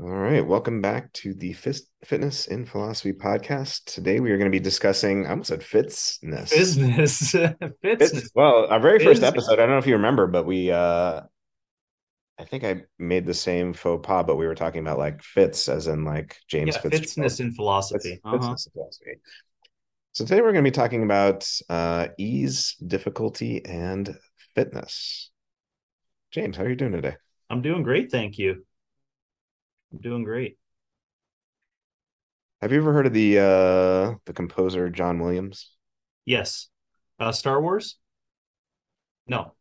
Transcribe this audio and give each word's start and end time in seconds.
All 0.00 0.06
right, 0.10 0.46
welcome 0.46 0.80
back 0.80 1.12
to 1.14 1.34
the 1.34 1.54
Fitness 1.54 2.46
in 2.46 2.66
Philosophy 2.66 3.12
podcast. 3.12 3.82
Today 3.86 4.20
we 4.20 4.30
are 4.30 4.36
going 4.36 4.48
to 4.48 4.56
be 4.56 4.62
discussing, 4.62 5.26
I 5.26 5.30
almost 5.30 5.48
said 5.48 5.60
fitness. 5.60 6.20
Business. 6.22 7.32
Fitness. 7.82 8.30
Well, 8.36 8.68
our 8.70 8.78
very 8.78 9.00
first 9.00 9.24
episode, 9.24 9.54
I 9.54 9.56
don't 9.56 9.70
know 9.70 9.78
if 9.78 9.88
you 9.88 9.94
remember, 9.94 10.28
but 10.28 10.46
we, 10.46 10.70
uh, 10.70 11.22
I 12.38 12.44
think 12.44 12.62
I 12.62 12.82
made 13.00 13.26
the 13.26 13.34
same 13.34 13.72
faux 13.72 14.06
pas, 14.06 14.22
but 14.24 14.36
we 14.36 14.46
were 14.46 14.54
talking 14.54 14.82
about 14.82 14.98
like 14.98 15.20
fits 15.20 15.68
as 15.68 15.88
in 15.88 16.04
like 16.04 16.36
James 16.46 16.76
yeah, 16.76 16.90
Fitness 16.90 17.40
in 17.40 17.50
philosophy. 17.50 18.20
Uh-huh. 18.24 18.36
in 18.36 18.40
philosophy. 18.40 19.18
So 20.12 20.24
today 20.24 20.40
we're 20.42 20.52
going 20.52 20.64
to 20.64 20.70
be 20.70 20.74
talking 20.74 21.02
about 21.02 21.50
uh, 21.68 22.06
ease, 22.18 22.76
difficulty, 22.86 23.64
and 23.64 24.16
fitness. 24.54 25.32
James, 26.30 26.56
how 26.56 26.62
are 26.62 26.68
you 26.68 26.76
doing 26.76 26.92
today? 26.92 27.16
I'm 27.50 27.62
doing 27.62 27.82
great, 27.82 28.12
thank 28.12 28.38
you. 28.38 28.64
I'm 29.92 29.98
doing 30.00 30.24
great. 30.24 30.58
Have 32.60 32.72
you 32.72 32.78
ever 32.78 32.92
heard 32.92 33.06
of 33.06 33.12
the 33.12 33.38
uh 33.38 34.14
the 34.26 34.32
composer 34.34 34.90
John 34.90 35.20
Williams? 35.20 35.70
Yes. 36.24 36.68
Uh 37.18 37.32
Star 37.32 37.60
Wars? 37.60 37.96
No. 39.26 39.54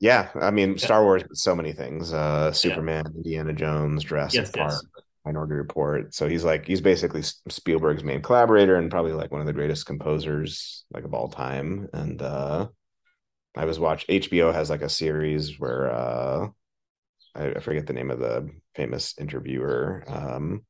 Yeah, 0.00 0.30
I 0.34 0.50
mean 0.50 0.72
yeah. 0.72 0.84
Star 0.84 1.02
Wars 1.04 1.22
so 1.32 1.54
many 1.54 1.72
things. 1.72 2.12
Uh 2.12 2.52
Superman, 2.52 3.04
yeah. 3.06 3.16
Indiana 3.16 3.52
Jones, 3.52 4.04
Jurassic 4.04 4.46
yes, 4.46 4.50
Park, 4.50 4.72
yes. 4.72 5.02
Minority 5.24 5.54
Report. 5.54 6.14
So 6.14 6.28
he's 6.28 6.44
like 6.44 6.66
he's 6.66 6.80
basically 6.80 7.22
Spielberg's 7.22 8.02
main 8.04 8.22
collaborator 8.22 8.76
and 8.76 8.90
probably 8.90 9.12
like 9.12 9.30
one 9.30 9.40
of 9.40 9.46
the 9.46 9.52
greatest 9.52 9.86
composers 9.86 10.84
like 10.92 11.04
of 11.04 11.14
all 11.14 11.28
time. 11.28 11.88
And 11.92 12.20
uh 12.20 12.68
I 13.56 13.64
was 13.66 13.78
watch 13.78 14.06
HBO 14.08 14.52
has 14.52 14.70
like 14.70 14.82
a 14.82 14.88
series 14.88 15.60
where 15.60 15.92
uh 15.92 16.48
I, 17.34 17.60
forget 17.60 17.86
the 17.86 17.92
name 17.92 18.10
of 18.10 18.18
the 18.18 18.50
famous 18.74 19.14
interviewer. 19.18 20.04
Um, 20.06 20.62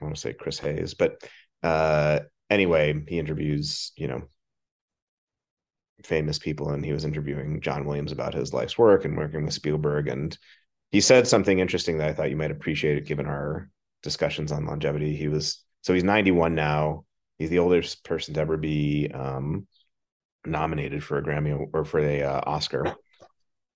I 0.00 0.04
want 0.04 0.16
to 0.16 0.20
say 0.20 0.32
Chris 0.32 0.58
Hayes, 0.58 0.94
but 0.94 1.22
uh, 1.62 2.20
anyway, 2.50 3.02
he 3.08 3.18
interviews 3.18 3.92
you 3.96 4.08
know 4.08 4.22
famous 6.04 6.38
people, 6.38 6.70
and 6.70 6.84
he 6.84 6.92
was 6.92 7.04
interviewing 7.04 7.60
John 7.60 7.84
Williams 7.84 8.12
about 8.12 8.34
his 8.34 8.52
life's 8.52 8.76
work 8.76 9.04
and 9.04 9.16
working 9.16 9.44
with 9.44 9.54
Spielberg, 9.54 10.08
and 10.08 10.36
he 10.90 11.00
said 11.00 11.26
something 11.26 11.58
interesting 11.58 11.98
that 11.98 12.08
I 12.08 12.12
thought 12.12 12.30
you 12.30 12.36
might 12.36 12.50
appreciate 12.50 12.98
it 12.98 13.06
given 13.06 13.26
our 13.26 13.70
discussions 14.02 14.52
on 14.52 14.66
longevity. 14.66 15.16
He 15.16 15.28
was 15.28 15.64
so 15.82 15.92
he's 15.92 16.04
91 16.04 16.54
now. 16.54 17.04
He's 17.38 17.50
the 17.50 17.58
oldest 17.58 18.04
person 18.04 18.34
to 18.34 18.40
ever 18.40 18.56
be 18.56 19.10
um, 19.12 19.66
nominated 20.46 21.02
for 21.02 21.18
a 21.18 21.22
Grammy 21.22 21.68
or 21.72 21.84
for 21.84 21.98
a 21.98 22.22
uh, 22.22 22.40
Oscar. 22.46 22.94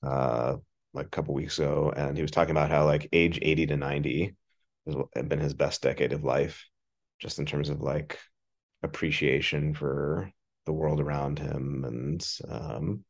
Uh, 0.01 0.59
like 0.99 1.07
a 1.07 1.11
couple 1.11 1.35
weeks 1.35 1.59
ago, 1.59 1.93
and 1.97 2.17
he 2.17 2.23
was 2.23 2.31
talking 2.31 2.51
about 2.51 2.71
how 2.71 2.85
like 2.85 3.09
age 3.13 3.39
80 3.41 3.67
to 3.67 3.77
90 3.77 4.37
has 4.87 5.25
been 5.27 5.41
his 5.41 5.55
best 5.55 5.83
decade 5.83 6.13
of 6.13 6.25
life, 6.25 6.67
just 7.21 7.39
in 7.39 7.47
terms 7.47 7.69
of 7.69 7.81
like 7.81 8.19
appreciation 8.83 9.75
for 9.75 10.31
the 10.67 10.73
world 10.73 11.01
around 11.01 11.39
him. 11.39 11.85
And 11.87 12.27
um, 12.49 13.05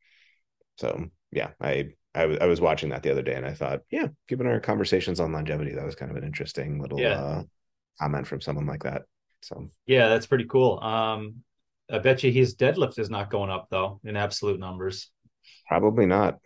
so, 0.77 1.07
yeah, 1.33 1.51
I, 1.61 1.91
I, 2.15 2.23
I 2.23 2.47
was 2.47 2.61
watching 2.61 2.91
that 2.91 3.03
the 3.03 3.11
other 3.11 3.23
day 3.23 3.35
and 3.35 3.47
I 3.47 3.55
thought, 3.55 3.81
yeah, 3.91 4.09
given 4.29 4.47
our 4.47 4.61
conversations 4.61 5.21
on 5.21 5.33
longevity, 5.33 5.75
that 5.75 5.85
was 5.85 5.95
kind 5.95 6.11
of 6.11 6.17
an 6.17 6.25
interesting 6.25 6.81
little 6.81 7.01
yeah. 7.01 7.15
uh, 7.15 7.43
comment 8.01 8.27
from 8.27 8.41
someone 8.41 8.67
like 8.67 8.85
that. 8.85 9.03
So, 9.43 9.71
yeah, 9.87 10.09
that's 10.09 10.27
pretty 10.27 10.47
cool. 10.47 10.81
Um, 10.81 11.43
I 11.91 11.99
bet 11.99 12.23
you 12.23 12.31
his 12.31 12.55
deadlift 12.55 12.99
is 12.99 13.09
not 13.09 13.31
going 13.31 13.51
up 13.51 13.69
though 13.71 14.01
in 14.05 14.17
absolute 14.17 14.61
numbers. 14.61 15.11
Probably 15.67 16.07
not. 16.07 16.39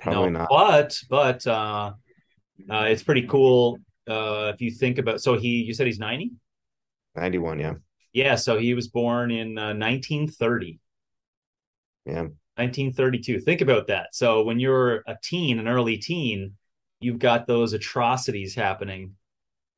Probably 0.00 0.30
no, 0.30 0.40
not. 0.40 0.48
But 0.48 1.00
but 1.08 1.46
uh, 1.46 1.92
uh, 2.70 2.84
it's 2.88 3.02
pretty 3.02 3.26
cool 3.26 3.78
uh, 4.08 4.52
if 4.54 4.60
you 4.60 4.70
think 4.70 4.98
about. 4.98 5.20
So 5.20 5.38
he, 5.38 5.62
you 5.62 5.74
said 5.74 5.86
he's 5.86 5.98
ninety. 5.98 6.32
Ninety-one, 7.16 7.58
yeah. 7.58 7.74
Yeah, 8.12 8.34
so 8.34 8.58
he 8.58 8.74
was 8.74 8.88
born 8.88 9.30
in 9.30 9.56
uh, 9.56 9.74
1930. 9.74 10.80
Yeah. 12.06 12.22
1932. 12.56 13.40
Think 13.40 13.60
about 13.60 13.86
that. 13.86 14.08
So 14.14 14.42
when 14.42 14.58
you're 14.58 14.96
a 15.06 15.16
teen, 15.22 15.58
an 15.58 15.68
early 15.68 15.96
teen, 15.96 16.56
you've 17.00 17.18
got 17.18 17.46
those 17.46 17.72
atrocities 17.72 18.54
happening 18.54 19.14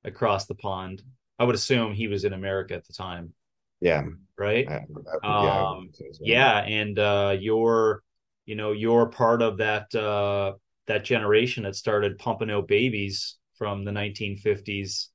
across 0.04 0.46
the 0.46 0.54
pond. 0.54 1.02
I 1.38 1.44
would 1.44 1.54
assume 1.54 1.92
he 1.92 2.08
was 2.08 2.24
in 2.24 2.32
America 2.32 2.74
at 2.74 2.86
the 2.86 2.92
time. 2.92 3.34
Yeah. 3.80 4.04
Right. 4.38 4.68
I, 4.68 4.84
I, 5.22 5.44
yeah. 5.44 5.66
Um, 5.66 5.90
yeah. 6.20 6.58
And 6.58 6.98
uh, 6.98 7.36
you're 7.38 8.02
you 8.46 8.54
know 8.54 8.72
you're 8.72 9.06
part 9.06 9.42
of 9.42 9.58
that 9.58 9.94
uh, 9.94 10.52
that 10.86 11.04
generation 11.04 11.64
that 11.64 11.76
started 11.76 12.18
pumping 12.18 12.50
out 12.50 12.68
babies 12.68 13.36
from 13.56 13.84
the 13.84 13.92
1950s 13.92 15.08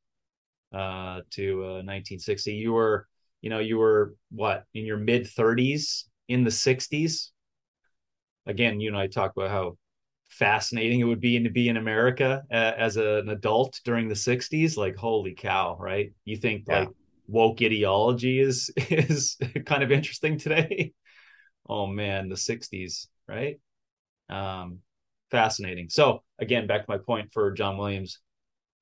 uh, 0.74 1.22
to 1.32 1.64
uh, 1.64 1.84
1960. 1.84 2.54
You 2.54 2.74
were 2.74 3.08
you 3.42 3.50
know 3.50 3.60
you 3.60 3.78
were 3.78 4.16
what 4.32 4.64
in 4.74 4.86
your 4.86 4.98
mid 4.98 5.26
30s 5.26 6.04
in 6.28 6.44
the 6.44 6.50
60s. 6.50 7.30
Again, 8.46 8.80
you 8.80 8.90
and 8.90 8.98
I 8.98 9.08
talk 9.08 9.34
about 9.36 9.52
how 9.52 9.78
fascinating 10.30 11.00
it 11.00 11.06
would 11.06 11.20
be 11.20 11.42
to 11.42 11.50
be 11.50 11.70
in 11.70 11.78
America 11.78 12.44
uh, 12.52 12.74
as 12.78 12.98
a, 12.98 13.20
an 13.20 13.30
adult 13.30 13.80
during 13.84 14.08
the 14.08 14.16
60s. 14.16 14.78
Like 14.78 14.96
holy 14.96 15.34
cow, 15.34 15.78
right? 15.80 16.14
You 16.24 16.38
think 16.38 16.64
yeah. 16.68 16.80
like 16.80 16.90
woke 17.28 17.62
ideology 17.62 18.40
is 18.40 18.72
is 18.90 19.38
kind 19.66 19.84
of 19.84 19.92
interesting 19.92 20.38
today. 20.38 20.94
oh 21.70 21.88
man, 21.88 22.30
the 22.30 22.36
60s 22.36 23.08
right? 23.28 23.60
Um, 24.30 24.80
fascinating. 25.32 25.90
So 25.90 26.24
again, 26.40 26.68
back 26.68 26.86
to 26.86 26.92
my 26.92 26.98
point 26.98 27.32
for 27.34 27.52
John 27.52 27.78
Williams, 27.78 28.20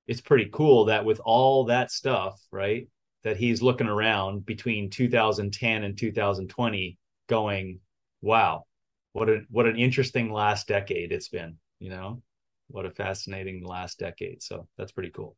it's 0.07 0.21
pretty 0.21 0.49
cool 0.51 0.85
that 0.85 1.05
with 1.05 1.19
all 1.23 1.65
that 1.65 1.91
stuff, 1.91 2.39
right, 2.51 2.87
that 3.23 3.37
he's 3.37 3.61
looking 3.61 3.87
around 3.87 4.45
between 4.45 4.89
2010 4.89 5.83
and 5.83 5.97
2020, 5.97 6.97
going, 7.27 7.79
"Wow, 8.21 8.65
what 9.13 9.29
a 9.29 9.41
what 9.49 9.65
an 9.65 9.77
interesting 9.77 10.31
last 10.31 10.67
decade 10.67 11.11
it's 11.11 11.29
been." 11.29 11.57
You 11.79 11.89
know, 11.89 12.21
what 12.67 12.85
a 12.85 12.91
fascinating 12.91 13.63
last 13.65 13.99
decade. 13.99 14.43
So 14.43 14.67
that's 14.77 14.91
pretty 14.91 15.09
cool. 15.11 15.35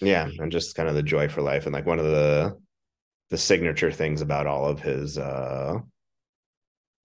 Yeah, 0.00 0.28
and 0.38 0.50
just 0.52 0.74
kind 0.76 0.88
of 0.88 0.94
the 0.94 1.02
joy 1.02 1.28
for 1.28 1.42
life, 1.42 1.66
and 1.66 1.74
like 1.74 1.86
one 1.86 1.98
of 1.98 2.06
the 2.06 2.58
the 3.30 3.38
signature 3.38 3.92
things 3.92 4.22
about 4.22 4.46
all 4.46 4.66
of 4.66 4.80
his 4.80 5.16
uh 5.18 5.78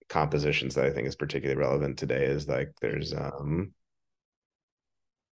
compositions 0.08 0.74
that 0.74 0.84
I 0.84 0.90
think 0.90 1.08
is 1.08 1.16
particularly 1.16 1.60
relevant 1.60 1.98
today 1.98 2.26
is 2.26 2.48
like 2.48 2.72
there's 2.80 3.12
um 3.12 3.72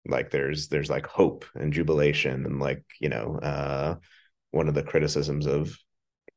like 0.06 0.32
there's 0.32 0.68
there's 0.68 0.90
like 0.90 1.06
hope 1.06 1.46
and 1.56 1.72
jubilation 1.72 2.46
and 2.46 2.60
like 2.60 2.84
you 3.00 3.10
know 3.10 3.40
uh 3.42 3.96
one 4.52 4.68
of 4.68 4.74
the 4.74 4.84
criticisms 4.84 5.46
of 5.46 5.78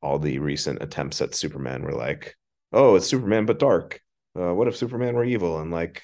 all 0.02 0.18
the 0.18 0.38
recent 0.38 0.82
attempts 0.82 1.20
at 1.20 1.34
Superman 1.34 1.82
were 1.82 1.94
like 1.94 2.36
oh 2.72 2.96
it's 2.96 3.06
Superman 3.06 3.46
but 3.46 3.58
dark. 3.58 4.00
Uh 4.38 4.54
what 4.54 4.68
if 4.68 4.76
Superman 4.76 5.14
were 5.14 5.24
evil? 5.24 5.60
And 5.60 5.70
like 5.70 6.02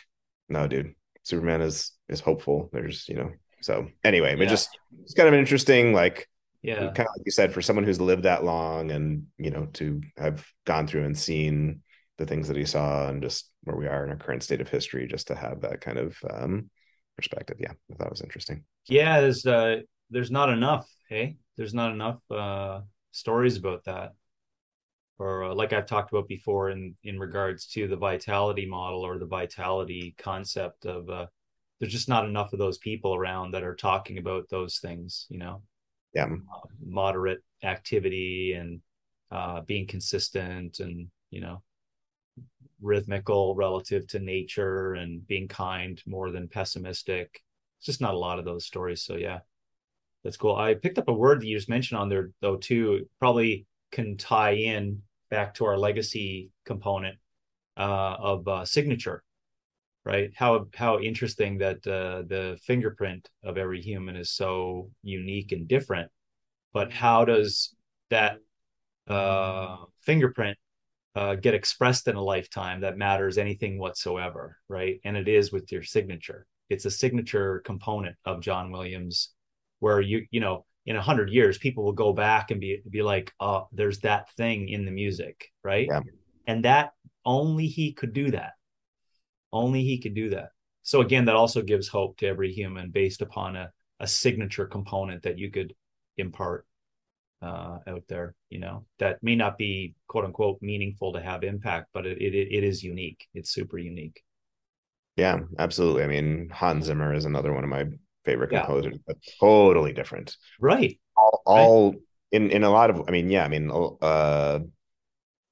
no 0.49 0.67
dude. 0.67 0.95
Superman 1.23 1.61
is 1.61 1.93
is 2.09 2.21
hopeful. 2.21 2.71
There's 2.73 3.09
you 3.09 3.17
know 3.17 3.31
so 3.61 3.89
anyway 4.03 4.37
yeah. 4.37 4.45
it 4.45 4.49
just 4.49 4.71
it's 5.05 5.15
kind 5.15 5.29
of 5.29 5.35
interesting 5.35 5.93
like 5.93 6.29
yeah. 6.63 6.77
kind 6.77 7.01
of 7.01 7.15
like 7.17 7.27
you 7.27 7.33
said 7.33 7.53
for 7.53 7.61
someone 7.61 7.85
who's 7.85 8.01
lived 8.01 8.23
that 8.23 8.45
long 8.45 8.91
and 8.91 9.27
you 9.37 9.51
know 9.51 9.67
to 9.75 10.01
have 10.17 10.47
gone 10.65 10.87
through 10.87 11.05
and 11.05 11.19
seen 11.19 11.83
the 12.23 12.27
things 12.27 12.47
that 12.47 12.57
he 12.57 12.65
saw 12.65 13.09
and 13.09 13.21
just 13.21 13.51
where 13.65 13.77
we 13.77 13.89
are 13.89 14.05
in 14.05 14.11
our 14.11 14.17
current 14.17 14.45
state 14.45 14.61
of 14.61 14.69
history, 14.69 15.09
just 15.09 15.27
to 15.27 15.35
have 15.35 15.61
that 15.61 15.81
kind 15.81 15.99
of 15.99 16.17
um, 16.31 16.71
perspective. 17.17 17.57
Yeah, 17.59 17.73
I 17.91 17.95
thought 17.97 18.07
it 18.07 18.13
was 18.13 18.21
interesting. 18.21 18.65
Yeah, 18.89 19.21
there's 19.21 19.45
uh, 19.45 19.81
there's 20.11 20.31
not 20.31 20.49
enough. 20.49 20.89
Hey, 21.09 21.37
there's 21.57 21.75
not 21.75 21.93
enough 21.93 22.21
uh, 22.31 22.83
stories 23.11 23.57
about 23.57 23.85
that, 23.85 24.13
or 25.19 25.45
uh, 25.45 25.55
like 25.55 25.73
I've 25.73 25.87
talked 25.87 26.13
about 26.13 26.29
before 26.29 26.71
in 26.71 26.95
in 27.03 27.19
regards 27.19 27.67
to 27.69 27.89
the 27.89 27.97
vitality 27.97 28.67
model 28.67 29.05
or 29.05 29.19
the 29.19 29.27
vitality 29.27 30.15
concept 30.17 30.87
of. 30.87 31.11
Uh, 31.11 31.27
there's 31.81 31.93
just 31.93 32.09
not 32.09 32.25
enough 32.25 32.53
of 32.53 32.61
those 32.61 32.79
people 32.79 33.13
around 33.13 33.51
that 33.51 33.65
are 33.65 33.75
talking 33.75 34.19
about 34.19 34.49
those 34.49 34.79
things. 34.79 35.27
You 35.29 35.39
know, 35.39 35.63
yeah, 36.15 36.27
uh, 36.27 36.69
moderate 36.81 37.43
activity 37.65 38.53
and 38.53 38.81
uh, 39.33 39.63
being 39.63 39.89
consistent 39.89 40.79
and 40.79 41.09
you 41.31 41.41
know 41.41 41.61
rhythmical 42.81 43.55
relative 43.55 44.07
to 44.09 44.19
nature 44.19 44.95
and 44.95 45.27
being 45.27 45.49
kind 45.49 46.03
more 46.07 46.31
than 46.31 46.49
pessimistic. 46.49 47.43
It's 47.79 47.87
just 47.87 48.01
not 48.01 48.15
a 48.15 48.19
lot 48.19 48.39
of 48.39 48.45
those 48.45 48.67
stories. 48.67 49.03
So 49.03 49.15
yeah, 49.17 49.41
that's 50.25 50.37
cool. 50.37 50.57
I 50.57 50.75
picked 50.75 50.99
up 50.99 51.09
a 51.09 51.13
word 51.13 51.41
that 51.41 51.47
you 51.47 51.57
just 51.57 51.69
mentioned 51.69 52.01
on 52.01 52.09
there 52.09 52.31
though 52.41 52.57
too. 52.57 53.09
Probably 53.19 53.67
can 53.91 54.17
tie 54.17 54.53
in 54.53 55.03
back 55.31 55.55
to 55.55 55.65
our 55.65 55.79
legacy 55.79 56.51
component 56.65 57.17
uh, 57.77 58.17
of 58.19 58.47
uh, 58.49 58.65
signature, 58.65 59.23
right? 60.05 60.31
How 60.35 60.67
how 60.75 61.01
interesting 61.01 61.59
that 61.59 61.87
uh, 61.87 62.23
the 62.27 62.59
fingerprint 62.63 63.29
of 63.43 63.57
every 63.57 63.81
human 63.81 64.17
is 64.17 64.31
so 64.31 64.91
unique 65.03 65.53
and 65.53 65.67
different, 65.67 66.11
but 66.73 66.93
how 66.93 67.25
does 67.25 67.75
that 68.11 68.39
uh, 69.09 69.77
fingerprint 70.03 70.59
uh, 71.15 71.35
get 71.35 71.55
expressed 71.55 72.09
in 72.09 72.17
a 72.17 72.23
lifetime 72.23 72.81
that 72.81 72.97
matters 72.97 73.39
anything 73.39 73.79
whatsoever, 73.79 74.57
right? 74.69 75.01
And 75.05 75.17
it 75.17 75.29
is 75.29 75.53
with 75.53 75.71
your 75.71 75.83
signature. 75.83 76.47
It's 76.71 76.87
a 76.87 76.91
signature 76.91 77.61
component 77.61 78.17
of 78.25 78.41
John 78.41 78.71
Williams' 78.71 79.31
where 79.83 80.01
you 80.01 80.25
you 80.31 80.41
know 80.41 80.65
in 80.87 80.97
a 80.97 81.03
hundred 81.03 81.29
years 81.31 81.59
people 81.59 81.85
will 81.85 81.93
go 81.93 82.13
back 82.13 82.51
and 82.51 82.61
be 82.61 82.81
be 82.89 83.03
like 83.03 83.33
oh 83.41 83.69
there's 83.73 83.99
that 83.99 84.31
thing 84.37 84.69
in 84.69 84.85
the 84.85 84.91
music 84.91 85.51
right 85.65 85.89
yeah. 85.91 86.01
and 86.47 86.65
that 86.65 86.93
only 87.25 87.67
he 87.67 87.93
could 87.93 88.13
do 88.13 88.31
that 88.31 88.53
only 89.53 89.83
he 89.83 89.99
could 89.99 90.15
do 90.15 90.31
that 90.31 90.51
so 90.83 91.01
again 91.01 91.25
that 91.25 91.35
also 91.35 91.63
gives 91.63 91.89
hope 91.89 92.17
to 92.17 92.27
every 92.27 92.53
human 92.53 92.91
based 92.91 93.23
upon 93.23 93.57
a, 93.57 93.71
a 93.99 94.07
signature 94.07 94.67
component 94.67 95.23
that 95.25 95.39
you 95.39 95.51
could 95.51 95.75
impart 96.17 96.65
uh, 97.43 97.79
out 97.87 98.05
there 98.09 98.35
you 98.51 98.61
know 98.61 98.85
that 98.99 99.19
may 99.23 99.35
not 99.35 99.59
be 99.59 99.95
quote 100.07 100.25
unquote 100.25 100.59
meaningful 100.63 101.13
to 101.13 101.21
have 101.21 101.43
impact 101.43 101.89
but 101.93 102.07
it, 102.07 102.19
it, 102.19 102.35
it 102.35 102.65
is 102.65 102.83
unique. 102.83 103.27
It's 103.35 103.51
super 103.51 103.79
unique. 103.79 104.23
Yeah 105.17 105.41
absolutely. 105.59 106.05
I 106.05 106.07
mean 106.07 106.49
hans 106.53 106.87
zimmer 106.87 107.13
is 107.13 107.25
another 107.25 107.53
one 107.53 107.65
of 107.65 107.71
my 107.71 107.87
favorite 108.25 108.51
composers 108.51 108.99
but 109.07 109.17
totally 109.41 109.93
different. 109.93 110.37
Right. 110.61 110.99
All, 111.17 111.43
all 111.45 111.91
right. 111.91 112.01
in 112.31 112.51
in 112.51 112.63
a 112.63 112.71
lot 112.71 112.91
of 112.91 113.03
i 113.09 113.11
mean 113.11 113.29
yeah 113.29 113.45
i 113.45 113.49
mean 113.49 113.71
uh 114.01 114.61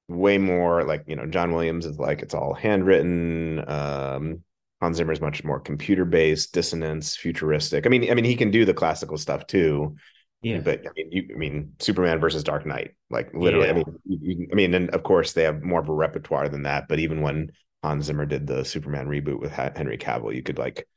way 0.07 0.37
more 0.37 0.83
like 0.83 1.03
you 1.07 1.15
know 1.15 1.25
john 1.25 1.53
williams 1.53 1.85
is 1.85 1.99
like 1.99 2.21
it's 2.21 2.33
all 2.33 2.53
handwritten 2.53 3.63
um 3.69 4.41
hans 4.81 4.97
zimmer 4.97 5.13
is 5.13 5.21
much 5.21 5.43
more 5.43 5.59
computer 5.59 6.03
based 6.05 6.53
dissonance 6.53 7.15
futuristic. 7.15 7.85
I 7.85 7.89
mean 7.89 8.09
i 8.09 8.15
mean 8.15 8.25
he 8.25 8.35
can 8.35 8.49
do 8.49 8.65
the 8.65 8.73
classical 8.73 9.17
stuff 9.17 9.45
too 9.45 9.95
yeah. 10.41 10.59
But 10.59 10.81
I 10.87 10.89
mean, 10.95 11.11
you, 11.11 11.29
I 11.33 11.37
mean, 11.37 11.73
Superman 11.79 12.19
versus 12.19 12.43
Dark 12.43 12.65
Knight, 12.65 12.95
like 13.09 13.33
literally. 13.33 13.67
Yeah. 13.67 13.71
I 13.71 13.75
mean, 13.75 13.99
you, 14.05 14.47
I 14.51 14.55
mean, 14.55 14.73
and 14.73 14.89
of 14.91 15.03
course 15.03 15.33
they 15.33 15.43
have 15.43 15.61
more 15.61 15.79
of 15.79 15.89
a 15.89 15.93
repertoire 15.93 16.49
than 16.49 16.63
that. 16.63 16.87
But 16.87 16.99
even 16.99 17.21
when 17.21 17.51
Hans 17.83 18.05
Zimmer 18.05 18.25
did 18.25 18.47
the 18.47 18.65
Superman 18.65 19.07
reboot 19.07 19.39
with 19.39 19.51
Henry 19.51 19.97
Cavill, 19.97 20.35
you 20.35 20.43
could 20.43 20.57
like 20.57 20.87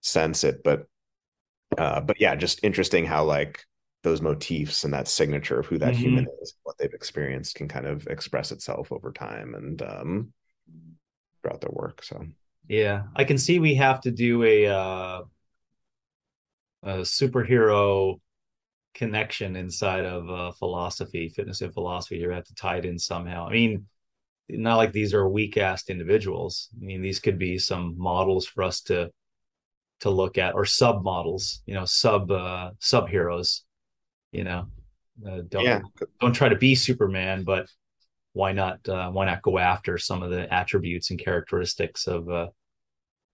sense 0.00 0.44
it. 0.44 0.62
But, 0.64 0.86
uh, 1.76 2.00
but 2.00 2.20
yeah, 2.20 2.34
just 2.34 2.64
interesting 2.64 3.04
how 3.04 3.24
like 3.24 3.64
those 4.02 4.20
motifs 4.20 4.84
and 4.84 4.94
that 4.94 5.08
signature 5.08 5.60
of 5.60 5.66
who 5.66 5.78
that 5.78 5.92
mm-hmm. 5.92 6.02
human 6.02 6.26
is, 6.42 6.54
what 6.62 6.76
they've 6.78 6.92
experienced, 6.92 7.54
can 7.54 7.68
kind 7.68 7.86
of 7.86 8.06
express 8.06 8.52
itself 8.52 8.90
over 8.90 9.12
time 9.12 9.54
and 9.54 9.82
um, 9.82 10.32
throughout 11.42 11.60
their 11.60 11.72
work. 11.72 12.02
So 12.02 12.24
yeah, 12.68 13.04
I 13.14 13.24
can 13.24 13.38
see 13.38 13.58
we 13.58 13.76
have 13.76 14.00
to 14.02 14.10
do 14.10 14.42
a 14.42 14.66
uh, 14.66 15.22
a 16.82 16.92
superhero 16.98 18.20
connection 18.98 19.54
inside 19.54 20.04
of 20.04 20.28
uh, 20.28 20.50
philosophy, 20.50 21.28
fitness 21.28 21.60
and 21.60 21.72
philosophy. 21.72 22.16
You 22.16 22.30
have 22.30 22.44
to 22.44 22.54
tie 22.54 22.78
it 22.78 22.84
in 22.84 22.98
somehow. 22.98 23.46
I 23.46 23.52
mean, 23.52 23.86
not 24.48 24.76
like 24.76 24.92
these 24.92 25.14
are 25.14 25.28
weak 25.28 25.54
assed 25.54 25.88
individuals. 25.88 26.68
I 26.76 26.84
mean, 26.84 27.00
these 27.00 27.20
could 27.20 27.38
be 27.38 27.58
some 27.58 27.94
models 27.96 28.46
for 28.46 28.64
us 28.64 28.80
to 28.82 29.10
to 30.00 30.10
look 30.10 30.38
at, 30.38 30.54
or 30.54 30.64
sub 30.64 31.02
models. 31.02 31.62
You 31.64 31.74
know, 31.74 31.84
sub 31.84 32.30
uh, 32.30 32.72
sub 32.80 33.08
heroes. 33.08 33.64
You 34.32 34.44
know, 34.44 34.66
uh, 35.26 35.42
don't 35.48 35.64
yeah. 35.64 35.80
don't 36.20 36.32
try 36.32 36.48
to 36.48 36.56
be 36.56 36.74
Superman, 36.74 37.44
but 37.44 37.68
why 38.32 38.52
not? 38.52 38.86
Uh, 38.88 39.10
why 39.10 39.26
not 39.26 39.42
go 39.42 39.58
after 39.58 39.96
some 39.96 40.24
of 40.24 40.30
the 40.30 40.52
attributes 40.52 41.10
and 41.10 41.20
characteristics 41.20 42.08
of 42.08 42.28
uh, 42.28 42.48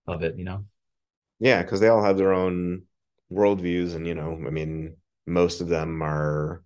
of 0.07 0.23
it? 0.23 0.37
You 0.37 0.45
know. 0.45 0.65
Yeah, 1.41 1.63
because 1.63 1.81
they 1.81 1.89
all 1.89 2.05
have 2.05 2.19
their 2.19 2.35
own 2.35 2.83
worldviews, 3.33 3.95
and 3.95 4.07
you 4.07 4.15
know, 4.15 4.43
I 4.47 4.51
mean, 4.51 4.97
most 5.27 5.61
of 5.61 5.69
them 5.69 6.03
are 6.03 6.63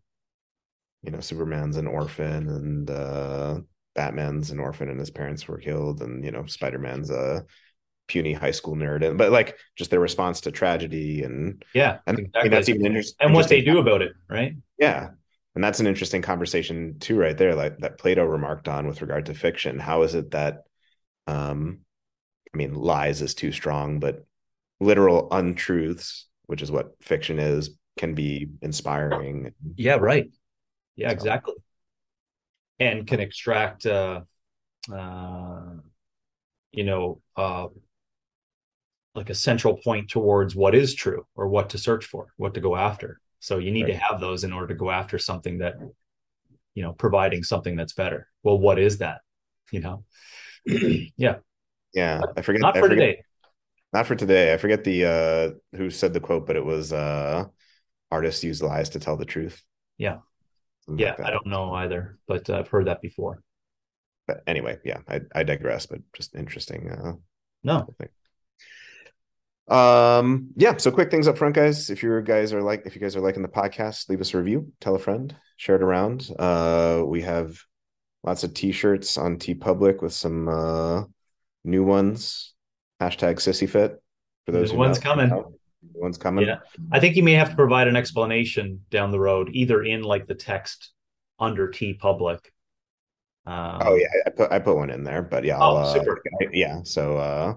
you 1.03 1.11
know 1.11 1.21
superman's 1.21 1.77
an 1.77 1.87
orphan 1.87 2.49
and 2.49 2.91
uh 2.91 3.59
batman's 3.95 4.51
an 4.51 4.59
orphan 4.59 4.89
and 4.89 4.99
his 4.99 5.11
parents 5.11 5.47
were 5.47 5.59
killed 5.59 6.03
and 6.03 6.25
you 6.25 6.31
know 6.31 6.45
spider-man's 6.47 7.11
a 7.11 7.45
puny 8.09 8.33
high 8.33 8.51
school 8.51 8.75
nerd. 8.75 9.07
And 9.07 9.19
but 9.19 9.31
like 9.31 9.59
just 9.77 9.91
their 9.91 10.01
response 10.01 10.41
to 10.43 10.51
tragedy 10.51 11.23
and 11.23 11.63
yeah 11.75 11.99
and 12.07 12.19
exactly. 12.19 12.41
I 12.41 12.43
mean, 12.45 12.51
that's 12.53 12.69
even 12.69 12.87
interesting 12.87 13.17
and 13.21 13.35
what 13.35 13.49
they 13.49 13.61
do 13.61 13.79
about 13.79 14.03
it 14.03 14.13
right? 14.29 14.55
Yeah 14.79 15.11
and 15.55 15.65
that's 15.65 15.81
an 15.81 15.87
interesting 15.87 16.23
conversation 16.23 16.99
too 17.01 17.19
right 17.19 17.37
there 17.37 17.55
like 17.55 17.79
that 17.79 17.99
plato 17.99 18.25
remarked 18.25 18.69
on 18.69 18.87
with 18.87 19.03
regard 19.03 19.27
to 19.27 19.35
fiction. 19.35 19.79
How 19.79 20.03
is 20.03 20.15
it 20.15 20.31
that 20.31 20.63
um 21.27 21.81
i 22.53 22.57
mean 22.57 22.75
lies 22.75 23.21
is 23.21 23.35
too 23.35 23.53
strong 23.53 24.01
but 24.01 24.25
literal 24.81 25.29
untruths 25.31 26.27
which 26.47 26.63
is 26.63 26.73
what 26.73 26.95
fiction 27.03 27.39
is 27.39 27.78
can 27.99 28.15
be 28.15 28.49
inspiring. 28.63 29.53
Yeah, 29.77 29.97
right. 29.97 30.31
Yeah, 30.97 31.09
so. 31.09 31.13
exactly. 31.13 31.55
And 32.81 33.07
can 33.07 33.21
extract, 33.21 33.87
uh, 33.87 34.23
uh, 34.93 35.61
you 36.73 36.85
know, 36.85 37.21
uh, 37.37 37.67
like 39.15 39.31
a 39.31 39.35
central 39.35 39.77
point 39.77 40.09
towards 40.09 40.55
what 40.55 40.75
is 40.75 40.95
true 40.95 41.27
or 41.35 41.49
what 41.49 41.71
to 41.71 41.79
search 41.79 42.07
for, 42.07 42.29
what 42.37 42.55
to 42.55 42.61
go 42.61 42.77
after. 42.77 43.21
So 43.41 43.59
you 43.59 43.73
need 43.73 43.85
right. 43.85 43.93
to 43.93 43.99
have 43.99 44.21
those 44.21 44.45
in 44.45 44.53
order 44.53 44.69
to 44.69 44.75
go 44.75 44.91
after 44.91 45.19
something 45.19 45.59
that, 45.59 45.75
you 46.75 46.83
know, 46.83 46.93
providing 46.93 47.43
something 47.43 47.77
that's 47.77 47.95
better. 47.95 48.29
Well, 48.43 48.59
what 48.59 48.79
is 48.79 48.99
that? 48.99 49.21
You 49.73 49.81
know? 49.81 50.05
yeah. 51.17 51.37
Yeah. 51.95 52.21
I 52.37 52.43
forget. 52.43 52.63
Not 52.63 52.75
for 52.75 52.83
forget, 52.83 52.97
today. 52.97 53.23
Not 53.93 54.07
for 54.07 54.15
today. 54.15 54.53
I 54.53 54.57
forget 54.57 54.85
the 54.85 55.05
uh 55.05 55.77
who 55.77 55.91
said 55.91 56.13
the 56.13 56.21
quote, 56.21 56.47
but 56.47 56.57
it 56.57 56.65
was 56.65 56.93
uh 56.93 57.47
artists 58.11 58.45
use 58.45 58.63
lies 58.63 58.91
to 58.91 59.01
tell 59.01 59.17
the 59.17 59.25
truth. 59.25 59.63
Yeah. 59.97 60.19
Something 60.87 61.05
yeah. 61.05 61.15
Like 61.19 61.27
I 61.29 61.31
don't 61.31 61.47
know 61.47 61.73
either, 61.75 62.19
but 62.27 62.49
I've 62.51 62.69
heard 62.69 62.87
that 62.87 63.03
before. 63.03 63.43
But 64.27 64.43
anyway, 64.47 64.79
yeah, 64.85 64.99
I, 65.09 65.21
I 65.35 65.43
digress, 65.43 65.87
but 65.87 66.01
just 66.15 66.35
interesting. 66.35 66.91
Uh, 66.91 67.13
no. 67.65 67.95
Um, 69.69 70.51
yeah. 70.57 70.77
So 70.77 70.91
quick 70.91 71.11
things 71.11 71.29
up 71.29 71.39
front, 71.39 71.55
guys. 71.55 71.91
If 71.91 72.03
you 72.03 72.21
guys 72.23 72.53
are 72.53 72.63
like, 72.63 72.83
if 72.87 72.95
you 72.95 73.01
guys 73.01 73.17
are 73.17 73.21
liking 73.21 73.43
the 73.43 73.49
podcast, 73.49 74.09
leave 74.09 74.21
us 74.21 74.35
a 74.35 74.39
review, 74.39 74.73
tell 74.81 74.95
a 74.95 74.99
friend, 74.99 75.35
share 75.57 75.77
it 75.77 75.83
around. 75.83 76.31
Uh, 76.39 77.03
we 77.07 77.23
have 77.23 77.59
lots 78.25 78.45
of 78.45 78.53
t-shirts 78.53 79.17
on 79.17 79.37
TeePublic 79.37 80.03
with 80.03 80.13
some 80.13 80.49
uh 80.49 81.05
new 81.65 81.85
ones. 81.85 82.55
Hashtag 83.01 83.37
sissy 83.37 83.69
fit 83.69 84.03
for 84.45 84.53
those. 84.53 84.73
New 84.73 84.79
one's 84.79 84.99
coming. 84.99 85.29
Know 85.29 85.58
one's 85.95 86.19
coming. 86.19 86.47
Yeah, 86.47 86.59
I 86.93 87.01
think 87.01 87.17
you 87.17 87.23
may 87.23 87.35
have 87.35 87.51
to 87.51 87.57
provide 87.57 87.89
an 87.89 87.97
explanation 87.97 88.85
down 88.91 89.11
the 89.11 89.21
road, 89.21 89.51
either 89.53 89.83
in 89.83 90.03
like 90.03 90.27
the 90.27 90.35
text 90.35 90.93
under 91.39 91.69
TeePublic. 91.69 92.41
Um, 93.47 93.81
oh 93.83 93.95
yeah, 93.95 94.07
I 94.27 94.31
put 94.31 94.53
I 94.53 94.59
put 94.59 94.77
one 94.77 94.91
in 94.91 95.05
there, 95.05 95.23
but 95.23 95.45
yeah, 95.45 95.59
I'll, 95.59 95.77
oh, 95.77 95.81
uh, 95.81 95.93
super. 95.95 96.23
Uh, 96.43 96.47
yeah, 96.53 96.81
so 96.85 97.17
uh, 97.17 97.55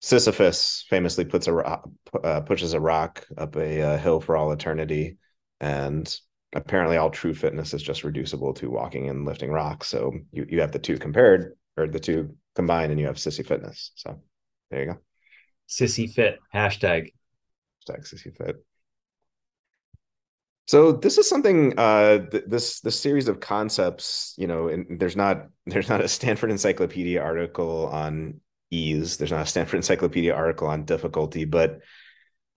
Sisyphus 0.00 0.84
famously 0.90 1.24
puts 1.24 1.46
a 1.46 1.52
rock, 1.52 1.88
uh, 2.22 2.40
pushes 2.40 2.72
a 2.72 2.80
rock 2.80 3.24
up 3.38 3.56
a 3.56 3.80
uh, 3.80 3.98
hill 3.98 4.20
for 4.20 4.36
all 4.36 4.50
eternity, 4.52 5.18
and 5.60 6.12
apparently 6.52 6.96
all 6.96 7.10
true 7.10 7.34
fitness 7.34 7.74
is 7.74 7.82
just 7.82 8.04
reducible 8.04 8.54
to 8.54 8.70
walking 8.70 9.08
and 9.08 9.24
lifting 9.24 9.50
rocks. 9.50 9.88
So 9.88 10.12
you 10.32 10.46
you 10.48 10.60
have 10.60 10.72
the 10.72 10.78
two 10.78 10.98
compared 10.98 11.56
or 11.76 11.86
the 11.86 12.00
two 12.00 12.36
combined, 12.56 12.90
and 12.90 13.00
you 13.00 13.06
have 13.06 13.16
sissy 13.16 13.46
fitness. 13.46 13.92
So 13.94 14.20
there 14.70 14.80
you 14.80 14.86
go. 14.92 14.98
Sissy 15.68 16.12
fit 16.12 16.38
hashtag. 16.54 17.12
Hashtag 17.88 18.02
sissy 18.02 18.36
fit. 18.36 18.56
So 20.66 20.92
this 20.92 21.18
is 21.18 21.28
something 21.28 21.78
uh 21.78 22.26
th- 22.30 22.44
this 22.46 22.80
this 22.80 22.98
series 22.98 23.28
of 23.28 23.40
concepts, 23.40 24.34
you 24.38 24.46
know, 24.46 24.68
and 24.68 24.98
there's 24.98 25.16
not 25.16 25.48
there's 25.66 25.88
not 25.88 26.00
a 26.00 26.08
Stanford 26.08 26.50
Encyclopedia 26.50 27.20
article 27.22 27.86
on 27.88 28.40
ease, 28.70 29.18
there's 29.18 29.30
not 29.30 29.42
a 29.42 29.46
Stanford 29.46 29.76
Encyclopedia 29.78 30.34
article 30.34 30.68
on 30.68 30.84
difficulty, 30.84 31.44
but 31.44 31.80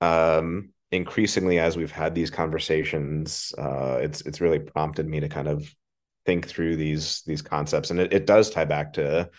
um 0.01 0.69
increasingly 0.91 1.59
as 1.59 1.75
we've 1.75 1.91
had 1.91 2.15
these 2.15 2.29
conversations, 2.29 3.53
uh 3.57 3.99
it's 4.01 4.21
it's 4.21 4.41
really 4.41 4.59
prompted 4.59 5.07
me 5.07 5.19
to 5.19 5.29
kind 5.29 5.47
of 5.47 5.69
think 6.25 6.47
through 6.47 6.75
these 6.77 7.23
these 7.25 7.41
concepts 7.41 7.89
and 7.89 7.99
it, 7.99 8.13
it 8.13 8.25
does 8.25 8.49
tie 8.49 8.65
back 8.65 8.93
to 8.93 9.29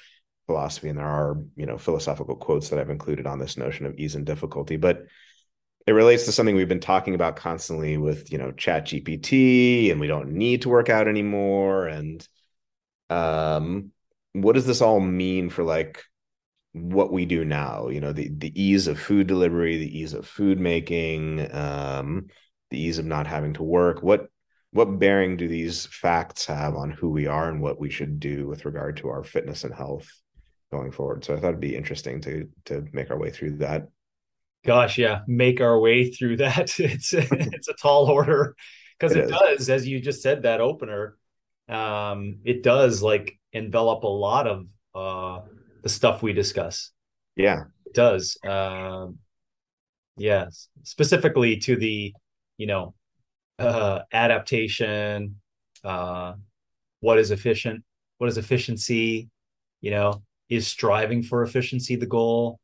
philosophy 0.48 0.88
and 0.88 0.98
there 0.98 1.06
are 1.06 1.36
you 1.54 1.66
know 1.66 1.78
philosophical 1.78 2.34
quotes 2.34 2.70
that 2.70 2.80
i've 2.80 2.90
included 2.90 3.26
on 3.26 3.38
this 3.38 3.56
notion 3.56 3.86
of 3.86 3.94
ease 3.96 4.16
and 4.16 4.26
difficulty 4.26 4.76
but 4.76 5.04
it 5.86 5.92
relates 5.92 6.24
to 6.24 6.32
something 6.32 6.56
we've 6.56 6.68
been 6.68 6.80
talking 6.80 7.14
about 7.14 7.36
constantly 7.36 7.96
with 7.96 8.32
you 8.32 8.38
know 8.38 8.50
chat 8.52 8.86
gpt 8.86 9.90
and 9.92 10.00
we 10.00 10.06
don't 10.06 10.30
need 10.30 10.62
to 10.62 10.68
work 10.68 10.88
out 10.88 11.06
anymore 11.06 11.86
and 11.86 12.26
um 13.10 13.92
what 14.32 14.54
does 14.54 14.66
this 14.66 14.80
all 14.80 15.00
mean 15.00 15.50
for 15.50 15.62
like 15.62 16.02
what 16.72 17.12
we 17.12 17.24
do 17.24 17.44
now? 17.44 17.88
You 17.88 18.00
know 18.00 18.12
the 18.12 18.28
the 18.28 18.60
ease 18.60 18.86
of 18.86 18.98
food 18.98 19.26
delivery 19.26 19.78
the 19.78 19.98
ease 19.98 20.12
of 20.12 20.26
food 20.26 20.58
making 20.58 21.52
um 21.54 22.26
the 22.70 22.78
ease 22.78 22.98
of 22.98 23.06
not 23.06 23.26
having 23.26 23.54
to 23.54 23.62
work. 23.62 24.02
What 24.02 24.28
what 24.70 24.98
bearing 24.98 25.36
do 25.36 25.48
these 25.48 25.86
facts 25.86 26.46
have 26.46 26.74
on 26.74 26.90
who 26.90 27.10
we 27.10 27.26
are 27.26 27.48
and 27.48 27.62
what 27.62 27.80
we 27.80 27.90
should 27.90 28.20
do 28.20 28.46
with 28.46 28.64
regard 28.66 28.98
to 28.98 29.08
our 29.08 29.24
fitness 29.24 29.64
and 29.64 29.74
health 29.74 30.08
going 30.70 30.92
forward. 30.92 31.24
So 31.24 31.34
I 31.34 31.40
thought 31.40 31.48
it'd 31.48 31.60
be 31.60 31.76
interesting 31.76 32.20
to 32.22 32.48
to 32.66 32.86
make 32.92 33.10
our 33.10 33.18
way 33.18 33.30
through 33.30 33.58
that. 33.58 33.88
Gosh, 34.66 34.98
yeah, 34.98 35.20
make 35.26 35.60
our 35.60 35.78
way 35.78 36.10
through 36.10 36.38
that. 36.38 36.74
It's 36.78 37.12
it's 37.14 37.68
a 37.68 37.74
tall 37.74 38.10
order 38.10 38.56
because 38.98 39.16
it, 39.16 39.24
it 39.24 39.30
does, 39.30 39.70
as 39.70 39.86
you 39.86 40.00
just 40.00 40.22
said, 40.22 40.42
that 40.42 40.60
opener. 40.60 41.16
Um, 41.68 42.38
it 42.44 42.62
does 42.62 43.02
like 43.02 43.38
envelop 43.52 44.04
a 44.04 44.08
lot 44.08 44.46
of 44.46 44.66
uh 44.94 45.40
the 45.82 45.88
stuff 45.88 46.22
we 46.22 46.32
discuss. 46.32 46.90
Yeah, 47.36 47.64
it 47.86 47.94
does. 47.94 48.36
Um, 48.46 49.18
Yes, 50.18 50.68
specifically 50.82 51.58
to 51.58 51.76
the, 51.76 52.12
you 52.56 52.66
know, 52.66 52.94
uh, 53.58 54.00
adaptation. 54.12 55.40
Uh, 55.84 56.34
what 57.00 57.18
is 57.18 57.30
efficient? 57.30 57.84
What 58.18 58.28
is 58.28 58.36
efficiency? 58.36 59.30
You 59.80 59.92
know, 59.92 60.22
is 60.48 60.66
striving 60.66 61.22
for 61.22 61.42
efficiency 61.42 61.96
the 61.96 62.06
goal? 62.06 62.58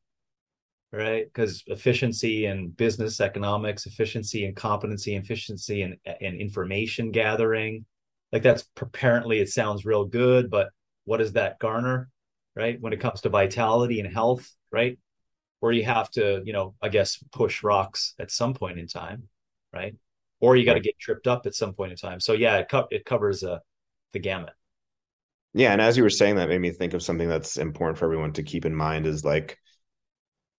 Right, 0.93 1.25
because 1.26 1.64
efficiency 1.67 2.47
in 2.47 2.71
business 2.71 3.21
economics, 3.21 3.85
efficiency 3.87 4.45
and 4.45 4.55
competency, 4.55 5.17
efficiency 5.17 5.83
and 5.83 5.97
and 6.07 6.41
information 6.41 7.11
gathering, 7.11 7.85
like 8.33 8.43
that's 8.43 8.64
apparently 8.81 9.41
it 9.41 9.49
sounds 9.49 9.85
real 9.85 10.05
good, 10.05 10.50
but 10.50 10.69
what 11.05 11.17
does 11.17 11.33
that 11.33 11.59
garner? 11.59 12.11
Right, 12.55 12.81
when 12.81 12.93
it 12.93 13.00
comes 13.00 13.23
to 13.23 13.29
vitality 13.29 13.99
and 13.99 14.12
health, 14.12 14.49
right? 14.71 14.97
Where 15.59 15.73
you 15.73 15.85
have 15.85 16.11
to, 16.12 16.43
you 16.45 16.53
know, 16.53 16.76
I 16.81 16.91
guess 16.91 17.19
push 17.33 17.64
rocks 17.64 18.14
at 18.21 18.31
some 18.31 18.55
point 18.55 18.79
in 18.79 18.87
time, 18.87 19.25
right? 19.73 19.97
Or 20.38 20.55
you 20.55 20.64
got 20.64 20.75
to 20.75 20.81
get 20.81 20.99
tripped 21.00 21.26
up 21.26 21.47
at 21.47 21.55
some 21.57 21.73
point 21.75 21.91
in 21.91 21.97
time. 21.97 22.21
So 22.21 22.35
yeah, 22.35 22.59
it, 22.59 22.69
co- 22.69 22.87
it 22.93 23.05
covers 23.05 23.43
uh, 23.43 23.59
the 24.12 24.21
gamut. 24.21 24.53
Yeah, 25.55 25.73
and 25.73 25.81
as 25.81 25.97
you 25.97 26.03
were 26.03 26.11
saying 26.11 26.37
that 26.37 26.49
made 26.49 26.61
me 26.61 26.71
think 26.71 26.95
of 26.95 27.03
something 27.03 27.29
that's 27.29 27.57
important 27.59 27.99
for 27.99 28.05
everyone 28.07 28.33
to 28.35 28.43
keep 28.43 28.65
in 28.65 28.75
mind 28.75 29.07
is 29.07 29.25
like 29.25 29.59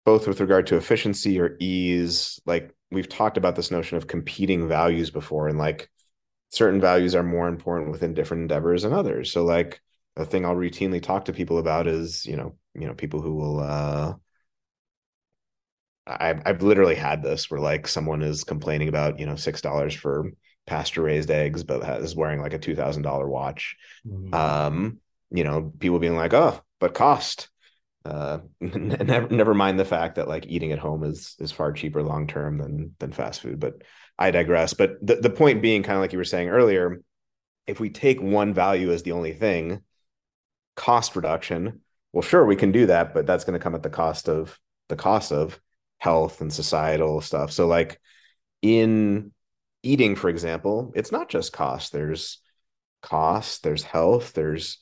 both 0.05 0.27
with 0.29 0.41
regard 0.41 0.67
to 0.69 0.77
efficiency 0.77 1.41
or 1.41 1.57
ease, 1.61 2.41
like 2.47 2.71
we've 2.91 3.09
talked 3.09 3.37
about 3.37 3.57
this 3.57 3.71
notion 3.71 3.97
of 3.97 4.07
competing 4.07 4.69
values 4.69 5.11
before 5.11 5.49
and 5.49 5.59
like 5.59 5.91
certain 6.51 6.81
values 6.81 7.15
are 7.15 7.23
more 7.23 7.49
important 7.49 7.91
within 7.93 8.15
different 8.15 8.43
endeavors 8.43 8.83
than 8.83 8.93
others. 8.93 9.33
So 9.33 9.45
like 9.45 9.81
a 10.17 10.25
thing 10.27 10.47
I'll 10.47 10.57
routinely 10.57 11.03
talk 11.03 11.27
to 11.27 11.35
people 11.35 11.59
about 11.59 11.87
is, 11.89 12.27
you 12.27 12.37
know, 12.37 12.57
you 12.75 12.87
know, 12.87 12.95
people 12.95 13.23
who 13.23 13.35
will 13.35 13.61
uh 13.61 14.15
I've 16.07 16.43
I've 16.45 16.63
literally 16.63 16.95
had 16.95 17.23
this 17.23 17.51
where 17.51 17.61
like 17.61 17.89
someone 17.89 18.23
is 18.23 18.45
complaining 18.45 18.89
about 18.89 19.19
you 19.19 19.27
know 19.27 19.37
six 19.37 19.61
dollars 19.63 19.95
for 19.95 20.31
pasture 20.67 21.03
raised 21.03 21.31
eggs, 21.31 21.63
but 21.63 21.83
is 22.03 22.17
wearing 22.17 22.41
like 22.41 22.55
a 22.55 22.59
two 22.59 22.75
thousand 22.75 23.03
dollar 23.03 23.29
watch. 23.29 23.77
Mm-hmm. 24.07 24.35
Um, 24.35 25.01
you 25.31 25.45
know, 25.45 25.73
people 25.79 25.99
being 25.99 26.17
like, 26.17 26.35
oh, 26.35 26.61
but 26.81 26.95
cost. 26.95 27.49
Uh, 28.05 28.41
never 28.61 29.29
never 29.29 29.55
mind 29.55 29.81
the 29.81 29.85
fact 29.85 30.17
that 30.17 30.29
like 30.29 30.47
eating 30.47 30.73
at 30.73 30.79
home 30.79 31.05
is 31.05 31.37
is 31.39 31.53
far 31.53 31.73
cheaper 31.73 32.03
long 32.03 32.27
term 32.27 32.59
than 32.59 32.95
than 32.99 33.13
fast 33.13 33.41
food. 33.41 33.59
But 33.59 33.83
I 34.19 34.31
digress. 34.31 34.75
But 34.75 35.05
the 35.05 35.17
the 35.17 35.31
point 35.31 35.63
being, 35.63 35.83
kind 35.83 35.97
of 35.97 36.03
like 36.03 36.13
you 36.13 36.19
were 36.19 36.25
saying 36.25 36.49
earlier, 36.49 37.01
if 37.67 37.81
we 37.81 37.91
take 37.91 38.21
one 38.21 38.53
value 38.53 38.93
as 38.93 39.03
the 39.03 39.13
only 39.13 39.33
thing, 39.33 39.83
cost 40.77 41.17
reduction. 41.17 41.81
Well, 42.13 42.23
sure, 42.23 42.45
we 42.45 42.57
can 42.57 42.71
do 42.71 42.87
that, 42.87 43.13
but 43.13 43.27
that's 43.27 43.45
going 43.45 43.59
to 43.59 43.63
come 43.63 43.75
at 43.75 43.83
the 43.83 43.91
cost 43.91 44.29
of 44.29 44.59
the 44.89 44.97
cost 44.97 45.33
of 45.33 45.59
health 45.99 46.41
and 46.41 46.53
societal 46.53 47.21
stuff. 47.21 47.51
So 47.51 47.67
like 47.67 48.01
in 48.63 49.33
eating, 49.85 50.17
for 50.17 50.29
example, 50.29 50.93
it's 50.95 51.13
not 51.13 51.29
just 51.29 51.53
cost. 51.53 51.93
There's 51.93 52.39
cost, 53.03 53.63
there's 53.63 53.83
health, 53.83 54.33
there's 54.33 54.79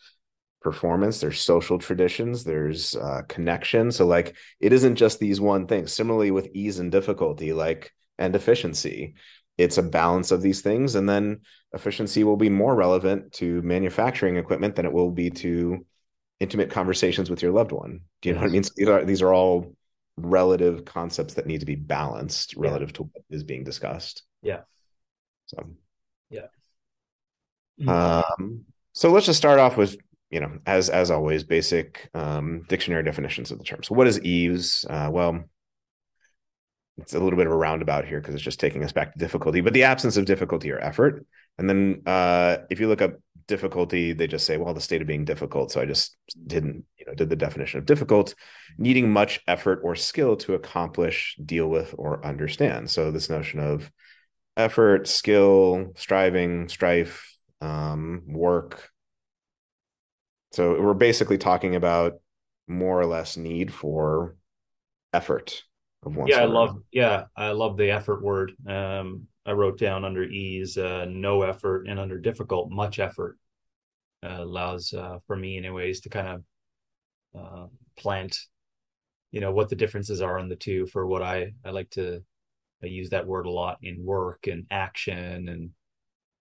performance, 0.60 1.20
there's 1.20 1.40
social 1.40 1.78
traditions, 1.78 2.44
there's 2.44 2.94
uh, 2.94 3.22
connection. 3.28 3.90
So 3.90 4.06
like 4.06 4.36
it 4.60 4.72
isn't 4.72 4.96
just 4.96 5.18
these 5.18 5.40
one 5.40 5.66
things. 5.66 5.92
Similarly 5.92 6.30
with 6.30 6.48
ease 6.54 6.78
and 6.78 6.90
difficulty, 6.90 7.52
like 7.52 7.92
and 8.18 8.34
efficiency, 8.36 9.14
it's 9.58 9.78
a 9.78 9.82
balance 9.82 10.30
of 10.30 10.40
these 10.40 10.62
things. 10.62 10.94
And 10.94 11.08
then 11.08 11.40
efficiency 11.72 12.24
will 12.24 12.36
be 12.36 12.48
more 12.48 12.74
relevant 12.74 13.32
to 13.34 13.60
manufacturing 13.62 14.36
equipment 14.36 14.76
than 14.76 14.86
it 14.86 14.92
will 14.92 15.10
be 15.10 15.30
to 15.30 15.84
intimate 16.40 16.70
conversations 16.70 17.30
with 17.30 17.42
your 17.42 17.52
loved 17.52 17.72
one. 17.72 18.00
Do 18.20 18.28
you 18.28 18.34
know 18.34 18.42
what 18.42 18.50
I 18.50 18.52
mean? 18.52 18.64
So 18.64 18.72
these 18.76 18.88
are 18.88 19.04
these 19.04 19.22
are 19.22 19.32
all 19.32 19.74
relative 20.16 20.84
concepts 20.84 21.34
that 21.34 21.46
need 21.46 21.60
to 21.60 21.66
be 21.66 21.74
balanced 21.74 22.54
relative 22.56 22.90
yeah. 22.90 22.94
to 22.94 23.02
what 23.04 23.24
is 23.30 23.44
being 23.44 23.64
discussed. 23.64 24.22
Yeah. 24.42 24.60
So, 25.54 25.70
yeah. 26.30 26.46
Um, 27.88 28.64
so 28.92 29.10
let's 29.10 29.26
just 29.26 29.38
start 29.38 29.58
off 29.58 29.76
with, 29.76 29.96
you 30.30 30.40
know, 30.40 30.58
as 30.66 30.90
as 30.90 31.10
always, 31.10 31.44
basic 31.44 32.08
um, 32.14 32.64
dictionary 32.68 33.02
definitions 33.02 33.50
of 33.50 33.58
the 33.58 33.64
term. 33.64 33.82
So, 33.82 33.94
what 33.94 34.06
is 34.06 34.20
ease? 34.20 34.84
Uh, 34.88 35.10
well, 35.12 35.44
it's 36.98 37.14
a 37.14 37.20
little 37.20 37.36
bit 37.36 37.46
of 37.46 37.52
a 37.52 37.56
roundabout 37.56 38.04
here 38.04 38.20
because 38.20 38.34
it's 38.34 38.44
just 38.44 38.60
taking 38.60 38.84
us 38.84 38.92
back 38.92 39.12
to 39.12 39.18
difficulty, 39.18 39.60
but 39.60 39.72
the 39.72 39.84
absence 39.84 40.16
of 40.16 40.24
difficulty 40.24 40.70
or 40.70 40.78
effort. 40.78 41.26
And 41.58 41.68
then 41.68 42.02
uh, 42.06 42.58
if 42.70 42.80
you 42.80 42.88
look 42.88 43.02
up 43.02 43.14
difficulty, 43.46 44.12
they 44.12 44.26
just 44.26 44.46
say, 44.46 44.56
well, 44.56 44.74
the 44.74 44.80
state 44.80 45.00
of 45.00 45.08
being 45.08 45.24
difficult. 45.24 45.72
So 45.72 45.80
I 45.80 45.86
just 45.86 46.16
didn't, 46.46 46.84
you 46.98 47.06
know, 47.06 47.14
did 47.14 47.28
the 47.28 47.36
definition 47.36 47.78
of 47.78 47.86
difficult, 47.86 48.34
needing 48.78 49.10
much 49.10 49.40
effort 49.48 49.80
or 49.82 49.94
skill 49.94 50.36
to 50.36 50.54
accomplish, 50.54 51.36
deal 51.44 51.68
with, 51.68 51.94
or 51.98 52.24
understand. 52.24 52.90
So 52.90 53.10
this 53.10 53.30
notion 53.30 53.58
of 53.60 53.90
effort, 54.56 55.08
skill, 55.08 55.92
striving, 55.96 56.68
strife, 56.68 57.36
um, 57.60 58.22
work. 58.26 58.90
So 60.52 60.80
we're 60.80 60.94
basically 60.94 61.38
talking 61.38 61.74
about 61.74 62.14
more 62.68 63.00
or 63.00 63.06
less 63.06 63.36
need 63.36 63.72
for 63.72 64.36
effort 65.12 65.62
of 66.02 66.16
one. 66.16 66.28
Yeah, 66.28 66.40
I 66.40 66.44
love. 66.44 66.78
Yeah, 66.92 67.24
I 67.36 67.50
love 67.50 67.76
the 67.76 67.90
effort 67.90 68.22
word. 68.22 68.52
Um, 68.66 69.28
I 69.46 69.52
wrote 69.52 69.78
down 69.78 70.04
under 70.04 70.24
ease, 70.24 70.76
uh, 70.76 71.06
no 71.08 71.42
effort, 71.42 71.86
and 71.88 71.98
under 71.98 72.18
difficult, 72.18 72.70
much 72.70 72.98
effort. 72.98 73.38
Uh, 74.24 74.38
allows 74.40 74.92
uh, 74.92 75.18
for 75.26 75.34
me, 75.34 75.56
anyways, 75.56 76.00
to 76.00 76.08
kind 76.08 76.28
of 76.28 76.44
uh, 77.36 77.66
plant, 77.96 78.36
you 79.32 79.40
know, 79.40 79.52
what 79.52 79.68
the 79.68 79.76
differences 79.76 80.20
are 80.20 80.38
in 80.38 80.48
the 80.48 80.56
two. 80.56 80.86
For 80.86 81.06
what 81.06 81.22
I 81.22 81.54
I 81.64 81.70
like 81.70 81.90
to 81.90 82.22
I 82.82 82.86
use 82.86 83.10
that 83.10 83.26
word 83.26 83.46
a 83.46 83.50
lot 83.50 83.78
in 83.82 84.04
work 84.04 84.46
and 84.46 84.66
action, 84.70 85.48
and 85.48 85.70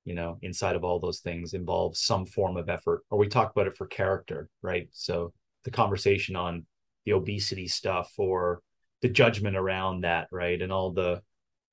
you 0.05 0.15
know, 0.15 0.39
inside 0.41 0.75
of 0.75 0.83
all 0.83 0.99
those 0.99 1.19
things 1.19 1.53
involves 1.53 2.01
some 2.01 2.25
form 2.25 2.57
of 2.57 2.69
effort. 2.69 3.03
Or 3.09 3.17
we 3.17 3.27
talk 3.27 3.51
about 3.51 3.67
it 3.67 3.77
for 3.77 3.87
character, 3.87 4.49
right? 4.61 4.87
So 4.91 5.33
the 5.63 5.71
conversation 5.71 6.35
on 6.35 6.65
the 7.05 7.13
obesity 7.13 7.67
stuff 7.67 8.11
or 8.17 8.61
the 9.01 9.09
judgment 9.09 9.55
around 9.55 10.01
that, 10.01 10.27
right, 10.31 10.61
and 10.61 10.71
all 10.71 10.91
the 10.91 11.21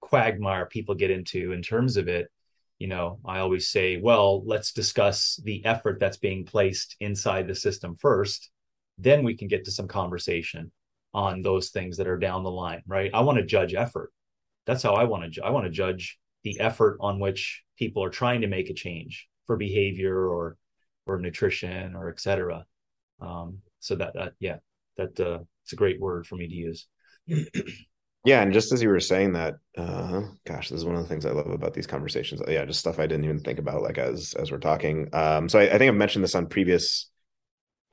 quagmire 0.01 0.67
people 0.67 0.95
get 0.95 1.11
into 1.11 1.53
in 1.53 1.63
terms 1.63 1.97
of 1.97 2.09
it 2.09 2.31
you 2.79 2.87
know 2.87 3.19
i 3.25 3.41
always 3.41 3.69
say 3.69 3.97
well 3.97 4.45
let's 4.47 4.73
discuss 4.73 5.41
the 5.45 5.65
effort 5.65 5.99
that's 5.99 6.17
being 6.17 6.45
placed 6.45 6.97
inside 7.01 7.47
the 7.47 7.55
system 7.55 7.97
first 8.01 8.51
then 8.99 9.25
we 9.25 9.37
can 9.37 9.49
get 9.49 9.65
to 9.65 9.71
some 9.71 9.89
conversation 9.89 10.71
on 11.15 11.43
those 11.43 11.71
things 11.71 11.97
that 11.97 12.07
are 12.07 12.19
down 12.19 12.45
the 12.45 12.51
line 12.51 12.83
right 12.87 13.11
i 13.13 13.21
want 13.21 13.39
to 13.39 13.45
judge 13.45 13.75
effort 13.75 14.13
that's 14.69 14.83
how 14.83 14.95
i 14.95 15.03
want 15.03 15.25
to 15.25 15.31
ju- 15.31 15.43
i 15.43 15.51
want 15.51 15.65
to 15.65 15.71
judge 15.71 16.19
the 16.45 16.61
effort 16.61 16.97
on 17.01 17.19
which 17.19 17.65
people 17.77 18.05
are 18.05 18.11
trying 18.11 18.43
to 18.43 18.47
make 18.47 18.71
a 18.71 18.75
change 18.75 19.27
for 19.47 19.57
behavior 19.57 20.29
or 20.29 20.57
or 21.07 21.19
nutrition 21.19 21.97
or 21.97 22.11
etc 22.11 22.65
um 23.21 23.59
so 23.81 23.97
that, 23.97 24.15
that 24.15 24.35
yeah 24.39 24.59
that 24.97 25.19
uh 25.19 25.39
it's 25.65 25.73
a 25.73 25.77
great 25.77 26.01
word 26.01 26.27
for 26.27 26.37
me 26.37 26.47
to 26.47 26.55
use 26.55 26.87
Yeah, 28.25 28.43
and 28.43 28.53
just 28.53 28.73
as 28.73 28.83
you 28.83 28.89
were 28.89 29.01
saying 29.01 29.33
that, 29.35 29.55
uh, 29.79 30.23
gosh, 30.45 30.69
this 30.69 30.79
is 30.79 30.85
one 30.85 30.97
of 30.97 31.03
the 31.03 31.09
things 31.09 31.25
I 31.25 31.31
love 31.31 31.47
about 31.47 31.73
these 31.73 31.87
conversations. 31.87 32.43
Yeah, 32.47 32.65
just 32.65 32.81
stuff 32.81 32.99
I 32.99 33.07
didn't 33.07 33.25
even 33.25 33.41
think 33.41 33.59
about, 33.59 33.81
like 33.81 33.97
as 33.97 34.35
as 34.35 34.51
we're 34.51 34.59
talking. 34.59 35.09
Um, 35.15 35.49
so 35.49 35.59
I, 35.59 35.63
I 35.63 35.79
think 35.79 35.89
I've 35.89 35.95
mentioned 35.95 36.25
this 36.25 36.35
on 36.35 36.47
previous 36.47 37.11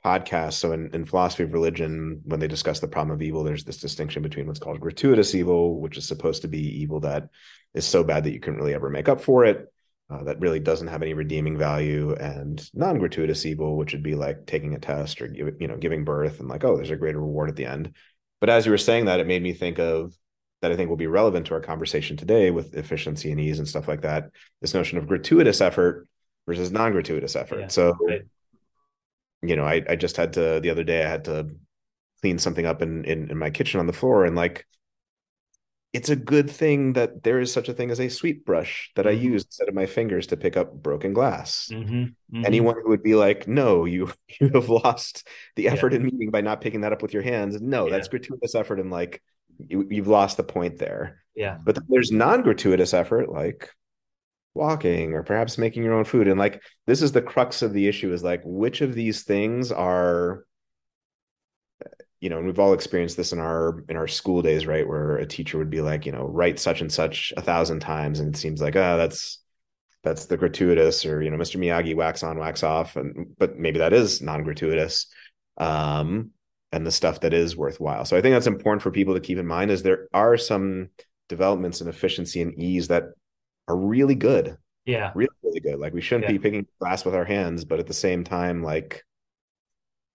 podcasts. 0.05 0.53
So 0.53 0.71
in, 0.71 0.93
in 0.93 1.05
philosophy 1.05 1.43
of 1.43 1.53
religion, 1.53 2.21
when 2.25 2.39
they 2.39 2.47
discuss 2.47 2.79
the 2.79 2.87
problem 2.87 3.15
of 3.15 3.23
evil, 3.23 3.43
there's 3.43 3.63
this 3.63 3.79
distinction 3.79 4.21
between 4.21 4.45
what's 4.45 4.59
called 4.59 4.79
gratuitous 4.79 5.33
evil, 5.33 5.79
which 5.81 5.97
is 5.97 6.07
supposed 6.07 6.43
to 6.43 6.47
be 6.47 6.81
evil 6.81 6.99
that 6.99 7.29
is 7.73 7.87
so 7.87 8.03
bad 8.03 8.23
that 8.23 8.33
you 8.33 8.39
can 8.39 8.55
really 8.55 8.75
ever 8.75 8.89
make 8.89 9.09
up 9.09 9.19
for 9.19 9.45
it, 9.45 9.73
uh, 10.11 10.23
that 10.25 10.39
really 10.39 10.59
doesn't 10.59 10.89
have 10.89 11.01
any 11.01 11.15
redeeming 11.15 11.57
value, 11.57 12.13
and 12.13 12.69
non-gratuitous 12.75 13.47
evil, 13.47 13.77
which 13.77 13.93
would 13.93 14.03
be 14.03 14.13
like 14.13 14.45
taking 14.45 14.75
a 14.75 14.79
test 14.79 15.21
or 15.21 15.33
you 15.33 15.67
know 15.67 15.77
giving 15.77 16.05
birth 16.05 16.39
and 16.39 16.47
like, 16.47 16.63
oh, 16.63 16.75
there's 16.75 16.91
a 16.91 16.95
greater 16.95 17.19
reward 17.19 17.49
at 17.49 17.55
the 17.55 17.65
end. 17.65 17.93
But 18.39 18.51
as 18.51 18.65
you 18.65 18.71
were 18.71 18.77
saying 18.77 19.05
that, 19.05 19.19
it 19.19 19.27
made 19.27 19.41
me 19.41 19.53
think 19.53 19.79
of 19.79 20.13
that 20.61 20.71
I 20.71 20.75
think 20.75 20.89
will 20.89 20.97
be 20.97 21.07
relevant 21.07 21.47
to 21.47 21.55
our 21.55 21.61
conversation 21.61 22.15
today 22.15 22.51
with 22.51 22.75
efficiency 22.75 23.31
and 23.31 23.39
ease 23.39 23.57
and 23.57 23.67
stuff 23.67 23.87
like 23.87 24.01
that. 24.01 24.29
This 24.61 24.73
notion 24.75 24.99
of 24.99 25.07
gratuitous 25.07 25.61
effort 25.61 26.07
versus 26.45 26.71
non-gratuitous 26.71 27.35
effort. 27.35 27.59
Yeah, 27.59 27.67
so, 27.69 27.93
right. 28.07 28.21
You 29.49 29.55
know, 29.55 29.65
I, 29.65 29.83
I 29.89 29.95
just 29.95 30.17
had 30.17 30.33
to 30.33 30.59
the 30.61 30.69
other 30.69 30.83
day 30.83 31.03
I 31.03 31.09
had 31.09 31.25
to 31.25 31.49
clean 32.21 32.39
something 32.39 32.65
up 32.65 32.81
in, 32.81 33.05
in 33.05 33.29
in 33.31 33.37
my 33.37 33.49
kitchen 33.49 33.79
on 33.79 33.87
the 33.87 33.93
floor 33.93 34.25
and 34.25 34.35
like 34.35 34.65
it's 35.95 36.09
a 36.09 36.15
good 36.17 36.51
thing 36.51 36.91
that 36.91 37.23
there 37.23 37.39
is 37.39 37.53
such 37.53 37.69
a 37.69 37.73
thing 37.73 37.89
as 37.89 38.01
a 38.01 38.09
sweep 38.09 38.43
brush 38.45 38.91
that 38.95 39.05
mm-hmm. 39.05 39.17
I 39.17 39.21
use 39.21 39.45
instead 39.45 39.69
of 39.69 39.75
my 39.75 39.85
fingers 39.85 40.27
to 40.27 40.35
pick 40.35 40.57
up 40.57 40.73
broken 40.73 41.13
glass. 41.13 41.69
Mm-hmm. 41.71 41.93
Mm-hmm. 41.93 42.45
Anyone 42.45 42.75
who 42.83 42.89
would 42.89 43.01
be 43.01 43.15
like, 43.15 43.47
"No, 43.47 43.85
you 43.85 44.11
you 44.41 44.49
have 44.49 44.67
lost 44.67 45.25
the 45.55 45.69
effort 45.69 45.93
yeah. 45.93 45.99
in 45.99 46.05
meeting 46.05 46.31
by 46.31 46.41
not 46.41 46.59
picking 46.59 46.81
that 46.81 46.91
up 46.91 47.01
with 47.01 47.13
your 47.13 47.23
hands," 47.23 47.61
no, 47.61 47.85
yeah. 47.85 47.91
that's 47.93 48.09
gratuitous 48.09 48.55
effort, 48.55 48.81
and 48.81 48.91
like 48.91 49.23
you, 49.57 49.87
you've 49.89 50.09
lost 50.09 50.35
the 50.35 50.43
point 50.43 50.79
there. 50.79 51.23
Yeah, 51.33 51.59
but 51.63 51.77
there's 51.87 52.11
non-gratuitous 52.11 52.93
effort 52.93 53.29
like 53.29 53.69
walking 54.55 55.13
or 55.13 55.23
perhaps 55.23 55.57
making 55.57 55.83
your 55.83 55.93
own 55.93 56.05
food, 56.05 56.27
and 56.27 56.39
like 56.39 56.61
this 56.87 57.01
is 57.01 57.11
the 57.11 57.21
crux 57.21 57.61
of 57.61 57.73
the 57.73 57.87
issue: 57.87 58.11
is 58.13 58.23
like 58.23 58.41
which 58.43 58.81
of 58.81 58.95
these 58.95 59.23
things 59.23 59.71
are 59.71 60.45
you 62.25 62.29
know, 62.29 62.37
and 62.37 62.47
we've 62.47 62.59
all 62.59 62.73
experienced 62.73 63.17
this 63.17 63.33
in 63.33 63.39
our 63.39 63.83
in 63.89 63.97
our 63.97 64.07
school 64.07 64.41
days, 64.41 64.65
right? 64.65 64.87
Where 64.87 65.17
a 65.17 65.27
teacher 65.27 65.59
would 65.59 65.69
be 65.69 65.81
like, 65.81 66.07
you 66.07 66.11
know, 66.11 66.25
write 66.25 66.59
such 66.59 66.81
and 66.81 66.91
such 66.91 67.31
a 67.37 67.41
thousand 67.41 67.81
times, 67.81 68.19
and 68.19 68.33
it 68.33 68.37
seems 68.39 68.61
like, 68.61 68.75
oh, 68.75 68.97
that's 68.97 69.43
that's 70.03 70.25
the 70.25 70.35
gratuitous, 70.35 71.05
or 71.05 71.21
you 71.21 71.29
know, 71.29 71.37
Mr. 71.37 71.59
Miyagi 71.59 71.95
wax 71.95 72.23
on, 72.23 72.39
wax 72.39 72.63
off, 72.63 72.95
and 72.95 73.35
but 73.37 73.57
maybe 73.57 73.79
that 73.79 73.93
is 73.93 74.23
non-gratuitous, 74.23 75.07
um, 75.57 76.31
and 76.71 76.83
the 76.83 76.91
stuff 76.91 77.19
that 77.19 77.33
is 77.33 77.55
worthwhile. 77.55 78.05
So 78.05 78.17
I 78.17 78.21
think 78.21 78.33
that's 78.33 78.47
important 78.47 78.81
for 78.81 78.91
people 78.91 79.13
to 79.13 79.19
keep 79.19 79.37
in 79.37 79.45
mind. 79.45 79.69
Is 79.69 79.83
there 79.83 80.07
are 80.11 80.35
some 80.35 80.89
developments 81.29 81.81
in 81.81 81.87
efficiency 81.87 82.41
and 82.41 82.57
ease 82.59 82.87
that 82.87 83.09
are 83.67 83.75
really 83.75 84.15
good. 84.15 84.57
Yeah, 84.85 85.11
really, 85.15 85.29
really 85.43 85.59
good. 85.59 85.79
Like 85.79 85.93
we 85.93 86.01
shouldn't 86.01 86.25
yeah. 86.25 86.33
be 86.33 86.39
picking 86.39 86.67
glass 86.79 87.05
with 87.05 87.15
our 87.15 87.25
hands, 87.25 87.65
but 87.65 87.79
at 87.79 87.87
the 87.87 87.93
same 87.93 88.23
time, 88.23 88.61
like 88.61 89.03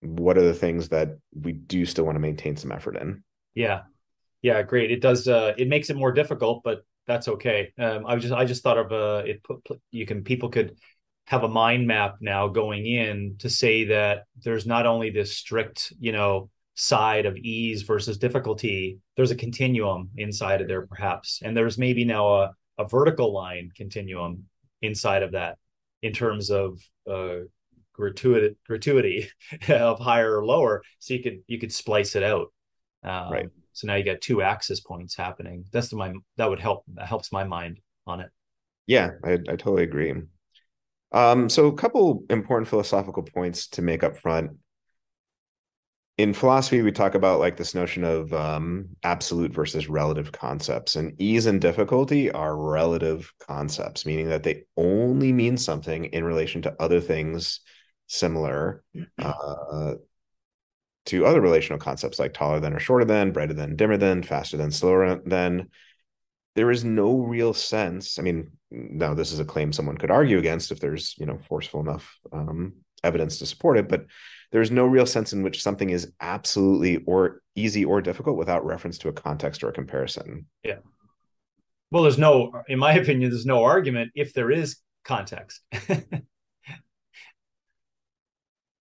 what 0.00 0.38
are 0.38 0.44
the 0.44 0.54
things 0.54 0.88
that 0.88 1.18
we 1.34 1.52
do 1.52 1.84
still 1.84 2.04
want 2.04 2.16
to 2.16 2.20
maintain 2.20 2.56
some 2.56 2.72
effort 2.72 2.96
in 2.96 3.22
yeah 3.54 3.82
yeah 4.42 4.62
great 4.62 4.90
it 4.90 5.00
does 5.00 5.28
uh 5.28 5.52
it 5.58 5.68
makes 5.68 5.90
it 5.90 5.96
more 5.96 6.12
difficult 6.12 6.62
but 6.64 6.80
that's 7.06 7.28
okay 7.28 7.72
um 7.78 8.06
i 8.06 8.16
just 8.16 8.32
i 8.32 8.44
just 8.44 8.62
thought 8.62 8.78
of 8.78 8.92
uh 8.92 9.22
it 9.26 9.42
put 9.42 9.60
you 9.90 10.06
can 10.06 10.22
people 10.22 10.48
could 10.48 10.76
have 11.26 11.44
a 11.44 11.48
mind 11.48 11.86
map 11.86 12.16
now 12.20 12.48
going 12.48 12.86
in 12.86 13.36
to 13.38 13.48
say 13.48 13.84
that 13.84 14.24
there's 14.42 14.66
not 14.66 14.86
only 14.86 15.10
this 15.10 15.36
strict 15.36 15.92
you 16.00 16.12
know 16.12 16.48
side 16.74 17.26
of 17.26 17.36
ease 17.36 17.82
versus 17.82 18.16
difficulty 18.16 18.98
there's 19.16 19.30
a 19.30 19.36
continuum 19.36 20.10
inside 20.16 20.62
of 20.62 20.68
there 20.68 20.86
perhaps 20.86 21.40
and 21.44 21.54
there's 21.54 21.76
maybe 21.76 22.04
now 22.04 22.34
a, 22.34 22.54
a 22.80 22.88
vertical 22.88 23.32
line 23.32 23.70
continuum 23.76 24.44
inside 24.80 25.22
of 25.22 25.32
that 25.32 25.58
in 26.02 26.12
terms 26.12 26.50
of 26.50 26.80
uh, 27.08 27.40
gratuity 27.92 28.56
gratuity 28.66 29.28
of 29.68 30.00
higher 30.00 30.38
or 30.38 30.44
lower. 30.44 30.82
So 30.98 31.14
you 31.14 31.22
could 31.22 31.40
you 31.46 31.58
could 31.58 31.72
splice 31.72 32.16
it 32.16 32.22
out. 32.22 32.52
Um, 33.02 33.32
right. 33.32 33.48
so 33.72 33.86
now 33.86 33.94
you 33.94 34.04
got 34.04 34.20
two 34.20 34.42
axis 34.42 34.80
points 34.80 35.14
happening. 35.14 35.64
That's 35.72 35.88
the 35.88 35.96
my 35.96 36.14
that 36.36 36.48
would 36.48 36.60
help 36.60 36.84
that 36.94 37.06
helps 37.06 37.30
my 37.32 37.44
mind 37.44 37.80
on 38.06 38.20
it. 38.20 38.30
Yeah 38.86 39.10
i, 39.24 39.32
I 39.32 39.56
totally 39.56 39.84
agree. 39.84 40.14
Um 41.12 41.48
so 41.50 41.66
a 41.66 41.74
couple 41.74 42.24
important 42.30 42.68
philosophical 42.68 43.22
points 43.22 43.68
to 43.68 43.82
make 43.82 44.02
up 44.02 44.16
front 44.16 44.52
in 46.20 46.34
philosophy 46.34 46.82
we 46.82 46.92
talk 46.92 47.14
about 47.14 47.40
like 47.40 47.56
this 47.56 47.74
notion 47.74 48.04
of 48.04 48.32
um, 48.34 48.88
absolute 49.02 49.52
versus 49.52 49.88
relative 49.88 50.32
concepts 50.32 50.96
and 50.96 51.18
ease 51.20 51.46
and 51.46 51.60
difficulty 51.60 52.30
are 52.30 52.56
relative 52.56 53.32
concepts 53.38 54.04
meaning 54.04 54.28
that 54.28 54.42
they 54.42 54.64
only 54.76 55.32
mean 55.32 55.56
something 55.56 56.04
in 56.06 56.24
relation 56.24 56.62
to 56.62 56.74
other 56.78 57.00
things 57.00 57.60
similar 58.06 58.82
uh, 59.22 59.94
to 61.06 61.24
other 61.24 61.40
relational 61.40 61.78
concepts 61.78 62.18
like 62.18 62.34
taller 62.34 62.60
than 62.60 62.72
or 62.72 62.80
shorter 62.80 63.04
than, 63.04 63.32
brighter 63.32 63.54
than, 63.54 63.76
dimmer 63.76 63.96
than, 63.96 64.22
faster 64.22 64.56
than, 64.56 64.70
slower 64.70 65.20
than. 65.24 65.68
There 66.56 66.70
is 66.70 66.84
no 66.84 67.18
real 67.18 67.54
sense. 67.54 68.18
I 68.18 68.22
mean, 68.22 68.52
now 68.70 69.14
this 69.14 69.32
is 69.32 69.40
a 69.40 69.44
claim 69.44 69.72
someone 69.72 69.96
could 69.96 70.10
argue 70.10 70.38
against 70.38 70.72
if 70.72 70.80
there's 70.80 71.14
you 71.18 71.26
know 71.26 71.38
forceful 71.48 71.80
enough 71.80 72.18
um, 72.32 72.74
evidence 73.02 73.38
to 73.38 73.46
support 73.46 73.78
it, 73.78 73.88
but 73.88 74.06
there's 74.52 74.70
no 74.70 74.84
real 74.84 75.06
sense 75.06 75.32
in 75.32 75.42
which 75.42 75.62
something 75.62 75.90
is 75.90 76.12
absolutely 76.20 76.98
or 77.06 77.40
easy 77.54 77.84
or 77.84 78.00
difficult 78.00 78.36
without 78.36 78.64
reference 78.64 78.98
to 78.98 79.08
a 79.08 79.12
context 79.12 79.62
or 79.62 79.68
a 79.68 79.72
comparison. 79.72 80.46
Yeah. 80.64 80.78
Well, 81.90 82.02
there's 82.02 82.18
no, 82.18 82.52
in 82.68 82.78
my 82.78 82.92
opinion, 82.94 83.30
there's 83.30 83.46
no 83.46 83.64
argument 83.64 84.12
if 84.14 84.34
there 84.34 84.50
is 84.50 84.76
context. 85.04 85.60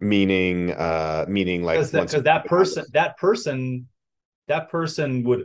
meaning 0.02 0.72
uh 0.72 1.26
meaning 1.28 1.62
like 1.62 1.78
because 1.78 1.92
that, 1.92 2.24
that 2.24 2.46
person 2.46 2.86
that 2.94 3.18
person 3.18 3.86
that 4.48 4.70
person 4.70 5.24
would 5.24 5.44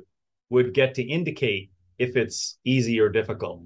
would 0.48 0.72
get 0.72 0.94
to 0.94 1.02
indicate 1.02 1.72
if 1.98 2.16
it's 2.16 2.56
easy 2.64 3.00
or 3.00 3.08
difficult 3.08 3.62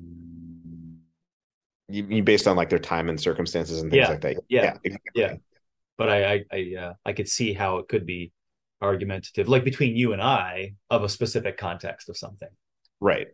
you, 1.90 2.06
you 2.08 2.22
based 2.22 2.48
on 2.48 2.56
like 2.56 2.70
their 2.70 2.78
time 2.78 3.10
and 3.10 3.20
circumstances 3.20 3.82
and 3.82 3.90
things 3.90 4.00
yeah. 4.00 4.08
like 4.08 4.20
that 4.22 4.36
yeah 4.48 4.62
yeah, 4.62 4.76
exactly. 4.82 5.22
yeah. 5.22 5.34
But 5.98 6.08
i 6.08 6.34
i 6.34 6.44
I, 6.52 6.74
uh, 6.80 6.92
I 7.04 7.12
could 7.12 7.28
see 7.28 7.52
how 7.52 7.78
it 7.78 7.88
could 7.88 8.06
be 8.06 8.32
argumentative 8.80 9.48
like 9.48 9.64
between 9.64 9.96
you 9.96 10.12
and 10.12 10.22
i 10.22 10.74
of 10.90 11.02
a 11.02 11.08
specific 11.08 11.56
context 11.56 12.08
of 12.08 12.16
something. 12.16 12.48
Right. 13.00 13.28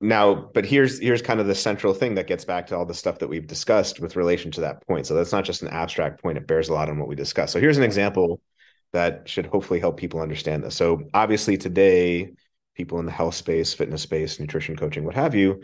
Now 0.00 0.34
but 0.34 0.64
here's 0.64 0.98
here's 0.98 1.22
kind 1.22 1.40
of 1.40 1.46
the 1.46 1.54
central 1.54 1.94
thing 1.94 2.14
that 2.16 2.26
gets 2.26 2.44
back 2.44 2.66
to 2.68 2.76
all 2.76 2.86
the 2.86 2.94
stuff 2.94 3.18
that 3.18 3.28
we've 3.28 3.46
discussed 3.46 4.00
with 4.00 4.16
relation 4.16 4.50
to 4.52 4.62
that 4.62 4.86
point. 4.86 5.06
So 5.06 5.14
that's 5.14 5.32
not 5.32 5.44
just 5.44 5.62
an 5.62 5.68
abstract 5.68 6.22
point 6.22 6.38
it 6.38 6.46
bears 6.46 6.68
a 6.68 6.74
lot 6.74 6.88
on 6.88 6.98
what 6.98 7.08
we 7.08 7.14
discussed. 7.14 7.52
So 7.52 7.60
here's 7.60 7.78
an 7.78 7.84
example 7.84 8.40
that 8.92 9.28
should 9.28 9.46
hopefully 9.46 9.80
help 9.80 9.96
people 9.96 10.20
understand 10.20 10.64
this. 10.64 10.76
So 10.76 11.02
obviously 11.12 11.56
today 11.56 12.32
people 12.74 12.98
in 12.98 13.06
the 13.06 13.12
health 13.12 13.34
space 13.34 13.72
fitness 13.74 14.02
space 14.02 14.40
nutrition 14.40 14.76
coaching 14.76 15.04
what 15.04 15.14
have 15.14 15.34
you 15.34 15.62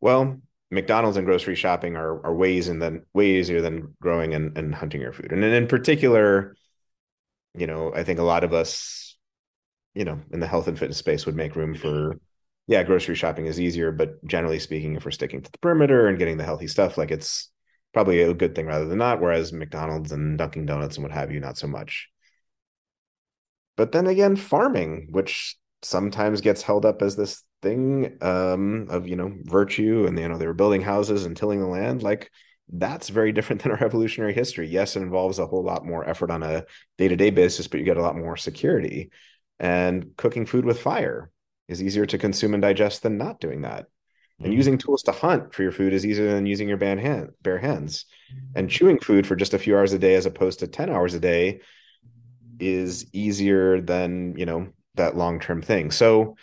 well 0.00 0.40
mcdonald's 0.70 1.16
and 1.16 1.26
grocery 1.26 1.54
shopping 1.54 1.96
are, 1.96 2.24
are 2.26 2.34
ways 2.34 2.68
and 2.68 2.82
then 2.82 3.04
way 3.14 3.38
easier 3.38 3.60
than 3.60 3.94
growing 4.00 4.34
and, 4.34 4.56
and 4.58 4.74
hunting 4.74 5.00
your 5.00 5.12
food 5.12 5.32
and 5.32 5.44
in 5.44 5.66
particular 5.66 6.56
you 7.54 7.66
know 7.66 7.92
i 7.94 8.02
think 8.02 8.18
a 8.18 8.24
lot 8.24 8.44
of 8.44 8.52
us 8.52 9.16
you 9.94 10.04
know 10.04 10.20
in 10.32 10.40
the 10.40 10.46
health 10.46 10.66
and 10.66 10.78
fitness 10.78 10.98
space 10.98 11.24
would 11.24 11.36
make 11.36 11.56
room 11.56 11.74
for 11.74 12.18
yeah, 12.66 12.82
grocery 12.82 13.14
shopping 13.14 13.46
is 13.46 13.60
easier, 13.60 13.92
but 13.92 14.24
generally 14.26 14.58
speaking, 14.58 14.96
if 14.96 15.04
we're 15.04 15.12
sticking 15.12 15.40
to 15.40 15.50
the 15.50 15.58
perimeter 15.58 16.08
and 16.08 16.18
getting 16.18 16.36
the 16.36 16.44
healthy 16.44 16.66
stuff, 16.66 16.98
like 16.98 17.10
it's 17.10 17.50
probably 17.94 18.22
a 18.22 18.34
good 18.34 18.54
thing 18.54 18.66
rather 18.66 18.86
than 18.86 18.98
not. 18.98 19.20
Whereas 19.20 19.52
McDonald's 19.52 20.12
and 20.12 20.36
Dunkin' 20.36 20.66
Donuts 20.66 20.96
and 20.96 21.04
what 21.04 21.12
have 21.12 21.30
you, 21.30 21.38
not 21.38 21.58
so 21.58 21.68
much. 21.68 22.08
But 23.76 23.92
then 23.92 24.06
again, 24.06 24.34
farming, 24.36 25.08
which 25.10 25.56
sometimes 25.82 26.40
gets 26.40 26.62
held 26.62 26.84
up 26.84 27.02
as 27.02 27.14
this 27.14 27.42
thing 27.62 28.18
um, 28.20 28.86
of 28.90 29.08
you 29.08 29.16
know 29.16 29.32
virtue, 29.44 30.06
and 30.06 30.18
you 30.18 30.28
know 30.28 30.38
they 30.38 30.46
were 30.46 30.54
building 30.54 30.82
houses 30.82 31.24
and 31.24 31.36
tilling 31.36 31.60
the 31.60 31.66
land, 31.66 32.02
like 32.02 32.30
that's 32.72 33.08
very 33.08 33.32
different 33.32 33.62
than 33.64 33.72
our 33.72 33.84
evolutionary 33.84 34.34
history. 34.34 34.68
Yes, 34.68 34.96
it 34.96 35.02
involves 35.02 35.38
a 35.38 35.46
whole 35.46 35.64
lot 35.64 35.84
more 35.84 36.08
effort 36.08 36.30
on 36.30 36.42
a 36.42 36.64
day 36.98 37.08
to 37.08 37.16
day 37.16 37.30
basis, 37.30 37.68
but 37.68 37.78
you 37.78 37.86
get 37.86 37.96
a 37.96 38.02
lot 38.02 38.16
more 38.16 38.36
security. 38.36 39.10
And 39.58 40.14
cooking 40.18 40.44
food 40.44 40.66
with 40.66 40.80
fire, 40.80 41.30
is 41.68 41.82
easier 41.82 42.06
to 42.06 42.18
consume 42.18 42.54
and 42.54 42.62
digest 42.62 43.02
than 43.02 43.18
not 43.18 43.40
doing 43.40 43.62
that. 43.62 43.86
And 44.38 44.48
mm-hmm. 44.48 44.56
using 44.56 44.78
tools 44.78 45.02
to 45.04 45.12
hunt 45.12 45.54
for 45.54 45.62
your 45.62 45.72
food 45.72 45.92
is 45.92 46.04
easier 46.04 46.32
than 46.32 46.46
using 46.46 46.68
your 46.68 46.76
bare, 46.76 46.98
hand, 46.98 47.30
bare 47.42 47.58
hands. 47.58 48.04
And 48.54 48.70
chewing 48.70 48.98
food 48.98 49.26
for 49.26 49.34
just 49.34 49.54
a 49.54 49.58
few 49.58 49.76
hours 49.76 49.92
a 49.92 49.98
day 49.98 50.14
as 50.14 50.26
opposed 50.26 50.60
to 50.60 50.66
10 50.66 50.90
hours 50.90 51.14
a 51.14 51.20
day 51.20 51.60
is 52.60 53.06
easier 53.12 53.80
than, 53.80 54.34
you 54.36 54.46
know, 54.46 54.68
that 54.94 55.16
long-term 55.16 55.62
thing. 55.62 55.90
So, 55.90 56.36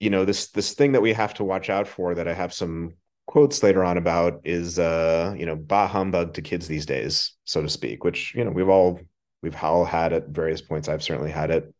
you 0.00 0.10
know, 0.10 0.24
this 0.24 0.48
this 0.50 0.74
thing 0.74 0.92
that 0.92 1.02
we 1.02 1.12
have 1.12 1.34
to 1.34 1.44
watch 1.44 1.70
out 1.70 1.88
for 1.88 2.14
that 2.14 2.28
I 2.28 2.34
have 2.34 2.52
some 2.52 2.94
quotes 3.26 3.62
later 3.62 3.84
on 3.84 3.98
about 3.98 4.40
is 4.44 4.78
uh, 4.78 5.34
you 5.36 5.46
know, 5.46 5.56
bah 5.56 5.88
humbug 5.88 6.34
to 6.34 6.42
kids 6.42 6.68
these 6.68 6.86
days, 6.86 7.32
so 7.44 7.62
to 7.62 7.68
speak, 7.68 8.04
which, 8.04 8.34
you 8.34 8.44
know, 8.44 8.50
we've 8.50 8.68
all 8.68 9.00
we've 9.42 9.56
all 9.62 9.84
had 9.84 10.12
at 10.12 10.28
various 10.28 10.60
points. 10.60 10.88
I've 10.88 11.02
certainly 11.02 11.30
had 11.30 11.50
it 11.50 11.72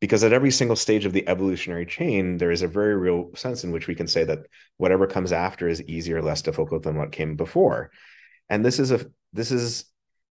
because 0.00 0.22
at 0.22 0.34
every 0.34 0.50
single 0.50 0.76
stage 0.76 1.06
of 1.06 1.14
the 1.14 1.26
evolutionary 1.26 1.86
chain 1.86 2.36
there 2.36 2.50
is 2.50 2.60
a 2.60 2.68
very 2.68 2.94
real 2.94 3.30
sense 3.34 3.64
in 3.64 3.72
which 3.72 3.86
we 3.86 3.94
can 3.94 4.06
say 4.06 4.22
that 4.22 4.40
whatever 4.76 5.06
comes 5.06 5.32
after 5.32 5.66
is 5.66 5.82
easier 5.84 6.20
less 6.20 6.42
difficult 6.42 6.82
than 6.82 6.98
what 6.98 7.10
came 7.10 7.36
before 7.36 7.90
and 8.50 8.62
this 8.62 8.78
is 8.78 8.90
a 8.90 9.06
this 9.32 9.50
is 9.50 9.86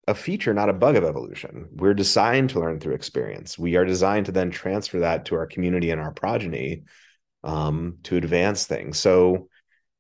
a 0.09 0.15
feature 0.15 0.55
not 0.55 0.69
a 0.69 0.75
bug 0.75 0.97
of 0.97 1.05
evolution 1.05 1.69
we're 1.73 1.95
designed 1.95 2.51
to 2.51 2.61
learn 2.61 2.81
through 2.81 2.95
experience 2.95 3.59
we 3.59 3.77
are 3.77 3.85
designed 3.85 4.27
to 4.27 4.33
then 4.33 4.51
transfer 4.51 5.01
that 5.01 5.25
to 5.25 5.35
our 5.35 5.47
community 5.47 5.91
and 5.91 6.01
our 6.01 6.13
progeny 6.13 6.83
um, 7.45 7.99
to 8.03 8.17
advance 8.17 8.67
things 8.67 8.99
so 8.99 9.49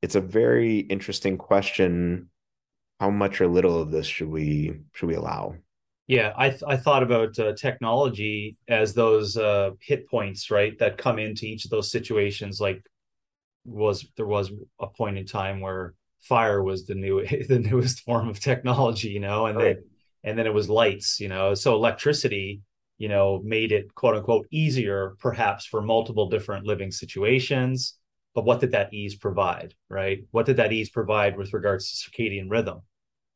it's 0.02 0.14
a 0.14 0.20
very 0.20 0.78
interesting 0.78 1.36
question 1.38 2.28
how 2.98 3.10
much 3.10 3.40
or 3.40 3.46
little 3.46 3.80
of 3.80 3.90
this 3.90 4.06
should 4.06 4.28
we 4.28 4.80
should 4.92 5.08
we 5.08 5.14
allow 5.14 5.54
yeah, 6.10 6.32
I 6.36 6.48
th- 6.48 6.64
I 6.66 6.76
thought 6.76 7.04
about 7.04 7.38
uh, 7.38 7.52
technology 7.52 8.56
as 8.66 8.94
those 8.94 9.36
uh, 9.36 9.70
hit 9.78 10.08
points, 10.08 10.50
right, 10.50 10.76
that 10.80 10.98
come 10.98 11.20
into 11.20 11.46
each 11.46 11.64
of 11.64 11.70
those 11.70 11.92
situations. 11.92 12.60
Like, 12.60 12.84
was 13.64 14.04
there 14.16 14.26
was 14.26 14.50
a 14.80 14.88
point 14.88 15.18
in 15.18 15.24
time 15.24 15.60
where 15.60 15.94
fire 16.20 16.64
was 16.64 16.86
the 16.86 16.96
new 16.96 17.24
the 17.48 17.60
newest 17.60 18.00
form 18.00 18.28
of 18.28 18.40
technology, 18.40 19.10
you 19.10 19.20
know, 19.20 19.46
and 19.46 19.56
right. 19.56 19.76
then 19.76 19.84
and 20.24 20.38
then 20.38 20.46
it 20.46 20.54
was 20.54 20.68
lights, 20.68 21.20
you 21.20 21.28
know. 21.28 21.54
So 21.54 21.74
electricity, 21.74 22.62
you 22.98 23.08
know, 23.08 23.40
made 23.44 23.72
it 23.72 23.94
quote 23.94 24.16
unquote 24.16 24.46
easier, 24.50 25.16
perhaps 25.18 25.66
for 25.66 25.82
multiple 25.82 26.28
different 26.28 26.66
living 26.66 26.90
situations. 26.90 27.96
But 28.34 28.44
what 28.44 28.60
did 28.60 28.72
that 28.72 28.94
ease 28.94 29.16
provide, 29.16 29.74
right? 29.88 30.20
What 30.30 30.46
did 30.46 30.58
that 30.58 30.72
ease 30.72 30.90
provide 30.90 31.36
with 31.36 31.52
regards 31.52 31.90
to 31.90 32.10
circadian 32.10 32.50
rhythm? 32.50 32.82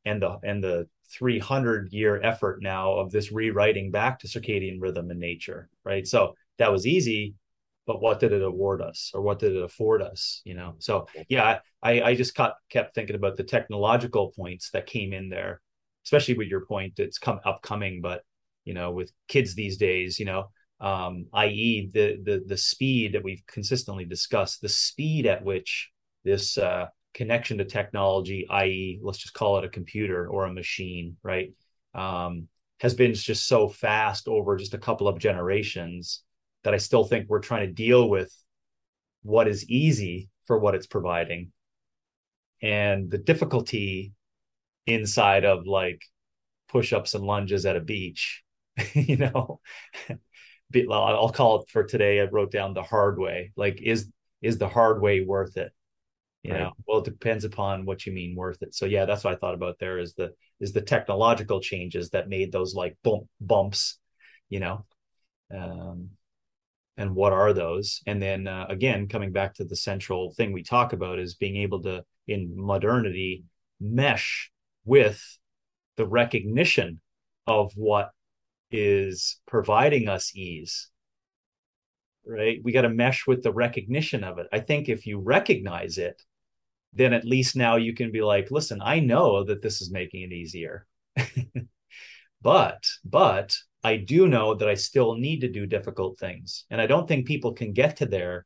and 0.04 0.22
the 0.22 0.38
and 0.42 0.62
the 0.62 0.88
300 1.18 1.92
year 1.92 2.20
effort 2.22 2.62
now 2.62 2.94
of 2.94 3.10
this 3.10 3.30
rewriting 3.30 3.90
back 3.90 4.18
to 4.18 4.26
circadian 4.26 4.80
rhythm 4.80 5.10
in 5.10 5.18
nature 5.18 5.68
right 5.84 6.06
so 6.06 6.34
that 6.58 6.72
was 6.72 6.86
easy 6.86 7.34
but 7.86 8.00
what 8.00 8.20
did 8.20 8.32
it 8.32 8.42
award 8.42 8.80
us 8.80 9.10
or 9.14 9.20
what 9.20 9.38
did 9.38 9.54
it 9.54 9.62
afford 9.62 10.02
us 10.02 10.40
you 10.44 10.54
know 10.54 10.74
so 10.78 11.06
yeah 11.28 11.58
i 11.82 12.00
i 12.02 12.14
just 12.14 12.34
kept 12.34 12.56
kept 12.68 12.94
thinking 12.94 13.16
about 13.16 13.36
the 13.36 13.44
technological 13.44 14.32
points 14.36 14.70
that 14.70 14.86
came 14.86 15.12
in 15.12 15.28
there 15.28 15.60
especially 16.04 16.36
with 16.36 16.48
your 16.48 16.64
point 16.66 16.94
it's 16.98 17.18
come 17.18 17.40
upcoming 17.44 18.00
but 18.00 18.22
you 18.64 18.74
know, 18.74 18.90
with 18.90 19.12
kids 19.28 19.54
these 19.54 19.76
days, 19.76 20.18
you 20.18 20.24
know, 20.24 20.50
um, 20.80 21.26
i.e., 21.34 21.90
the 21.92 22.18
the 22.22 22.42
the 22.46 22.56
speed 22.56 23.12
that 23.12 23.22
we've 23.22 23.42
consistently 23.46 24.04
discussed, 24.04 24.60
the 24.60 24.68
speed 24.68 25.26
at 25.26 25.44
which 25.44 25.90
this 26.24 26.58
uh, 26.58 26.86
connection 27.12 27.58
to 27.58 27.64
technology, 27.64 28.46
i.e., 28.50 28.98
let's 29.02 29.18
just 29.18 29.34
call 29.34 29.58
it 29.58 29.64
a 29.64 29.68
computer 29.68 30.26
or 30.26 30.44
a 30.44 30.52
machine, 30.52 31.16
right, 31.22 31.52
um, 31.94 32.48
has 32.80 32.94
been 32.94 33.14
just 33.14 33.46
so 33.46 33.68
fast 33.68 34.28
over 34.28 34.56
just 34.56 34.74
a 34.74 34.78
couple 34.78 35.06
of 35.06 35.18
generations 35.18 36.22
that 36.64 36.74
I 36.74 36.78
still 36.78 37.04
think 37.04 37.28
we're 37.28 37.40
trying 37.40 37.66
to 37.66 37.72
deal 37.72 38.08
with 38.08 38.34
what 39.22 39.46
is 39.48 39.68
easy 39.68 40.28
for 40.46 40.58
what 40.58 40.74
it's 40.74 40.86
providing 40.86 41.52
and 42.62 43.10
the 43.10 43.18
difficulty 43.18 44.12
inside 44.86 45.44
of 45.44 45.66
like 45.66 46.02
push-ups 46.68 47.14
and 47.14 47.24
lunges 47.24 47.66
at 47.66 47.76
a 47.76 47.80
beach 47.80 48.44
you 48.94 49.16
know? 49.16 49.60
I'll 50.90 51.30
call 51.30 51.60
it 51.60 51.68
for 51.68 51.84
today 51.84 52.20
i 52.20 52.24
wrote 52.24 52.50
down 52.50 52.74
the 52.74 52.82
hard 52.82 53.18
way. 53.18 53.52
Like 53.56 53.80
is 53.80 54.10
is 54.42 54.58
the 54.58 54.68
hard 54.68 55.00
way 55.00 55.20
worth 55.20 55.56
it? 55.56 55.72
You 56.42 56.52
right. 56.52 56.60
know? 56.60 56.72
Well 56.86 56.98
it 56.98 57.04
depends 57.04 57.44
upon 57.44 57.86
what 57.86 58.04
you 58.06 58.12
mean 58.12 58.34
worth 58.34 58.62
it. 58.62 58.74
So 58.74 58.86
yeah 58.86 59.04
that's 59.04 59.24
what 59.24 59.32
i 59.34 59.36
thought 59.36 59.54
about 59.54 59.78
there 59.78 59.98
is 59.98 60.14
the 60.14 60.32
is 60.60 60.72
the 60.72 60.80
technological 60.80 61.60
changes 61.60 62.10
that 62.10 62.28
made 62.28 62.50
those 62.50 62.74
like 62.74 62.96
bump 63.04 63.24
bumps 63.40 63.98
you 64.48 64.60
know? 64.60 64.84
Um 65.54 66.10
and 66.96 67.14
what 67.14 67.32
are 67.32 67.52
those? 67.52 68.02
And 68.06 68.22
then 68.22 68.46
uh, 68.46 68.66
again 68.68 69.08
coming 69.08 69.32
back 69.32 69.54
to 69.54 69.64
the 69.64 69.76
central 69.76 70.32
thing 70.34 70.52
we 70.52 70.62
talk 70.62 70.92
about 70.92 71.18
is 71.18 71.34
being 71.34 71.56
able 71.56 71.82
to 71.82 72.04
in 72.26 72.52
modernity 72.56 73.44
mesh 73.80 74.50
with 74.84 75.38
the 75.96 76.06
recognition 76.06 77.00
of 77.46 77.72
what 77.76 78.10
is 78.70 79.40
providing 79.46 80.08
us 80.08 80.34
ease 80.34 80.90
right? 82.26 82.58
We 82.64 82.72
got 82.72 82.82
to 82.82 82.88
mesh 82.88 83.26
with 83.26 83.42
the 83.42 83.52
recognition 83.52 84.24
of 84.24 84.38
it. 84.38 84.46
I 84.50 84.60
think 84.60 84.88
if 84.88 85.06
you 85.06 85.18
recognize 85.18 85.98
it 85.98 86.22
then 86.94 87.12
at 87.12 87.24
least 87.24 87.56
now 87.56 87.76
you 87.76 87.92
can 87.92 88.10
be 88.12 88.22
like 88.22 88.50
listen 88.50 88.80
i 88.82 89.00
know 89.00 89.44
that 89.44 89.60
this 89.62 89.80
is 89.82 89.90
making 89.90 90.22
it 90.22 90.32
easier. 90.32 90.86
But 92.42 92.84
but 93.06 93.56
i 93.82 93.96
do 93.96 94.28
know 94.28 94.54
that 94.54 94.68
i 94.68 94.74
still 94.74 95.14
need 95.14 95.40
to 95.40 95.50
do 95.50 95.64
difficult 95.66 96.18
things. 96.18 96.66
And 96.70 96.78
i 96.78 96.86
don't 96.86 97.08
think 97.08 97.26
people 97.26 97.54
can 97.54 97.72
get 97.72 97.96
to 97.96 98.06
there 98.06 98.44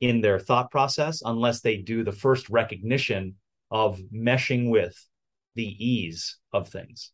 in 0.00 0.20
their 0.20 0.40
thought 0.40 0.72
process 0.72 1.22
unless 1.24 1.60
they 1.60 1.76
do 1.76 2.02
the 2.02 2.18
first 2.24 2.50
recognition 2.50 3.36
of 3.70 4.00
meshing 4.12 4.68
with 4.68 4.96
the 5.54 5.64
ease 5.84 6.38
of 6.52 6.68
things. 6.68 7.10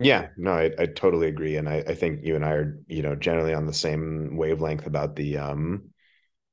Yeah, 0.00 0.28
no, 0.36 0.52
I, 0.52 0.72
I 0.78 0.86
totally 0.86 1.28
agree. 1.28 1.56
And 1.56 1.68
I, 1.68 1.84
I 1.86 1.94
think 1.94 2.24
you 2.24 2.34
and 2.34 2.44
I 2.44 2.50
are, 2.50 2.78
you 2.88 3.02
know, 3.02 3.14
generally 3.14 3.54
on 3.54 3.66
the 3.66 3.72
same 3.72 4.36
wavelength 4.36 4.86
about 4.86 5.14
the 5.14 5.38
um, 5.38 5.90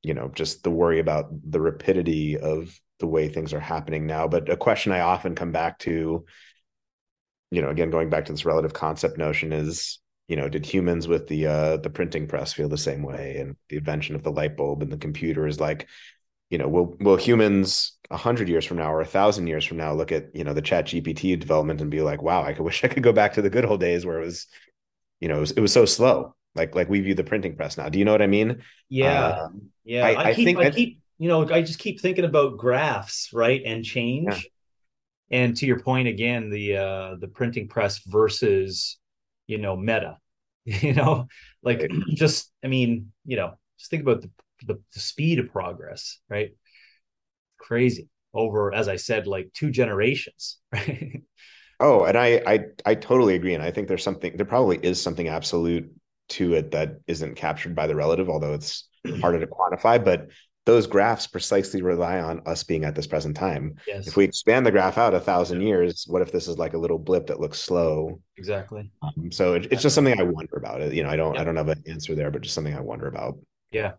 you 0.03 0.13
know, 0.13 0.31
just 0.33 0.63
the 0.63 0.71
worry 0.71 0.99
about 0.99 1.29
the 1.49 1.61
rapidity 1.61 2.37
of 2.37 2.79
the 2.99 3.07
way 3.07 3.27
things 3.27 3.53
are 3.53 3.59
happening 3.59 4.05
now. 4.05 4.27
But 4.27 4.49
a 4.49 4.57
question 4.57 4.91
I 4.91 5.01
often 5.01 5.35
come 5.35 5.51
back 5.51 5.79
to, 5.79 6.25
you 7.51 7.61
know, 7.61 7.69
again, 7.69 7.89
going 7.89 8.09
back 8.09 8.25
to 8.25 8.31
this 8.31 8.45
relative 8.45 8.73
concept 8.73 9.17
notion 9.17 9.53
is 9.53 9.99
you 10.27 10.37
know 10.37 10.47
did 10.47 10.65
humans 10.65 11.09
with 11.09 11.27
the 11.27 11.45
uh 11.45 11.77
the 11.77 11.89
printing 11.89 12.25
press 12.25 12.53
feel 12.53 12.69
the 12.69 12.77
same 12.77 13.03
way 13.03 13.37
and 13.39 13.57
the 13.67 13.75
invention 13.75 14.15
of 14.15 14.23
the 14.23 14.31
light 14.31 14.55
bulb 14.55 14.81
and 14.81 14.89
the 14.89 14.97
computer 14.97 15.45
is 15.45 15.59
like 15.59 15.89
you 16.51 16.59
know 16.59 16.67
will 16.67 16.95
will 16.99 17.15
humans 17.15 17.93
a 18.11 18.17
hundred 18.17 18.49
years 18.49 18.65
from 18.65 18.77
now 18.77 18.91
or 18.91 19.01
a 19.01 19.05
thousand 19.05 19.47
years 19.47 19.65
from 19.65 19.77
now 19.77 19.93
look 19.93 20.11
at 20.11 20.35
you 20.35 20.43
know 20.43 20.53
the 20.53 20.61
chat 20.61 20.85
gpt 20.85 21.39
development 21.39 21.81
and 21.81 21.89
be 21.89 22.01
like 22.01 22.21
wow 22.21 22.43
i 22.43 22.53
could 22.53 22.63
wish 22.69 22.83
i 22.83 22.87
could 22.87 23.01
go 23.01 23.13
back 23.13 23.33
to 23.33 23.41
the 23.41 23.49
good 23.49 23.65
old 23.65 23.79
days 23.79 24.05
where 24.05 24.21
it 24.21 24.25
was 24.25 24.45
you 25.21 25.29
know 25.29 25.37
it 25.37 25.39
was, 25.39 25.51
it 25.51 25.61
was 25.61 25.71
so 25.71 25.85
slow. 25.85 26.35
Like 26.53 26.75
like 26.75 26.89
we 26.89 26.99
view 26.99 27.13
the 27.13 27.23
printing 27.23 27.55
press 27.55 27.77
now. 27.77 27.87
Do 27.87 27.97
you 27.97 28.03
know 28.03 28.11
what 28.11 28.21
i 28.21 28.27
mean? 28.27 28.61
Yeah. 28.89 29.23
Uh, 29.23 29.47
yeah. 29.85 30.05
I, 30.05 30.11
I, 30.11 30.23
I 30.25 30.33
keep, 30.33 30.45
think 30.45 30.57
i 30.57 30.69
keep 30.69 30.99
you 31.17 31.29
know 31.29 31.49
i 31.49 31.61
just 31.61 31.79
keep 31.79 32.01
thinking 32.01 32.25
about 32.25 32.57
graphs 32.57 33.29
right 33.31 33.61
and 33.65 33.85
change. 33.85 34.49
Yeah. 35.29 35.39
and 35.39 35.55
to 35.57 35.65
your 35.65 35.79
point 35.79 36.09
again 36.09 36.49
the 36.49 36.75
uh 36.75 37.15
the 37.15 37.29
printing 37.29 37.69
press 37.69 37.99
versus 37.99 38.97
you 39.47 39.59
know 39.59 39.77
meta 39.77 40.17
you 40.65 40.93
know? 40.93 41.27
Like 41.63 41.79
right. 41.79 41.91
just 42.15 42.51
i 42.65 42.67
mean 42.67 43.13
you 43.25 43.37
know 43.37 43.53
just 43.77 43.89
think 43.89 44.03
about 44.03 44.21
the, 44.21 44.29
the, 44.67 44.79
the 44.93 44.99
speed 44.99 45.39
of 45.39 45.51
progress 45.51 46.19
right 46.29 46.51
crazy 47.57 48.09
over 48.33 48.73
as 48.73 48.87
i 48.87 48.95
said 48.95 49.27
like 49.27 49.51
two 49.53 49.71
generations 49.71 50.57
right 50.73 51.23
oh 51.79 52.03
and 52.05 52.17
I, 52.17 52.41
I 52.45 52.59
i 52.85 52.95
totally 52.95 53.35
agree 53.35 53.53
and 53.53 53.63
i 53.63 53.71
think 53.71 53.87
there's 53.87 54.03
something 54.03 54.35
there 54.35 54.45
probably 54.45 54.77
is 54.77 55.01
something 55.01 55.27
absolute 55.27 55.91
to 56.29 56.53
it 56.53 56.71
that 56.71 56.99
isn't 57.07 57.35
captured 57.35 57.75
by 57.75 57.87
the 57.87 57.95
relative 57.95 58.29
although 58.29 58.53
it's 58.53 58.87
harder 59.21 59.39
to 59.39 59.47
quantify 59.47 60.03
but 60.03 60.29
those 60.65 60.85
graphs 60.85 61.25
precisely 61.25 61.81
rely 61.81 62.19
on 62.19 62.41
us 62.45 62.63
being 62.63 62.85
at 62.85 62.93
this 62.93 63.07
present 63.07 63.35
time. 63.35 63.75
Yes. 63.87 64.07
If 64.07 64.15
we 64.15 64.25
expand 64.25 64.65
the 64.65 64.71
graph 64.71 64.97
out 64.97 65.13
a 65.13 65.19
thousand 65.19 65.61
yeah. 65.61 65.69
years, 65.69 66.05
what 66.07 66.21
if 66.21 66.31
this 66.31 66.47
is 66.47 66.57
like 66.57 66.73
a 66.73 66.77
little 66.77 66.99
blip 66.99 67.27
that 67.27 67.39
looks 67.39 67.59
slow? 67.59 68.21
Exactly. 68.37 68.91
Um, 69.01 69.31
so 69.31 69.55
it, 69.55 69.67
it's 69.71 69.81
just 69.81 69.95
something 69.95 70.19
I 70.19 70.23
wonder 70.23 70.55
about 70.57 70.81
it. 70.81 70.93
You 70.93 71.03
know, 71.03 71.09
I 71.09 71.15
don't, 71.15 71.33
yeah. 71.33 71.41
I 71.41 71.43
don't 71.43 71.55
have 71.55 71.69
an 71.69 71.83
answer 71.87 72.13
there, 72.13 72.29
but 72.29 72.43
just 72.43 72.53
something 72.53 72.75
I 72.75 72.81
wonder 72.81 73.07
about. 73.07 73.39
Yeah. 73.71 73.93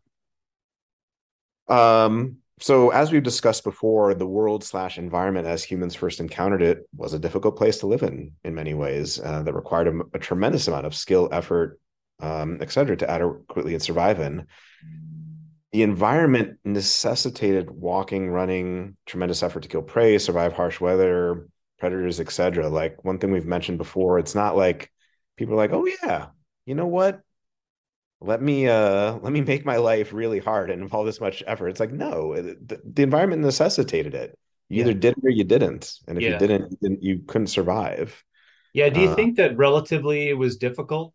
Um. 1.69 2.39
So 2.61 2.91
as 2.91 3.11
we've 3.11 3.25
discussed 3.25 3.65
before, 3.65 4.15
the 4.15 4.27
world 4.27 4.63
slash 4.63 4.97
environment 4.97 5.49
as 5.49 5.65
humans 5.65 5.97
first 5.97 6.21
encountered 6.21 6.63
it 6.63 6.89
was 6.95 7.13
a 7.13 7.19
difficult 7.19 7.57
place 7.57 7.79
to 7.79 7.89
live 7.89 8.05
in 8.05 8.33
in 8.45 8.55
many 8.55 8.73
ways. 8.73 9.19
Uh, 9.19 9.43
that 9.43 9.53
required 9.53 9.89
a, 9.89 10.01
a, 10.15 10.19
tremendous 10.21 10.69
amount 10.69 10.87
of 10.87 10.95
skill, 10.95 11.29
effort, 11.33 11.81
um, 12.21 12.59
et 12.61 12.71
cetera, 12.71 12.97
to 12.97 13.11
adequately 13.11 13.77
survive 13.81 14.21
in 14.21 14.47
the 15.73 15.83
environment 15.83 16.59
necessitated 16.65 17.71
walking, 17.71 18.29
running, 18.31 18.97
tremendous 19.07 19.43
effort 19.43 19.63
to 19.63 19.69
kill 19.69 19.83
prey, 19.83 20.19
survive 20.19 20.53
harsh 20.53 20.81
weather, 20.81 21.49
predators, 21.79 22.21
etc. 22.21 22.69
Like 22.69 23.03
one 23.05 23.19
thing 23.19 23.33
we've 23.33 23.47
mentioned 23.47 23.79
before, 23.79 24.19
it's 24.19 24.35
not 24.35 24.55
like 24.55 24.91
people 25.37 25.55
are 25.55 25.57
like, 25.57 25.73
"Oh 25.73 25.87
yeah, 25.87 26.27
you 26.67 26.75
know 26.75 26.87
what? 26.87 27.21
Let 28.23 28.43
me 28.43 28.69
uh 28.69 29.19
let 29.19 29.33
me 29.33 29.41
make 29.41 29.65
my 29.65 29.77
life 29.77 30.13
really 30.13 30.39
hard 30.39 30.71
and 30.71 30.83
involve 30.83 31.07
this 31.07 31.21
much 31.21 31.43
effort." 31.47 31.69
It's 31.69 31.81
like, 31.81 31.93
no, 31.93 32.35
the, 32.35 32.81
the 32.85 33.03
environment 33.03 33.43
necessitated 33.43 34.15
it. 34.15 34.39
You 34.69 34.79
yeah. 34.79 34.85
either 34.85 34.95
did 34.95 35.19
it 35.19 35.25
or 35.25 35.31
you 35.31 35.45
didn't, 35.45 35.93
and 36.07 36.19
if 36.19 36.25
yeah. 36.25 36.31
you 36.31 36.39
didn't, 36.39 36.71
you, 36.71 36.77
didn't, 36.81 37.03
you 37.03 37.21
couldn't 37.27 37.49
survive. 37.49 38.23
Yeah. 38.73 38.89
Do 38.89 39.01
you 39.01 39.11
uh, 39.11 39.15
think 39.15 39.37
that 39.37 39.57
relatively 39.57 40.29
it 40.29 40.39
was 40.39 40.57
difficult 40.57 41.13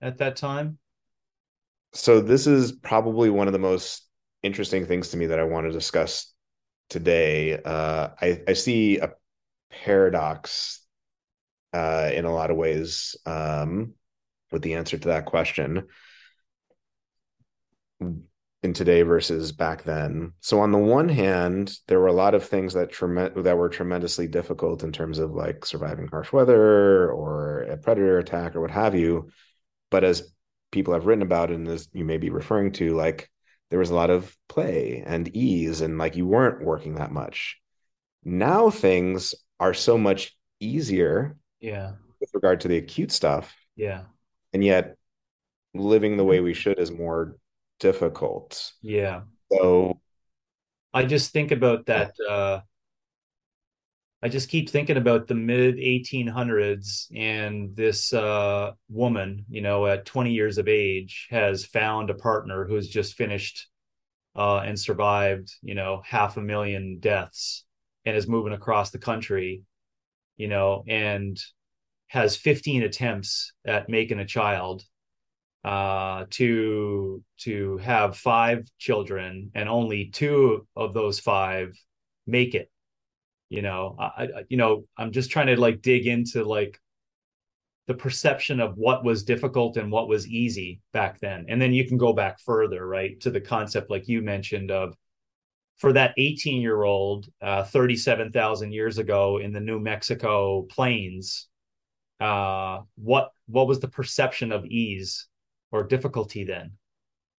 at 0.00 0.18
that 0.18 0.36
time? 0.36 0.78
so 1.92 2.20
this 2.20 2.46
is 2.46 2.72
probably 2.72 3.30
one 3.30 3.46
of 3.46 3.52
the 3.52 3.58
most 3.58 4.08
interesting 4.42 4.86
things 4.86 5.10
to 5.10 5.16
me 5.16 5.26
that 5.26 5.38
I 5.38 5.44
want 5.44 5.66
to 5.66 5.72
discuss 5.72 6.32
today. 6.88 7.60
Uh, 7.62 8.08
I, 8.20 8.42
I 8.48 8.52
see 8.54 8.98
a 8.98 9.12
paradox 9.70 10.80
uh, 11.72 12.10
in 12.12 12.24
a 12.24 12.32
lot 12.32 12.50
of 12.50 12.56
ways 12.56 13.16
um, 13.26 13.94
with 14.52 14.62
the 14.62 14.74
answer 14.74 14.98
to 14.98 15.08
that 15.08 15.26
question 15.26 15.88
in 18.00 18.72
today 18.72 19.02
versus 19.02 19.52
back 19.52 19.82
then. 19.82 20.32
So 20.40 20.60
on 20.60 20.70
the 20.70 20.78
one 20.78 21.08
hand, 21.08 21.76
there 21.88 21.98
were 21.98 22.06
a 22.06 22.12
lot 22.12 22.34
of 22.34 22.44
things 22.44 22.74
that 22.74 22.92
trem- 22.92 23.42
that 23.42 23.58
were 23.58 23.68
tremendously 23.68 24.28
difficult 24.28 24.84
in 24.84 24.92
terms 24.92 25.18
of 25.18 25.32
like 25.32 25.66
surviving 25.66 26.08
harsh 26.08 26.32
weather 26.32 27.10
or 27.10 27.62
a 27.62 27.76
predator 27.76 28.18
attack 28.18 28.54
or 28.54 28.60
what 28.60 28.70
have 28.70 28.94
you. 28.94 29.30
But 29.90 30.04
as 30.04 30.32
people 30.72 30.94
have 30.94 31.06
written 31.06 31.22
about 31.22 31.50
and 31.50 31.68
as 31.68 31.88
you 31.92 32.04
may 32.04 32.18
be 32.18 32.30
referring 32.30 32.72
to 32.72 32.96
like 32.96 33.30
there 33.70 33.78
was 33.78 33.90
a 33.90 33.94
lot 33.94 34.10
of 34.10 34.36
play 34.48 35.04
and 35.06 35.34
ease 35.36 35.80
and 35.80 35.98
like 35.98 36.16
you 36.16 36.26
weren't 36.26 36.64
working 36.64 36.96
that 36.96 37.12
much 37.12 37.58
now 38.24 38.70
things 38.70 39.34
are 39.60 39.74
so 39.74 39.96
much 39.96 40.36
easier 40.58 41.36
yeah 41.60 41.92
with 42.20 42.30
regard 42.34 42.60
to 42.60 42.68
the 42.68 42.78
acute 42.78 43.12
stuff 43.12 43.54
yeah 43.76 44.02
and 44.52 44.64
yet 44.64 44.96
living 45.74 46.16
the 46.16 46.24
way 46.24 46.40
we 46.40 46.54
should 46.54 46.78
is 46.78 46.90
more 46.90 47.36
difficult. 47.80 48.72
Yeah. 48.82 49.22
So 49.50 49.98
i 50.94 51.04
just 51.04 51.32
think 51.32 51.52
about 51.52 51.86
that 51.86 52.12
uh 52.28 52.60
I 54.24 54.28
just 54.28 54.48
keep 54.48 54.70
thinking 54.70 54.96
about 54.96 55.26
the 55.26 55.34
mid 55.34 55.78
1800s 55.78 57.08
and 57.12 57.74
this 57.74 58.12
uh, 58.12 58.70
woman, 58.88 59.44
you 59.50 59.60
know, 59.62 59.84
at 59.86 60.06
20 60.06 60.30
years 60.30 60.58
of 60.58 60.68
age, 60.68 61.26
has 61.30 61.64
found 61.64 62.08
a 62.08 62.14
partner 62.14 62.64
who's 62.64 62.88
just 62.88 63.14
finished 63.14 63.66
uh, 64.36 64.58
and 64.58 64.78
survived, 64.78 65.52
you 65.60 65.74
know, 65.74 66.02
half 66.06 66.36
a 66.36 66.40
million 66.40 67.00
deaths 67.00 67.64
and 68.04 68.16
is 68.16 68.28
moving 68.28 68.52
across 68.52 68.90
the 68.90 68.98
country, 68.98 69.62
you 70.36 70.46
know, 70.46 70.84
and 70.86 71.36
has 72.12 72.36
15 72.36 72.82
attempts 72.82 73.54
at 73.66 73.88
making 73.88 74.18
a 74.18 74.26
child 74.26 74.84
uh, 75.64 76.26
to 76.28 77.24
to 77.38 77.78
have 77.78 78.16
five 78.16 78.68
children 78.78 79.50
and 79.54 79.66
only 79.66 80.10
two 80.10 80.66
of 80.76 80.92
those 80.92 81.18
five 81.18 81.74
make 82.26 82.54
it 82.54 82.70
you 83.48 83.62
know 83.62 83.96
i 83.98 84.28
you 84.48 84.56
know 84.56 84.84
i'm 84.96 85.10
just 85.10 85.30
trying 85.30 85.46
to 85.46 85.58
like 85.58 85.82
dig 85.82 86.06
into 86.06 86.44
like 86.44 86.78
the 87.86 87.94
perception 87.94 88.60
of 88.60 88.76
what 88.76 89.04
was 89.04 89.24
difficult 89.24 89.76
and 89.76 89.90
what 89.90 90.08
was 90.08 90.28
easy 90.28 90.80
back 90.92 91.18
then. 91.18 91.46
And 91.48 91.60
then 91.60 91.74
you 91.74 91.86
can 91.86 91.98
go 91.98 92.12
back 92.12 92.38
further, 92.38 92.86
right, 92.86 93.18
to 93.20 93.30
the 93.30 93.40
concept 93.40 93.90
like 93.90 94.06
you 94.06 94.22
mentioned 94.22 94.70
of 94.70 94.94
for 95.78 95.92
that 95.92 96.14
18 96.16 96.62
year 96.62 96.84
old, 96.84 97.26
uh, 97.40 97.64
37,000 97.64 98.72
years 98.72 98.98
ago 98.98 99.38
in 99.38 99.52
the 99.52 99.60
New 99.60 99.80
Mexico 99.80 100.62
plains, 100.62 101.48
uh, 102.22 102.82
what 102.96 103.32
what 103.46 103.66
was 103.66 103.80
the 103.80 103.88
perception 103.88 104.52
of 104.52 104.64
ease 104.66 105.26
or 105.70 105.84
difficulty 105.84 106.44
then? 106.44 106.72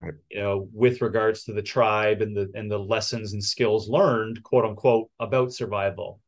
Right. 0.02 0.14
You 0.30 0.40
know, 0.40 0.68
with 0.72 1.00
regards 1.00 1.44
to 1.44 1.52
the 1.52 1.62
tribe 1.62 2.20
and 2.20 2.36
the 2.36 2.50
and 2.54 2.70
the 2.70 2.78
lessons 2.78 3.32
and 3.32 3.42
skills 3.42 3.88
learned, 3.88 4.42
quote 4.42 4.64
unquote, 4.64 5.08
about 5.18 5.52
survival. 5.52 6.20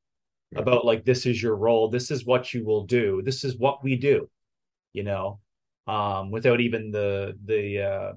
About 0.55 0.87
like 0.87 1.05
this 1.05 1.27
is 1.27 1.43
your 1.43 1.57
role 1.57 1.91
this 1.91 2.11
is 2.11 2.25
what 2.25 2.55
you 2.55 2.65
will 2.65 2.85
do 2.85 3.21
this 3.23 3.45
is 3.45 3.59
what 3.59 3.83
we 3.83 3.97
do 3.97 4.31
you 4.97 5.05
know? 5.05 5.39
Um 5.87 6.33
without 6.33 6.61
even 6.61 6.91
the 6.91 7.39
the 7.45 7.83
uh 7.83 8.13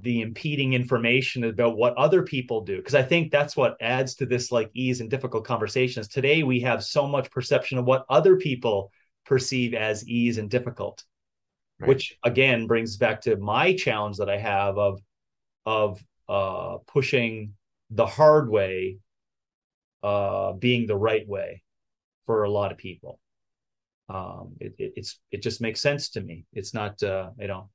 the 0.00 0.20
impeding 0.22 0.72
information 0.72 1.44
about 1.44 1.76
what 1.76 1.96
other 1.96 2.22
people 2.22 2.62
do. 2.62 2.78
Because 2.78 2.94
i 2.96 3.02
think 3.02 3.30
that's 3.30 3.56
what 3.56 3.76
adds 3.80 4.14
to 4.16 4.26
this 4.26 4.50
like 4.50 4.70
ease 4.74 5.00
and 5.00 5.10
difficult 5.10 5.44
conversations. 5.44 6.08
Today 6.08 6.42
we 6.42 6.60
have 6.60 6.82
so 6.82 7.06
much 7.06 7.30
perception 7.30 7.78
of 7.78 7.84
what 7.84 8.06
other 8.08 8.36
people 8.36 8.90
perceive 9.28 9.74
as 9.74 10.08
ease 10.08 10.38
and 10.38 10.50
difficult 10.50 11.04
right. 11.78 11.88
which 11.88 12.16
again 12.24 12.66
brings 12.66 12.96
back 12.96 13.20
to 13.20 13.36
my 13.36 13.74
challenge 13.74 14.16
that 14.16 14.30
i 14.30 14.38
have 14.38 14.78
of 14.78 15.00
of 15.66 16.02
uh 16.28 16.78
pushing 16.86 17.52
the 17.90 18.06
hard 18.06 18.50
way 18.50 18.98
uh, 20.02 20.52
being 20.52 20.86
the 20.86 20.96
right 20.96 21.26
way 21.26 21.62
for 22.26 22.44
a 22.44 22.50
lot 22.50 22.72
of 22.72 22.78
people. 22.78 23.18
Um, 24.08 24.54
it, 24.60 24.74
it, 24.78 24.92
it's 24.96 25.20
it 25.30 25.42
just 25.42 25.60
makes 25.60 25.80
sense 25.80 26.10
to 26.10 26.20
me. 26.20 26.44
It's 26.52 26.72
not 26.72 27.02
uh, 27.02 27.30
you 27.38 27.48
know, 27.48 27.68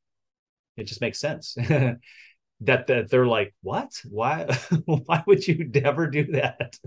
it 0.78 0.86
just 0.86 1.02
makes 1.02 1.20
sense 1.20 1.54
that 1.60 2.00
that 2.62 3.10
they're 3.10 3.28
like, 3.28 3.54
what? 3.62 3.92
Why? 4.10 4.46
why 4.86 5.24
would 5.28 5.48
you 5.48 5.70
ever 5.76 6.08
do 6.08 6.26
that? 6.32 6.78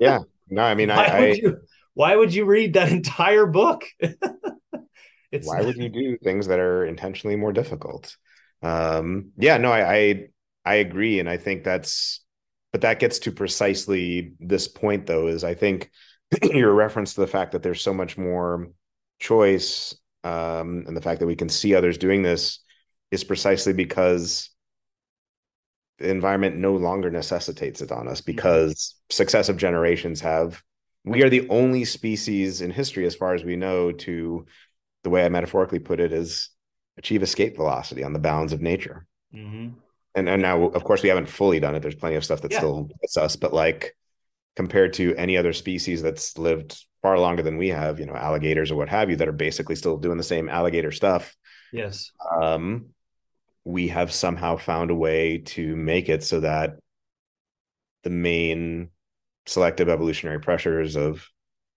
Yeah. 0.00 0.20
No, 0.48 0.62
I 0.62 0.74
mean, 0.74 0.88
why 0.90 1.06
I, 1.06 1.20
would 1.20 1.36
you, 1.38 1.56
why 1.94 2.16
would 2.16 2.34
you 2.34 2.44
read 2.44 2.74
that 2.74 2.90
entire 2.90 3.46
book? 3.46 3.84
it's 5.32 5.46
why 5.46 5.62
would 5.62 5.76
you 5.76 5.88
do 5.88 6.18
things 6.18 6.46
that 6.48 6.58
are 6.58 6.84
intentionally 6.84 7.36
more 7.36 7.52
difficult? 7.52 8.16
Um, 8.62 9.32
yeah, 9.36 9.56
no, 9.58 9.72
I, 9.72 9.94
I 9.94 10.28
I 10.64 10.74
agree, 10.76 11.18
and 11.18 11.28
I 11.28 11.36
think 11.36 11.64
that's, 11.64 12.20
but 12.70 12.82
that 12.82 13.00
gets 13.00 13.18
to 13.20 13.32
precisely 13.32 14.34
this 14.38 14.68
point, 14.68 15.06
though. 15.06 15.26
Is 15.26 15.44
I 15.44 15.54
think 15.54 15.90
your 16.42 16.72
reference 16.72 17.14
to 17.14 17.20
the 17.20 17.26
fact 17.26 17.52
that 17.52 17.62
there's 17.62 17.82
so 17.82 17.94
much 17.94 18.16
more 18.16 18.68
choice, 19.18 19.94
um, 20.24 20.84
and 20.86 20.96
the 20.96 21.00
fact 21.00 21.20
that 21.20 21.26
we 21.26 21.36
can 21.36 21.48
see 21.48 21.74
others 21.74 21.98
doing 21.98 22.22
this 22.22 22.60
is 23.10 23.24
precisely 23.24 23.72
because 23.72 24.50
the 26.02 26.10
environment 26.10 26.56
no 26.56 26.74
longer 26.74 27.10
necessitates 27.10 27.80
it 27.80 27.92
on 27.92 28.08
us 28.08 28.20
mm-hmm. 28.20 28.32
because 28.32 28.96
successive 29.10 29.56
generations 29.56 30.20
have 30.20 30.62
we 31.04 31.22
are 31.22 31.30
the 31.30 31.48
only 31.48 31.84
species 31.84 32.60
in 32.60 32.70
history 32.70 33.06
as 33.06 33.16
far 33.16 33.34
as 33.34 33.42
we 33.42 33.56
know 33.56 33.90
to 33.92 34.46
the 35.04 35.10
way 35.10 35.24
i 35.24 35.28
metaphorically 35.28 35.78
put 35.78 36.00
it 36.00 36.12
is 36.12 36.50
achieve 36.98 37.22
escape 37.22 37.56
velocity 37.56 38.04
on 38.04 38.12
the 38.12 38.18
bounds 38.18 38.52
of 38.52 38.60
nature 38.60 39.06
mm-hmm 39.34 39.70
and 40.14 40.28
and 40.28 40.42
now 40.42 40.66
of 40.68 40.84
course 40.84 41.02
we 41.02 41.08
haven't 41.08 41.28
fully 41.28 41.60
done 41.60 41.74
it 41.74 41.80
there's 41.80 41.94
plenty 41.94 42.16
of 42.16 42.24
stuff 42.24 42.42
that 42.42 42.52
yeah. 42.52 42.58
still 42.58 42.88
hits 43.00 43.16
us 43.16 43.36
but 43.36 43.52
like 43.52 43.96
compared 44.56 44.92
to 44.92 45.14
any 45.16 45.36
other 45.36 45.52
species 45.52 46.02
that's 46.02 46.36
lived 46.36 46.84
far 47.00 47.18
longer 47.18 47.42
than 47.42 47.56
we 47.56 47.68
have 47.68 47.98
you 47.98 48.06
know 48.06 48.14
alligators 48.14 48.70
or 48.70 48.76
what 48.76 48.88
have 48.88 49.10
you 49.10 49.16
that 49.16 49.28
are 49.28 49.32
basically 49.32 49.74
still 49.74 49.96
doing 49.96 50.18
the 50.18 50.22
same 50.22 50.48
alligator 50.48 50.92
stuff 50.92 51.34
yes 51.72 52.10
um 52.40 52.86
we 53.64 53.88
have 53.88 54.12
somehow 54.12 54.56
found 54.56 54.90
a 54.90 54.94
way 54.94 55.38
to 55.38 55.76
make 55.76 56.08
it 56.08 56.22
so 56.22 56.40
that 56.40 56.78
the 58.02 58.10
main 58.10 58.90
selective 59.46 59.88
evolutionary 59.88 60.40
pressures 60.40 60.96
of 60.96 61.28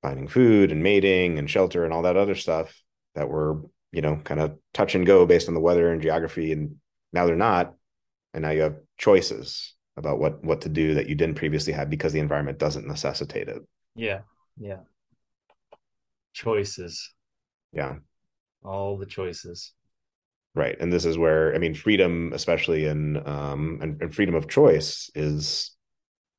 finding 0.02 0.28
food 0.28 0.72
and 0.72 0.84
mating 0.84 1.40
and 1.40 1.50
shelter 1.50 1.84
and 1.84 1.94
all 1.94 2.04
that 2.04 2.18
other 2.18 2.36
stuff 2.36 2.82
that 3.16 3.30
were 3.30 3.62
you 3.92 4.02
know 4.02 4.18
kind 4.24 4.40
of 4.40 4.58
touch 4.74 4.96
and 4.96 5.06
go 5.06 5.26
based 5.26 5.48
on 5.48 5.54
the 5.54 5.60
weather 5.60 5.92
and 5.92 6.02
geography 6.02 6.52
and 6.52 6.76
now 7.14 7.26
they're 7.26 7.36
not. 7.36 7.74
And 8.34 8.42
now 8.42 8.50
you 8.50 8.62
have 8.62 8.76
choices 8.98 9.74
about 9.96 10.20
what 10.20 10.44
what 10.44 10.62
to 10.62 10.70
do 10.70 10.96
that 10.96 11.08
you 11.08 11.16
didn't 11.16 11.36
previously 11.36 11.72
have 11.74 11.90
because 11.90 12.12
the 12.12 12.20
environment 12.20 12.60
doesn't 12.60 12.88
necessitate 12.88 13.48
it. 13.48 13.62
Yeah 13.96 14.22
yeah. 14.58 14.80
Choices. 16.34 17.14
Yeah. 17.72 17.96
All 18.64 18.98
the 18.98 19.06
choices 19.06 19.74
right 20.56 20.78
and 20.80 20.92
this 20.92 21.06
is 21.06 21.18
where 21.18 21.54
i 21.54 21.58
mean 21.58 21.74
freedom 21.74 22.32
especially 22.34 22.86
in 22.86 23.18
um 23.28 23.80
and, 23.82 24.02
and 24.02 24.16
freedom 24.16 24.34
of 24.36 24.48
choice 24.48 25.10
is 25.14 25.72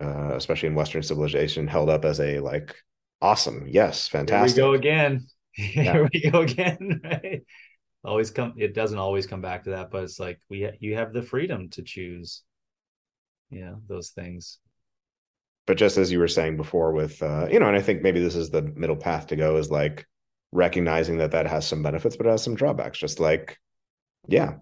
uh 0.03 0.33
especially 0.35 0.69
in 0.69 0.75
western 0.75 1.03
civilization 1.03 1.67
held 1.67 1.89
up 1.89 2.05
as 2.05 2.19
a 2.21 2.41
like 2.41 2.75
awesome 3.23 3.67
yes 3.69 4.09
fantastic 4.09 4.57
Here 4.63 4.71
we 4.71 4.79
go 4.79 4.79
again. 4.79 5.27
Yeah. 5.59 5.93
here 5.95 6.09
we 6.13 6.31
go 6.31 6.41
again 6.43 7.01
right? 7.05 7.43
Always 8.05 8.31
come 8.31 8.53
it 8.59 8.75
doesn't 8.75 8.99
always 8.99 9.27
come 9.27 9.41
back 9.41 9.65
to 9.65 9.71
that 9.71 9.91
but 9.91 10.05
it's 10.05 10.21
like 10.21 10.39
we 10.51 10.71
you 10.81 10.97
have 10.97 11.13
the 11.15 11.23
freedom 11.23 11.71
to 11.71 11.83
choose 11.83 12.43
yeah 13.51 13.75
those 13.89 14.11
things. 14.11 14.59
But 15.67 15.79
just 15.79 15.97
as 15.97 16.13
you 16.13 16.19
were 16.19 16.29
saying 16.29 16.57
before 16.59 16.93
with 16.93 17.23
uh 17.23 17.49
you 17.51 17.59
know 17.59 17.67
and 17.69 17.77
i 17.77 17.81
think 17.81 18.03
maybe 18.03 18.21
this 18.21 18.37
is 18.37 18.51
the 18.51 18.63
middle 18.63 18.97
path 18.97 19.29
to 19.29 19.37
go 19.37 19.57
is 19.57 19.71
like 19.71 20.07
recognizing 20.53 21.19
that 21.19 21.33
that 21.33 21.47
has 21.47 21.67
some 21.67 21.83
benefits 21.83 22.17
but 22.17 22.27
it 22.27 22.31
has 22.31 22.43
some 22.45 22.55
drawbacks 22.55 22.99
just 22.99 23.19
like 23.19 23.59
yeah. 24.29 24.55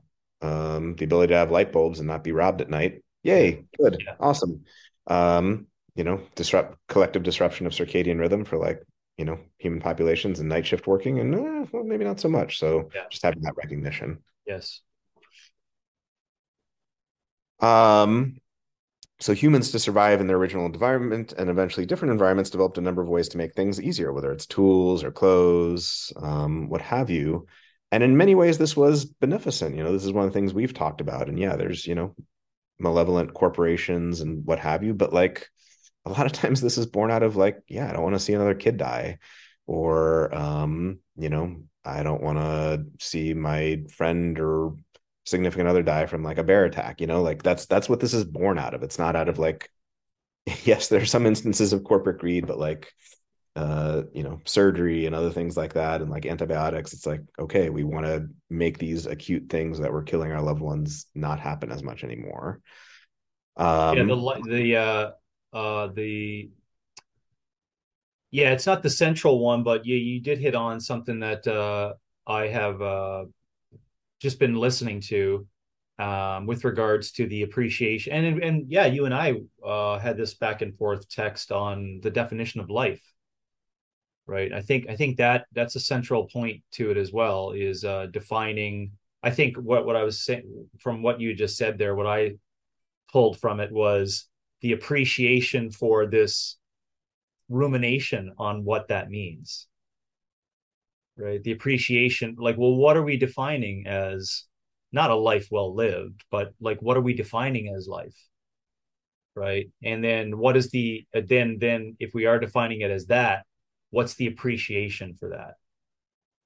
Um 0.43 0.97
the 0.97 1.05
ability 1.05 1.33
to 1.33 1.39
have 1.39 1.51
light 1.51 1.73
bulbs 1.73 1.99
and 1.99 2.09
not 2.09 2.25
be 2.25 2.33
robbed 2.33 2.61
at 2.61 2.71
night. 2.71 3.03
Yay. 3.23 3.65
Good. 3.79 4.03
Yeah. 4.05 4.15
awesome. 4.21 4.65
Um 5.07 5.67
you 5.95 6.05
know 6.05 6.21
disrupt 6.35 6.79
collective 6.89 7.23
disruption 7.23 7.67
of 7.67 7.73
circadian 7.73 8.19
rhythm 8.19 8.45
for 8.45 8.59
like 8.59 8.83
you 9.17 9.25
know 9.25 9.39
human 9.59 9.81
populations 9.81 10.41
and 10.41 10.49
night 10.49 10.67
shift 10.67 10.87
working 10.87 11.21
and 11.21 11.35
eh, 11.35 11.67
well, 11.73 11.85
maybe 11.85 12.05
not 12.05 12.21
so 12.21 12.29
much. 12.29 12.59
So 12.59 12.91
yeah. 12.95 13.03
just 13.11 13.23
having 13.23 13.43
that 13.43 13.57
recognition. 13.57 14.23
Yes. 14.47 14.81
Um 17.61 18.37
so 19.21 19.33
humans 19.33 19.71
to 19.71 19.79
survive 19.79 20.21
in 20.21 20.27
their 20.27 20.37
original 20.37 20.67
environment 20.67 21.33
and 21.39 21.49
eventually 21.49 21.87
different 21.87 22.13
environments 22.13 22.51
developed 22.51 22.79
a 22.79 22.83
number 22.83 23.01
of 23.01 23.09
ways 23.09 23.29
to 23.29 23.39
make 23.39 23.55
things 23.55 23.81
easier 23.81 24.13
whether 24.13 24.33
it's 24.33 24.47
tools 24.47 25.05
or 25.05 25.11
clothes 25.11 26.13
um, 26.17 26.69
what 26.69 26.81
have 26.81 27.11
you 27.11 27.47
and 27.95 28.03
in 28.03 28.17
many 28.17 28.35
ways 28.35 28.59
this 28.59 28.77
was 28.77 29.05
beneficent 29.05 29.77
you 29.77 29.83
know 29.83 29.93
this 29.93 30.05
is 30.05 30.13
one 30.13 30.25
of 30.25 30.33
the 30.33 30.39
things 30.39 30.53
we've 30.53 30.75
talked 30.75 31.01
about 31.01 31.29
and 31.29 31.39
yeah 31.39 31.57
there's 31.57 31.87
you 31.87 31.95
know 31.95 32.15
malevolent 32.79 33.33
corporations 33.35 34.21
and 34.21 34.45
what 34.45 34.59
have 34.59 34.83
you 34.83 34.93
but 34.93 35.13
like 35.13 35.49
a 36.05 36.11
lot 36.11 36.27
of 36.27 36.33
times 36.41 36.61
this 36.61 36.79
is 36.79 36.87
born 36.87 37.11
out 37.11 37.23
of 37.23 37.37
like, 37.37 37.63
yeah, 37.69 37.89
I 37.89 37.93
don't 37.93 38.03
want 38.03 38.15
to 38.15 38.21
see 38.21 38.33
another 38.33 38.55
kid 38.55 38.77
die, 38.77 39.19
or 39.67 40.35
um, 40.35 40.99
you 41.17 41.29
know, 41.29 41.57
I 41.85 42.03
don't 42.03 42.23
want 42.23 42.39
to 42.39 42.87
see 43.01 43.35
my 43.35 43.83
friend 43.91 44.39
or 44.39 44.75
significant 45.27 45.69
other 45.69 45.83
die 45.83 46.07
from 46.07 46.23
like 46.23 46.39
a 46.39 46.45
bear 46.45 46.65
attack. 46.65 47.01
You 47.01 47.07
know, 47.07 47.23
like 47.23 47.43
that's 47.43 47.67
that's 47.67 47.89
what 47.89 48.01
this 48.01 48.15
is 48.15 48.25
born 48.25 48.59
out 48.59 48.75
of. 48.75 48.83
It's 48.83 48.99
not 48.99 49.17
out 49.17 49.29
of 49.29 49.39
like, 49.39 49.71
yes, 50.65 50.89
there 50.89 51.01
are 51.01 51.07
some 51.07 51.27
instances 51.27 51.73
of 51.73 51.85
corporate 51.85 52.19
greed, 52.19 52.47
but 52.47 52.59
like 52.59 52.93
uh 53.57 54.03
you 54.13 54.23
know 54.25 54.41
surgery 54.45 55.07
and 55.07 55.15
other 55.15 55.31
things 55.31 55.57
like 55.57 55.75
that 55.75 56.03
and 56.03 56.11
like 56.11 56.27
antibiotics 56.27 56.93
it's 56.93 57.07
like 57.07 57.21
okay 57.39 57.71
we 57.71 57.85
want 57.85 58.05
to 58.05 58.27
make 58.51 58.79
these 58.79 59.07
acute 59.07 59.49
things 59.49 59.79
that 59.79 59.93
were 59.93 60.03
killing 60.03 60.33
our 60.33 60.43
loved 60.43 60.61
ones 60.61 61.07
not 61.15 61.39
happen 61.39 61.71
as 61.71 61.83
much 61.83 62.03
anymore 62.03 62.61
um 63.57 63.97
yeah 63.97 64.03
the 64.03 64.43
the 64.49 64.77
uh 64.77 65.11
uh, 65.55 65.87
the 65.87 66.51
yeah, 68.33 68.51
it's 68.51 68.67
not 68.67 68.83
the 68.83 68.91
central 68.91 69.39
one, 69.39 69.63
but 69.63 69.87
you 69.87 69.95
you 69.95 70.21
did 70.21 70.41
hit 70.41 70.57
on 70.57 70.81
something 70.81 71.21
that 71.21 71.47
uh, 71.47 71.95
I 72.27 72.49
have 72.49 72.83
uh, 72.83 73.27
just 74.21 74.41
been 74.41 74.57
listening 74.57 75.01
to 75.03 75.47
um, 76.01 76.47
with 76.47 76.65
regards 76.65 77.13
to 77.13 77.29
the 77.29 77.45
appreciation 77.45 78.13
and 78.13 78.43
and 78.43 78.65
yeah, 78.69 78.87
you 78.87 79.05
and 79.05 79.15
I 79.15 79.35
uh, 79.65 80.01
had 80.01 80.17
this 80.17 80.35
back 80.35 80.63
and 80.63 80.77
forth 80.77 81.09
text 81.09 81.53
on 81.53 82.01
the 82.03 82.11
definition 82.11 82.61
of 82.61 82.69
life. 82.71 83.01
Right. 84.27 84.53
I 84.53 84.63
think 84.63 84.89
I 84.89 84.97
think 84.97 85.19
that 85.19 85.45
that's 85.53 85.77
a 85.77 85.81
central 85.81 86.27
point 86.29 86.63
to 86.73 86.91
it 86.91 86.97
as 86.97 87.13
well 87.13 87.51
is 87.51 87.85
uh, 87.85 88.07
defining. 88.07 88.93
I 89.23 89.31
think 89.31 89.57
what 89.59 89.85
what 89.85 89.97
I 89.97 90.03
was 90.03 90.25
saying 90.25 90.69
from 90.79 91.03
what 91.03 91.21
you 91.21 91.35
just 91.35 91.59
said 91.59 91.77
there, 91.77 91.95
what 91.95 92.07
I 92.07 92.37
pulled 93.13 93.39
from 93.39 93.61
it 93.61 93.71
was 93.71 94.29
the 94.63 94.73
appreciation 94.73 95.71
for 95.71 96.07
this 96.07 96.57
rumination 97.49 98.33
on 98.39 98.65
what 98.65 98.89
that 98.89 99.11
means 99.11 99.69
right 101.17 101.43
the 101.43 101.53
appreciation 101.53 102.35
like 102.39 102.57
well 102.57 102.75
what 102.75 102.97
are 102.97 103.03
we 103.03 103.17
defining 103.17 103.87
as 103.87 104.45
not 104.93 105.11
a 105.11 105.15
life 105.15 105.49
well 105.51 105.75
lived 105.75 106.25
but 106.31 106.53
like 106.61 106.81
what 106.81 106.97
are 106.97 107.03
we 107.03 107.15
defining 107.15 107.73
as 107.77 107.87
life 107.87 108.17
right 109.37 109.71
and 109.83 110.03
then 110.03 110.39
what 110.39 110.57
is 110.57 110.71
the 110.71 111.05
then 111.13 111.59
then 111.61 111.97
if 112.01 112.15
we 112.15 112.27
are 112.27 112.39
defining 112.39 112.81
it 112.81 112.91
as 112.91 113.07
that 113.07 113.45
what's 113.95 114.15
the 114.15 114.27
appreciation 114.27 115.15
for 115.15 115.31
that? 115.31 115.55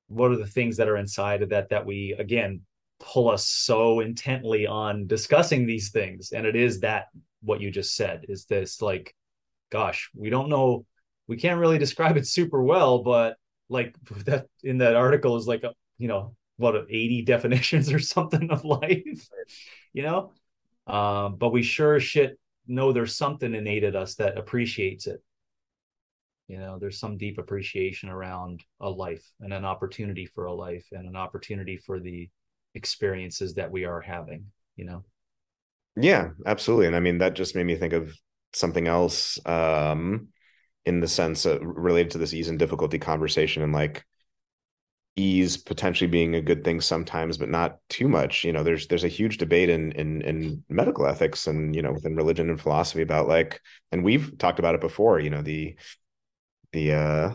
What 0.08 0.30
are 0.30 0.36
the 0.36 0.46
things 0.46 0.76
that 0.76 0.88
are 0.88 0.96
inside 0.96 1.42
of 1.42 1.48
that 1.48 1.70
that 1.70 1.86
we 1.86 2.14
again 2.18 2.60
pull 3.00 3.30
us 3.30 3.46
so 3.46 4.00
intently 4.00 4.66
on 4.66 5.06
discussing 5.06 5.66
these 5.66 5.90
things? 5.90 6.32
And 6.32 6.46
it 6.46 6.56
is 6.56 6.80
that 6.80 7.06
what 7.40 7.60
you 7.60 7.70
just 7.70 7.96
said 7.96 8.26
is 8.28 8.44
this 8.46 8.82
like 8.82 9.14
gosh 9.70 10.10
we 10.14 10.28
don't 10.28 10.48
know 10.48 10.84
we 11.28 11.36
can't 11.36 11.60
really 11.60 11.78
describe 11.84 12.16
it 12.16 12.26
super 12.26 12.62
well 12.62 13.02
but 13.02 13.36
like 13.68 13.94
that 14.24 14.46
in 14.62 14.78
that 14.78 14.96
article 14.96 15.36
is 15.36 15.46
like 15.46 15.62
a, 15.62 15.72
you 15.98 16.08
know 16.08 16.34
what 16.56 16.74
80 16.74 17.22
definitions 17.26 17.92
or 17.92 18.00
something 18.00 18.50
of 18.50 18.64
life 18.64 19.28
you 19.92 20.02
know? 20.02 20.32
Um, 20.86 21.36
but 21.36 21.52
we 21.52 21.62
sure 21.62 22.00
shit 22.00 22.38
know 22.66 22.92
there's 22.92 23.16
something 23.16 23.54
innate 23.54 23.84
in 23.84 23.94
us 23.94 24.16
that 24.16 24.36
appreciates 24.36 25.06
it 25.06 25.22
you 26.48 26.58
know 26.58 26.78
there's 26.78 26.98
some 26.98 27.16
deep 27.16 27.38
appreciation 27.38 28.08
around 28.08 28.64
a 28.80 28.88
life 28.88 29.24
and 29.40 29.52
an 29.52 29.64
opportunity 29.64 30.26
for 30.26 30.46
a 30.46 30.54
life 30.54 30.86
and 30.92 31.06
an 31.06 31.16
opportunity 31.16 31.76
for 31.76 32.00
the 32.00 32.28
experiences 32.74 33.54
that 33.54 33.70
we 33.70 33.84
are 33.84 34.00
having 34.00 34.44
you 34.76 34.84
know? 34.84 35.04
Yeah 35.96 36.30
absolutely. 36.46 36.86
And 36.86 36.96
i 36.96 37.00
mean 37.00 37.18
that 37.18 37.34
just 37.34 37.54
made 37.54 37.64
me 37.64 37.76
think 37.76 37.92
of 37.92 38.14
something 38.54 38.88
else 38.88 39.38
um 39.46 40.28
in 40.86 41.00
the 41.00 41.08
sense 41.08 41.44
of 41.44 41.60
related 41.62 42.12
to 42.12 42.18
this 42.18 42.32
ease 42.32 42.48
and 42.48 42.58
difficulty 42.58 42.98
conversation 42.98 43.62
and 43.62 43.72
like 43.72 44.04
ease 45.16 45.56
potentially 45.56 46.08
being 46.08 46.36
a 46.36 46.40
good 46.40 46.62
thing 46.64 46.80
sometimes 46.80 47.36
but 47.36 47.48
not 47.48 47.78
too 47.88 48.08
much. 48.08 48.44
You 48.44 48.52
know 48.52 48.62
there's 48.62 48.86
there's 48.86 49.04
a 49.04 49.08
huge 49.08 49.38
debate 49.38 49.68
in 49.68 49.92
in 49.92 50.22
in 50.22 50.62
medical 50.68 51.06
ethics 51.06 51.46
and 51.48 51.74
you 51.74 51.82
know 51.82 51.92
within 51.92 52.14
religion 52.14 52.48
and 52.48 52.60
philosophy 52.60 53.02
about 53.02 53.26
like 53.26 53.60
and 53.90 54.04
we've 54.04 54.38
talked 54.38 54.60
about 54.60 54.76
it 54.76 54.80
before 54.80 55.18
you 55.18 55.30
know 55.30 55.42
the 55.42 55.76
the 56.72 56.92
uh 56.92 57.34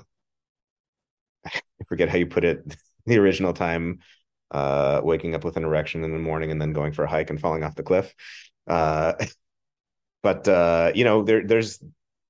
I 1.46 1.84
forget 1.88 2.10
how 2.10 2.18
you 2.18 2.28
put 2.28 2.44
it 2.46 2.76
the 3.06 3.18
original 3.18 3.54
time 3.54 4.00
uh 4.52 5.02
waking 5.04 5.36
up 5.36 5.44
with 5.44 5.58
an 5.58 5.64
erection 5.64 6.04
in 6.04 6.12
the 6.12 6.20
morning 6.20 6.52
and 6.52 6.62
then 6.62 6.74
going 6.74 6.94
for 6.94 7.04
a 7.04 7.10
hike 7.10 7.30
and 7.30 7.40
falling 7.40 7.64
off 7.64 7.76
the 7.76 7.84
cliff. 7.84 8.14
Uh 8.68 9.14
but 10.24 10.48
uh 10.48 10.92
you 10.96 11.04
know 11.04 11.24
there 11.24 11.46
there's 11.46 11.84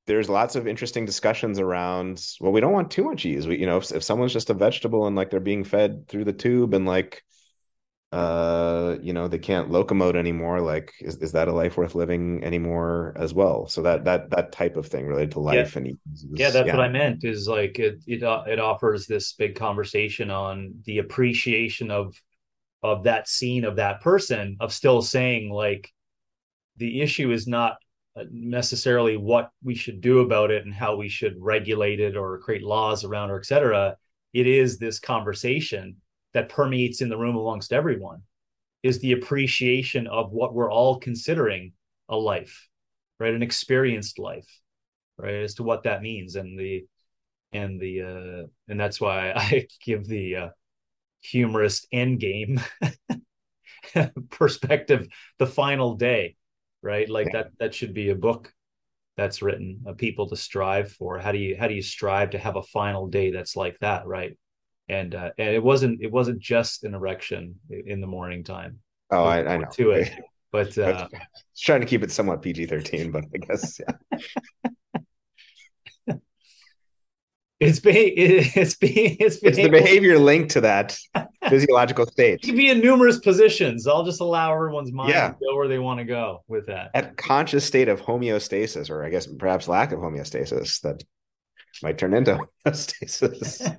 there's 0.06 0.30
lots 0.30 0.56
of 0.56 0.68
interesting 0.68 1.06
discussions 1.06 1.60
around 1.60 2.26
well 2.42 2.52
we 2.52 2.60
don't 2.60 2.74
want 2.74 2.92
too 2.92 3.04
much 3.04 3.26
ease. 3.26 3.48
We 3.48 3.60
you 3.60 3.66
know 3.66 3.78
if, 3.78 3.92
if 3.92 4.04
someone's 4.04 4.34
just 4.34 4.50
a 4.50 4.54
vegetable 4.54 5.08
and 5.08 5.16
like 5.16 5.30
they're 5.30 5.40
being 5.40 5.64
fed 5.64 6.08
through 6.08 6.26
the 6.26 6.34
tube 6.34 6.74
and 6.74 6.86
like 6.86 7.24
uh 8.14 8.98
you 9.02 9.12
know 9.12 9.28
they 9.28 9.40
can't 9.40 9.72
locomote 9.72 10.16
anymore 10.16 10.62
like 10.62 10.94
is, 11.02 11.18
is 11.18 11.32
that 11.32 11.48
a 11.48 11.52
life 11.52 11.78
worth 11.78 11.96
living 11.96 12.44
anymore 12.44 13.14
as 13.16 13.34
well 13.34 13.68
so 13.68 13.82
that 13.82 14.06
that 14.06 14.30
that 14.30 14.52
type 14.52 14.78
of 14.78 14.86
thing 14.86 15.08
related 15.08 15.32
to 15.32 15.40
life 15.40 15.76
yeah. 15.76 15.80
and 15.80 15.98
is, 16.14 16.26
yeah 16.34 16.50
that's 16.50 16.68
yeah. 16.68 16.76
what 16.76 16.86
i 16.86 16.90
meant 16.90 17.24
is 17.24 17.48
like 17.48 17.80
it, 17.80 18.04
it 18.06 18.22
it 18.22 18.60
offers 18.60 19.08
this 19.08 19.34
big 19.34 19.56
conversation 19.56 20.30
on 20.30 20.74
the 20.86 21.00
appreciation 21.00 21.90
of 21.90 22.16
of 22.84 23.04
that 23.04 23.28
scene 23.28 23.66
of 23.66 23.78
that 23.78 24.00
person 24.02 24.58
of 24.60 24.72
still 24.72 25.02
saying 25.02 25.52
like 25.52 25.92
the 26.78 27.02
issue 27.02 27.32
is 27.32 27.48
not 27.48 27.78
necessarily 28.32 29.18
what 29.18 29.50
we 29.64 29.76
should 29.76 30.02
do 30.02 30.20
about 30.20 30.52
it 30.52 30.66
and 30.66 30.74
how 30.74 30.96
we 30.96 31.10
should 31.10 31.36
regulate 31.40 32.00
it 32.00 32.16
or 32.16 32.38
create 32.40 32.64
laws 32.64 33.04
around 33.04 33.32
or 33.32 33.40
etc. 33.40 33.98
It 34.34 34.48
is 34.48 34.78
this 34.78 35.00
conversation 35.00 35.98
that 36.34 36.50
permeates 36.50 37.02
in 37.02 37.10
the 37.10 37.18
room 37.18 37.36
amongst 37.36 37.74
everyone 37.74 38.22
is 38.82 39.00
the 39.00 39.14
appreciation 39.14 40.08
of 40.08 40.32
what 40.32 40.54
we're 40.54 40.72
all 40.72 41.00
considering 41.00 41.74
a 42.10 42.16
life, 42.16 42.68
right? 43.20 43.34
An 43.34 43.44
experienced 43.44 44.20
life, 44.20 44.48
right? 45.18 45.36
As 45.36 45.56
to 45.56 45.64
what 45.64 45.84
that 45.84 46.02
means 46.02 46.36
and 46.36 46.60
the 46.60 46.86
and 47.54 47.80
the 47.80 48.02
uh 48.02 48.48
and 48.68 48.80
that's 48.80 49.00
why 49.00 49.32
I 49.36 49.68
give 49.86 50.08
the 50.08 50.36
uh 50.36 50.50
humorous 51.22 51.88
end 51.92 52.20
game 52.20 52.60
perspective 54.30 55.08
the 55.40 55.48
final 55.48 55.96
day 55.96 56.36
right? 56.84 57.10
Like 57.10 57.32
that 57.32 57.52
that 57.60 57.74
should 57.74 57.94
be 57.94 58.10
a 58.10 58.16
book 58.16 58.54
that's 59.18 59.42
written 59.42 59.84
a 59.88 59.94
people 59.94 60.28
to 60.30 60.36
strive 60.36 60.92
for. 60.92 61.18
How 61.18 61.32
do 61.32 61.38
you 61.38 61.56
how 61.58 61.68
do 61.68 61.74
you 61.74 61.82
strive 61.82 62.32
to 62.32 62.38
have 62.38 62.58
a 62.58 62.64
final 62.64 63.08
day 63.08 63.32
that's 63.32 63.56
like 63.56 63.80
that, 63.80 64.06
right? 64.06 64.38
And 64.90 65.16
uh, 65.16 65.32
and 65.38 65.50
it 65.50 65.64
wasn't 65.64 66.02
it 66.02 66.12
wasn't 66.12 66.40
just 66.40 66.84
an 66.84 66.94
erection 66.94 67.56
in 67.70 68.02
the 68.02 68.08
morning 68.08 68.44
time. 68.44 68.80
Oh, 69.12 69.24
I, 69.24 69.54
I, 69.54 69.58
know 69.58 69.68
to 69.74 69.92
it, 69.92 70.12
but 70.52 70.78
uh, 70.78 71.08
trying 71.58 71.82
to 71.82 71.88
keep 71.88 72.04
it 72.04 72.12
somewhat 72.12 72.42
PG 72.42 72.66
thirteen, 72.66 73.12
but 73.12 73.24
I 73.34 73.38
guess 73.38 73.80
yeah. 73.80 74.18
It's 77.64 77.80
being 77.80 78.14
it's 78.16 78.76
being 78.76 79.18
it's, 79.20 79.38
it's 79.38 79.58
the 79.58 79.70
behavior 79.70 80.20
linked 80.20 80.52
to 80.52 80.62
that 80.62 80.98
physiological 81.50 82.06
state. 82.06 82.40
It 82.44 82.48
can 82.48 82.56
be 82.58 82.70
in 82.70 82.80
numerous 82.80 83.20
positions. 83.20 83.88
I'll 83.88 84.04
just 84.04 84.20
allow 84.20 84.54
everyone's 84.54 84.92
mind 84.92 85.12
yeah. 85.12 85.30
to 85.30 85.36
go 85.36 85.56
where 85.56 85.68
they 85.68 85.80
want 85.80 86.00
to 86.00 86.06
go 86.06 86.44
with 86.48 86.68
that. 86.68 86.92
At 86.94 87.16
conscious 87.16 87.64
state 87.66 87.88
of 87.88 88.02
homeostasis, 88.02 88.90
or 88.90 89.06
I 89.06 89.10
guess 89.10 89.28
perhaps 89.28 89.68
lack 89.68 89.94
of 89.94 90.00
homeostasis, 90.00 90.82
that 90.82 91.04
might 91.82 91.98
turn 91.98 92.14
into 92.14 92.40
homeostasis. 92.66 93.78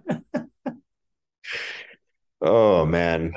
Oh 2.44 2.86
man. 2.86 3.32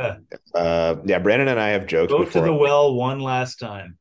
Uh, 0.53 0.95
yeah, 1.05 1.19
Brandon 1.19 1.47
and 1.47 1.59
I 1.59 1.69
have 1.69 1.87
joked. 1.87 2.11
Go 2.11 2.19
before. 2.19 2.43
to 2.43 2.51
the 2.51 2.53
well 2.53 2.93
one 2.93 3.19
last 3.19 3.59
time. 3.59 3.97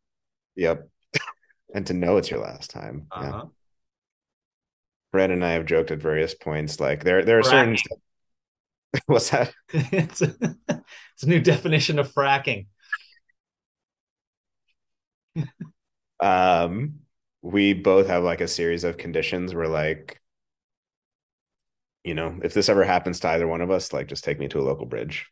Yep. 0.56 0.88
and 1.74 1.86
to 1.86 1.94
know 1.94 2.16
it's 2.16 2.30
your 2.30 2.40
last 2.40 2.70
time. 2.70 3.06
Uh-huh. 3.10 3.24
Yeah. 3.24 3.42
Brandon 5.12 5.38
and 5.38 5.44
I 5.44 5.52
have 5.52 5.66
joked 5.66 5.90
at 5.90 5.98
various 5.98 6.34
points. 6.34 6.80
Like 6.80 7.04
there, 7.04 7.24
there 7.24 7.38
are 7.38 7.42
fracking. 7.42 7.78
certain. 7.78 8.02
What's 9.06 9.30
that? 9.30 9.52
it's, 9.72 10.22
a, 10.22 10.34
it's 10.68 11.22
a 11.22 11.28
new 11.28 11.40
definition 11.40 11.98
of 11.98 12.12
fracking. 12.12 12.66
um, 16.20 17.00
we 17.42 17.72
both 17.72 18.08
have 18.08 18.24
like 18.24 18.40
a 18.40 18.48
series 18.48 18.84
of 18.84 18.96
conditions 18.96 19.54
where, 19.54 19.68
like, 19.68 20.20
you 22.06 22.14
know, 22.14 22.38
if 22.42 22.54
this 22.54 22.68
ever 22.68 22.84
happens 22.84 23.20
to 23.20 23.28
either 23.28 23.48
one 23.48 23.60
of 23.60 23.70
us, 23.70 23.92
like, 23.92 24.06
just 24.06 24.24
take 24.24 24.38
me 24.38 24.48
to 24.48 24.60
a 24.60 24.62
local 24.62 24.86
bridge. 24.86 25.26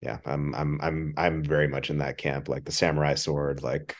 Yeah, 0.00 0.18
I'm, 0.24 0.54
I'm, 0.54 0.80
I'm, 0.80 1.14
I'm 1.16 1.44
very 1.44 1.68
much 1.68 1.90
in 1.90 1.98
that 1.98 2.16
camp. 2.16 2.48
Like 2.48 2.64
the 2.64 2.72
samurai 2.72 3.14
sword. 3.14 3.62
Like, 3.62 3.94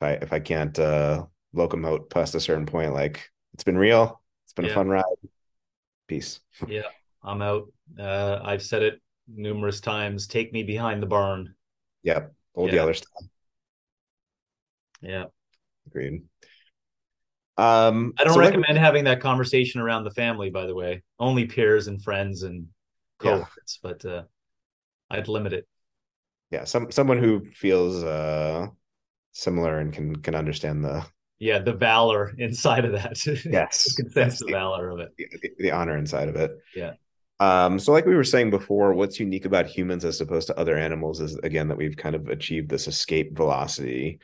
if 0.00 0.02
I, 0.02 0.10
if 0.12 0.32
I 0.32 0.40
can't 0.40 0.78
uh 0.78 1.26
locomote 1.54 2.10
past 2.10 2.34
a 2.34 2.40
certain 2.40 2.66
point, 2.66 2.92
like, 2.92 3.28
it's 3.54 3.64
been 3.64 3.78
real 3.78 4.22
it's 4.52 4.52
been 4.52 4.66
yeah. 4.66 4.72
a 4.72 4.74
fun 4.74 4.88
ride. 4.88 5.04
Peace. 6.06 6.40
Yeah, 6.68 6.82
I'm 7.24 7.40
out. 7.40 7.72
Uh, 7.98 8.40
I've 8.44 8.62
said 8.62 8.82
it 8.82 9.00
numerous 9.26 9.80
times. 9.80 10.26
Take 10.26 10.52
me 10.52 10.62
behind 10.62 11.02
the 11.02 11.06
barn. 11.06 11.54
Yep. 12.02 12.34
Old 12.54 12.68
yeah. 12.68 12.76
Yeller 12.76 12.92
style. 12.92 13.30
Yeah. 15.00 15.24
Agreed. 15.86 16.22
Um, 17.58 18.14
I 18.18 18.24
don't 18.24 18.34
so 18.34 18.40
recommend 18.40 18.74
like, 18.74 18.78
having 18.78 19.04
that 19.04 19.20
conversation 19.20 19.80
around 19.80 20.04
the 20.04 20.10
family, 20.10 20.50
by 20.50 20.66
the 20.66 20.74
way. 20.74 21.02
Only 21.18 21.46
peers 21.46 21.86
and 21.86 22.02
friends 22.02 22.42
and 22.42 22.68
cohorts, 23.18 23.78
yeah. 23.82 23.90
but 23.90 24.04
uh, 24.04 24.22
I'd 25.10 25.28
limit 25.28 25.52
it. 25.52 25.66
Yeah, 26.50 26.64
some 26.64 26.90
someone 26.90 27.18
who 27.18 27.46
feels 27.54 28.02
uh, 28.02 28.68
similar 29.32 29.78
and 29.78 29.92
can 29.92 30.16
can 30.16 30.34
understand 30.34 30.84
the 30.84 31.04
yeah 31.38 31.58
the 31.58 31.72
valor 31.72 32.32
inside 32.38 32.84
of 32.84 32.92
that 32.92 33.18
yes 33.44 33.94
can 33.96 34.10
sense 34.10 34.38
the, 34.38 34.46
the 34.46 34.52
valor 34.52 34.90
of 34.90 35.00
it 35.00 35.08
the, 35.16 35.50
the, 35.58 35.70
honor 35.70 35.96
inside 35.96 36.28
of 36.28 36.36
it 36.36 36.52
yeah 36.76 36.92
um 37.40 37.78
so 37.78 37.90
like 37.92 38.06
we 38.06 38.14
were 38.14 38.22
saying 38.22 38.50
before 38.50 38.92
what's 38.92 39.18
unique 39.18 39.46
about 39.46 39.66
humans 39.66 40.04
as 40.04 40.20
opposed 40.20 40.46
to 40.46 40.58
other 40.58 40.76
animals 40.76 41.20
is 41.20 41.36
again 41.38 41.68
that 41.68 41.76
we've 41.76 41.96
kind 41.96 42.14
of 42.14 42.28
achieved 42.28 42.68
this 42.68 42.86
escape 42.86 43.34
velocity 43.34 44.20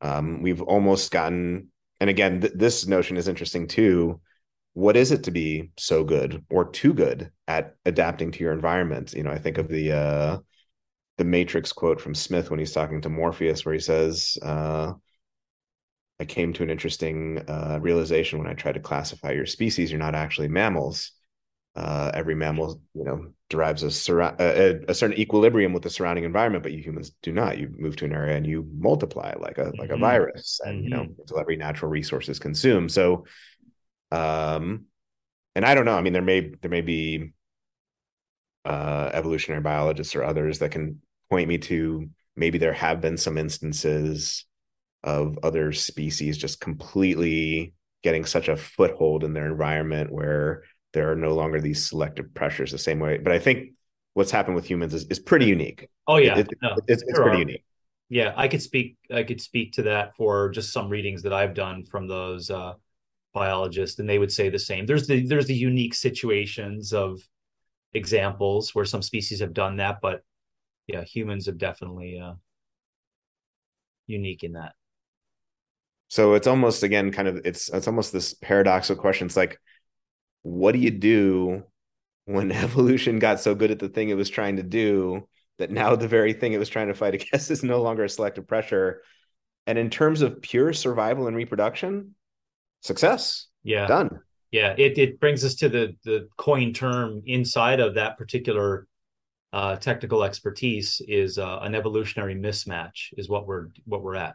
um 0.00 0.40
we've 0.40 0.62
almost 0.62 1.10
gotten 1.10 1.68
and 2.02 2.10
again 2.10 2.40
th- 2.40 2.52
this 2.56 2.86
notion 2.86 3.16
is 3.16 3.28
interesting 3.28 3.68
too 3.68 4.20
what 4.74 4.96
is 4.96 5.12
it 5.12 5.22
to 5.22 5.30
be 5.30 5.70
so 5.78 6.02
good 6.02 6.44
or 6.50 6.68
too 6.68 6.92
good 6.92 7.30
at 7.46 7.76
adapting 7.86 8.32
to 8.32 8.40
your 8.40 8.52
environment 8.52 9.12
you 9.12 9.22
know 9.22 9.30
i 9.30 9.38
think 9.38 9.56
of 9.56 9.68
the 9.68 9.92
uh 9.92 10.38
the 11.18 11.24
matrix 11.24 11.72
quote 11.72 12.00
from 12.00 12.14
smith 12.14 12.50
when 12.50 12.58
he's 12.58 12.72
talking 12.72 13.00
to 13.00 13.08
morpheus 13.08 13.64
where 13.64 13.74
he 13.74 13.80
says 13.80 14.36
uh 14.42 14.92
I 16.20 16.24
came 16.24 16.52
to 16.52 16.62
an 16.62 16.70
interesting 16.70 17.42
uh, 17.48 17.80
realization 17.82 18.38
when 18.38 18.46
I 18.46 18.54
tried 18.54 18.74
to 18.74 18.80
classify 18.80 19.32
your 19.32 19.46
species. 19.46 19.90
You're 19.90 19.98
not 19.98 20.14
actually 20.14 20.46
mammals. 20.46 21.10
Uh, 21.74 22.10
every 22.12 22.34
mammal, 22.34 22.82
you 22.94 23.02
know, 23.02 23.32
derives 23.48 23.82
a, 23.82 23.90
sur- 23.90 24.20
a, 24.20 24.80
a, 24.88 24.94
certain 24.94 25.18
equilibrium 25.18 25.72
with 25.72 25.82
the 25.82 25.88
surrounding 25.88 26.24
environment, 26.24 26.62
but 26.62 26.72
you 26.72 26.82
humans 26.82 27.12
do 27.22 27.32
not. 27.32 27.56
You 27.56 27.72
move 27.78 27.96
to 27.96 28.04
an 28.04 28.12
area 28.12 28.36
and 28.36 28.46
you 28.46 28.68
multiply 28.76 29.32
like 29.38 29.56
a 29.56 29.72
like 29.78 29.88
a 29.88 29.94
mm-hmm. 29.94 30.02
virus, 30.02 30.60
and 30.62 30.76
mm-hmm. 30.76 30.84
you 30.84 30.90
know, 30.90 31.02
mm-hmm. 31.04 31.20
until 31.20 31.40
every 31.40 31.56
natural 31.56 31.90
resource 31.90 32.28
is 32.28 32.38
consumed. 32.38 32.92
So, 32.92 33.24
um, 34.10 34.84
and 35.54 35.64
I 35.64 35.74
don't 35.74 35.86
know. 35.86 35.96
I 35.96 36.02
mean, 36.02 36.12
there 36.12 36.20
may 36.20 36.52
there 36.60 36.70
may 36.70 36.82
be 36.82 37.32
uh, 38.64 39.10
evolutionary 39.12 39.62
biologists 39.62 40.14
or 40.14 40.24
others 40.24 40.58
that 40.58 40.72
can 40.72 41.00
point 41.30 41.48
me 41.48 41.58
to 41.58 42.08
maybe 42.36 42.58
there 42.58 42.72
have 42.72 43.00
been 43.00 43.16
some 43.16 43.38
instances 43.38 44.44
of 45.02 45.38
other 45.42 45.72
species 45.72 46.38
just 46.38 46.60
completely 46.60 47.74
getting 48.02 48.24
such 48.24 48.48
a 48.48 48.56
foothold 48.56 49.24
in 49.24 49.32
their 49.32 49.46
environment 49.46 50.12
where 50.12 50.62
there 50.92 51.10
are 51.10 51.16
no 51.16 51.34
longer 51.34 51.60
these 51.60 51.86
selective 51.86 52.32
pressures 52.34 52.70
the 52.70 52.78
same 52.78 52.98
way. 52.98 53.18
But 53.18 53.32
I 53.32 53.38
think 53.38 53.72
what's 54.14 54.30
happened 54.30 54.56
with 54.56 54.66
humans 54.66 54.94
is, 54.94 55.06
is 55.06 55.18
pretty 55.18 55.46
unique. 55.46 55.88
Oh 56.06 56.16
yeah, 56.16 56.38
it, 56.38 56.48
it, 56.52 56.58
no, 56.62 56.76
it's, 56.86 57.02
it's 57.02 57.18
pretty 57.18 57.36
are. 57.36 57.40
unique. 57.40 57.64
Yeah, 58.08 58.34
I 58.36 58.48
could 58.48 58.60
speak. 58.60 58.96
I 59.10 59.22
could 59.22 59.40
speak 59.40 59.72
to 59.74 59.82
that 59.84 60.14
for 60.16 60.50
just 60.50 60.72
some 60.72 60.88
readings 60.88 61.22
that 61.22 61.32
I've 61.32 61.54
done 61.54 61.84
from 61.84 62.06
those 62.06 62.50
uh, 62.50 62.74
biologists, 63.32 63.98
and 63.98 64.08
they 64.08 64.18
would 64.18 64.32
say 64.32 64.50
the 64.50 64.58
same. 64.58 64.84
There's 64.84 65.06
the 65.06 65.26
there's 65.26 65.46
the 65.46 65.54
unique 65.54 65.94
situations 65.94 66.92
of 66.92 67.20
examples 67.94 68.74
where 68.74 68.84
some 68.84 69.02
species 69.02 69.40
have 69.40 69.54
done 69.54 69.76
that, 69.76 70.00
but 70.02 70.22
yeah, 70.86 71.04
humans 71.04 71.46
have 71.46 71.58
definitely 71.58 72.20
uh, 72.20 72.34
unique 74.06 74.44
in 74.44 74.52
that. 74.52 74.72
So 76.08 76.34
it's 76.34 76.46
almost 76.46 76.82
again 76.82 77.12
kind 77.12 77.28
of 77.28 77.40
it's 77.46 77.70
it's 77.70 77.86
almost 77.88 78.12
this 78.12 78.34
paradoxical 78.34 79.00
question. 79.00 79.26
It's 79.26 79.36
like, 79.36 79.58
what 80.42 80.72
do 80.72 80.78
you 80.78 80.90
do 80.90 81.64
when 82.24 82.52
evolution 82.52 83.18
got 83.18 83.40
so 83.40 83.54
good 83.54 83.70
at 83.70 83.78
the 83.78 83.88
thing 83.88 84.08
it 84.08 84.16
was 84.16 84.30
trying 84.30 84.56
to 84.56 84.62
do 84.62 85.26
that 85.58 85.70
now 85.70 85.94
the 85.94 86.08
very 86.08 86.32
thing 86.32 86.52
it 86.52 86.58
was 86.58 86.68
trying 86.68 86.88
to 86.88 86.94
fight 86.94 87.14
against 87.20 87.50
is 87.50 87.62
no 87.62 87.82
longer 87.82 88.04
a 88.04 88.08
selective 88.08 88.46
pressure. 88.46 89.02
And 89.66 89.78
in 89.78 89.90
terms 89.90 90.22
of 90.22 90.42
pure 90.42 90.72
survival 90.72 91.28
and 91.28 91.36
reproduction, 91.36 92.14
success. 92.80 93.46
Yeah. 93.62 93.86
Done. 93.86 94.20
Yeah. 94.50 94.74
It 94.76 94.98
it 94.98 95.20
brings 95.20 95.44
us 95.44 95.54
to 95.56 95.68
the 95.68 95.96
the 96.04 96.28
coin 96.36 96.72
term 96.72 97.22
inside 97.26 97.78
of 97.78 97.94
that 97.94 98.18
particular 98.18 98.86
uh, 99.52 99.76
technical 99.76 100.24
expertise 100.24 101.00
is 101.06 101.38
uh, 101.38 101.60
an 101.62 101.74
evolutionary 101.74 102.34
mismatch 102.34 103.12
is 103.16 103.28
what 103.28 103.46
we're 103.46 103.68
what 103.84 104.02
we're 104.02 104.16
at. 104.16 104.34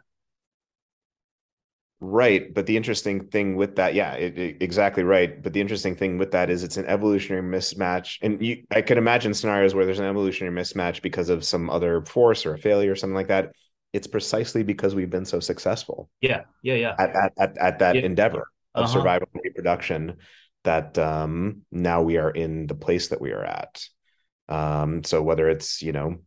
Right, 2.00 2.54
but 2.54 2.66
the 2.66 2.76
interesting 2.76 3.26
thing 3.26 3.56
with 3.56 3.74
that, 3.76 3.92
yeah, 3.92 4.12
it, 4.12 4.38
it, 4.38 4.56
exactly 4.60 5.02
right. 5.02 5.42
But 5.42 5.52
the 5.52 5.60
interesting 5.60 5.96
thing 5.96 6.16
with 6.16 6.30
that 6.30 6.48
is 6.48 6.62
it's 6.62 6.76
an 6.76 6.86
evolutionary 6.86 7.42
mismatch, 7.42 8.18
and 8.22 8.40
you, 8.40 8.62
I 8.70 8.82
can 8.82 8.98
imagine 8.98 9.34
scenarios 9.34 9.74
where 9.74 9.84
there's 9.84 9.98
an 9.98 10.04
evolutionary 10.04 10.54
mismatch 10.54 11.02
because 11.02 11.28
of 11.28 11.44
some 11.44 11.68
other 11.68 12.04
force 12.04 12.46
or 12.46 12.54
a 12.54 12.58
failure 12.58 12.92
or 12.92 12.96
something 12.96 13.16
like 13.16 13.28
that. 13.28 13.50
It's 13.92 14.06
precisely 14.06 14.62
because 14.62 14.94
we've 14.94 15.10
been 15.10 15.24
so 15.24 15.40
successful. 15.40 16.08
Yeah, 16.20 16.42
yeah, 16.62 16.74
yeah. 16.74 16.94
At 17.00 17.16
at 17.16 17.32
at, 17.36 17.58
at 17.58 17.78
that 17.80 17.96
yeah. 17.96 18.02
endeavor 18.02 18.48
of 18.76 18.84
uh-huh. 18.84 18.92
survival 18.92 19.28
and 19.34 19.42
reproduction, 19.42 20.18
that 20.62 20.96
um, 20.98 21.62
now 21.72 22.02
we 22.02 22.16
are 22.16 22.30
in 22.30 22.68
the 22.68 22.76
place 22.76 23.08
that 23.08 23.20
we 23.20 23.32
are 23.32 23.44
at. 23.44 23.82
Um, 24.48 25.02
so 25.02 25.20
whether 25.20 25.48
it's 25.48 25.82
you 25.82 25.90
know 25.90 26.18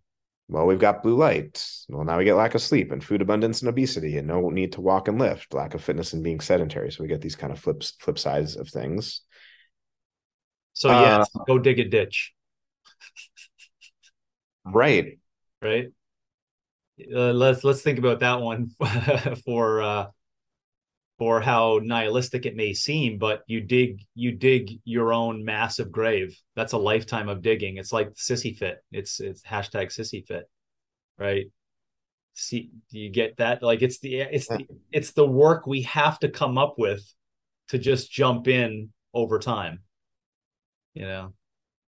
well, 0.52 0.66
we've 0.66 0.80
got 0.80 1.02
blue 1.02 1.16
light. 1.16 1.66
Well, 1.88 2.04
now 2.04 2.18
we 2.18 2.26
get 2.26 2.36
lack 2.36 2.56
of 2.56 2.62
sleep 2.62 2.91
and 2.91 3.02
food 3.02 3.22
abundance 3.22 3.62
and 3.62 3.70
obesity 3.70 4.18
and 4.18 4.28
no 4.28 4.49
need 4.49 4.74
to 4.74 4.82
walk 4.82 5.08
and 5.08 5.18
lift, 5.18 5.54
lack 5.54 5.74
of 5.74 5.82
fitness 5.82 6.12
and 6.12 6.22
being 6.22 6.41
sedentary. 6.41 6.91
So 6.91 7.04
we 7.04 7.08
get 7.08 7.22
these 7.22 7.38
kind 7.38 7.54
of 7.54 7.60
flips, 7.60 7.93
flip 8.02 8.20
sides 8.20 8.58
of 8.58 8.68
things. 8.68 9.22
So 10.74 10.89
yes, 10.89 11.30
uh, 11.34 11.43
go 11.47 11.58
dig 11.58 11.80
a 11.80 11.86
ditch. 11.86 12.34
right. 14.66 15.20
Right. 15.62 15.88
Uh, 16.99 17.32
let's 17.32 17.64
let's 17.64 17.82
think 17.82 17.97
about 17.97 18.20
that 18.20 18.41
one 18.41 18.72
for 19.45 19.82
uh, 19.82 20.08
for 21.22 21.39
how 21.39 21.80
nihilistic 21.84 22.47
it 22.47 22.55
may 22.55 22.74
seem, 22.74 23.19
but 23.19 23.43
you 23.45 23.61
dig 23.61 24.01
you 24.15 24.32
dig 24.32 24.80
your 24.86 25.13
own 25.13 25.45
massive 25.45 25.91
grave. 25.91 26.36
That's 26.55 26.74
a 26.74 26.80
lifetime 26.80 27.30
of 27.30 27.43
digging. 27.43 27.78
It's 27.78 27.93
like 27.93 28.15
sissy 28.15 28.57
fit. 28.57 28.84
It's 28.91 29.19
it's 29.19 29.43
hashtag 29.43 29.95
sissy 29.95 30.26
fit, 30.26 30.49
right? 31.19 31.45
See, 32.34 32.72
do 32.89 32.97
you 32.97 33.11
get 33.11 33.38
that? 33.38 33.61
Like 33.61 33.84
it's 33.84 33.99
the 33.99 34.15
it's 34.15 34.47
the 34.47 34.65
it's 34.91 35.11
the 35.11 35.28
work 35.28 35.67
we 35.67 35.84
have 35.84 36.17
to 36.22 36.28
come 36.28 36.57
up 36.57 36.80
with 36.80 37.03
to 37.67 37.78
just 37.78 38.11
jump 38.11 38.47
in 38.47 38.89
over 39.13 39.38
time. 39.38 39.84
You 40.95 41.03
know. 41.03 41.34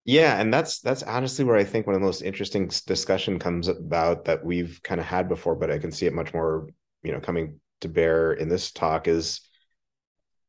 Yeah, 0.05 0.41
and 0.41 0.51
that's 0.51 0.80
that's 0.80 1.03
honestly 1.03 1.45
where 1.45 1.55
I 1.55 1.65
think 1.65 1.86
one 1.86 1.93
of 1.93 2.01
the 2.01 2.07
most 2.07 2.23
interesting 2.23 2.67
discussion 2.88 3.38
comes 3.38 3.67
about 3.67 4.25
that 4.25 4.43
we've 4.43 4.82
kind 4.84 4.99
of 4.99 5.05
had 5.05 5.30
before, 5.30 5.53
but 5.53 5.69
I 5.69 5.77
can 5.77 5.91
see 5.91 6.07
it 6.07 6.15
much 6.15 6.34
more, 6.34 6.67
you 7.03 7.11
know, 7.11 7.19
coming 7.19 7.59
to 7.82 7.89
bear 7.89 8.34
in 8.34 8.49
this 8.49 8.71
talk 8.71 9.07
is 9.07 9.41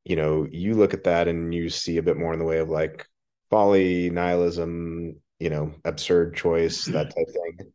you 0.04 0.16
know 0.16 0.46
you 0.50 0.74
look 0.74 0.94
at 0.94 1.04
that 1.04 1.28
and 1.28 1.54
you 1.54 1.68
see 1.68 1.96
a 1.98 2.02
bit 2.02 2.16
more 2.16 2.32
in 2.32 2.38
the 2.38 2.44
way 2.44 2.58
of 2.58 2.68
like 2.68 3.06
folly 3.50 4.10
nihilism 4.10 5.16
you 5.38 5.50
know 5.50 5.72
absurd 5.84 6.34
choice 6.34 6.84
that 6.86 7.14
type 7.14 7.26
thing 7.28 7.72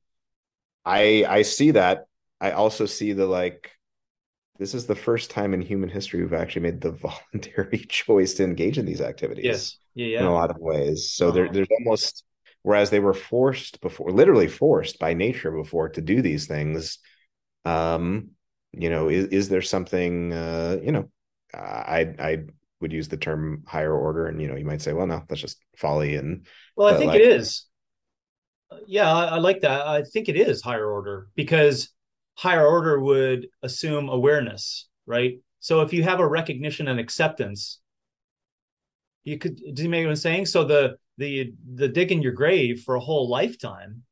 i 0.86 1.26
i 1.28 1.42
see 1.42 1.72
that 1.72 2.06
i 2.42 2.52
also 2.52 2.86
see 2.86 3.14
the 3.14 3.26
like 3.26 3.72
this 4.58 4.74
is 4.74 4.86
the 4.86 4.96
first 4.96 5.30
time 5.30 5.54
in 5.54 5.62
human 5.62 5.90
history 5.90 6.22
we've 6.22 6.34
actually 6.34 6.62
made 6.62 6.82
the 6.82 6.92
voluntary 7.34 7.80
choice 7.90 8.34
to 8.36 8.44
engage 8.44 8.78
in 8.78 8.86
these 8.86 9.02
activities 9.02 9.46
yes 9.46 9.78
yeah, 9.94 10.08
yeah. 10.08 10.20
in 10.20 10.26
a 10.26 10.34
lot 10.34 10.52
of 10.52 10.58
ways 10.60 11.12
so 11.12 11.28
uh-huh. 11.28 11.36
there, 11.36 11.50
there's 11.52 11.68
almost 11.80 12.24
whereas 12.64 12.90
they 12.90 13.00
were 13.00 13.14
forced 13.14 13.82
before 13.82 14.12
literally 14.12 14.48
forced 14.48 15.00
by 15.00 15.14
nature 15.14 15.52
before 15.52 15.90
to 15.90 16.02
do 16.02 16.22
these 16.22 16.48
things 16.48 17.00
um 17.66 18.30
you 18.78 18.90
know 18.90 19.10
is, 19.10 19.28
is 19.28 19.50
there 19.50 19.62
something 19.62 20.34
uh 20.34 20.78
you 20.84 20.92
know 20.92 21.10
i 21.54 22.14
i 22.20 22.44
would 22.82 22.92
use 22.92 23.08
the 23.08 23.18
term 23.18 23.64
higher 23.66 23.94
order 23.94 24.28
and 24.28 24.42
you 24.42 24.48
know 24.48 24.56
you 24.56 24.66
might 24.66 24.82
say 24.82 24.94
well 24.94 25.08
no 25.08 25.24
that's 25.28 25.42
just 25.42 25.58
folly 25.78 26.16
and 26.16 26.46
well 26.76 26.94
i 26.94 26.98
think 26.98 27.10
like, 27.10 27.22
it 27.22 27.28
is. 27.28 27.66
Yeah 28.88 29.12
I, 29.12 29.26
I 29.26 29.38
like 29.38 29.62
that. 29.62 29.88
I 29.88 30.04
think 30.04 30.28
it 30.28 30.36
is 30.36 30.62
higher 30.62 30.90
order 30.90 31.30
because 31.36 31.90
higher 32.36 32.66
order 32.66 33.00
would 33.00 33.48
assume 33.64 34.10
awareness 34.10 34.88
right? 35.06 35.40
So 35.60 35.82
if 35.82 35.94
you 35.94 36.04
have 36.04 36.20
a 36.20 36.28
recognition 36.28 36.88
and 36.88 37.00
acceptance 37.00 37.80
you 39.24 39.38
could 39.38 39.60
do 39.74 39.84
you 39.84 39.90
make 39.90 40.06
what 40.06 40.12
i'm 40.12 40.16
saying? 40.16 40.46
So 40.46 40.64
the 40.64 40.98
the 41.18 41.54
the 41.74 41.88
dig 41.88 42.12
in 42.12 42.22
your 42.22 42.34
grave 42.34 42.82
for 42.82 42.96
a 42.96 43.00
whole 43.00 43.30
lifetime 43.30 44.04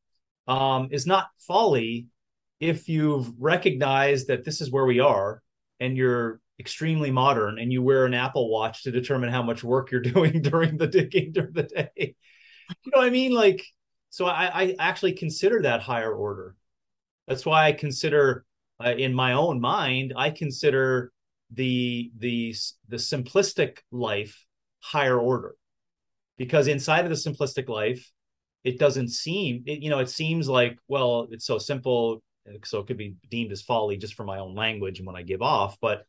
um 0.47 0.89
is 0.91 1.05
not 1.05 1.29
folly 1.39 2.07
if 2.63 2.87
you've 2.87 3.29
recognized 3.37 4.27
that 4.27 4.45
this 4.45 4.61
is 4.61 4.71
where 4.71 4.85
we 4.85 5.01
are 5.01 5.41
and 5.81 5.97
you're 5.97 6.39
extremely 6.59 7.11
modern 7.11 7.59
and 7.59 7.73
you 7.73 7.83
wear 7.83 8.05
an 8.05 8.13
Apple 8.13 8.49
Watch 8.49 8.83
to 8.83 8.91
determine 8.91 9.29
how 9.29 9.43
much 9.43 9.65
work 9.65 9.91
you're 9.91 10.01
doing 10.15 10.41
during 10.41 10.77
the 10.77 10.87
digging 10.87 11.33
during 11.33 11.51
the 11.51 11.63
day. 11.63 12.15
You 12.69 12.91
know 12.93 12.99
what 12.99 13.07
I 13.07 13.09
mean? 13.09 13.33
Like, 13.33 13.65
so 14.09 14.25
I, 14.25 14.45
I 14.45 14.75
actually 14.79 15.13
consider 15.13 15.63
that 15.63 15.81
higher 15.81 16.13
order. 16.13 16.55
That's 17.27 17.45
why 17.45 17.65
I 17.65 17.73
consider, 17.73 18.45
uh, 18.83 18.93
in 18.97 19.13
my 19.13 19.33
own 19.33 19.59
mind, 19.59 20.13
I 20.15 20.29
consider 20.29 21.11
the 21.51 22.11
the 22.17 22.55
the 22.87 22.95
simplistic 22.95 23.79
life 23.91 24.45
higher 24.79 25.19
order, 25.19 25.55
because 26.37 26.67
inside 26.67 27.05
of 27.05 27.09
the 27.09 27.15
simplistic 27.29 27.67
life, 27.67 28.09
it 28.63 28.79
doesn't 28.79 29.09
seem, 29.09 29.63
it, 29.65 29.79
you 29.79 29.89
know, 29.89 29.99
it 29.99 30.09
seems 30.09 30.47
like 30.47 30.77
well, 30.87 31.27
it's 31.29 31.45
so 31.45 31.57
simple 31.57 32.23
so 32.63 32.79
it 32.79 32.87
could 32.87 32.97
be 32.97 33.15
deemed 33.29 33.51
as 33.51 33.61
folly 33.61 33.97
just 33.97 34.15
for 34.15 34.23
my 34.23 34.39
own 34.39 34.55
language 34.55 34.99
and 34.99 35.07
when 35.07 35.15
I 35.15 35.21
give 35.21 35.41
off. 35.41 35.77
But 35.81 36.05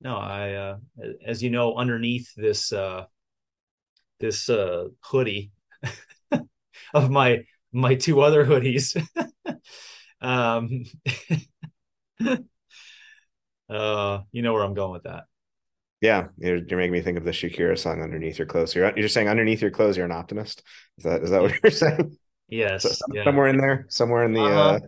no, 0.00 0.16
I, 0.16 0.52
uh, 0.52 0.76
as 1.24 1.42
you 1.42 1.50
know, 1.50 1.76
underneath 1.76 2.32
this 2.36 2.72
uh, 2.72 3.04
this 4.20 4.48
uh, 4.48 4.88
hoodie 5.00 5.52
of 6.94 7.10
my 7.10 7.44
my 7.72 7.94
two 7.94 8.20
other 8.20 8.44
hoodies, 8.44 8.96
um, 10.20 10.84
uh, 13.70 14.20
you 14.32 14.42
know 14.42 14.52
where 14.52 14.64
I'm 14.64 14.74
going 14.74 14.92
with 14.92 15.04
that. 15.04 15.24
Yeah, 16.00 16.28
you're, 16.36 16.56
you're, 16.56 16.78
making 16.78 16.92
me 16.92 17.00
think 17.00 17.16
of 17.16 17.24
the 17.24 17.30
Shakira 17.30 17.78
song 17.78 18.02
"Underneath 18.02 18.38
Your 18.38 18.46
Clothes." 18.46 18.74
You're 18.74 18.92
you're 18.98 19.08
saying 19.08 19.28
underneath 19.28 19.62
your 19.62 19.70
clothes, 19.70 19.96
you're 19.96 20.06
an 20.06 20.12
optimist. 20.12 20.64
Is 20.98 21.04
that 21.04 21.22
is 21.22 21.30
that 21.30 21.42
what 21.42 21.52
you're 21.62 21.70
saying? 21.70 22.16
Yes, 22.48 22.82
so, 22.82 23.06
yeah. 23.12 23.24
somewhere 23.24 23.46
in 23.46 23.56
there, 23.56 23.86
somewhere 23.88 24.24
in 24.24 24.32
the. 24.32 24.42
Uh-huh. 24.42 24.60
Uh, 24.60 24.80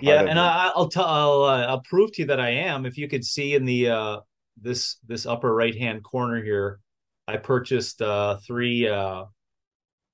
yeah 0.00 0.22
and 0.22 0.38
I, 0.38 0.72
will 0.76 0.88
tell 0.88 1.06
I'll 1.06 1.42
uh, 1.42 1.66
I'll 1.66 1.80
prove 1.80 2.12
to 2.12 2.22
you 2.22 2.28
that 2.28 2.40
I 2.40 2.50
am. 2.50 2.86
If 2.86 2.98
you 2.98 3.08
could 3.08 3.24
see 3.24 3.54
in 3.54 3.64
the 3.64 3.88
uh, 3.88 4.20
this 4.60 4.96
this 5.06 5.26
upper 5.26 5.54
right 5.54 5.76
hand 5.76 6.02
corner 6.02 6.42
here, 6.42 6.80
I 7.26 7.36
purchased 7.36 8.02
uh, 8.02 8.38
three 8.46 8.88
uh, 8.88 9.24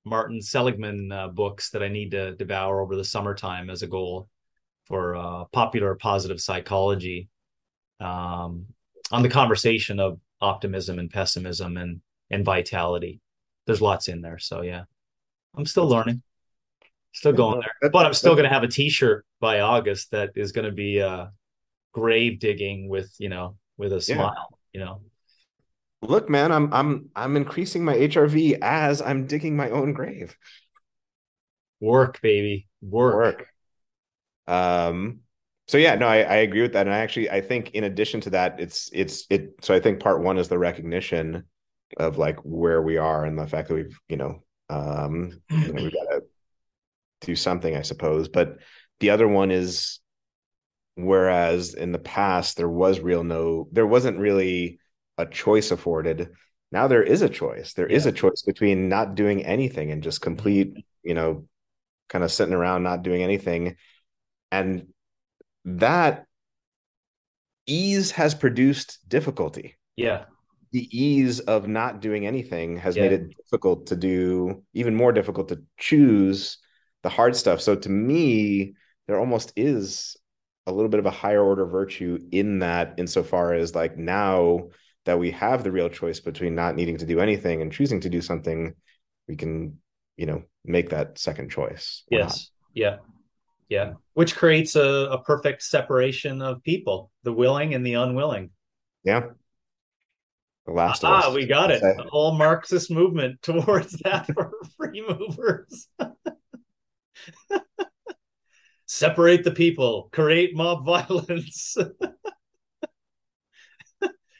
Martin 0.05 0.41
Seligman 0.41 1.11
uh, 1.11 1.27
books 1.29 1.71
that 1.71 1.83
I 1.83 1.87
need 1.87 2.11
to 2.11 2.35
devour 2.35 2.81
over 2.81 2.95
the 2.95 3.03
summertime 3.03 3.69
as 3.69 3.81
a 3.81 3.87
goal 3.87 4.29
for 4.85 5.15
uh, 5.15 5.45
popular 5.45 5.95
positive 5.95 6.39
psychology 6.39 7.27
um, 7.99 8.67
on 9.11 9.23
the 9.23 9.29
conversation 9.29 9.99
of 9.99 10.19
optimism 10.41 10.99
and 10.99 11.09
pessimism 11.09 11.77
and 11.77 12.01
and 12.31 12.45
vitality. 12.45 13.19
There's 13.65 13.81
lots 13.81 14.07
in 14.07 14.21
there, 14.21 14.39
so 14.39 14.61
yeah, 14.61 14.83
I'm 15.55 15.65
still 15.65 15.87
learning 15.87 16.21
still 17.15 17.33
going 17.33 17.61
there. 17.61 17.89
But 17.91 18.05
I'm 18.05 18.13
still 18.13 18.33
going 18.33 18.43
to 18.43 18.53
have 18.53 18.63
a 18.63 18.67
T-shirt 18.67 19.25
by 19.39 19.61
August 19.61 20.11
that 20.11 20.31
is 20.35 20.51
going 20.51 20.65
to 20.65 20.71
be 20.71 21.01
uh, 21.01 21.27
grave 21.93 22.39
digging 22.39 22.89
with 22.89 23.13
you 23.17 23.29
know 23.29 23.55
with 23.77 23.93
a 23.93 24.01
smile. 24.01 24.59
Yeah. 24.73 24.79
You 24.79 24.85
know. 24.85 25.01
Look, 26.01 26.29
man, 26.29 26.51
I'm 26.51 26.71
I'm 26.73 27.09
I'm 27.15 27.37
increasing 27.37 27.83
my 27.83 27.95
HRV 27.95 28.59
as 28.61 29.01
I'm 29.01 29.25
digging 29.25 29.55
my 29.55 29.69
own 29.69 29.93
grave. 29.93 30.35
Work, 31.79 32.21
baby, 32.21 32.67
work. 32.81 33.15
Work. 33.15 33.47
Um, 34.47 35.21
so 35.67 35.77
yeah, 35.77 35.95
no, 35.95 36.07
I, 36.07 36.17
I 36.17 36.35
agree 36.37 36.61
with 36.61 36.73
that. 36.73 36.85
And 36.85 36.93
I 36.93 36.99
actually 36.99 37.29
I 37.29 37.41
think 37.41 37.71
in 37.71 37.85
addition 37.85 38.21
to 38.21 38.29
that, 38.31 38.59
it's 38.59 38.89
it's 38.93 39.25
it 39.29 39.55
so 39.61 39.73
I 39.73 39.79
think 39.79 39.99
part 39.99 40.21
one 40.21 40.37
is 40.37 40.47
the 40.47 40.59
recognition 40.59 41.43
of 41.97 42.17
like 42.17 42.37
where 42.39 42.81
we 42.81 42.97
are 42.97 43.25
and 43.25 43.37
the 43.37 43.47
fact 43.47 43.69
that 43.69 43.75
we've, 43.75 43.99
you 44.09 44.17
know, 44.17 44.43
um, 44.69 45.41
you 45.49 45.73
know, 45.73 45.83
we've 45.83 45.93
got 45.93 46.03
to 46.11 46.23
do 47.25 47.35
something, 47.35 47.75
I 47.75 47.81
suppose. 47.81 48.27
But 48.27 48.57
the 48.99 49.09
other 49.09 49.27
one 49.27 49.51
is 49.51 49.99
whereas 50.95 51.73
in 51.73 51.91
the 51.91 51.99
past 51.99 52.57
there 52.57 52.69
was 52.69 52.99
real 52.99 53.23
no 53.23 53.67
there 53.71 53.85
wasn't 53.87 54.17
really 54.17 54.79
a 55.17 55.25
choice 55.25 55.71
afforded 55.71 56.29
now 56.71 56.87
there 56.87 57.03
is 57.03 57.21
a 57.21 57.29
choice 57.29 57.73
There 57.73 57.89
yeah. 57.89 57.97
is 57.97 58.05
a 58.05 58.11
choice 58.11 58.43
between 58.43 58.89
not 58.89 59.15
doing 59.15 59.45
anything 59.45 59.91
and 59.91 60.01
just 60.01 60.21
complete 60.21 60.71
mm-hmm. 60.71 60.79
you 61.03 61.13
know 61.13 61.47
kind 62.07 62.23
of 62.23 62.31
sitting 62.31 62.53
around 62.53 62.83
not 62.83 63.03
doing 63.03 63.23
anything 63.23 63.75
and 64.51 64.87
that 65.65 66.25
ease 67.67 68.11
has 68.11 68.33
produced 68.33 68.99
difficulty 69.07 69.75
yeah 69.97 70.25
the 70.71 70.87
ease 70.97 71.39
of 71.41 71.67
not 71.67 71.99
doing 71.99 72.25
anything 72.25 72.77
has 72.77 72.95
yeah. 72.95 73.03
made 73.03 73.13
it 73.13 73.35
difficult 73.37 73.87
to 73.87 73.95
do 73.95 74.63
even 74.73 74.95
more 74.95 75.11
difficult 75.11 75.49
to 75.49 75.61
choose 75.77 76.57
the 77.05 77.09
hard 77.09 77.35
stuff. 77.35 77.61
So 77.61 77.75
to 77.75 77.89
me 77.89 78.73
there 79.05 79.19
almost 79.19 79.53
is 79.55 80.17
a 80.65 80.71
little 80.71 80.89
bit 80.89 80.99
of 80.99 81.05
a 81.05 81.11
higher 81.11 81.43
order 81.43 81.67
virtue 81.67 82.17
in 82.31 82.59
that 82.59 82.95
insofar 82.97 83.53
as 83.53 83.75
like 83.75 83.95
now 83.95 84.69
that 85.05 85.19
we 85.19 85.29
have 85.29 85.63
the 85.63 85.71
real 85.71 85.87
choice 85.87 86.19
between 86.19 86.55
not 86.55 86.75
needing 86.75 86.97
to 86.97 87.05
do 87.05 87.19
anything 87.19 87.61
and 87.61 87.71
choosing 87.71 87.99
to 88.01 88.09
do 88.09 88.21
something 88.21 88.73
we 89.27 89.35
can 89.35 89.77
you 90.17 90.25
know 90.25 90.41
make 90.63 90.89
that 90.89 91.19
second 91.19 91.51
choice. 91.51 92.01
Yes. 92.09 92.49
Yeah. 92.73 92.97
Yeah. 93.69 93.93
Which 94.15 94.35
creates 94.35 94.75
a, 94.75 95.09
a 95.11 95.21
perfect 95.21 95.61
separation 95.61 96.41
of 96.41 96.63
people 96.63 97.11
the 97.21 97.33
willing 97.33 97.75
and 97.75 97.85
the 97.85 97.93
unwilling. 97.93 98.49
Yeah. 99.03 99.27
The 100.65 100.71
last 100.71 101.03
ah, 101.03 101.31
we 101.31 101.45
got 101.45 101.69
it. 101.69 101.81
The 101.81 102.07
whole 102.09 102.33
Marxist 102.33 102.89
movement 102.89 103.39
towards 103.43 103.91
that 104.05 104.25
for 104.33 104.51
free 104.75 105.05
movers. 105.07 105.87
separate 108.85 109.43
the 109.43 109.51
people, 109.51 110.09
create 110.11 110.55
mob 110.55 110.85
violence, 110.85 111.77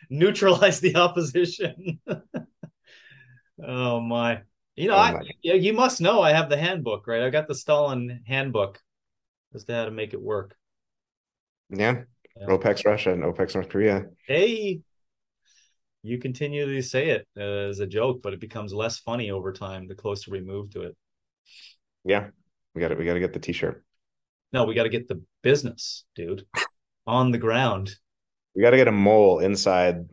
neutralize 0.09 0.79
the 0.79 0.95
opposition. 0.95 1.99
oh 3.65 3.99
my. 3.99 4.41
You 4.75 4.89
know, 4.89 4.95
oh 4.95 4.97
I 4.97 5.21
you 5.41 5.71
must 5.71 6.01
know 6.01 6.21
I 6.21 6.33
have 6.33 6.49
the 6.49 6.57
handbook, 6.57 7.07
right? 7.07 7.23
I 7.23 7.29
got 7.29 7.47
the 7.47 7.55
Stalin 7.55 8.21
handbook 8.27 8.81
as 9.53 9.63
to 9.65 9.73
how 9.73 9.85
to 9.85 9.91
make 9.91 10.13
it 10.13 10.21
work. 10.21 10.55
Yeah. 11.69 12.01
yeah. 12.37 12.47
OPEC 12.47 12.85
Russia 12.85 13.13
and 13.13 13.23
OPEC 13.23 13.55
North 13.55 13.69
Korea. 13.69 14.05
Hey, 14.27 14.81
you 16.03 16.19
continually 16.19 16.81
say 16.81 17.09
it 17.09 17.27
as 17.41 17.79
a 17.79 17.87
joke, 17.87 18.21
but 18.21 18.33
it 18.33 18.41
becomes 18.41 18.73
less 18.73 18.99
funny 18.99 19.31
over 19.31 19.53
time 19.53 19.87
the 19.87 19.95
closer 19.95 20.29
we 20.29 20.41
move 20.41 20.69
to 20.71 20.81
it. 20.83 20.95
Yeah, 22.03 22.27
we 22.75 22.81
got 22.81 22.91
it. 22.91 22.97
We 22.99 23.05
got 23.05 23.13
to 23.13 23.19
get 23.19 23.33
the 23.33 23.39
T-shirt. 23.39 23.83
No, 24.53 24.65
we 24.65 24.75
got 24.75 24.83
to 24.83 24.89
get 24.89 25.07
the 25.07 25.21
business, 25.41 26.03
dude, 26.15 26.45
on 27.07 27.31
the 27.31 27.37
ground. 27.37 27.95
We 28.53 28.61
got 28.61 28.71
to 28.71 28.77
get 28.77 28.87
a 28.87 28.91
mole 28.91 29.39
inside. 29.39 30.09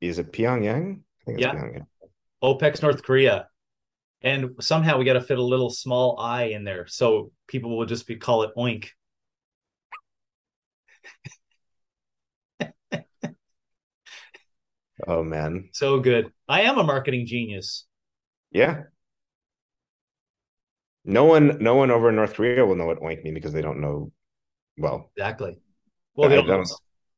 Is 0.00 0.18
it 0.18 0.32
Pyongyang? 0.32 1.00
yeah. 1.26 1.52
Pyongyang. 1.52 1.86
OPEC 2.42 2.82
North 2.82 3.02
Korea. 3.02 3.48
And 4.22 4.50
somehow 4.60 4.98
we 4.98 5.04
got 5.04 5.14
to 5.14 5.20
fit 5.20 5.38
a 5.38 5.42
little 5.42 5.70
small 5.70 6.18
eye 6.18 6.44
in 6.46 6.64
there. 6.64 6.86
So 6.86 7.32
people 7.48 7.76
will 7.76 7.86
just 7.86 8.06
be 8.06 8.16
call 8.16 8.44
it 8.44 8.50
oink. 8.56 8.88
oh 15.06 15.22
man. 15.24 15.70
So 15.72 15.98
good. 16.00 16.32
I 16.48 16.62
am 16.62 16.78
a 16.78 16.84
marketing 16.84 17.26
genius. 17.26 17.86
Yeah. 18.52 18.82
No 21.04 21.24
one, 21.24 21.58
no 21.60 21.74
one 21.74 21.90
over 21.90 22.10
in 22.10 22.16
North 22.16 22.34
Korea 22.34 22.64
will 22.64 22.76
know 22.76 22.86
what 22.86 23.00
oink 23.00 23.24
mean 23.24 23.34
because 23.34 23.52
they 23.52 23.62
don't 23.62 23.80
know. 23.80 24.12
Well, 24.78 25.10
exactly. 25.16 25.58
Well, 26.14 26.28
they, 26.28 26.36
don't, 26.36 26.46
don't, 26.46 26.70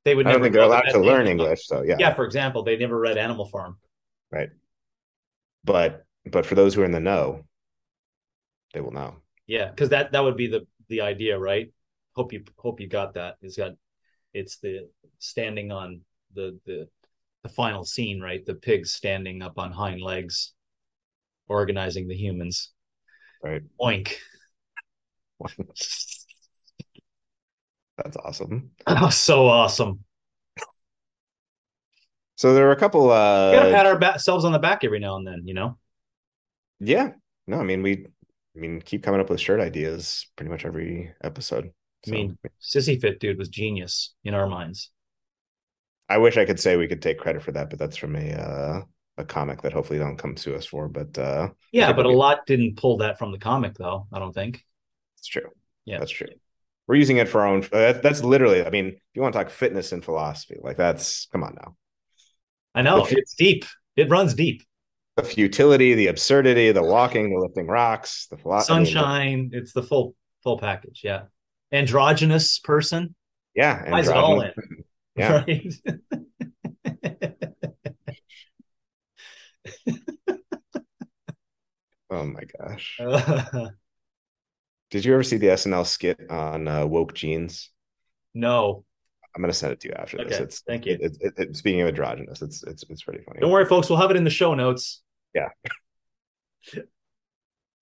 they 0.04 0.14
would. 0.14 0.26
I 0.26 0.32
don't 0.32 0.42
think 0.42 0.54
they're 0.54 0.62
allowed 0.62 0.82
to 0.90 0.98
learn 0.98 1.26
English. 1.26 1.66
So 1.66 1.82
yeah. 1.82 1.96
Yeah. 1.98 2.14
For 2.14 2.24
example, 2.24 2.62
they 2.62 2.76
never 2.76 2.98
read 2.98 3.18
Animal 3.18 3.46
Farm. 3.46 3.78
Right. 4.30 4.50
But 5.64 6.04
but 6.24 6.46
for 6.46 6.54
those 6.54 6.74
who 6.74 6.82
are 6.82 6.86
in 6.86 6.92
the 6.92 7.00
know, 7.00 7.44
they 8.72 8.80
will 8.80 8.92
know. 8.92 9.16
Yeah, 9.46 9.70
because 9.70 9.90
that 9.90 10.12
that 10.12 10.22
would 10.22 10.36
be 10.36 10.46
the 10.46 10.66
the 10.88 11.00
idea, 11.00 11.38
right? 11.38 11.72
Hope 12.14 12.32
you 12.32 12.44
hope 12.56 12.80
you 12.80 12.88
got 12.88 13.14
that. 13.14 13.36
It's 13.42 13.56
got 13.56 13.72
it's 14.32 14.58
the 14.58 14.88
standing 15.18 15.72
on 15.72 16.00
the 16.34 16.58
the 16.66 16.88
the 17.42 17.48
final 17.48 17.84
scene, 17.84 18.20
right? 18.20 18.44
The 18.44 18.54
pigs 18.54 18.92
standing 18.92 19.42
up 19.42 19.58
on 19.58 19.72
hind 19.72 20.00
legs, 20.00 20.52
organizing 21.48 22.08
the 22.08 22.16
humans. 22.16 22.72
Right. 23.44 23.62
Oink. 23.78 24.14
That's 27.96 28.16
awesome. 28.16 28.70
So 29.10 29.46
awesome. 29.46 30.00
So 32.36 32.54
there 32.54 32.66
are 32.68 32.72
a 32.72 32.76
couple. 32.76 33.12
uh 33.12 33.50
We 33.50 33.56
gotta 33.56 33.98
pat 33.98 34.14
ourselves 34.14 34.44
on 34.46 34.52
the 34.52 34.58
back 34.58 34.82
every 34.82 34.98
now 34.98 35.16
and 35.16 35.26
then, 35.26 35.42
you 35.44 35.52
know. 35.54 35.78
Yeah. 36.80 37.12
No, 37.46 37.60
I 37.60 37.64
mean 37.64 37.82
we. 37.82 38.06
I 38.56 38.60
mean, 38.60 38.80
keep 38.80 39.02
coming 39.02 39.20
up 39.20 39.28
with 39.30 39.40
shirt 39.40 39.60
ideas 39.60 40.28
pretty 40.36 40.50
much 40.50 40.64
every 40.64 41.12
episode. 41.22 41.72
So. 42.06 42.12
I 42.12 42.14
mean, 42.14 42.38
Sissy 42.62 43.00
Fit 43.00 43.18
dude 43.18 43.36
was 43.36 43.48
genius 43.48 44.14
in 44.24 44.32
our 44.32 44.46
minds. 44.46 44.90
I 46.08 46.18
wish 46.18 46.36
I 46.36 46.44
could 46.44 46.60
say 46.60 46.76
we 46.76 46.86
could 46.86 47.02
take 47.02 47.18
credit 47.18 47.42
for 47.42 47.50
that, 47.52 47.68
but 47.68 47.78
that's 47.80 47.96
from 47.96 48.14
a 48.14 48.32
uh, 48.32 48.82
a 49.16 49.24
comic 49.24 49.62
that 49.62 49.72
hopefully 49.72 49.98
don't 49.98 50.16
come 50.16 50.34
to 50.34 50.56
us 50.56 50.66
for. 50.66 50.88
But 50.88 51.16
uh, 51.18 51.50
yeah, 51.72 51.92
but 51.92 52.06
a 52.06 52.10
lot 52.10 52.46
didn't 52.46 52.76
pull 52.76 52.98
that 52.98 53.18
from 53.18 53.32
the 53.32 53.38
comic, 53.38 53.74
though. 53.74 54.06
I 54.12 54.18
don't 54.18 54.32
think 54.32 54.64
it's 55.18 55.28
true. 55.28 55.50
Yeah, 55.84 55.98
that's 55.98 56.10
true. 56.10 56.28
We're 56.86 56.96
using 56.96 57.16
it 57.16 57.28
for 57.28 57.40
our 57.42 57.48
own. 57.48 57.64
Uh, 57.72 57.94
that's 57.94 58.22
literally. 58.22 58.64
I 58.64 58.70
mean, 58.70 58.88
if 58.88 59.00
you 59.14 59.22
want 59.22 59.32
to 59.34 59.38
talk 59.38 59.50
fitness 59.50 59.92
and 59.92 60.04
philosophy, 60.04 60.56
like 60.60 60.76
that's 60.76 61.26
come 61.32 61.42
on 61.42 61.56
now. 61.60 61.76
I 62.74 62.82
know 62.82 63.06
it's 63.08 63.34
deep. 63.34 63.64
It 63.96 64.10
runs 64.10 64.34
deep. 64.34 64.62
The 65.16 65.22
futility, 65.22 65.94
the 65.94 66.08
absurdity, 66.08 66.72
the 66.72 66.82
walking, 66.82 67.32
the 67.32 67.40
lifting 67.40 67.68
rocks, 67.68 68.26
the 68.26 68.36
philosophy. 68.36 68.84
Sunshine. 68.84 69.50
It's 69.52 69.72
the 69.72 69.82
full 69.82 70.16
full 70.42 70.58
package. 70.58 71.02
Yeah. 71.04 71.22
Androgynous 71.72 72.58
person. 72.58 73.14
Yeah. 73.54 73.82
Androgynous. 73.86 74.08
all 74.08 74.40
in. 74.40 74.52
Yeah. 75.16 75.44
Right? 75.46 75.72
oh 82.14 82.24
my 82.24 82.42
gosh. 82.58 83.00
Did 84.90 85.04
you 85.04 85.14
ever 85.14 85.22
see 85.22 85.38
the 85.38 85.48
SNL 85.48 85.86
skit 85.86 86.20
on 86.30 86.68
uh, 86.68 86.86
woke 86.86 87.14
jeans? 87.14 87.70
No. 88.34 88.84
I'm 89.34 89.42
gonna 89.42 89.52
send 89.52 89.72
it 89.72 89.80
to 89.80 89.88
you 89.88 89.94
after 89.94 90.20
okay, 90.20 90.28
this. 90.28 90.38
It's 90.38 90.60
thank 90.60 90.86
you. 90.86 90.96
It, 91.00 91.16
it, 91.20 91.34
it, 91.36 91.56
speaking 91.56 91.80
of 91.80 91.88
androgynous, 91.88 92.40
it's 92.40 92.62
it's 92.62 92.84
it's 92.88 93.02
pretty 93.02 93.24
funny. 93.24 93.40
Don't 93.40 93.50
worry, 93.50 93.66
folks. 93.66 93.90
We'll 93.90 93.98
have 93.98 94.10
it 94.12 94.16
in 94.16 94.22
the 94.22 94.30
show 94.30 94.54
notes. 94.54 95.02
Yeah. 95.34 95.48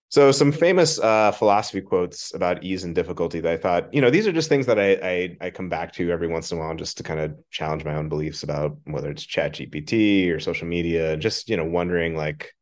so 0.09 0.33
some 0.33 0.51
famous 0.51 0.99
uh, 0.99 1.33
philosophy 1.33 1.83
quotes 1.83 2.35
about 2.35 2.65
ease 2.65 2.85
and 2.85 2.95
difficulty 2.95 3.41
that 3.41 3.53
I 3.53 3.59
thought, 3.59 3.93
you 3.93 4.01
know, 4.01 4.09
these 4.09 4.27
are 4.27 4.33
just 4.33 4.49
things 4.49 4.65
that 4.65 4.79
I, 4.79 4.93
I 4.93 5.37
I 5.43 5.51
come 5.51 5.69
back 5.69 5.93
to 5.95 6.11
every 6.11 6.29
once 6.29 6.51
in 6.51 6.57
a 6.57 6.61
while 6.63 6.75
just 6.75 6.97
to 6.97 7.03
kind 7.03 7.21
of 7.21 7.35
challenge 7.51 7.85
my 7.85 7.97
own 7.97 8.09
beliefs 8.09 8.43
about 8.43 8.79
whether 8.87 9.11
it's 9.11 9.23
Chat 9.23 9.53
GPT 9.57 10.35
or 10.35 10.41
social 10.41 10.67
media, 10.67 11.19
just 11.19 11.51
you 11.51 11.59
know, 11.59 11.67
wondering 11.67 12.17
like, 12.17 12.55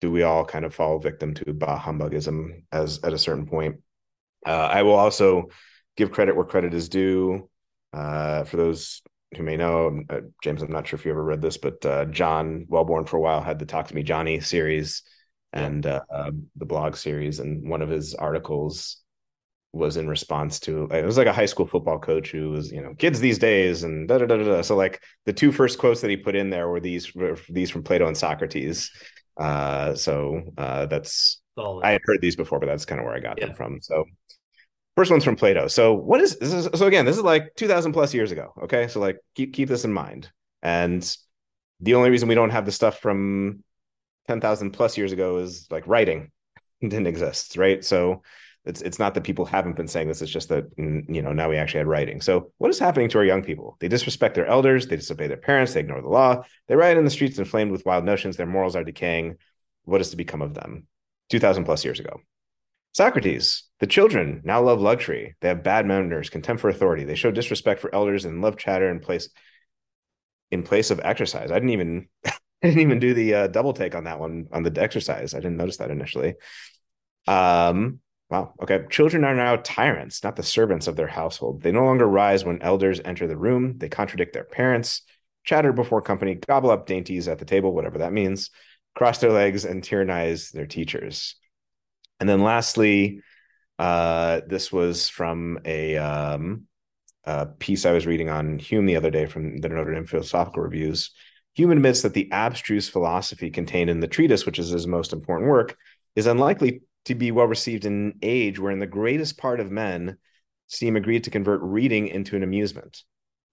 do 0.00 0.10
we 0.10 0.22
all 0.22 0.44
kind 0.44 0.64
of 0.64 0.74
fall 0.74 0.98
victim 0.98 1.34
to 1.34 1.52
bah 1.52 1.78
humbugism 1.78 2.62
as 2.72 3.00
at 3.04 3.12
a 3.12 3.18
certain 3.18 3.46
point? 3.46 3.76
Uh, 4.46 4.68
I 4.72 4.82
will 4.82 4.94
also 4.94 5.48
give 5.96 6.10
credit 6.10 6.36
where 6.36 6.44
credit 6.44 6.74
is 6.74 6.88
due. 6.88 7.48
Uh, 7.92 8.44
for 8.44 8.56
those 8.56 9.02
who 9.36 9.42
may 9.42 9.56
know, 9.56 10.02
uh, 10.08 10.20
James, 10.42 10.62
I'm 10.62 10.72
not 10.72 10.86
sure 10.86 10.98
if 10.98 11.04
you 11.04 11.10
ever 11.10 11.22
read 11.22 11.42
this, 11.42 11.58
but 11.58 11.84
uh, 11.84 12.06
John 12.06 12.66
Welbourn 12.68 13.08
for 13.08 13.16
a 13.16 13.20
while 13.20 13.42
had 13.42 13.58
the 13.58 13.66
Talk 13.66 13.88
to 13.88 13.94
Me 13.94 14.02
Johnny 14.02 14.40
series 14.40 15.02
and 15.52 15.84
uh, 15.86 16.00
um, 16.12 16.46
the 16.56 16.64
blog 16.64 16.96
series, 16.96 17.40
and 17.40 17.68
one 17.68 17.82
of 17.82 17.88
his 17.88 18.14
articles 18.14 18.98
was 19.72 19.96
in 19.96 20.08
response 20.08 20.58
to 20.58 20.88
it 20.90 21.04
was 21.04 21.16
like 21.16 21.28
a 21.28 21.32
high 21.32 21.46
school 21.46 21.66
football 21.66 21.98
coach 22.00 22.32
who 22.32 22.50
was 22.50 22.72
you 22.72 22.82
know 22.82 22.92
kids 22.94 23.20
these 23.20 23.38
days 23.38 23.84
and 23.84 24.08
da 24.08 24.18
da 24.18 24.26
da 24.26 24.36
da. 24.36 24.62
So 24.62 24.74
like 24.76 25.00
the 25.26 25.32
two 25.32 25.52
first 25.52 25.78
quotes 25.78 26.00
that 26.00 26.10
he 26.10 26.16
put 26.16 26.34
in 26.34 26.50
there 26.50 26.68
were 26.68 26.80
these 26.80 27.14
were 27.14 27.38
these 27.48 27.70
from 27.70 27.84
Plato 27.84 28.06
and 28.06 28.16
Socrates. 28.16 28.90
Uh, 29.40 29.94
so 29.94 30.42
uh, 30.58 30.86
that's 30.86 31.40
Solid. 31.58 31.84
I 31.84 31.92
had 31.92 32.00
heard 32.04 32.20
these 32.20 32.36
before, 32.36 32.60
but 32.60 32.66
that's 32.66 32.84
kind 32.84 33.00
of 33.00 33.06
where 33.06 33.14
I 33.14 33.20
got 33.20 33.38
yeah. 33.38 33.46
them 33.46 33.54
from. 33.56 33.80
So 33.80 34.04
First 34.96 35.10
one's 35.10 35.24
from 35.24 35.36
Plato. 35.36 35.68
So 35.68 35.94
what 35.94 36.20
is, 36.20 36.34
is 36.36 36.68
so 36.74 36.86
again, 36.86 37.06
this 37.06 37.16
is 37.16 37.22
like 37.22 37.54
2000 37.56 37.92
plus 37.92 38.12
years 38.12 38.32
ago. 38.32 38.52
Okay. 38.64 38.88
So 38.88 39.00
like 39.00 39.18
keep, 39.34 39.54
keep 39.54 39.68
this 39.68 39.84
in 39.84 39.92
mind. 39.92 40.30
And 40.62 41.02
the 41.80 41.94
only 41.94 42.10
reason 42.10 42.28
we 42.28 42.34
don't 42.34 42.50
have 42.50 42.66
the 42.66 42.72
stuff 42.72 42.98
from 42.98 43.64
10,000 44.28 44.72
plus 44.72 44.98
years 44.98 45.12
ago 45.12 45.38
is 45.38 45.66
like 45.70 45.86
writing 45.86 46.30
didn't 46.82 47.06
exist. 47.06 47.56
Right. 47.56 47.84
So 47.84 48.22
it's 48.64 48.82
it's 48.82 48.98
not 48.98 49.14
that 49.14 49.24
people 49.24 49.44
haven't 49.46 49.76
been 49.76 49.88
saying 49.88 50.08
this 50.08 50.20
it's 50.20 50.30
just 50.30 50.50
that 50.50 50.66
you 50.76 51.22
know 51.22 51.32
now 51.32 51.48
we 51.48 51.56
actually 51.56 51.78
had 51.78 51.86
writing. 51.86 52.20
So 52.20 52.52
what 52.58 52.70
is 52.70 52.78
happening 52.78 53.08
to 53.10 53.18
our 53.18 53.24
young 53.24 53.42
people? 53.42 53.76
They 53.80 53.88
disrespect 53.88 54.34
their 54.34 54.46
elders 54.46 54.86
they 54.86 54.96
disobey 54.96 55.28
their 55.28 55.36
parents 55.36 55.72
they 55.72 55.80
ignore 55.80 56.02
the 56.02 56.08
law 56.08 56.42
they 56.68 56.76
riot 56.76 56.98
in 56.98 57.04
the 57.04 57.10
streets 57.10 57.38
inflamed 57.38 57.72
with 57.72 57.86
wild 57.86 58.04
notions 58.04 58.36
their 58.36 58.46
morals 58.46 58.76
are 58.76 58.84
decaying. 58.84 59.36
What 59.84 60.00
is 60.00 60.10
to 60.10 60.16
become 60.16 60.42
of 60.42 60.54
them? 60.54 60.86
2000 61.30 61.64
plus 61.64 61.84
years 61.84 62.00
ago. 62.00 62.20
Socrates 62.92 63.64
the 63.78 63.86
children 63.86 64.42
now 64.44 64.60
love 64.60 64.80
luxury. 64.80 65.36
They 65.40 65.48
have 65.48 65.62
bad 65.62 65.86
manners 65.86 66.28
contempt 66.28 66.60
for 66.60 66.68
authority. 66.68 67.04
They 67.04 67.14
show 67.14 67.30
disrespect 67.30 67.80
for 67.80 67.94
elders 67.94 68.26
and 68.26 68.42
love 68.42 68.58
chatter 68.58 68.90
in 68.90 69.00
place 69.00 69.30
in 70.50 70.64
place 70.64 70.90
of 70.90 71.00
exercise. 71.02 71.50
I 71.50 71.54
didn't 71.54 71.70
even 71.70 72.08
i 72.26 72.32
didn't 72.62 72.80
even 72.80 72.98
do 72.98 73.14
the 73.14 73.34
uh, 73.34 73.46
double 73.46 73.72
take 73.72 73.94
on 73.94 74.04
that 74.04 74.20
one 74.20 74.48
on 74.52 74.64
the 74.64 74.82
exercise. 74.82 75.32
I 75.32 75.38
didn't 75.38 75.56
notice 75.56 75.78
that 75.78 75.90
initially. 75.90 76.34
Um 77.26 78.00
Wow. 78.30 78.54
Okay. 78.62 78.84
Children 78.90 79.24
are 79.24 79.34
now 79.34 79.56
tyrants, 79.56 80.22
not 80.22 80.36
the 80.36 80.44
servants 80.44 80.86
of 80.86 80.94
their 80.94 81.08
household. 81.08 81.62
They 81.62 81.72
no 81.72 81.84
longer 81.84 82.06
rise 82.06 82.44
when 82.44 82.62
elders 82.62 83.00
enter 83.04 83.26
the 83.26 83.36
room. 83.36 83.78
They 83.78 83.88
contradict 83.88 84.32
their 84.32 84.44
parents, 84.44 85.02
chatter 85.42 85.72
before 85.72 86.00
company, 86.00 86.36
gobble 86.36 86.70
up 86.70 86.86
dainties 86.86 87.26
at 87.26 87.40
the 87.40 87.44
table, 87.44 87.74
whatever 87.74 87.98
that 87.98 88.12
means, 88.12 88.50
cross 88.94 89.18
their 89.18 89.32
legs, 89.32 89.64
and 89.64 89.82
tyrannize 89.82 90.52
their 90.52 90.66
teachers. 90.66 91.34
And 92.20 92.28
then 92.28 92.42
lastly, 92.42 93.20
uh, 93.80 94.42
this 94.46 94.70
was 94.70 95.08
from 95.08 95.58
a, 95.64 95.96
um, 95.96 96.66
a 97.24 97.46
piece 97.46 97.84
I 97.84 97.92
was 97.92 98.06
reading 98.06 98.28
on 98.28 98.60
Hume 98.60 98.86
the 98.86 98.96
other 98.96 99.10
day 99.10 99.26
from 99.26 99.58
the 99.58 99.68
Notre 99.68 99.92
Dame 99.92 100.06
Philosophical 100.06 100.62
Reviews. 100.62 101.10
Hume 101.54 101.72
admits 101.72 102.02
that 102.02 102.14
the 102.14 102.30
abstruse 102.30 102.88
philosophy 102.88 103.50
contained 103.50 103.90
in 103.90 103.98
the 103.98 104.06
treatise, 104.06 104.46
which 104.46 104.60
is 104.60 104.68
his 104.68 104.86
most 104.86 105.12
important 105.12 105.50
work, 105.50 105.76
is 106.14 106.26
unlikely 106.26 106.82
to 107.06 107.14
be 107.14 107.30
well 107.30 107.46
received 107.46 107.84
in 107.84 107.92
an 107.92 108.18
age 108.22 108.58
wherein 108.58 108.78
the 108.78 108.86
greatest 108.86 109.38
part 109.38 109.60
of 109.60 109.70
men 109.70 110.18
seem 110.66 110.96
agreed 110.96 111.24
to 111.24 111.30
convert 111.30 111.60
reading 111.62 112.08
into 112.08 112.36
an 112.36 112.42
amusement, 112.42 113.02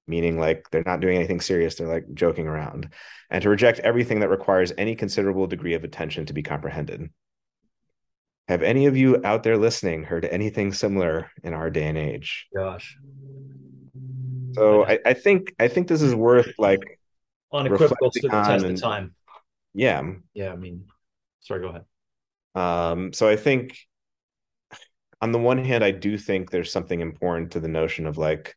meaning 0.08 0.39
like 0.39 0.70
they're 0.72 0.84
not 0.86 1.00
doing 1.00 1.18
anything 1.18 1.41
serious, 1.41 1.76
they're 1.76 1.88
like 1.88 2.06
joking 2.14 2.48
around, 2.48 2.89
and 3.30 3.41
to 3.41 3.50
reject 3.50 3.80
everything 3.80 4.20
that 4.20 4.30
requires 4.30 4.72
any 4.78 4.95
considerable 4.95 5.48
degree 5.48 5.74
of 5.74 5.84
attention 5.84 6.26
to 6.26 6.34
be 6.34 6.43
comprehended. 6.43 7.10
Have 8.48 8.64
any 8.64 8.86
of 8.86 8.95
you 8.95 9.20
out 9.26 9.43
there 9.43 9.58
listening 9.58 10.04
heard 10.04 10.24
anything 10.26 10.72
similar 10.72 11.32
in 11.43 11.54
our 11.54 11.70
day 11.70 11.88
and 11.88 11.98
age? 11.98 12.48
Gosh. 12.56 12.98
So 14.54 14.86
I, 14.86 15.00
I 15.06 15.14
think 15.14 15.54
I 15.60 15.68
think 15.68 15.88
this 15.88 16.02
is 16.02 16.16
worth 16.16 16.54
like 16.58 17.00
unequivocal 17.52 18.10
to 18.12 18.22
the 18.22 18.30
test 18.30 18.64
and, 18.64 18.76
of 18.76 18.82
time. 18.82 19.16
Yeah. 19.74 20.02
Yeah. 20.34 20.54
I 20.54 20.56
mean, 20.56 20.86
sorry, 21.41 21.62
go 21.62 21.68
ahead. 21.68 21.84
Um, 22.56 23.14
so 23.14 23.28
I 23.28 23.36
think 23.36 23.78
on 25.22 25.32
the 25.32 25.39
one 25.39 25.58
hand, 25.64 25.84
I 25.84 25.91
do 25.91 26.18
think 26.18 26.50
there's 26.52 26.72
something 26.72 27.00
important 27.00 27.52
to 27.52 27.60
the 27.60 27.68
notion 27.68 28.06
of 28.06 28.18
like, 28.18 28.56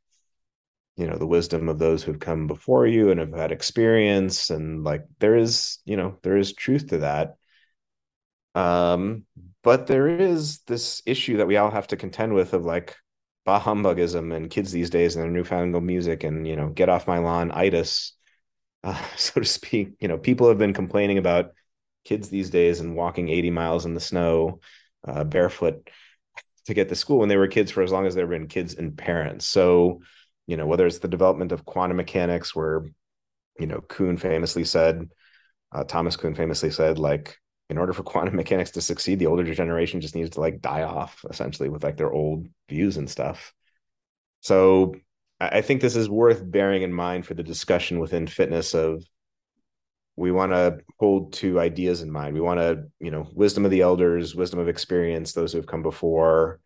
you 0.97 1.07
know, 1.07 1.17
the 1.17 1.27
wisdom 1.27 1.69
of 1.69 1.79
those 1.79 2.03
who've 2.03 2.19
come 2.21 2.47
before 2.47 2.87
you 2.87 3.11
and 3.11 3.21
have 3.21 3.33
had 3.33 3.53
experience. 3.53 4.51
And 4.51 4.85
like 4.85 5.05
there 5.19 5.37
is, 5.37 5.79
you 5.85 5.97
know, 5.97 6.19
there 6.23 6.37
is 6.37 6.53
truth 6.53 6.89
to 6.89 6.99
that. 6.99 7.37
Um, 8.55 9.25
but 9.63 9.87
there 9.87 10.09
is 10.09 10.61
this 10.67 11.03
issue 11.07 11.37
that 11.39 11.47
we 11.47 11.57
all 11.57 11.71
have 11.71 11.87
to 11.89 11.97
contend 11.97 12.35
with 12.35 12.53
of 12.53 12.65
like 12.65 12.97
bah 13.45 13.61
humbugism 13.61 14.35
and 14.35 14.51
kids 14.51 14.73
these 14.73 14.91
days 14.91 15.15
and 15.17 15.25
their 15.25 15.31
newfangled 15.31 15.85
music 15.85 16.25
and 16.25 16.47
you 16.47 16.57
know, 16.57 16.69
get 16.69 16.89
off 16.89 17.07
my 17.07 17.19
lawn 17.19 17.53
itis, 17.53 18.15
uh, 18.85 19.01
so 19.17 19.41
to 19.41 19.47
speak. 19.47 19.93
You 20.01 20.09
know, 20.09 20.19
people 20.19 20.49
have 20.49 20.59
been 20.59 20.75
complaining 20.75 21.19
about 21.19 21.53
kids 22.05 22.29
these 22.29 22.51
days 22.51 22.81
and 22.81 22.97
walking 22.97 23.29
80 23.29 23.51
miles 23.51 23.87
in 23.87 23.95
the 23.95 24.01
snow 24.01 24.61
uh, 25.07 25.25
barefoot 25.25 25.89
to 26.67 26.75
get 26.75 26.89
to 26.89 26.95
school 26.95 27.19
when 27.19 27.29
they 27.29 27.37
were 27.37 27.49
kids 27.49 27.71
for 27.71 27.83
as 27.83 27.91
long 27.91 28.07
as 28.07 28.15
they've 28.15 28.29
been 28.29 28.49
kids 28.49 28.75
and 28.75 28.97
parents. 28.97 29.47
So, 29.47 30.03
you 30.47 30.57
know, 30.57 30.67
whether 30.67 30.87
it's 30.87 30.99
the 30.99 31.09
development 31.09 31.53
of 31.53 31.65
quantum 31.65 31.97
mechanics, 31.97 32.55
where, 32.55 32.85
you 33.59 33.67
know, 33.67 33.81
Kuhn 33.81 34.17
famously 34.17 34.65
said, 34.65 35.09
uh, 35.73 35.85
Thomas 35.85 36.17
Kuhn 36.17 36.35
famously 36.35 36.71
said, 36.71 36.99
like, 36.99 37.37
in 37.71 37.79
order 37.79 37.93
for 37.93 38.03
quantum 38.05 38.37
mechanics 38.37 38.73
to 38.73 38.83
succeed, 38.83 39.19
the 39.19 39.27
older 39.27 39.55
generation 39.55 40.01
just 40.01 40.15
needs 40.15 40.31
to 40.31 40.41
like 40.41 40.61
die 40.61 40.83
off 40.83 41.25
essentially 41.31 41.69
with 41.69 41.83
like 41.83 41.97
their 41.97 42.13
old 42.13 42.47
views 42.69 42.97
and 42.97 43.09
stuff. 43.09 43.55
So 44.41 44.95
I 45.41 45.63
think 45.63 45.81
this 45.81 45.97
is 45.97 46.09
worth 46.09 46.49
bearing 46.49 46.83
in 46.83 46.93
mind 46.93 47.27
for 47.27 47.35
the 47.35 47.43
discussion 47.43 47.99
within 47.99 48.27
fitness 48.27 48.75
of 48.75 49.03
we 50.21 50.31
want 50.31 50.53
to 50.53 50.79
hold 50.99 51.33
two 51.33 51.59
ideas 51.59 52.03
in 52.03 52.11
mind. 52.13 52.35
We 52.35 52.43
want 52.43 52.61
to 52.61 52.85
you 53.01 53.11
know 53.11 53.27
wisdom 53.33 53.65
of 53.65 53.71
the 53.71 53.81
elders 53.81 54.35
wisdom 54.35 54.61
of 54.61 54.69
experience 54.69 55.33
those 55.33 55.53
who 55.53 55.59
have 55.59 55.67
come 55.67 55.83
before 55.83 56.61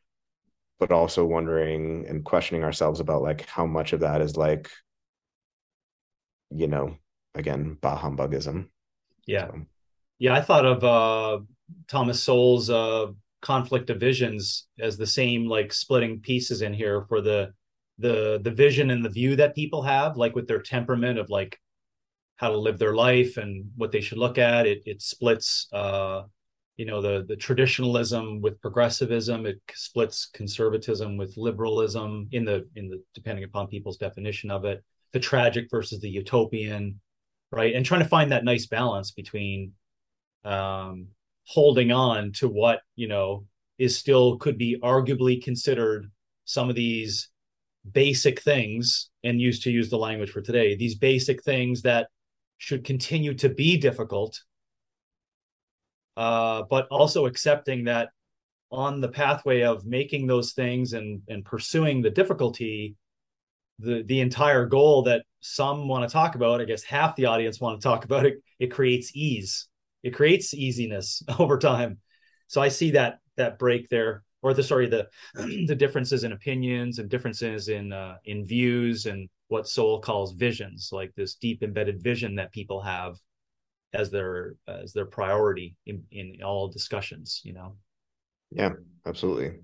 but 0.80 0.90
also 0.90 1.24
wondering 1.24 2.04
and 2.08 2.24
questioning 2.24 2.64
ourselves 2.64 2.98
about 2.98 3.22
like 3.22 3.46
how 3.46 3.64
much 3.64 3.92
of 3.92 4.00
that 4.00 4.20
is 4.20 4.36
like 4.36 4.68
you 6.50 6.66
know 6.66 6.96
again 7.36 7.78
bah 7.80 7.96
humbugism 7.96 8.68
yeah. 9.26 9.46
So. 9.46 9.60
yeah 10.18 10.34
i 10.34 10.40
thought 10.40 10.66
of 10.66 10.82
uh 10.82 11.38
thomas 11.86 12.20
sowell's 12.22 12.70
uh 12.70 13.06
conflict 13.40 13.88
of 13.88 14.00
visions 14.00 14.66
as 14.80 14.96
the 14.96 15.06
same 15.06 15.48
like 15.48 15.72
splitting 15.72 16.18
pieces 16.20 16.60
in 16.60 16.74
here 16.74 17.06
for 17.08 17.20
the 17.20 17.52
the 17.98 18.40
the 18.42 18.50
vision 18.50 18.90
and 18.90 19.04
the 19.04 19.10
view 19.10 19.36
that 19.36 19.54
people 19.54 19.82
have 19.82 20.16
like 20.16 20.34
with 20.34 20.48
their 20.48 20.60
temperament 20.60 21.20
of 21.20 21.30
like 21.30 21.56
how 22.36 22.48
to 22.48 22.56
live 22.56 22.78
their 22.78 22.94
life 22.94 23.36
and 23.36 23.70
what 23.76 23.92
they 23.92 24.00
should 24.00 24.18
look 24.18 24.38
at. 24.38 24.66
It 24.66 24.82
it 24.86 25.02
splits 25.02 25.68
uh, 25.72 26.22
you 26.76 26.86
know 26.86 27.00
the 27.00 27.24
the 27.28 27.36
traditionalism 27.36 28.40
with 28.40 28.60
progressivism. 28.60 29.46
It 29.46 29.60
splits 29.74 30.26
conservatism 30.26 31.16
with 31.16 31.36
liberalism 31.36 32.28
in 32.32 32.44
the 32.44 32.68
in 32.74 32.88
the 32.88 33.02
depending 33.14 33.44
upon 33.44 33.68
people's 33.68 33.96
definition 33.96 34.50
of 34.50 34.64
it. 34.64 34.82
The 35.12 35.20
tragic 35.20 35.68
versus 35.70 36.00
the 36.00 36.10
utopian, 36.10 37.00
right? 37.52 37.74
And 37.74 37.86
trying 37.86 38.02
to 38.02 38.08
find 38.08 38.32
that 38.32 38.44
nice 38.44 38.66
balance 38.66 39.12
between 39.12 39.72
um, 40.44 41.08
holding 41.46 41.92
on 41.92 42.32
to 42.32 42.48
what 42.48 42.80
you 42.96 43.06
know 43.08 43.46
is 43.78 43.96
still 43.96 44.38
could 44.38 44.58
be 44.58 44.78
arguably 44.82 45.42
considered 45.42 46.10
some 46.44 46.68
of 46.68 46.76
these 46.76 47.30
basic 47.92 48.40
things 48.40 49.10
and 49.24 49.40
used 49.40 49.62
to 49.62 49.70
use 49.70 49.90
the 49.90 49.98
language 49.98 50.30
for 50.30 50.40
today 50.40 50.74
these 50.74 50.94
basic 50.94 51.42
things 51.42 51.82
that 51.82 52.08
should 52.58 52.84
continue 52.84 53.34
to 53.34 53.48
be 53.48 53.76
difficult, 53.76 54.42
uh, 56.16 56.62
but 56.70 56.86
also 56.88 57.26
accepting 57.26 57.84
that 57.84 58.10
on 58.70 59.00
the 59.00 59.08
pathway 59.08 59.62
of 59.62 59.86
making 59.86 60.26
those 60.26 60.52
things 60.52 60.92
and 60.92 61.22
and 61.28 61.44
pursuing 61.44 62.02
the 62.02 62.10
difficulty, 62.10 62.96
the 63.78 64.02
the 64.04 64.20
entire 64.20 64.66
goal 64.66 65.02
that 65.02 65.24
some 65.40 65.88
want 65.88 66.08
to 66.08 66.12
talk 66.12 66.34
about, 66.34 66.60
I 66.60 66.64
guess 66.64 66.82
half 66.82 67.16
the 67.16 67.26
audience 67.26 67.60
want 67.60 67.80
to 67.80 67.86
talk 67.86 68.04
about 68.04 68.26
it, 68.26 68.42
it 68.58 68.70
creates 68.70 69.14
ease. 69.14 69.68
It 70.02 70.14
creates 70.14 70.54
easiness 70.54 71.22
over 71.38 71.58
time. 71.58 71.98
So 72.46 72.60
I 72.60 72.68
see 72.68 72.92
that 72.92 73.18
that 73.36 73.58
break 73.58 73.88
there 73.88 74.22
or 74.42 74.54
the 74.54 74.62
sorry 74.62 74.86
the 74.86 75.08
the 75.66 75.74
differences 75.74 76.22
in 76.22 76.32
opinions 76.32 76.98
and 76.98 77.08
differences 77.08 77.68
in 77.68 77.92
uh, 77.92 78.16
in 78.24 78.46
views 78.46 79.06
and 79.06 79.28
what 79.54 79.68
Sowell 79.68 80.00
calls 80.00 80.32
visions, 80.32 80.88
like 80.90 81.14
this 81.14 81.36
deep 81.36 81.62
embedded 81.62 82.02
vision 82.02 82.34
that 82.34 82.52
people 82.52 82.82
have 82.82 83.14
as 83.92 84.10
their 84.10 84.56
as 84.66 84.92
their 84.92 85.06
priority 85.06 85.76
in, 85.86 86.02
in 86.10 86.40
all 86.42 86.66
discussions. 86.66 87.40
You 87.44 87.52
know. 87.52 87.76
Yeah, 88.50 88.72
absolutely. 89.06 89.60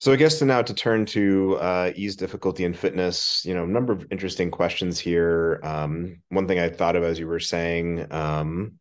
So 0.00 0.12
I 0.12 0.16
guess 0.16 0.38
to 0.38 0.46
now 0.46 0.62
to 0.62 0.72
turn 0.72 1.04
to 1.06 1.58
uh, 1.60 1.92
ease, 1.94 2.16
difficulty, 2.16 2.64
and 2.64 2.76
fitness. 2.76 3.44
You 3.44 3.52
know, 3.52 3.64
a 3.64 3.66
number 3.66 3.92
of 3.92 4.06
interesting 4.10 4.50
questions 4.50 4.98
here. 4.98 5.60
Um, 5.62 6.22
one 6.30 6.48
thing 6.48 6.58
I 6.58 6.70
thought 6.70 6.96
of 6.96 7.02
as 7.02 7.18
you 7.18 7.26
were 7.26 7.38
saying, 7.38 8.10
um, 8.10 8.78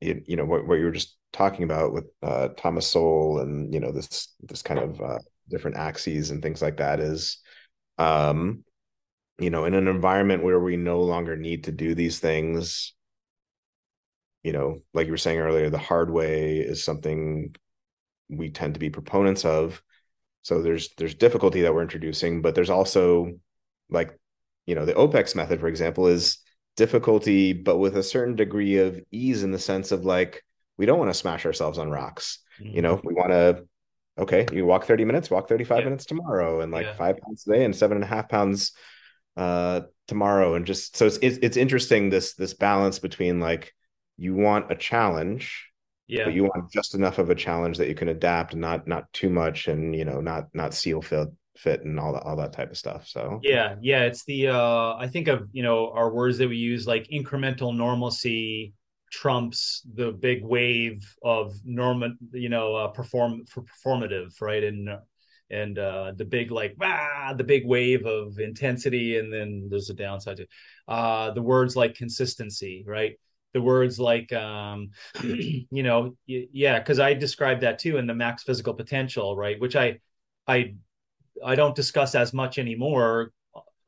you, 0.00 0.22
you 0.24 0.36
know, 0.36 0.44
what, 0.44 0.68
what 0.68 0.78
you 0.78 0.84
were 0.84 0.92
just 0.92 1.16
talking 1.32 1.64
about 1.64 1.92
with 1.92 2.06
uh, 2.22 2.48
Thomas 2.56 2.86
Sowell 2.86 3.40
and 3.40 3.74
you 3.74 3.80
know 3.80 3.90
this 3.90 4.28
this 4.40 4.62
kind 4.62 4.78
of 4.78 5.00
uh, 5.00 5.18
different 5.48 5.76
axes 5.76 6.30
and 6.30 6.42
things 6.42 6.62
like 6.62 6.78
that 6.78 7.00
is 7.00 7.38
um 7.98 8.64
you 9.38 9.50
know 9.50 9.64
in 9.64 9.74
an 9.74 9.88
environment 9.88 10.42
where 10.42 10.60
we 10.60 10.76
no 10.76 11.00
longer 11.00 11.36
need 11.36 11.64
to 11.64 11.72
do 11.72 11.94
these 11.94 12.18
things 12.18 12.94
you 14.42 14.52
know 14.52 14.80
like 14.94 15.06
you 15.06 15.12
were 15.12 15.18
saying 15.18 15.38
earlier 15.38 15.70
the 15.70 15.78
hard 15.78 16.10
way 16.10 16.58
is 16.58 16.84
something 16.84 17.54
we 18.28 18.50
tend 18.50 18.74
to 18.74 18.80
be 18.80 18.90
proponents 18.90 19.44
of 19.44 19.82
so 20.42 20.62
there's 20.62 20.90
there's 20.96 21.14
difficulty 21.14 21.62
that 21.62 21.74
we're 21.74 21.82
introducing 21.82 22.42
but 22.42 22.54
there's 22.54 22.70
also 22.70 23.32
like 23.90 24.16
you 24.66 24.74
know 24.74 24.84
the 24.84 24.94
opex 24.94 25.34
method 25.34 25.60
for 25.60 25.68
example 25.68 26.06
is 26.06 26.38
difficulty 26.76 27.52
but 27.52 27.76
with 27.76 27.96
a 27.96 28.02
certain 28.02 28.34
degree 28.34 28.78
of 28.78 28.98
ease 29.10 29.42
in 29.42 29.50
the 29.50 29.58
sense 29.58 29.92
of 29.92 30.04
like 30.04 30.42
we 30.82 30.86
don't 30.86 30.98
want 30.98 31.10
to 31.10 31.18
smash 31.18 31.46
ourselves 31.46 31.78
on 31.78 31.90
rocks. 31.90 32.38
Mm-hmm. 32.60 32.76
You 32.76 32.82
know, 32.82 33.00
we 33.04 33.14
want 33.14 33.30
to, 33.30 33.66
okay, 34.18 34.46
you 34.52 34.66
walk 34.66 34.84
30 34.84 35.04
minutes, 35.04 35.30
walk 35.30 35.48
35 35.48 35.78
yeah. 35.78 35.84
minutes 35.84 36.06
tomorrow 36.06 36.60
and 36.60 36.72
like 36.72 36.86
yeah. 36.86 36.94
five 36.94 37.18
pounds 37.18 37.44
today 37.44 37.64
and 37.64 37.74
seven 37.74 37.96
and 37.96 38.04
a 38.04 38.08
half 38.08 38.28
pounds 38.28 38.72
uh 39.36 39.82
tomorrow. 40.08 40.54
And 40.54 40.66
just 40.66 40.96
so 40.96 41.06
it's, 41.06 41.18
it's 41.22 41.38
it's 41.42 41.56
interesting 41.56 42.10
this 42.10 42.34
this 42.34 42.54
balance 42.54 42.98
between 42.98 43.40
like 43.40 43.72
you 44.16 44.34
want 44.34 44.70
a 44.70 44.76
challenge, 44.76 45.68
Yeah. 46.06 46.24
But 46.24 46.34
you 46.34 46.44
want 46.44 46.70
just 46.70 46.94
enough 46.94 47.18
of 47.18 47.30
a 47.30 47.34
challenge 47.34 47.78
that 47.78 47.88
you 47.88 47.94
can 47.94 48.08
adapt, 48.08 48.54
not 48.54 48.86
not 48.86 49.12
too 49.12 49.30
much, 49.30 49.68
and 49.68 49.94
you 49.96 50.04
know, 50.04 50.20
not 50.20 50.48
not 50.54 50.74
seal 50.74 51.00
fit 51.00 51.28
fit 51.56 51.82
and 51.82 51.98
all 51.98 52.12
that 52.12 52.22
all 52.22 52.36
that 52.36 52.52
type 52.52 52.70
of 52.70 52.78
stuff. 52.78 53.06
So 53.08 53.40
yeah, 53.42 53.76
yeah, 53.80 54.04
it's 54.04 54.24
the 54.24 54.48
uh 54.48 54.94
I 54.96 55.08
think 55.08 55.28
of 55.28 55.48
you 55.52 55.62
know 55.62 55.90
our 55.90 56.12
words 56.12 56.38
that 56.38 56.48
we 56.48 56.56
use 56.56 56.86
like 56.86 57.08
incremental 57.08 57.74
normalcy 57.74 58.74
trumps 59.12 59.82
the 59.94 60.10
big 60.12 60.42
wave 60.44 61.14
of 61.22 61.54
normal 61.64 62.14
you 62.32 62.48
know 62.48 62.74
uh, 62.74 62.88
perform 62.88 63.44
for 63.46 63.62
performative 63.62 64.40
right? 64.40 64.64
And 64.64 64.88
and 65.50 65.78
uh 65.78 66.12
the 66.16 66.24
big 66.24 66.50
like 66.50 66.74
ah 66.80 67.34
the 67.36 67.44
big 67.44 67.66
wave 67.66 68.06
of 68.06 68.38
intensity 68.38 69.18
and 69.18 69.32
then 69.32 69.68
there's 69.70 69.90
a 69.90 69.94
downside 69.94 70.38
to 70.38 70.46
uh 70.88 71.30
the 71.32 71.42
words 71.42 71.76
like 71.76 71.94
consistency 71.94 72.84
right? 72.86 73.18
The 73.52 73.60
words 73.60 74.00
like 74.00 74.32
um 74.32 74.90
you 75.22 75.82
know 75.82 76.16
yeah 76.26 76.78
because 76.78 76.98
i 76.98 77.12
described 77.12 77.60
that 77.62 77.78
too 77.78 77.98
in 77.98 78.06
the 78.06 78.14
max 78.14 78.42
physical 78.44 78.74
potential 78.74 79.36
right? 79.36 79.60
Which 79.60 79.76
i 79.76 79.98
i 80.48 80.74
I 81.44 81.54
don't 81.54 81.74
discuss 81.74 82.14
as 82.14 82.32
much 82.32 82.58
anymore, 82.58 83.32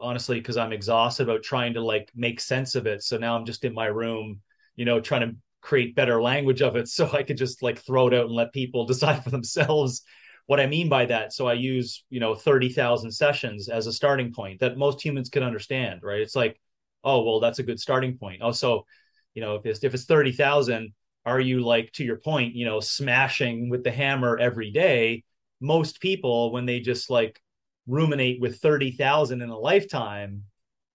honestly, 0.00 0.38
because 0.40 0.56
I'm 0.56 0.72
exhausted 0.72 1.24
about 1.24 1.42
trying 1.42 1.74
to 1.74 1.80
like 1.80 2.10
make 2.14 2.40
sense 2.40 2.74
of 2.74 2.86
it. 2.86 3.02
So 3.02 3.16
now 3.18 3.36
I'm 3.36 3.44
just 3.44 3.64
in 3.64 3.74
my 3.74 3.86
room, 3.86 4.40
you 4.76 4.84
know, 4.84 5.00
trying 5.00 5.28
to 5.28 5.36
create 5.60 5.96
better 5.96 6.22
language 6.22 6.62
of 6.62 6.76
it 6.76 6.88
so 6.96 7.10
I 7.12 7.22
could 7.22 7.36
just 7.36 7.62
like 7.62 7.78
throw 7.78 8.08
it 8.08 8.14
out 8.14 8.26
and 8.26 8.34
let 8.34 8.52
people 8.52 8.86
decide 8.86 9.22
for 9.24 9.30
themselves 9.30 10.02
what 10.46 10.60
I 10.60 10.66
mean 10.66 10.88
by 10.88 11.06
that. 11.06 11.32
So 11.32 11.46
I 11.46 11.54
use, 11.54 12.04
you 12.10 12.20
know, 12.20 12.34
30,000 12.34 13.10
sessions 13.10 13.68
as 13.68 13.86
a 13.86 13.92
starting 13.92 14.32
point 14.32 14.60
that 14.60 14.76
most 14.76 15.02
humans 15.02 15.30
can 15.30 15.42
understand, 15.42 16.00
right? 16.02 16.20
It's 16.20 16.36
like, 16.36 16.60
oh, 17.02 17.22
well, 17.22 17.40
that's 17.40 17.60
a 17.60 17.62
good 17.62 17.80
starting 17.80 18.18
point. 18.18 18.40
Oh, 18.42 18.52
so, 18.52 18.84
you 19.32 19.40
know, 19.40 19.56
if 19.56 19.64
it's, 19.64 19.82
if 19.82 19.94
it's 19.94 20.04
30,000, 20.04 20.92
are 21.24 21.40
you 21.40 21.60
like, 21.60 21.92
to 21.92 22.04
your 22.04 22.18
point, 22.18 22.54
you 22.54 22.66
know, 22.66 22.80
smashing 22.80 23.70
with 23.70 23.84
the 23.84 23.90
hammer 23.90 24.38
every 24.38 24.70
day? 24.70 25.24
Most 25.62 26.00
people, 26.00 26.52
when 26.52 26.66
they 26.66 26.80
just 26.80 27.08
like 27.08 27.40
ruminate 27.86 28.40
with 28.40 28.60
30,000 28.60 29.40
in 29.40 29.48
a 29.48 29.58
lifetime, 29.58 30.44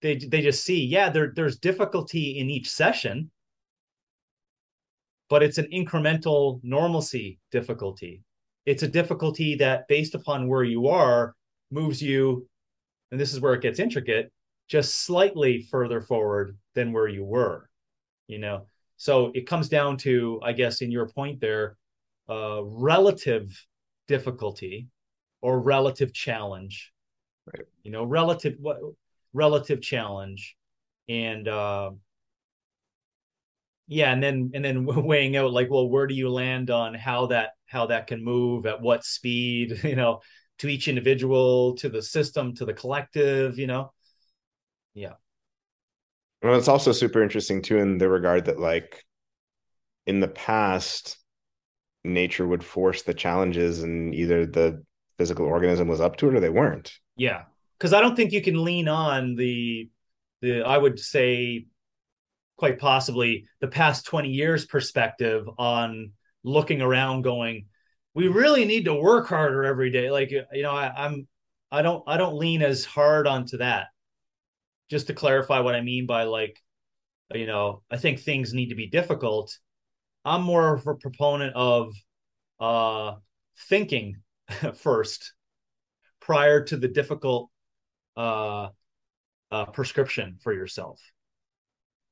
they 0.02 0.16
they 0.16 0.40
just 0.40 0.64
see, 0.64 0.84
yeah, 0.84 1.10
there 1.10 1.32
there's 1.34 1.58
difficulty 1.58 2.38
in 2.38 2.48
each 2.48 2.70
session, 2.70 3.30
but 5.30 5.42
it's 5.42 5.56
an 5.58 5.68
incremental 5.72 6.60
normalcy 6.62 7.38
difficulty. 7.50 8.22
It's 8.66 8.82
a 8.82 8.88
difficulty 8.88 9.54
that 9.56 9.88
based 9.88 10.14
upon 10.14 10.48
where 10.48 10.64
you 10.64 10.88
are 10.88 11.34
moves 11.70 12.02
you 12.02 12.46
and 13.10 13.18
this 13.18 13.32
is 13.32 13.40
where 13.40 13.54
it 13.54 13.62
gets 13.62 13.78
intricate, 13.80 14.30
just 14.68 15.06
slightly 15.06 15.66
further 15.70 16.00
forward 16.02 16.56
than 16.74 16.92
where 16.92 17.08
you 17.08 17.24
were, 17.24 17.68
you 18.28 18.38
know. 18.38 18.66
So 18.98 19.32
it 19.34 19.46
comes 19.46 19.68
down 19.68 19.96
to, 19.98 20.40
I 20.44 20.52
guess, 20.52 20.82
in 20.82 20.92
your 20.92 21.08
point 21.08 21.40
there, 21.40 21.76
uh, 22.28 22.62
relative 22.62 23.50
difficulty 24.06 24.88
or 25.40 25.60
relative 25.60 26.12
challenge 26.12 26.92
right. 27.46 27.66
you 27.82 27.90
know 27.90 28.04
relative 28.04 28.54
what 28.58 28.78
relative 29.32 29.80
challenge 29.80 30.56
and 31.08 31.48
uh 31.48 31.90
yeah 33.90 34.12
and 34.12 34.22
then 34.22 34.50
and 34.54 34.64
then 34.64 34.84
weighing 35.04 35.36
out 35.36 35.52
like 35.52 35.68
well 35.70 35.88
where 35.88 36.06
do 36.06 36.14
you 36.14 36.30
land 36.30 36.70
on 36.70 36.94
how 36.94 37.26
that 37.26 37.50
how 37.66 37.86
that 37.86 38.06
can 38.06 38.24
move 38.24 38.64
at 38.64 38.80
what 38.80 39.04
speed 39.04 39.78
you 39.84 39.96
know 39.96 40.20
to 40.58 40.68
each 40.68 40.88
individual 40.88 41.74
to 41.74 41.88
the 41.88 42.00
system 42.00 42.54
to 42.54 42.64
the 42.64 42.72
collective 42.72 43.58
you 43.58 43.66
know 43.66 43.92
yeah 44.94 45.14
well 46.42 46.56
it's 46.56 46.68
also 46.68 46.92
super 46.92 47.22
interesting 47.22 47.60
too 47.60 47.76
in 47.76 47.98
the 47.98 48.08
regard 48.08 48.46
that 48.46 48.58
like 48.58 49.04
in 50.06 50.20
the 50.20 50.28
past 50.28 51.18
nature 52.04 52.46
would 52.46 52.64
force 52.64 53.02
the 53.02 53.14
challenges 53.14 53.82
and 53.82 54.14
either 54.14 54.46
the 54.46 54.82
physical 55.18 55.46
organism 55.46 55.88
was 55.88 56.00
up 56.00 56.16
to 56.16 56.28
it 56.28 56.34
or 56.34 56.40
they 56.40 56.48
weren't. 56.48 56.92
Yeah. 57.16 57.42
Cause 57.78 57.92
I 57.92 58.00
don't 58.00 58.16
think 58.16 58.32
you 58.32 58.42
can 58.42 58.62
lean 58.62 58.88
on 58.88 59.36
the 59.36 59.88
the 60.42 60.62
I 60.62 60.76
would 60.76 60.98
say 60.98 61.66
quite 62.60 62.78
possibly 62.78 63.46
the 63.60 63.68
past 63.68 64.04
20 64.04 64.28
years 64.28 64.66
perspective 64.66 65.48
on 65.58 66.12
looking 66.44 66.82
around 66.82 67.22
going, 67.22 67.64
we 68.14 68.28
really 68.28 68.66
need 68.66 68.84
to 68.84 68.94
work 68.94 69.28
harder 69.28 69.64
every 69.64 69.90
day. 69.90 70.10
Like 70.10 70.30
you 70.30 70.44
know, 70.62 70.70
I, 70.70 70.92
I'm 70.94 71.26
I 71.72 71.80
don't 71.80 72.04
I 72.06 72.18
don't 72.18 72.36
lean 72.36 72.60
as 72.60 72.84
hard 72.84 73.26
onto 73.26 73.56
that. 73.56 73.86
Just 74.90 75.06
to 75.06 75.14
clarify 75.14 75.60
what 75.60 75.74
I 75.74 75.80
mean 75.80 76.06
by 76.06 76.24
like, 76.24 76.60
you 77.32 77.46
know, 77.46 77.82
I 77.90 77.96
think 77.96 78.20
things 78.20 78.52
need 78.52 78.68
to 78.68 78.74
be 78.74 78.88
difficult. 78.88 79.56
I'm 80.24 80.42
more 80.42 80.74
of 80.74 80.86
a 80.86 80.94
proponent 80.94 81.56
of 81.56 81.94
uh 82.60 83.14
thinking 83.70 84.16
first 84.74 85.32
prior 86.20 86.62
to 86.64 86.76
the 86.76 86.88
difficult 86.88 87.50
uh, 88.18 88.68
uh, 89.50 89.64
prescription 89.66 90.36
for 90.42 90.52
yourself. 90.52 91.00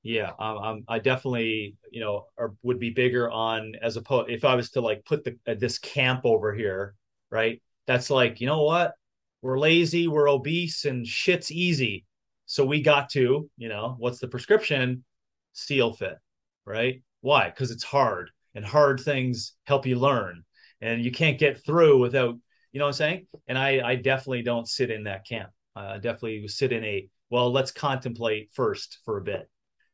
Yeah, 0.02 0.30
I'm, 0.38 0.84
I 0.88 1.00
definitely, 1.00 1.76
you 1.90 2.00
know, 2.00 2.26
are, 2.38 2.54
would 2.62 2.78
be 2.78 2.90
bigger 2.90 3.30
on 3.30 3.74
as 3.82 3.96
opposed 3.96 4.30
if 4.30 4.44
I 4.44 4.54
was 4.54 4.70
to 4.70 4.80
like 4.80 5.04
put 5.04 5.24
the 5.24 5.36
uh, 5.46 5.54
this 5.58 5.78
camp 5.78 6.22
over 6.24 6.54
here, 6.54 6.94
right? 7.30 7.60
That's 7.86 8.08
like, 8.08 8.40
you 8.40 8.46
know 8.46 8.62
what? 8.62 8.94
We're 9.42 9.58
lazy, 9.58 10.08
we're 10.08 10.30
obese, 10.30 10.84
and 10.84 11.06
shit's 11.06 11.50
easy. 11.50 12.04
So 12.46 12.64
we 12.64 12.80
got 12.80 13.10
to, 13.10 13.50
you 13.56 13.68
know, 13.68 13.96
what's 13.98 14.18
the 14.18 14.28
prescription? 14.28 15.04
Seal 15.52 15.92
fit, 15.92 16.16
right? 16.64 17.02
Why? 17.20 17.50
Because 17.50 17.70
it's 17.70 17.84
hard, 17.84 18.30
and 18.54 18.64
hard 18.64 19.00
things 19.00 19.54
help 19.66 19.84
you 19.86 19.96
learn 19.96 20.44
and 20.80 21.04
you 21.04 21.10
can't 21.10 21.38
get 21.38 21.64
through 21.64 21.98
without 21.98 22.34
you 22.72 22.78
know 22.78 22.84
what 22.84 22.90
i'm 22.90 22.94
saying 22.94 23.26
and 23.46 23.58
i 23.58 23.80
i 23.90 23.94
definitely 23.94 24.42
don't 24.42 24.68
sit 24.68 24.90
in 24.90 25.04
that 25.04 25.26
camp 25.26 25.50
i 25.76 25.94
definitely 25.94 26.46
sit 26.48 26.72
in 26.72 26.84
a 26.84 27.08
well 27.30 27.50
let's 27.50 27.70
contemplate 27.70 28.50
first 28.52 28.98
for 29.04 29.18
a 29.18 29.22
bit 29.22 29.48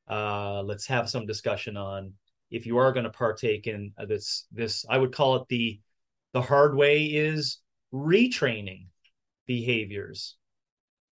uh 0.08 0.62
let's 0.62 0.86
have 0.86 1.08
some 1.08 1.26
discussion 1.26 1.76
on 1.76 2.12
if 2.50 2.66
you 2.66 2.76
are 2.76 2.92
going 2.92 3.04
to 3.04 3.10
partake 3.10 3.66
in 3.66 3.92
this 4.06 4.46
this 4.52 4.84
i 4.88 4.98
would 4.98 5.12
call 5.12 5.36
it 5.36 5.48
the 5.48 5.80
the 6.34 6.42
hard 6.42 6.76
way 6.76 7.04
is 7.04 7.58
retraining 7.92 8.86
behaviors. 9.46 10.36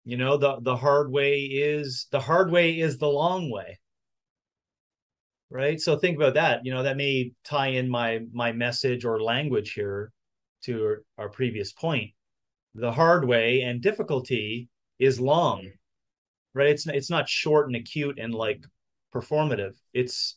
You 0.05 0.17
know 0.17 0.37
the 0.37 0.59
the 0.61 0.77
hard 0.77 1.13
way 1.13 1.43
is 1.43 2.09
the 2.11 2.21
hard 2.21 2.51
way 2.51 2.81
is 2.81 2.99
the 2.99 3.09
long 3.09 3.51
way. 3.51 3.79
Right? 5.49 5.81
So 5.81 5.97
think 5.97 6.17
about 6.17 6.35
that. 6.35 6.65
You 6.65 6.75
know 6.75 6.83
that 6.83 6.97
may 6.97 7.33
tie 7.45 7.69
in 7.69 7.89
my 7.89 8.21
my 8.33 8.53
message 8.53 9.05
or 9.05 9.23
language 9.23 9.73
here 9.75 10.13
to 10.65 10.97
our 11.19 11.29
previous 11.29 11.73
point. 11.73 12.11
The 12.75 12.91
hard 12.91 13.25
way 13.25 13.63
and 13.63 13.81
difficulty 13.81 14.69
is 14.99 15.21
long. 15.21 15.71
Right? 16.53 16.71
It's 16.71 16.87
it's 16.89 17.11
not 17.11 17.29
short 17.29 17.69
and 17.69 17.77
acute 17.77 18.19
and 18.19 18.35
like 18.35 18.65
performative. 19.15 19.75
It's 19.93 20.37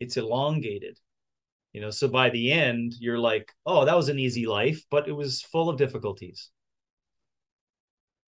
it's 0.00 0.16
elongated 0.16 0.98
you 1.74 1.80
know? 1.80 1.90
So 1.90 2.08
by 2.08 2.30
the 2.30 2.50
end 2.50 2.94
you're 2.98 3.18
like 3.18 3.52
oh 3.66 3.84
that 3.84 3.96
was 3.96 4.08
an 4.08 4.18
easy 4.18 4.46
life 4.46 4.82
but 4.90 5.06
it 5.08 5.12
was 5.12 5.42
full 5.42 5.68
of 5.68 5.76
difficulties. 5.76 6.50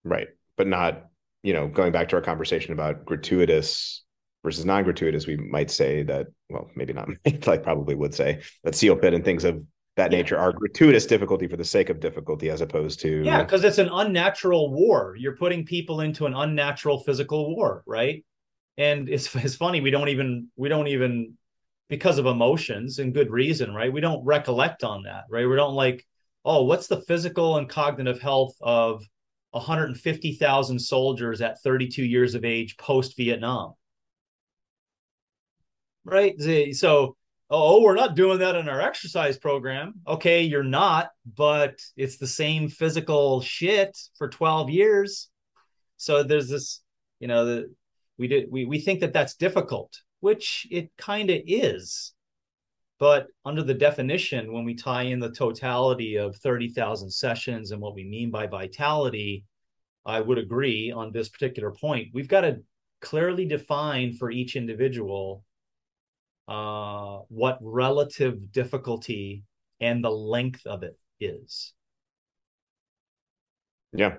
Right. 0.03 0.27
But 0.55 0.67
not 0.67 1.07
you 1.41 1.53
know 1.53 1.67
going 1.67 1.91
back 1.91 2.09
to 2.09 2.15
our 2.17 2.21
conversation 2.21 2.73
about 2.73 3.05
gratuitous 3.05 4.03
versus 4.43 4.65
non-gratuitous, 4.65 5.27
we 5.27 5.35
might 5.35 5.69
say 5.69 6.03
that, 6.03 6.27
well, 6.49 6.69
maybe 6.75 6.93
not, 6.93 7.09
like 7.47 7.63
probably 7.63 7.95
would 7.95 8.13
say 8.13 8.41
that 8.63 8.75
seal 8.75 8.95
fit 8.95 9.13
and 9.13 9.25
things 9.25 9.43
of 9.43 9.61
that 9.97 10.11
yeah. 10.11 10.19
nature 10.19 10.37
are 10.37 10.53
gratuitous 10.53 11.05
difficulty 11.05 11.47
for 11.47 11.57
the 11.57 11.65
sake 11.65 11.89
of 11.89 11.99
difficulty 11.99 12.51
as 12.51 12.61
opposed 12.61 12.99
to 12.99 13.23
yeah 13.23 13.41
because 13.41 13.63
it's 13.63 13.79
an 13.79 13.89
unnatural 13.91 14.71
war. 14.71 15.15
You're 15.17 15.35
putting 15.35 15.65
people 15.65 16.01
into 16.01 16.25
an 16.25 16.33
unnatural 16.33 16.99
physical 16.99 17.55
war 17.55 17.83
right 17.85 18.23
and 18.77 19.09
it's, 19.09 19.33
it's 19.35 19.55
funny 19.55 19.81
we 19.81 19.91
don't 19.91 20.09
even 20.09 20.47
we 20.55 20.69
don't 20.69 20.87
even 20.87 21.33
because 21.89 22.17
of 22.17 22.25
emotions 22.25 22.99
and 22.99 23.13
good 23.13 23.31
reason 23.31 23.73
right 23.73 23.93
we 23.93 24.01
don't 24.01 24.25
recollect 24.25 24.83
on 24.83 25.03
that 25.03 25.23
right 25.29 25.47
we 25.47 25.55
don't 25.55 25.75
like 25.75 26.05
oh 26.45 26.63
what's 26.63 26.87
the 26.87 27.01
physical 27.01 27.57
and 27.57 27.69
cognitive 27.69 28.19
health 28.19 28.55
of 28.61 29.03
150,000 29.51 30.79
soldiers 30.79 31.41
at 31.41 31.61
32 31.61 32.03
years 32.03 32.35
of 32.35 32.43
age 32.43 32.77
post 32.77 33.15
Vietnam 33.15 33.73
right? 36.07 36.35
So, 36.73 37.15
oh, 37.49 37.81
we're 37.81 37.95
not 37.95 38.15
doing 38.15 38.39
that 38.39 38.55
in 38.55 38.67
our 38.69 38.81
exercise 38.81 39.37
program. 39.37 39.95
Okay, 40.07 40.43
you're 40.43 40.63
not, 40.63 41.09
but 41.35 41.79
it's 41.95 42.17
the 42.17 42.27
same 42.27 42.69
physical 42.69 43.41
shit 43.41 43.95
for 44.17 44.29
12 44.29 44.69
years. 44.69 45.29
So 45.97 46.23
there's 46.23 46.49
this, 46.49 46.81
you 47.19 47.27
know, 47.27 47.45
the 47.45 47.75
we 48.17 48.27
did 48.27 48.51
we 48.51 48.65
we 48.65 48.79
think 48.79 48.99
that 49.01 49.13
that's 49.13 49.35
difficult, 49.35 50.01
which 50.19 50.67
it 50.71 50.91
kind 50.97 51.29
of 51.29 51.41
is. 51.45 52.13
But 52.99 53.27
under 53.45 53.61
the 53.61 53.75
definition, 53.75 54.51
when 54.51 54.65
we 54.65 54.73
tie 54.73 55.03
in 55.03 55.19
the 55.19 55.31
totality 55.31 56.15
of 56.15 56.35
30,000 56.37 57.11
sessions 57.11 57.69
and 57.69 57.79
what 57.79 57.93
we 57.93 58.03
mean 58.03 58.31
by 58.31 58.47
vitality, 58.47 59.45
I 60.03 60.19
would 60.19 60.39
agree 60.39 60.91
on 60.91 61.11
this 61.11 61.29
particular 61.29 61.71
point. 61.71 62.07
We've 62.13 62.27
got 62.27 62.41
to 62.41 62.63
clearly 63.01 63.45
define 63.45 64.13
for 64.13 64.31
each 64.31 64.55
individual 64.55 65.43
uh, 66.47 67.19
what 67.27 67.59
relative 67.61 68.51
difficulty 68.51 69.43
and 69.79 70.03
the 70.03 70.09
length 70.09 70.65
of 70.65 70.81
it 70.81 70.97
is. 71.19 71.73
Yeah. 73.93 74.15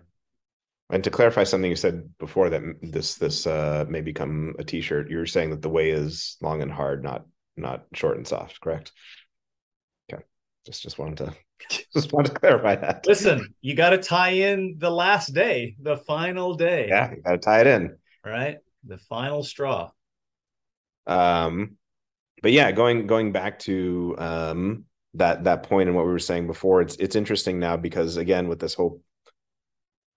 And 0.90 1.04
to 1.04 1.10
clarify 1.10 1.44
something 1.44 1.70
you 1.70 1.76
said 1.76 2.08
before 2.18 2.48
that 2.48 2.62
this 2.80 3.16
this 3.16 3.46
uh, 3.46 3.84
may 3.88 4.00
become 4.00 4.54
a 4.58 4.64
t-shirt, 4.64 5.10
you 5.10 5.18
were 5.18 5.26
saying 5.26 5.50
that 5.50 5.60
the 5.60 5.68
way 5.68 5.90
is 5.90 6.36
long 6.40 6.62
and 6.62 6.72
hard, 6.72 7.04
not 7.04 7.26
not 7.56 7.84
short 7.92 8.16
and 8.16 8.26
soft, 8.26 8.60
correct? 8.60 8.92
Okay. 10.10 10.22
Just 10.64 10.82
just 10.82 10.98
wanted 10.98 11.18
to 11.18 11.34
just 11.92 12.12
wanted 12.12 12.32
to 12.32 12.40
clarify 12.40 12.76
that. 12.76 13.06
Listen, 13.06 13.54
you 13.60 13.74
got 13.74 13.90
to 13.90 13.98
tie 13.98 14.30
in 14.30 14.76
the 14.78 14.90
last 14.90 15.34
day, 15.34 15.76
the 15.78 15.98
final 15.98 16.54
day. 16.54 16.86
Yeah, 16.88 17.10
you 17.10 17.22
got 17.22 17.32
to 17.32 17.38
tie 17.38 17.60
it 17.60 17.66
in. 17.66 17.96
Right? 18.24 18.58
The 18.86 18.98
final 18.98 19.44
straw. 19.44 19.90
Um 21.06 21.76
but 22.40 22.52
yeah, 22.52 22.72
going 22.72 23.06
going 23.06 23.32
back 23.32 23.58
to 23.60 24.14
um 24.16 24.84
that 25.14 25.44
that 25.44 25.64
point 25.64 25.88
and 25.88 25.96
what 25.96 26.06
we 26.06 26.12
were 26.12 26.18
saying 26.18 26.46
before, 26.46 26.80
it's 26.80 26.96
it's 26.96 27.16
interesting 27.16 27.58
now 27.58 27.76
because 27.76 28.16
again 28.16 28.48
with 28.48 28.58
this 28.58 28.72
whole 28.72 29.02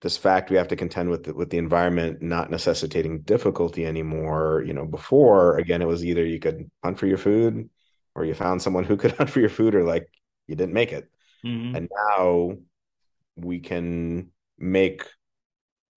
this 0.02 0.18
fact 0.18 0.50
we 0.50 0.58
have 0.58 0.68
to 0.70 0.76
contend 0.76 1.10
with 1.10 1.24
the, 1.26 1.34
with 1.34 1.50
the 1.52 1.58
environment 1.58 2.22
not 2.22 2.50
necessitating 2.50 3.22
difficulty 3.22 3.86
anymore. 3.86 4.64
You 4.66 4.74
know, 4.74 4.86
before 4.86 5.58
again, 5.58 5.82
it 5.82 5.88
was 5.88 6.04
either 6.04 6.26
you 6.26 6.40
could 6.40 6.70
hunt 6.84 6.98
for 7.00 7.08
your 7.08 7.18
food, 7.18 7.70
or 8.16 8.26
you 8.26 8.34
found 8.34 8.62
someone 8.62 8.84
who 8.84 8.98
could 9.02 9.12
hunt 9.12 9.30
for 9.30 9.40
your 9.40 9.50
food, 9.50 9.76
or 9.76 9.84
like 9.84 10.08
you 10.48 10.56
didn't 10.56 10.74
make 10.74 10.92
it. 10.92 11.10
Mm-hmm. 11.46 11.76
And 11.76 11.90
now 12.10 12.58
we 13.36 13.60
can 13.60 14.32
make 14.58 15.06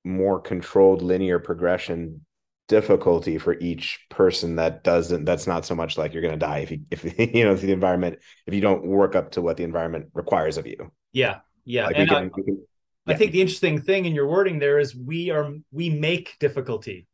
more 0.05 0.41
controlled 0.41 1.03
linear 1.03 1.39
progression 1.39 2.25
difficulty 2.69 3.37
for 3.37 3.55
each 3.59 4.07
person 4.09 4.57
that 4.57 4.83
doesn't 4.85 5.25
that's 5.27 5.47
not 5.47 5.67
so 5.67 5.75
much 5.75 5.99
like 5.99 6.13
you're 6.13 6.23
going 6.23 6.33
to 6.33 6.39
die 6.39 6.59
if 6.59 6.71
you 6.71 6.81
if 6.91 7.19
you 7.35 7.45
know 7.45 7.55
the 7.55 7.73
environment 7.73 8.19
if 8.47 8.55
you 8.55 8.61
don't 8.61 8.87
work 8.87 9.15
up 9.15 9.33
to 9.33 9.43
what 9.43 9.59
the 9.59 9.65
environment 9.65 10.07
requires 10.15 10.57
of 10.57 10.67
you 10.67 10.91
yeah 11.13 11.41
yeah 11.67 11.87
like 11.87 11.97
and 11.97 12.09
can, 12.09 12.17
I, 12.17 12.29
can, 12.29 12.65
I 13.07 13.15
think 13.15 13.33
the 13.33 13.41
interesting 13.41 13.81
thing 13.83 14.07
in 14.07 14.15
your 14.15 14.27
wording 14.27 14.59
there 14.59 14.79
is 14.79 14.97
we 14.97 15.31
are 15.31 15.53
we 15.71 15.91
make 15.91 16.37
difficulty. 16.39 17.07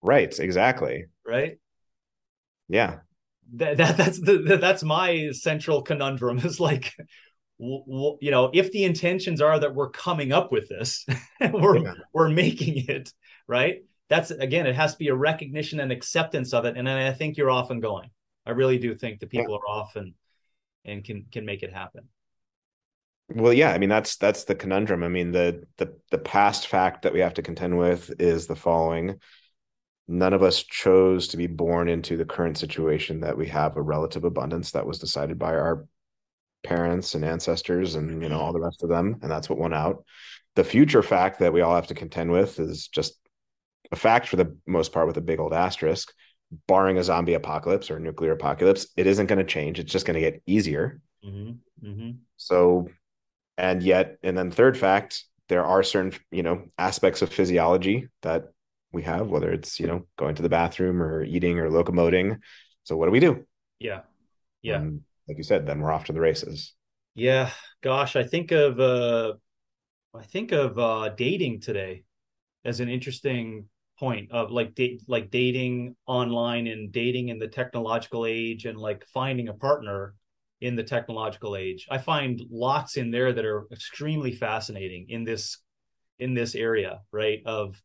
Right. 0.00 0.36
Exactly. 0.38 1.06
Right. 1.26 1.58
Yeah. 2.68 2.98
That, 3.54 3.76
that 3.76 3.96
that's 3.96 4.20
the 4.20 4.58
that's 4.60 4.82
my 4.82 5.30
central 5.32 5.82
conundrum 5.82 6.38
is 6.38 6.58
like 6.58 6.94
you 7.58 8.30
know 8.30 8.50
if 8.52 8.72
the 8.72 8.84
intentions 8.84 9.40
are 9.40 9.58
that 9.58 9.74
we're 9.74 9.90
coming 9.90 10.32
up 10.32 10.50
with 10.50 10.68
this 10.68 11.06
we're 11.52 11.78
yeah. 11.78 11.94
we're 12.12 12.28
making 12.28 12.84
it 12.88 13.12
right 13.46 13.84
that's 14.08 14.30
again 14.30 14.66
it 14.66 14.74
has 14.74 14.92
to 14.92 14.98
be 14.98 15.08
a 15.08 15.14
recognition 15.14 15.80
and 15.80 15.92
acceptance 15.92 16.54
of 16.54 16.64
it 16.64 16.76
and 16.76 16.88
i 16.88 17.12
think 17.12 17.36
you're 17.36 17.50
off 17.50 17.70
and 17.70 17.82
going 17.82 18.10
i 18.46 18.50
really 18.50 18.78
do 18.78 18.94
think 18.94 19.20
that 19.20 19.30
people 19.30 19.52
yeah. 19.52 19.56
are 19.56 19.68
off 19.68 19.96
and 19.96 20.14
and 20.84 21.04
can 21.04 21.26
can 21.30 21.44
make 21.44 21.62
it 21.62 21.72
happen 21.72 22.08
well, 23.34 23.52
yeah, 23.52 23.72
I 23.72 23.78
mean 23.78 23.88
that's 23.88 24.16
that's 24.16 24.44
the 24.44 24.54
conundrum. 24.54 25.02
I 25.02 25.08
mean 25.08 25.32
the 25.32 25.64
the 25.76 25.96
the 26.10 26.18
past 26.18 26.66
fact 26.66 27.02
that 27.02 27.12
we 27.12 27.20
have 27.20 27.34
to 27.34 27.42
contend 27.42 27.78
with 27.78 28.12
is 28.20 28.46
the 28.46 28.56
following: 28.56 29.20
none 30.08 30.32
of 30.32 30.42
us 30.42 30.62
chose 30.62 31.28
to 31.28 31.36
be 31.36 31.46
born 31.46 31.88
into 31.88 32.16
the 32.16 32.24
current 32.24 32.58
situation 32.58 33.20
that 33.20 33.36
we 33.36 33.48
have 33.48 33.76
a 33.76 33.82
relative 33.82 34.24
abundance 34.24 34.72
that 34.72 34.86
was 34.86 34.98
decided 34.98 35.38
by 35.38 35.54
our 35.54 35.86
parents 36.62 37.14
and 37.14 37.24
ancestors 37.24 37.96
and 37.96 38.22
you 38.22 38.28
know 38.28 38.38
all 38.38 38.52
the 38.52 38.60
rest 38.60 38.82
of 38.82 38.88
them, 38.88 39.18
and 39.22 39.30
that's 39.30 39.48
what 39.48 39.58
won 39.58 39.72
out. 39.72 40.04
The 40.54 40.64
future 40.64 41.02
fact 41.02 41.38
that 41.38 41.52
we 41.52 41.60
all 41.60 41.74
have 41.74 41.86
to 41.88 41.94
contend 41.94 42.30
with 42.30 42.60
is 42.60 42.88
just 42.88 43.18
a 43.90 43.96
fact 43.96 44.28
for 44.28 44.36
the 44.36 44.56
most 44.66 44.92
part 44.92 45.06
with 45.06 45.16
a 45.16 45.22
big 45.22 45.40
old 45.40 45.52
asterisk. 45.52 46.12
Barring 46.66 46.98
a 46.98 47.02
zombie 47.02 47.32
apocalypse 47.32 47.90
or 47.90 47.98
nuclear 47.98 48.32
apocalypse, 48.32 48.86
it 48.98 49.06
isn't 49.06 49.26
going 49.26 49.38
to 49.38 49.44
change. 49.44 49.78
It's 49.78 49.90
just 49.90 50.04
going 50.04 50.14
to 50.14 50.20
get 50.20 50.42
easier. 50.46 51.00
Mm-hmm. 51.24 51.88
Mm-hmm. 51.88 52.10
So 52.36 52.88
and 53.56 53.82
yet 53.82 54.18
and 54.22 54.36
then 54.36 54.50
third 54.50 54.76
fact 54.76 55.24
there 55.48 55.64
are 55.64 55.82
certain 55.82 56.12
you 56.30 56.42
know 56.42 56.64
aspects 56.78 57.22
of 57.22 57.32
physiology 57.32 58.08
that 58.22 58.44
we 58.92 59.02
have 59.02 59.28
whether 59.28 59.50
it's 59.50 59.80
you 59.80 59.86
know 59.86 60.06
going 60.16 60.34
to 60.34 60.42
the 60.42 60.48
bathroom 60.48 61.02
or 61.02 61.24
eating 61.24 61.58
or 61.58 61.68
locomoting. 61.68 62.38
So 62.84 62.96
what 62.96 63.06
do 63.06 63.12
we 63.12 63.20
do? 63.20 63.44
Yeah. 63.78 64.00
Yeah. 64.62 64.76
And 64.76 65.02
like 65.28 65.36
you 65.36 65.44
said 65.44 65.66
then 65.66 65.80
we're 65.80 65.92
off 65.92 66.04
to 66.04 66.12
the 66.12 66.20
races. 66.20 66.74
Yeah. 67.14 67.50
Gosh 67.82 68.16
i 68.16 68.22
think 68.22 68.52
of 68.52 68.80
uh 68.80 69.34
i 70.14 70.22
think 70.22 70.52
of 70.52 70.78
uh 70.78 71.10
dating 71.10 71.60
today 71.60 72.04
as 72.64 72.80
an 72.80 72.88
interesting 72.88 73.66
point 73.98 74.30
of 74.32 74.50
like 74.50 74.78
like 75.06 75.30
dating 75.30 75.94
online 76.06 76.66
and 76.66 76.92
dating 76.92 77.28
in 77.28 77.38
the 77.38 77.48
technological 77.48 78.26
age 78.26 78.64
and 78.64 78.78
like 78.78 79.06
finding 79.12 79.48
a 79.48 79.54
partner 79.54 80.14
in 80.62 80.76
the 80.76 80.84
technological 80.84 81.56
age. 81.56 81.88
I 81.90 81.98
find 81.98 82.40
lots 82.50 82.96
in 82.96 83.10
there 83.10 83.32
that 83.32 83.44
are 83.44 83.66
extremely 83.72 84.32
fascinating 84.32 85.06
in 85.08 85.24
this 85.24 85.58
in 86.18 86.34
this 86.34 86.54
area, 86.54 87.00
right? 87.10 87.42
Of 87.44 87.82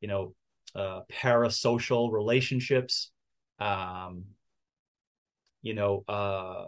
you 0.00 0.08
know, 0.08 0.34
uh, 0.74 1.00
parasocial 1.12 2.12
relationships, 2.12 3.10
um, 3.58 4.24
you 5.62 5.74
know, 5.74 6.04
uh, 6.06 6.66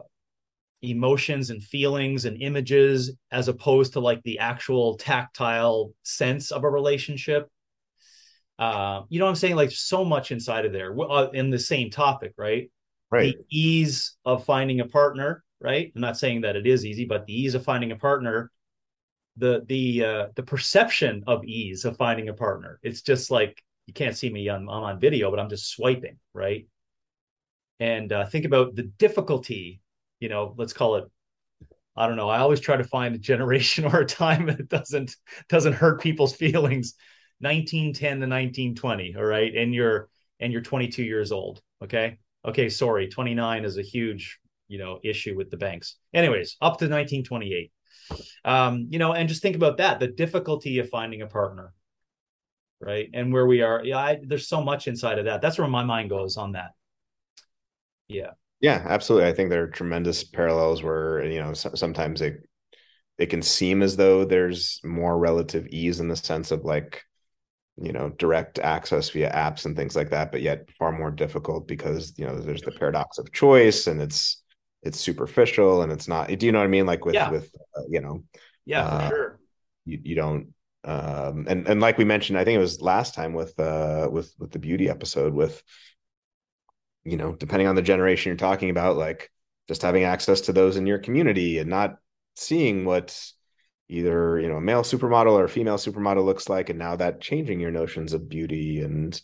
emotions 0.82 1.50
and 1.50 1.62
feelings 1.62 2.24
and 2.24 2.42
images, 2.42 3.12
as 3.30 3.46
opposed 3.46 3.92
to 3.92 4.00
like 4.00 4.20
the 4.24 4.40
actual 4.40 4.96
tactile 4.96 5.92
sense 6.02 6.50
of 6.50 6.64
a 6.64 6.70
relationship. 6.70 7.48
Uh, 8.58 9.02
you 9.08 9.20
know 9.20 9.26
what 9.26 9.30
I'm 9.30 9.36
saying? 9.36 9.54
Like 9.54 9.70
so 9.70 10.04
much 10.04 10.32
inside 10.32 10.66
of 10.66 10.72
there 10.72 10.92
uh, 11.00 11.30
in 11.30 11.50
the 11.50 11.58
same 11.58 11.88
topic, 11.88 12.32
right? 12.36 12.68
Right. 13.12 13.36
The 13.36 13.44
ease 13.56 14.16
of 14.24 14.44
finding 14.44 14.80
a 14.80 14.86
partner, 14.86 15.44
right? 15.62 15.92
I'm 15.94 16.00
not 16.00 16.18
saying 16.18 16.42
that 16.42 16.56
it 16.56 16.66
is 16.66 16.84
easy, 16.84 17.04
but 17.04 17.26
the 17.26 17.34
ease 17.34 17.54
of 17.54 17.64
finding 17.64 17.92
a 17.92 17.96
partner, 17.96 18.50
the 19.36 19.62
the 19.66 20.04
uh, 20.04 20.26
the 20.34 20.42
perception 20.42 21.24
of 21.26 21.44
ease 21.44 21.84
of 21.84 21.96
finding 21.96 22.28
a 22.28 22.34
partner, 22.34 22.78
it's 22.82 23.02
just 23.02 23.30
like 23.30 23.62
you 23.86 23.94
can't 23.94 24.16
see 24.16 24.30
me 24.30 24.48
on 24.48 24.62
I'm 24.62 24.68
on 24.68 25.00
video, 25.00 25.30
but 25.30 25.40
I'm 25.40 25.48
just 25.48 25.70
swiping, 25.70 26.18
right? 26.34 26.66
And 27.80 28.12
uh, 28.12 28.26
think 28.26 28.44
about 28.44 28.76
the 28.76 28.84
difficulty, 28.84 29.80
you 30.20 30.28
know, 30.28 30.54
let's 30.56 30.72
call 30.72 30.96
it. 30.96 31.04
I 31.96 32.06
don't 32.06 32.16
know. 32.16 32.28
I 32.28 32.38
always 32.38 32.60
try 32.60 32.76
to 32.76 32.84
find 32.84 33.14
a 33.14 33.18
generation 33.18 33.84
or 33.92 34.00
a 34.00 34.06
time 34.06 34.46
that 34.46 34.68
doesn't 34.68 35.16
doesn't 35.48 35.74
hurt 35.74 36.00
people's 36.00 36.34
feelings. 36.34 36.94
1910 37.40 38.20
to 38.20 38.26
1920, 38.28 39.16
all 39.16 39.24
right, 39.24 39.52
and 39.56 39.74
you're 39.74 40.08
and 40.38 40.52
you're 40.52 40.62
22 40.62 41.02
years 41.02 41.32
old. 41.32 41.60
Okay, 41.82 42.18
okay, 42.44 42.68
sorry, 42.68 43.08
29 43.08 43.64
is 43.64 43.78
a 43.78 43.82
huge 43.82 44.38
you 44.72 44.78
know 44.78 44.98
issue 45.04 45.36
with 45.36 45.50
the 45.50 45.58
banks. 45.58 45.96
Anyways, 46.14 46.56
up 46.62 46.78
to 46.78 46.86
1928. 46.86 47.70
Um, 48.44 48.88
you 48.90 48.98
know, 48.98 49.12
and 49.12 49.28
just 49.28 49.42
think 49.42 49.54
about 49.54 49.76
that, 49.76 50.00
the 50.00 50.08
difficulty 50.08 50.78
of 50.78 50.88
finding 50.88 51.20
a 51.20 51.26
partner, 51.26 51.74
right? 52.80 53.08
And 53.12 53.32
where 53.32 53.46
we 53.46 53.60
are. 53.60 53.84
Yeah, 53.84 53.98
I, 53.98 54.20
there's 54.22 54.48
so 54.48 54.62
much 54.62 54.88
inside 54.88 55.18
of 55.18 55.26
that. 55.26 55.42
That's 55.42 55.58
where 55.58 55.68
my 55.68 55.84
mind 55.84 56.08
goes 56.08 56.36
on 56.38 56.52
that. 56.52 56.70
Yeah. 58.08 58.30
Yeah, 58.60 58.82
absolutely. 58.88 59.28
I 59.28 59.34
think 59.34 59.50
there 59.50 59.64
are 59.64 59.68
tremendous 59.68 60.24
parallels 60.24 60.82
where 60.82 61.24
you 61.24 61.40
know 61.40 61.52
sometimes 61.52 62.22
it 62.22 62.48
it 63.18 63.26
can 63.26 63.42
seem 63.42 63.82
as 63.82 63.96
though 63.96 64.24
there's 64.24 64.80
more 64.84 65.18
relative 65.18 65.66
ease 65.68 66.00
in 66.00 66.08
the 66.08 66.16
sense 66.16 66.50
of 66.50 66.64
like 66.64 67.02
you 67.76 67.92
know 67.92 68.10
direct 68.18 68.58
access 68.58 69.10
via 69.10 69.32
apps 69.32 69.64
and 69.64 69.76
things 69.76 69.96
like 69.96 70.10
that 70.10 70.30
but 70.30 70.42
yet 70.42 70.70
far 70.72 70.92
more 70.92 71.10
difficult 71.10 71.66
because 71.66 72.12
you 72.18 72.26
know 72.26 72.38
there's 72.38 72.60
the 72.62 72.70
paradox 72.70 73.18
of 73.18 73.32
choice 73.32 73.86
and 73.86 74.00
it's 74.00 74.41
it's 74.82 74.98
superficial 74.98 75.82
and 75.82 75.92
it's 75.92 76.08
not 76.08 76.28
do 76.38 76.46
you 76.46 76.52
know 76.52 76.58
what 76.58 76.64
i 76.64 76.68
mean? 76.68 76.86
Like 76.86 77.04
with 77.04 77.14
yeah. 77.14 77.30
with 77.30 77.50
uh, 77.76 77.82
you 77.88 78.00
know 78.00 78.24
yeah 78.64 78.84
uh, 78.84 79.08
for 79.08 79.14
sure. 79.14 79.40
you, 79.84 80.00
you 80.02 80.14
don't 80.14 80.54
um 80.84 81.46
and 81.48 81.68
and 81.68 81.80
like 81.80 81.96
we 81.96 82.04
mentioned 82.04 82.36
i 82.36 82.44
think 82.44 82.56
it 82.56 82.60
was 82.60 82.80
last 82.80 83.14
time 83.14 83.34
with 83.34 83.58
uh 83.60 84.08
with 84.10 84.34
with 84.38 84.50
the 84.50 84.58
beauty 84.58 84.88
episode 84.88 85.32
with 85.32 85.62
you 87.04 87.16
know 87.16 87.34
depending 87.34 87.68
on 87.68 87.76
the 87.76 87.82
generation 87.82 88.30
you're 88.30 88.36
talking 88.36 88.70
about 88.70 88.96
like 88.96 89.30
just 89.68 89.82
having 89.82 90.02
access 90.02 90.42
to 90.42 90.52
those 90.52 90.76
in 90.76 90.86
your 90.86 90.98
community 90.98 91.58
and 91.58 91.70
not 91.70 91.98
seeing 92.34 92.84
what 92.84 93.16
either 93.88 94.40
you 94.40 94.48
know 94.48 94.56
a 94.56 94.60
male 94.60 94.82
supermodel 94.82 95.32
or 95.32 95.44
a 95.44 95.48
female 95.48 95.76
supermodel 95.76 96.24
looks 96.24 96.48
like 96.48 96.68
and 96.68 96.78
now 96.78 96.96
that 96.96 97.20
changing 97.20 97.60
your 97.60 97.70
notions 97.70 98.12
of 98.12 98.28
beauty 98.28 98.80
and 98.80 99.20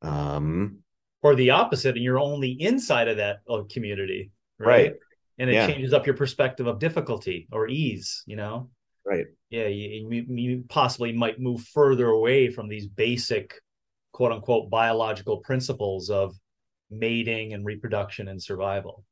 um 0.00 0.78
or 1.22 1.34
the 1.34 1.50
opposite 1.50 1.94
and 1.94 2.04
you're 2.04 2.18
only 2.18 2.52
inside 2.52 3.08
of 3.08 3.18
that 3.18 3.40
community 3.70 4.30
right, 4.66 4.90
right. 4.90 4.92
and 5.38 5.50
it 5.50 5.54
yeah. 5.54 5.66
changes 5.66 5.92
up 5.92 6.06
your 6.06 6.16
perspective 6.16 6.66
of 6.66 6.78
difficulty 6.78 7.48
or 7.52 7.68
ease 7.68 8.22
you 8.26 8.36
know 8.36 8.68
right 9.04 9.26
yeah 9.50 9.66
you, 9.66 10.24
you 10.28 10.64
possibly 10.68 11.12
might 11.12 11.40
move 11.40 11.62
further 11.62 12.08
away 12.08 12.50
from 12.50 12.68
these 12.68 12.86
basic 12.86 13.54
quote 14.12 14.32
unquote 14.32 14.70
biological 14.70 15.38
principles 15.38 16.10
of 16.10 16.34
mating 16.90 17.54
and 17.54 17.64
reproduction 17.64 18.28
and 18.28 18.42
survival 18.42 19.04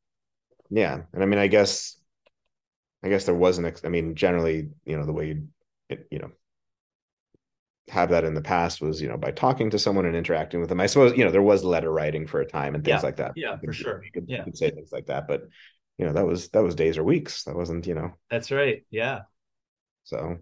yeah 0.71 1.01
and 1.13 1.23
i 1.23 1.27
mean 1.27 1.39
i 1.39 1.47
guess 1.47 1.97
i 3.03 3.09
guess 3.09 3.25
there 3.25 3.35
wasn't 3.35 3.81
i 3.85 3.89
mean 3.89 4.15
generally 4.15 4.69
you 4.85 4.97
know 4.97 5.07
the 5.07 5.13
way 5.13 5.29
you, 5.29 5.99
you 6.11 6.19
know 6.19 6.31
have 7.91 8.11
that 8.11 8.25
in 8.25 8.35
the 8.35 8.41
past 8.41 8.81
was 8.81 9.03
you 9.03 9.09
know 9.09 9.17
by 9.17 9.31
talking 9.33 9.71
to 9.71 9.79
someone 9.79 10.07
and 10.07 10.17
interacting 10.17 10.61
with 10.61 10.69
them. 10.69 10.81
I 10.81 10.87
suppose 10.87 11.17
you 11.17 11.25
know 11.25 11.31
there 11.31 11.43
was 11.43 11.65
letter 11.65 11.91
writing 11.91 12.27
for 12.27 12.41
a 12.41 12.47
time 12.47 12.75
and 12.75 12.85
things 12.85 13.03
yeah. 13.03 13.07
like 13.07 13.17
that. 13.17 13.33
Yeah 13.37 13.57
for 13.63 13.73
sure. 13.73 14.03
you 14.05 14.13
could, 14.13 14.27
yeah. 14.29 14.39
you 14.39 14.45
could 14.45 14.57
say 14.57 14.71
things 14.71 14.93
like 14.93 15.07
that 15.07 15.27
but 15.27 15.43
you 15.99 16.07
know 16.07 16.13
that 16.13 16.27
was 16.27 16.49
that 16.51 16.63
was 16.63 16.75
days 16.75 16.99
or 16.99 17.05
weeks. 17.05 17.45
That 17.45 17.57
wasn't 17.57 17.87
you 17.87 17.95
know. 17.95 18.13
That's 18.31 18.51
right. 18.51 18.85
Yeah. 18.91 19.23
So 20.05 20.39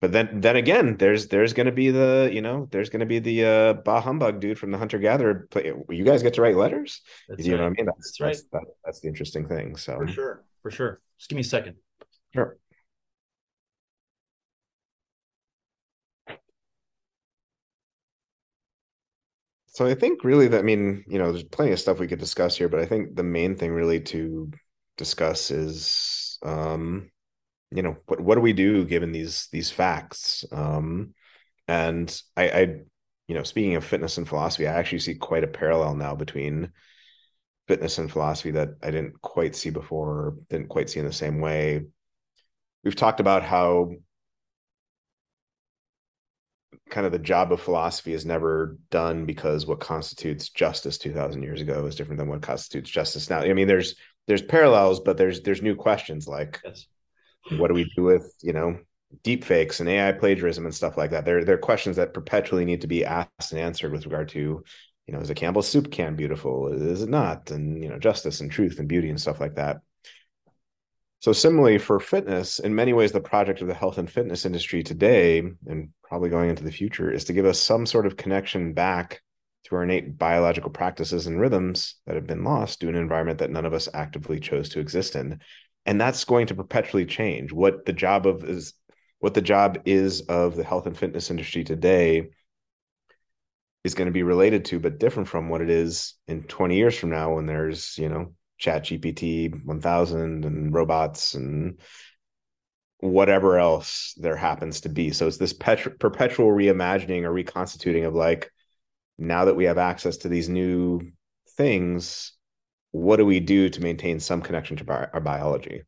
but 0.00 0.12
then 0.12 0.40
then 0.40 0.56
again 0.56 0.96
there's 0.96 1.28
there's 1.28 1.52
going 1.52 1.66
to 1.66 1.72
be 1.72 1.90
the 1.90 2.30
you 2.32 2.40
know 2.40 2.66
there's 2.70 2.88
going 2.88 3.00
to 3.00 3.06
be 3.06 3.18
the 3.18 3.44
uh 3.44 3.72
bah 3.74 4.00
humbug 4.00 4.40
dude 4.40 4.58
from 4.58 4.70
the 4.70 4.78
hunter 4.78 4.98
gatherer 4.98 5.46
you 5.90 6.04
guys 6.04 6.22
get 6.22 6.34
to 6.34 6.42
write 6.42 6.56
letters? 6.56 7.02
That's 7.28 7.46
you 7.46 7.52
right. 7.52 7.58
know 7.58 7.64
what 7.64 7.78
i 7.78 7.82
mean? 7.82 7.86
That's, 7.86 7.96
that's 7.98 8.20
right. 8.20 8.28
that's, 8.28 8.42
that, 8.52 8.74
that's 8.84 9.00
the 9.00 9.08
interesting 9.08 9.46
thing 9.46 9.76
so. 9.76 9.98
For 9.98 10.08
sure. 10.08 10.44
For 10.62 10.70
sure. 10.70 11.00
Just 11.18 11.28
give 11.28 11.36
me 11.36 11.42
a 11.42 11.44
second. 11.44 11.76
Sure 12.32 12.56
So 19.80 19.86
I 19.86 19.94
think 19.94 20.24
really 20.24 20.46
that 20.48 20.58
I 20.58 20.62
mean, 20.62 21.06
you 21.08 21.18
know, 21.18 21.32
there's 21.32 21.42
plenty 21.42 21.72
of 21.72 21.80
stuff 21.80 21.98
we 21.98 22.06
could 22.06 22.18
discuss 22.18 22.54
here, 22.54 22.68
but 22.68 22.80
I 22.80 22.84
think 22.84 23.16
the 23.16 23.22
main 23.22 23.56
thing 23.56 23.72
really 23.72 23.98
to 24.12 24.50
discuss 24.98 25.50
is 25.50 26.38
um, 26.42 27.10
you 27.70 27.80
know, 27.80 27.96
what 28.04 28.20
what 28.20 28.34
do 28.34 28.42
we 28.42 28.52
do 28.52 28.84
given 28.84 29.10
these 29.10 29.48
these 29.52 29.70
facts? 29.70 30.44
Um 30.52 31.14
and 31.66 32.22
I, 32.36 32.50
I 32.50 32.60
you 33.26 33.34
know, 33.34 33.42
speaking 33.42 33.74
of 33.76 33.82
fitness 33.82 34.18
and 34.18 34.28
philosophy, 34.28 34.68
I 34.68 34.74
actually 34.74 34.98
see 34.98 35.14
quite 35.14 35.44
a 35.44 35.46
parallel 35.46 35.94
now 35.94 36.14
between 36.14 36.72
fitness 37.66 37.96
and 37.96 38.12
philosophy 38.12 38.50
that 38.50 38.74
I 38.82 38.90
didn't 38.90 39.22
quite 39.22 39.56
see 39.56 39.70
before, 39.70 40.36
didn't 40.50 40.68
quite 40.68 40.90
see 40.90 41.00
in 41.00 41.06
the 41.06 41.12
same 41.14 41.40
way. 41.40 41.86
We've 42.84 42.94
talked 42.94 43.20
about 43.20 43.44
how 43.44 43.92
kind 46.88 47.06
of 47.06 47.12
the 47.12 47.18
job 47.18 47.52
of 47.52 47.60
philosophy 47.60 48.12
is 48.12 48.26
never 48.26 48.76
done 48.90 49.24
because 49.24 49.66
what 49.66 49.80
constitutes 49.80 50.48
justice 50.48 50.98
2000 50.98 51.42
years 51.42 51.60
ago 51.60 51.86
is 51.86 51.94
different 51.94 52.18
than 52.18 52.28
what 52.28 52.42
constitutes 52.42 52.90
justice 52.90 53.30
now. 53.30 53.40
I 53.40 53.52
mean 53.52 53.68
there's 53.68 53.96
there's 54.26 54.42
parallels 54.42 55.00
but 55.00 55.16
there's 55.16 55.40
there's 55.42 55.62
new 55.62 55.74
questions 55.74 56.28
like 56.28 56.60
yes. 56.64 56.86
what 57.58 57.68
do 57.68 57.74
we 57.74 57.90
do 57.96 58.02
with 58.02 58.32
you 58.42 58.52
know 58.52 58.78
deep 59.24 59.44
fakes 59.44 59.80
and 59.80 59.88
ai 59.88 60.12
plagiarism 60.12 60.64
and 60.64 60.74
stuff 60.74 60.96
like 60.96 61.10
that? 61.10 61.24
There 61.24 61.44
there 61.44 61.56
are 61.56 61.58
questions 61.58 61.96
that 61.96 62.14
perpetually 62.14 62.64
need 62.64 62.82
to 62.82 62.86
be 62.86 63.04
asked 63.04 63.52
and 63.52 63.60
answered 63.60 63.92
with 63.92 64.04
regard 64.04 64.28
to 64.30 64.62
you 65.06 65.14
know 65.14 65.20
is 65.20 65.30
a 65.30 65.34
campbell's 65.34 65.68
soup 65.68 65.90
can 65.90 66.16
beautiful? 66.16 66.68
Is 66.68 67.02
it 67.02 67.08
not? 67.08 67.50
And 67.50 67.82
you 67.82 67.88
know 67.88 67.98
justice 67.98 68.40
and 68.40 68.50
truth 68.50 68.78
and 68.78 68.88
beauty 68.88 69.10
and 69.10 69.20
stuff 69.20 69.40
like 69.40 69.56
that 69.56 69.80
so 71.20 71.32
similarly 71.32 71.76
for 71.76 72.00
fitness, 72.00 72.58
in 72.58 72.74
many 72.74 72.94
ways, 72.94 73.12
the 73.12 73.20
project 73.20 73.60
of 73.60 73.68
the 73.68 73.74
health 73.74 73.98
and 73.98 74.10
fitness 74.10 74.46
industry 74.46 74.82
today, 74.82 75.42
and 75.66 75.90
probably 76.02 76.30
going 76.30 76.48
into 76.48 76.64
the 76.64 76.72
future, 76.72 77.12
is 77.12 77.24
to 77.24 77.34
give 77.34 77.44
us 77.44 77.60
some 77.60 77.84
sort 77.84 78.06
of 78.06 78.16
connection 78.16 78.72
back 78.72 79.20
to 79.64 79.76
our 79.76 79.82
innate 79.82 80.16
biological 80.16 80.70
practices 80.70 81.26
and 81.26 81.38
rhythms 81.38 81.96
that 82.06 82.14
have 82.14 82.26
been 82.26 82.42
lost 82.42 82.80
due 82.80 82.90
to 82.90 82.96
an 82.96 83.02
environment 83.02 83.38
that 83.38 83.50
none 83.50 83.66
of 83.66 83.74
us 83.74 83.86
actively 83.92 84.40
chose 84.40 84.70
to 84.70 84.80
exist 84.80 85.14
in. 85.14 85.40
And 85.84 86.00
that's 86.00 86.24
going 86.24 86.46
to 86.46 86.54
perpetually 86.54 87.04
change. 87.04 87.52
What 87.52 87.84
the 87.84 87.92
job 87.92 88.26
of 88.26 88.42
is 88.44 88.72
what 89.18 89.34
the 89.34 89.42
job 89.42 89.82
is 89.84 90.22
of 90.22 90.56
the 90.56 90.64
health 90.64 90.86
and 90.86 90.96
fitness 90.96 91.30
industry 91.30 91.64
today 91.64 92.30
is 93.84 93.94
going 93.94 94.06
to 94.06 94.12
be 94.12 94.22
related 94.22 94.64
to, 94.66 94.80
but 94.80 94.98
different 94.98 95.28
from 95.28 95.50
what 95.50 95.60
it 95.60 95.68
is 95.68 96.14
in 96.26 96.44
20 96.44 96.76
years 96.76 96.96
from 96.96 97.10
now 97.10 97.34
when 97.34 97.44
there's, 97.44 97.98
you 97.98 98.08
know, 98.08 98.32
chat 98.60 98.84
gpt 98.84 99.64
1000 99.64 100.44
and 100.44 100.72
robots 100.72 101.34
and 101.34 101.80
whatever 102.98 103.58
else 103.58 104.14
there 104.18 104.36
happens 104.36 104.82
to 104.82 104.88
be. 104.88 105.10
So 105.10 105.26
it's 105.26 105.38
this 105.38 105.54
pet- 105.54 105.98
perpetual 105.98 106.48
reimagining 106.48 107.22
or 107.22 107.32
reconstituting 107.32 108.04
of 108.04 108.14
like 108.14 108.52
now 109.18 109.46
that 109.46 109.56
we 109.56 109.64
have 109.64 109.78
access 109.78 110.18
to 110.18 110.28
these 110.28 110.48
new 110.48 111.00
things 111.56 112.32
what 112.92 113.16
do 113.16 113.24
we 113.26 113.38
do 113.38 113.68
to 113.68 113.80
maintain 113.80 114.18
some 114.18 114.42
connection 114.42 114.76
to 114.76 114.84
bi- 114.84 115.08
our 115.12 115.20
biology? 115.20 115.82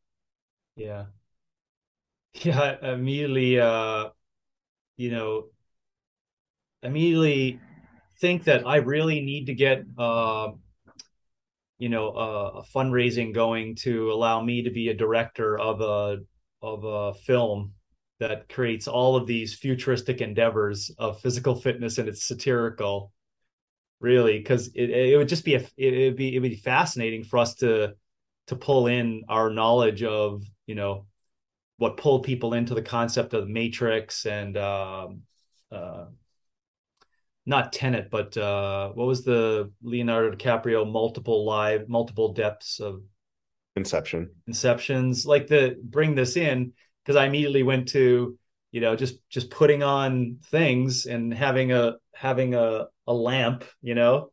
Yeah. 0.76 1.06
Yeah 2.44 2.76
immediately 2.94 3.60
uh 3.60 4.08
you 4.96 5.10
know 5.10 5.46
immediately 6.82 7.60
think 8.20 8.44
that 8.44 8.66
i 8.66 8.76
really 8.76 9.20
need 9.20 9.46
to 9.46 9.54
get 9.54 9.84
uh 9.98 10.48
you 11.82 11.88
know 11.88 12.10
a, 12.10 12.48
a 12.60 12.62
fundraising 12.62 13.34
going 13.34 13.74
to 13.74 14.12
allow 14.12 14.40
me 14.40 14.62
to 14.62 14.70
be 14.70 14.88
a 14.88 14.94
director 14.94 15.58
of 15.58 15.80
a 15.80 16.18
of 16.62 16.84
a 16.84 17.12
film 17.12 17.72
that 18.20 18.48
creates 18.48 18.86
all 18.86 19.16
of 19.16 19.26
these 19.26 19.58
futuristic 19.58 20.20
endeavors 20.20 20.92
of 20.96 21.20
physical 21.20 21.56
fitness 21.56 21.98
and 21.98 22.08
it's 22.08 22.24
satirical. 22.24 23.12
Really 23.98 24.38
because 24.38 24.68
it, 24.76 24.90
it 24.90 25.16
would 25.16 25.28
just 25.28 25.44
be 25.44 25.56
a 25.56 25.68
it 25.76 26.10
would 26.10 26.16
be 26.16 26.36
it 26.36 26.38
would 26.38 26.50
be 26.50 26.56
fascinating 26.56 27.24
for 27.24 27.38
us 27.38 27.56
to 27.56 27.94
to 28.46 28.56
pull 28.56 28.86
in 28.86 29.24
our 29.28 29.50
knowledge 29.50 30.04
of 30.04 30.44
you 30.66 30.76
know 30.76 31.06
what 31.78 31.96
pulled 31.96 32.22
people 32.22 32.54
into 32.54 32.74
the 32.74 32.82
concept 32.82 33.34
of 33.34 33.42
the 33.42 33.52
matrix 33.52 34.24
and 34.24 34.56
um, 34.56 35.22
uh, 35.72 36.06
not 37.44 37.72
Tenet, 37.72 38.10
but 38.10 38.36
uh, 38.36 38.90
what 38.90 39.06
was 39.06 39.24
the 39.24 39.72
Leonardo 39.82 40.36
DiCaprio 40.36 40.90
multiple 40.90 41.44
live, 41.44 41.88
multiple 41.88 42.32
depths 42.32 42.80
of 42.80 43.02
Inception. 43.74 44.30
Inceptions, 44.50 45.24
like 45.24 45.46
the 45.46 45.78
bring 45.82 46.14
this 46.14 46.36
in 46.36 46.74
because 47.02 47.16
I 47.16 47.24
immediately 47.24 47.62
went 47.62 47.88
to 47.88 48.38
you 48.70 48.80
know 48.82 48.96
just 48.96 49.16
just 49.30 49.50
putting 49.50 49.82
on 49.82 50.38
things 50.50 51.06
and 51.06 51.32
having 51.32 51.72
a 51.72 51.94
having 52.14 52.54
a 52.54 52.88
a 53.06 53.14
lamp, 53.14 53.64
you 53.80 53.94
know, 53.94 54.30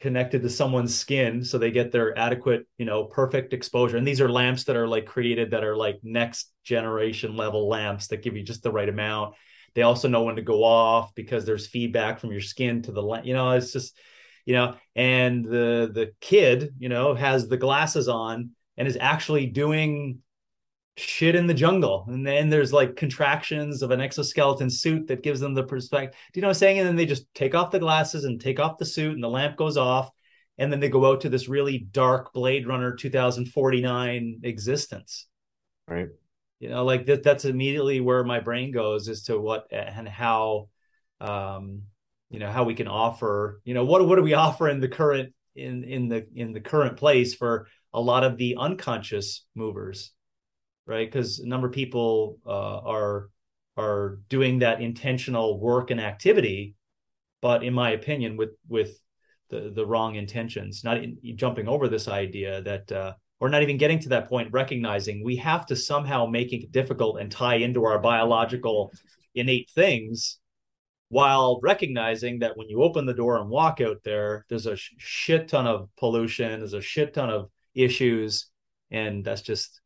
connected 0.00 0.42
to 0.42 0.48
someone's 0.48 0.94
skin 0.94 1.44
so 1.44 1.58
they 1.58 1.70
get 1.70 1.92
their 1.92 2.18
adequate, 2.18 2.66
you 2.78 2.86
know, 2.86 3.04
perfect 3.04 3.52
exposure. 3.52 3.98
And 3.98 4.06
these 4.06 4.20
are 4.20 4.30
lamps 4.30 4.64
that 4.64 4.76
are 4.76 4.88
like 4.88 5.04
created 5.04 5.50
that 5.50 5.62
are 5.62 5.76
like 5.76 6.00
next 6.02 6.50
generation 6.64 7.36
level 7.36 7.68
lamps 7.68 8.08
that 8.08 8.22
give 8.22 8.34
you 8.34 8.42
just 8.42 8.62
the 8.62 8.72
right 8.72 8.88
amount 8.88 9.34
they 9.74 9.82
also 9.82 10.08
know 10.08 10.22
when 10.24 10.36
to 10.36 10.42
go 10.42 10.64
off 10.64 11.14
because 11.14 11.44
there's 11.44 11.66
feedback 11.66 12.18
from 12.18 12.32
your 12.32 12.40
skin 12.40 12.82
to 12.82 12.92
the 12.92 13.20
you 13.24 13.34
know 13.34 13.50
it's 13.50 13.72
just 13.72 13.96
you 14.44 14.54
know 14.54 14.74
and 14.96 15.44
the 15.44 15.90
the 15.92 16.12
kid 16.20 16.74
you 16.78 16.88
know 16.88 17.14
has 17.14 17.48
the 17.48 17.56
glasses 17.56 18.08
on 18.08 18.50
and 18.76 18.88
is 18.88 18.98
actually 19.00 19.46
doing 19.46 20.20
shit 20.96 21.34
in 21.34 21.46
the 21.46 21.54
jungle. 21.54 22.04
And 22.08 22.26
then 22.26 22.50
there's 22.50 22.72
like 22.72 22.96
contractions 22.96 23.82
of 23.82 23.90
an 23.90 24.00
exoskeleton 24.00 24.70
suit 24.70 25.08
that 25.08 25.22
gives 25.22 25.40
them 25.40 25.54
the 25.54 25.62
perspective 25.62 26.18
do 26.32 26.38
you 26.38 26.42
know 26.42 26.48
what 26.48 26.56
i'm 26.56 26.58
saying? 26.58 26.78
And 26.78 26.88
then 26.88 26.96
they 26.96 27.06
just 27.06 27.32
take 27.34 27.54
off 27.54 27.70
the 27.70 27.78
glasses 27.78 28.24
and 28.24 28.40
take 28.40 28.60
off 28.60 28.78
the 28.78 28.86
suit 28.86 29.14
and 29.14 29.22
the 29.22 29.28
lamp 29.28 29.56
goes 29.56 29.76
off. 29.76 30.10
And 30.58 30.70
then 30.70 30.80
they 30.80 30.90
go 30.90 31.10
out 31.10 31.22
to 31.22 31.30
this 31.30 31.48
really 31.48 31.78
dark 31.90 32.34
blade 32.34 32.66
runner 32.66 32.94
2049 32.94 34.40
existence. 34.42 35.26
Right 35.88 36.08
you 36.60 36.68
know 36.68 36.84
like 36.84 37.06
that 37.06 37.22
that's 37.22 37.44
immediately 37.44 38.00
where 38.00 38.22
my 38.22 38.40
brain 38.40 38.70
goes 38.70 39.08
as 39.08 39.22
to 39.22 39.38
what 39.38 39.66
and 39.72 40.08
how 40.08 40.68
um 41.20 41.82
you 42.30 42.38
know 42.38 42.50
how 42.50 42.62
we 42.64 42.74
can 42.74 42.86
offer 42.86 43.60
you 43.64 43.74
know 43.74 43.84
what 43.84 44.06
what 44.06 44.16
do 44.16 44.22
we 44.22 44.34
offer 44.46 44.68
in 44.68 44.80
the 44.80 44.88
current 44.88 45.32
in 45.56 45.82
in 45.84 46.08
the 46.08 46.26
in 46.34 46.52
the 46.52 46.60
current 46.60 46.96
place 46.96 47.34
for 47.34 47.66
a 47.92 48.00
lot 48.00 48.22
of 48.22 48.36
the 48.36 48.56
unconscious 48.56 49.44
movers 49.56 50.12
right? 50.90 51.10
Because 51.10 51.38
a 51.38 51.46
number 51.46 51.68
of 51.68 51.72
people 51.72 52.38
uh, 52.46 52.78
are 52.80 53.30
are 53.76 54.18
doing 54.28 54.58
that 54.58 54.82
intentional 54.82 55.58
work 55.58 55.90
and 55.90 56.00
activity 56.00 56.74
but 57.40 57.62
in 57.62 57.72
my 57.72 57.90
opinion 57.92 58.36
with 58.36 58.50
with 58.68 58.98
the 59.48 59.72
the 59.74 59.86
wrong 59.86 60.16
intentions 60.16 60.82
not 60.84 60.98
in, 60.98 61.16
jumping 61.36 61.68
over 61.68 61.88
this 61.88 62.08
idea 62.08 62.60
that 62.62 62.92
uh, 62.92 63.12
or 63.40 63.48
not 63.48 63.62
even 63.62 63.78
getting 63.78 63.98
to 63.98 64.10
that 64.10 64.28
point, 64.28 64.52
recognizing 64.52 65.24
we 65.24 65.36
have 65.36 65.66
to 65.66 65.74
somehow 65.74 66.26
make 66.26 66.52
it 66.52 66.70
difficult 66.70 67.18
and 67.18 67.32
tie 67.32 67.56
into 67.56 67.84
our 67.84 67.98
biological 67.98 68.92
innate 69.34 69.70
things 69.70 70.38
while 71.08 71.58
recognizing 71.62 72.38
that 72.38 72.56
when 72.56 72.68
you 72.68 72.82
open 72.82 73.04
the 73.04 73.14
door 73.14 73.38
and 73.38 73.50
walk 73.50 73.80
out 73.80 73.98
there, 74.04 74.46
there's 74.48 74.66
a 74.66 74.76
shit 74.76 75.48
ton 75.48 75.66
of 75.66 75.88
pollution, 75.98 76.60
there's 76.60 76.72
a 76.72 76.80
shit 76.80 77.14
ton 77.14 77.28
of 77.28 77.50
issues, 77.74 78.46
and 78.92 79.24
that's 79.24 79.42
just 79.42 79.80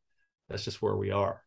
that's 0.49 0.65
just 0.65 0.83
where 0.83 0.97
we 0.97 1.11
are. 1.11 1.41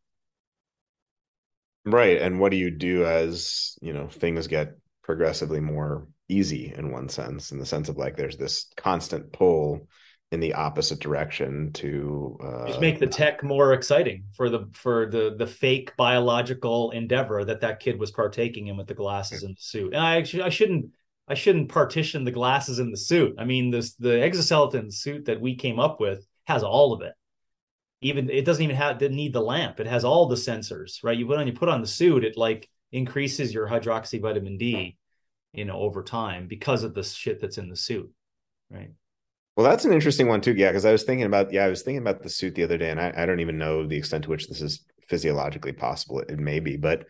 Right. 1.85 2.21
And 2.21 2.39
what 2.39 2.51
do 2.51 2.57
you 2.57 2.71
do 2.71 3.05
as, 3.05 3.77
you 3.81 3.93
know, 3.93 4.07
things 4.07 4.47
get 4.47 4.73
progressively 5.03 5.61
more 5.61 6.07
easy 6.27 6.73
in 6.75 6.91
one 6.91 7.07
sense, 7.07 7.51
in 7.51 7.59
the 7.59 7.65
sense 7.65 7.87
of 7.87 7.97
like 7.97 8.17
there's 8.17 8.35
this 8.35 8.67
constant 8.75 9.31
pull 9.31 9.87
in 10.31 10.39
the 10.41 10.53
opposite 10.53 10.99
direction 10.99 11.71
to 11.71 12.37
uh, 12.43 12.67
just 12.67 12.81
make 12.81 12.99
the 12.99 13.07
tech 13.07 13.43
more 13.43 13.73
exciting 13.73 14.25
for 14.33 14.49
the 14.49 14.67
for 14.73 15.05
the 15.05 15.35
the 15.37 15.47
fake 15.47 15.95
biological 15.95 16.91
endeavor 16.91 17.45
that 17.45 17.61
that 17.61 17.79
kid 17.79 17.97
was 17.97 18.11
partaking 18.11 18.67
in 18.67 18.75
with 18.75 18.87
the 18.87 18.93
glasses 18.93 19.43
and 19.43 19.55
the 19.55 19.61
suit. 19.61 19.93
And 19.93 20.03
I 20.03 20.17
actually 20.17 20.43
I 20.43 20.49
shouldn't 20.49 20.87
I 21.29 21.33
shouldn't 21.33 21.69
partition 21.69 22.25
the 22.25 22.31
glasses 22.31 22.79
and 22.79 22.91
the 22.91 22.97
suit. 22.97 23.35
I 23.39 23.45
mean 23.45 23.71
this 23.71 23.93
the 23.95 24.21
exoskeleton 24.21 24.91
suit 24.91 25.25
that 25.25 25.39
we 25.39 25.55
came 25.55 25.79
up 25.79 26.01
with 26.01 26.25
has 26.45 26.61
all 26.61 26.91
of 26.91 27.01
it. 27.01 27.13
Even 28.01 28.29
it 28.29 28.43
doesn't 28.43 28.63
even 28.63 28.75
have 28.75 28.97
to 28.97 29.09
need 29.09 29.31
the 29.31 29.41
lamp. 29.41 29.79
It 29.79 29.87
has 29.87 30.03
all 30.03 30.27
the 30.27 30.35
sensors, 30.35 31.03
right? 31.03 31.17
You 31.17 31.25
put 31.25 31.37
on 31.37 31.47
you 31.47 31.53
put 31.53 31.69
on 31.69 31.81
the 31.81 31.87
suit, 31.87 32.25
it 32.25 32.35
like 32.35 32.69
increases 32.91 33.53
your 33.53 33.67
hydroxy 33.67 34.21
vitamin 34.21 34.57
D, 34.57 34.97
you 35.53 35.63
know, 35.63 35.77
over 35.77 36.03
time 36.03 36.47
because 36.47 36.83
of 36.83 36.93
the 36.93 37.03
shit 37.03 37.39
that's 37.39 37.57
in 37.57 37.69
the 37.69 37.77
suit, 37.77 38.11
right? 38.69 38.91
Well, 39.57 39.67
that's 39.67 39.85
an 39.85 39.91
interesting 39.91 40.27
one 40.27 40.39
too. 40.39 40.53
Yeah, 40.53 40.69
because 40.69 40.85
I 40.85 40.91
was 40.91 41.03
thinking 41.03 41.25
about 41.25 41.51
yeah, 41.51 41.65
I 41.65 41.67
was 41.67 41.81
thinking 41.81 42.03
about 42.03 42.21
the 42.21 42.29
suit 42.29 42.53
the 42.53 42.63
other 42.63 42.77
day, 42.77 42.91
and 42.91 43.01
I, 43.01 43.11
I 43.17 43.25
don't 43.25 43.39
even 43.39 43.57
know 43.57 43.87
the 43.87 43.97
extent 43.97 44.25
to 44.25 44.29
which 44.29 44.47
this 44.47 44.61
is 44.61 44.85
physiologically 45.07 45.73
possible. 45.73 46.19
It, 46.19 46.29
it 46.29 46.39
may 46.39 46.59
be, 46.59 46.77
but 46.77 47.07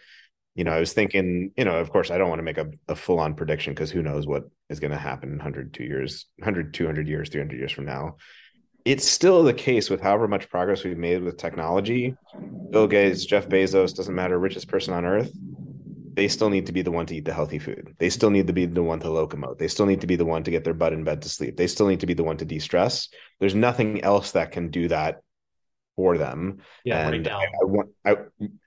you 0.55 0.63
know, 0.63 0.71
I 0.71 0.79
was 0.79 0.93
thinking, 0.93 1.51
you 1.57 1.65
know, 1.65 1.77
of 1.77 1.91
course, 1.91 2.09
I 2.09 2.17
don't 2.17 2.29
want 2.29 2.39
to 2.39 2.43
make 2.43 2.57
a, 2.57 2.71
a 2.87 2.95
full 2.95 3.19
on 3.19 3.35
prediction 3.35 3.73
because 3.73 3.91
who 3.91 4.01
knows 4.01 4.25
what 4.25 4.45
is 4.69 4.79
going 4.79 4.91
to 4.91 4.97
happen 4.97 5.31
100, 5.31 5.73
two 5.73 5.83
years, 5.83 6.25
100, 6.37 6.73
200 6.73 7.07
years, 7.07 7.29
300 7.29 7.59
years 7.59 7.71
from 7.71 7.85
now. 7.85 8.15
It's 8.85 9.05
still 9.05 9.43
the 9.43 9.53
case 9.53 9.89
with 9.89 9.99
however 9.99 10.29
much 10.29 10.49
progress 10.49 10.85
we've 10.85 10.97
made 10.97 11.21
with 11.21 11.37
technology. 11.37 12.15
Bill 12.71 12.87
Gates, 12.87 13.25
Jeff 13.25 13.49
Bezos, 13.49 13.93
doesn't 13.93 14.15
matter, 14.15 14.39
richest 14.39 14.69
person 14.69 14.93
on 14.93 15.03
earth, 15.05 15.31
they 16.17 16.27
still 16.27 16.49
need 16.49 16.65
to 16.65 16.71
be 16.71 16.81
the 16.81 16.89
one 16.89 17.05
to 17.05 17.15
eat 17.15 17.25
the 17.25 17.33
healthy 17.33 17.59
food. 17.59 17.95
They 17.99 18.09
still 18.09 18.31
need 18.31 18.47
to 18.47 18.53
be 18.53 18.65
the 18.65 18.81
one 18.81 18.99
to 19.01 19.07
locomote. 19.07 19.59
They 19.59 19.67
still 19.67 19.85
need 19.85 20.01
to 20.01 20.07
be 20.07 20.15
the 20.15 20.25
one 20.25 20.43
to 20.45 20.49
get 20.49 20.63
their 20.63 20.73
butt 20.73 20.91
in 20.91 21.03
bed 21.03 21.21
to 21.21 21.29
sleep. 21.29 21.57
They 21.57 21.67
still 21.67 21.87
need 21.87 21.99
to 21.99 22.07
be 22.07 22.15
the 22.15 22.23
one 22.23 22.37
to 22.37 22.45
de 22.45 22.57
stress. 22.57 23.09
There's 23.39 23.53
nothing 23.53 24.03
else 24.03 24.31
that 24.31 24.51
can 24.51 24.71
do 24.71 24.87
that 24.87 25.21
for 25.95 26.17
them. 26.17 26.57
Yeah, 26.83 27.07
and 27.07 27.27
I, 27.27 27.45
I, 28.03 28.11
I, 28.11 28.15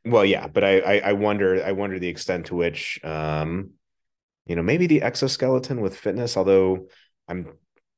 well, 0.05 0.24
yeah, 0.24 0.46
but 0.46 0.62
I, 0.62 0.78
I, 0.78 0.98
I 1.07 1.12
wonder, 1.14 1.61
I 1.64 1.72
wonder 1.72 1.98
the 1.98 2.07
extent 2.07 2.46
to 2.46 2.55
which, 2.55 3.01
um, 3.03 3.70
you 4.46 4.55
know, 4.55 4.62
maybe 4.62 4.86
the 4.86 5.03
exoskeleton 5.03 5.80
with 5.80 5.96
fitness. 5.96 6.36
Although 6.36 6.86
I'm, 7.26 7.53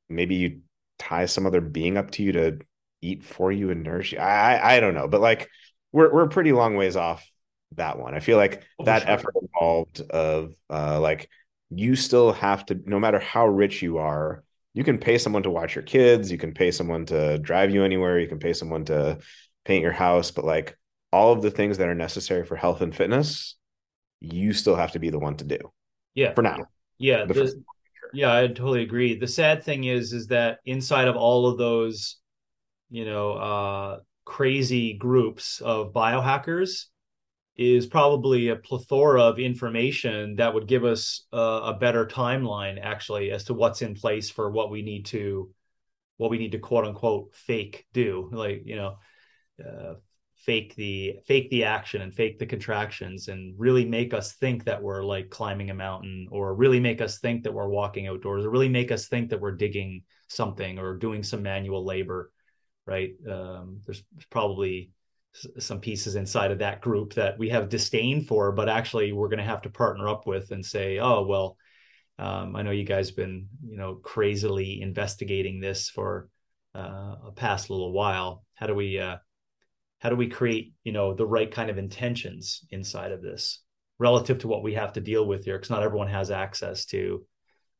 maybe 0.09 0.33
you 0.33 0.61
tie 0.97 1.27
some 1.27 1.45
other 1.45 1.61
being 1.61 1.95
up 1.95 2.09
to 2.11 2.23
you 2.23 2.31
to 2.31 2.57
eat 3.01 3.23
for 3.23 3.51
you 3.51 3.69
and 3.69 3.83
nourish 3.83 4.13
you. 4.13 4.17
I, 4.17 4.77
I 4.77 4.79
don't 4.79 4.95
know, 4.95 5.07
but 5.07 5.21
like 5.21 5.47
we're 5.91 6.11
we're 6.11 6.27
pretty 6.27 6.53
long 6.53 6.75
ways 6.75 6.95
off 6.95 7.23
that 7.77 7.97
one. 7.97 8.13
I 8.13 8.19
feel 8.19 8.37
like 8.37 8.63
oh, 8.79 8.85
that 8.85 9.03
sure. 9.03 9.11
effort 9.11 9.35
involved 9.41 10.01
of 10.09 10.53
uh, 10.69 10.99
like 10.99 11.29
you 11.69 11.95
still 11.95 12.33
have 12.33 12.65
to, 12.67 12.79
no 12.85 12.99
matter 12.99 13.19
how 13.19 13.47
rich 13.47 13.81
you 13.81 13.97
are, 13.97 14.43
you 14.73 14.83
can 14.83 14.97
pay 14.97 15.17
someone 15.17 15.43
to 15.43 15.49
watch 15.49 15.75
your 15.75 15.83
kids 15.83 16.31
you 16.31 16.37
can 16.37 16.53
pay 16.53 16.71
someone 16.71 17.05
to 17.05 17.37
drive 17.39 17.71
you 17.71 17.83
anywhere 17.83 18.19
you 18.19 18.27
can 18.27 18.39
pay 18.39 18.53
someone 18.53 18.83
to 18.85 19.17
paint 19.65 19.81
your 19.81 19.91
house 19.91 20.31
but 20.31 20.45
like 20.45 20.77
all 21.11 21.31
of 21.31 21.41
the 21.41 21.51
things 21.51 21.77
that 21.77 21.87
are 21.87 21.95
necessary 21.95 22.45
for 22.45 22.55
health 22.55 22.81
and 22.81 22.95
fitness 22.95 23.55
you 24.19 24.53
still 24.53 24.75
have 24.75 24.91
to 24.91 24.99
be 24.99 25.09
the 25.09 25.19
one 25.19 25.35
to 25.35 25.45
do 25.45 25.57
yeah 26.15 26.33
for 26.33 26.41
now 26.41 26.57
yeah 26.97 27.25
the, 27.25 27.63
yeah 28.13 28.35
i 28.35 28.47
totally 28.47 28.83
agree 28.83 29.17
the 29.17 29.27
sad 29.27 29.63
thing 29.63 29.83
is 29.83 30.13
is 30.13 30.27
that 30.27 30.59
inside 30.65 31.07
of 31.07 31.15
all 31.15 31.47
of 31.47 31.57
those 31.57 32.17
you 32.89 33.05
know 33.05 33.33
uh 33.33 33.99
crazy 34.25 34.93
groups 34.93 35.61
of 35.61 35.93
biohackers 35.93 36.85
is 37.55 37.85
probably 37.85 38.49
a 38.49 38.55
plethora 38.55 39.21
of 39.21 39.39
information 39.39 40.35
that 40.37 40.53
would 40.53 40.67
give 40.67 40.83
us 40.83 41.25
uh, 41.31 41.61
a 41.65 41.73
better 41.73 42.05
timeline 42.05 42.79
actually 42.81 43.31
as 43.31 43.43
to 43.45 43.53
what's 43.53 43.81
in 43.81 43.93
place 43.93 44.29
for 44.29 44.49
what 44.49 44.71
we 44.71 44.81
need 44.81 45.05
to 45.05 45.49
what 46.17 46.29
we 46.29 46.37
need 46.37 46.51
to 46.53 46.59
quote 46.59 46.85
unquote 46.85 47.35
fake 47.35 47.85
do. 47.93 48.29
Like 48.31 48.63
you 48.65 48.75
know 48.75 48.97
uh, 49.63 49.93
fake 50.37 50.75
the 50.75 51.19
fake 51.27 51.49
the 51.51 51.65
action 51.65 52.01
and 52.01 52.13
fake 52.13 52.39
the 52.39 52.45
contractions 52.45 53.27
and 53.27 53.53
really 53.57 53.85
make 53.85 54.13
us 54.13 54.33
think 54.33 54.65
that 54.65 54.81
we're 54.81 55.03
like 55.03 55.29
climbing 55.29 55.69
a 55.69 55.75
mountain 55.75 56.27
or 56.31 56.55
really 56.55 56.79
make 56.79 57.01
us 57.01 57.19
think 57.19 57.43
that 57.43 57.53
we're 57.53 57.69
walking 57.69 58.07
outdoors 58.07 58.45
or 58.45 58.49
really 58.49 58.69
make 58.69 58.91
us 58.91 59.07
think 59.07 59.29
that 59.29 59.39
we're 59.39 59.55
digging 59.55 60.01
something 60.27 60.79
or 60.79 60.97
doing 60.97 61.23
some 61.23 61.43
manual 61.43 61.85
labor 61.85 62.31
right? 62.85 63.13
Um, 63.29 63.81
there's 63.85 64.03
probably 64.29 64.91
some 65.59 65.79
pieces 65.79 66.15
inside 66.15 66.51
of 66.51 66.59
that 66.59 66.81
group 66.81 67.13
that 67.13 67.37
we 67.37 67.49
have 67.49 67.69
disdain 67.69 68.23
for, 68.23 68.51
but 68.51 68.69
actually 68.69 69.11
we're 69.11 69.29
going 69.29 69.39
to 69.39 69.43
have 69.43 69.63
to 69.63 69.69
partner 69.69 70.07
up 70.07 70.27
with 70.27 70.51
and 70.51 70.65
say, 70.65 70.99
oh 70.99 71.25
well, 71.25 71.57
um, 72.19 72.55
I 72.55 72.61
know 72.61 72.71
you 72.71 72.83
guys 72.83 73.09
have 73.09 73.15
been 73.15 73.47
you 73.67 73.77
know 73.77 73.95
crazily 73.95 74.81
investigating 74.81 75.59
this 75.59 75.89
for 75.89 76.29
uh, 76.75 77.15
a 77.27 77.31
past 77.35 77.69
little 77.69 77.91
while. 77.91 78.43
How 78.55 78.67
do 78.67 78.75
we 78.75 78.99
uh, 78.99 79.17
how 79.99 80.09
do 80.09 80.15
we 80.15 80.27
create 80.27 80.73
you 80.83 80.91
know 80.91 81.13
the 81.13 81.25
right 81.25 81.51
kind 81.51 81.69
of 81.69 81.77
intentions 81.77 82.65
inside 82.69 83.11
of 83.11 83.21
this 83.21 83.61
relative 83.99 84.39
to 84.39 84.47
what 84.47 84.63
we 84.63 84.75
have 84.75 84.93
to 84.93 85.01
deal 85.01 85.25
with 85.25 85.45
here? 85.45 85.57
Because 85.57 85.71
not 85.71 85.83
everyone 85.83 86.09
has 86.09 86.29
access 86.29 86.85
to 86.87 87.25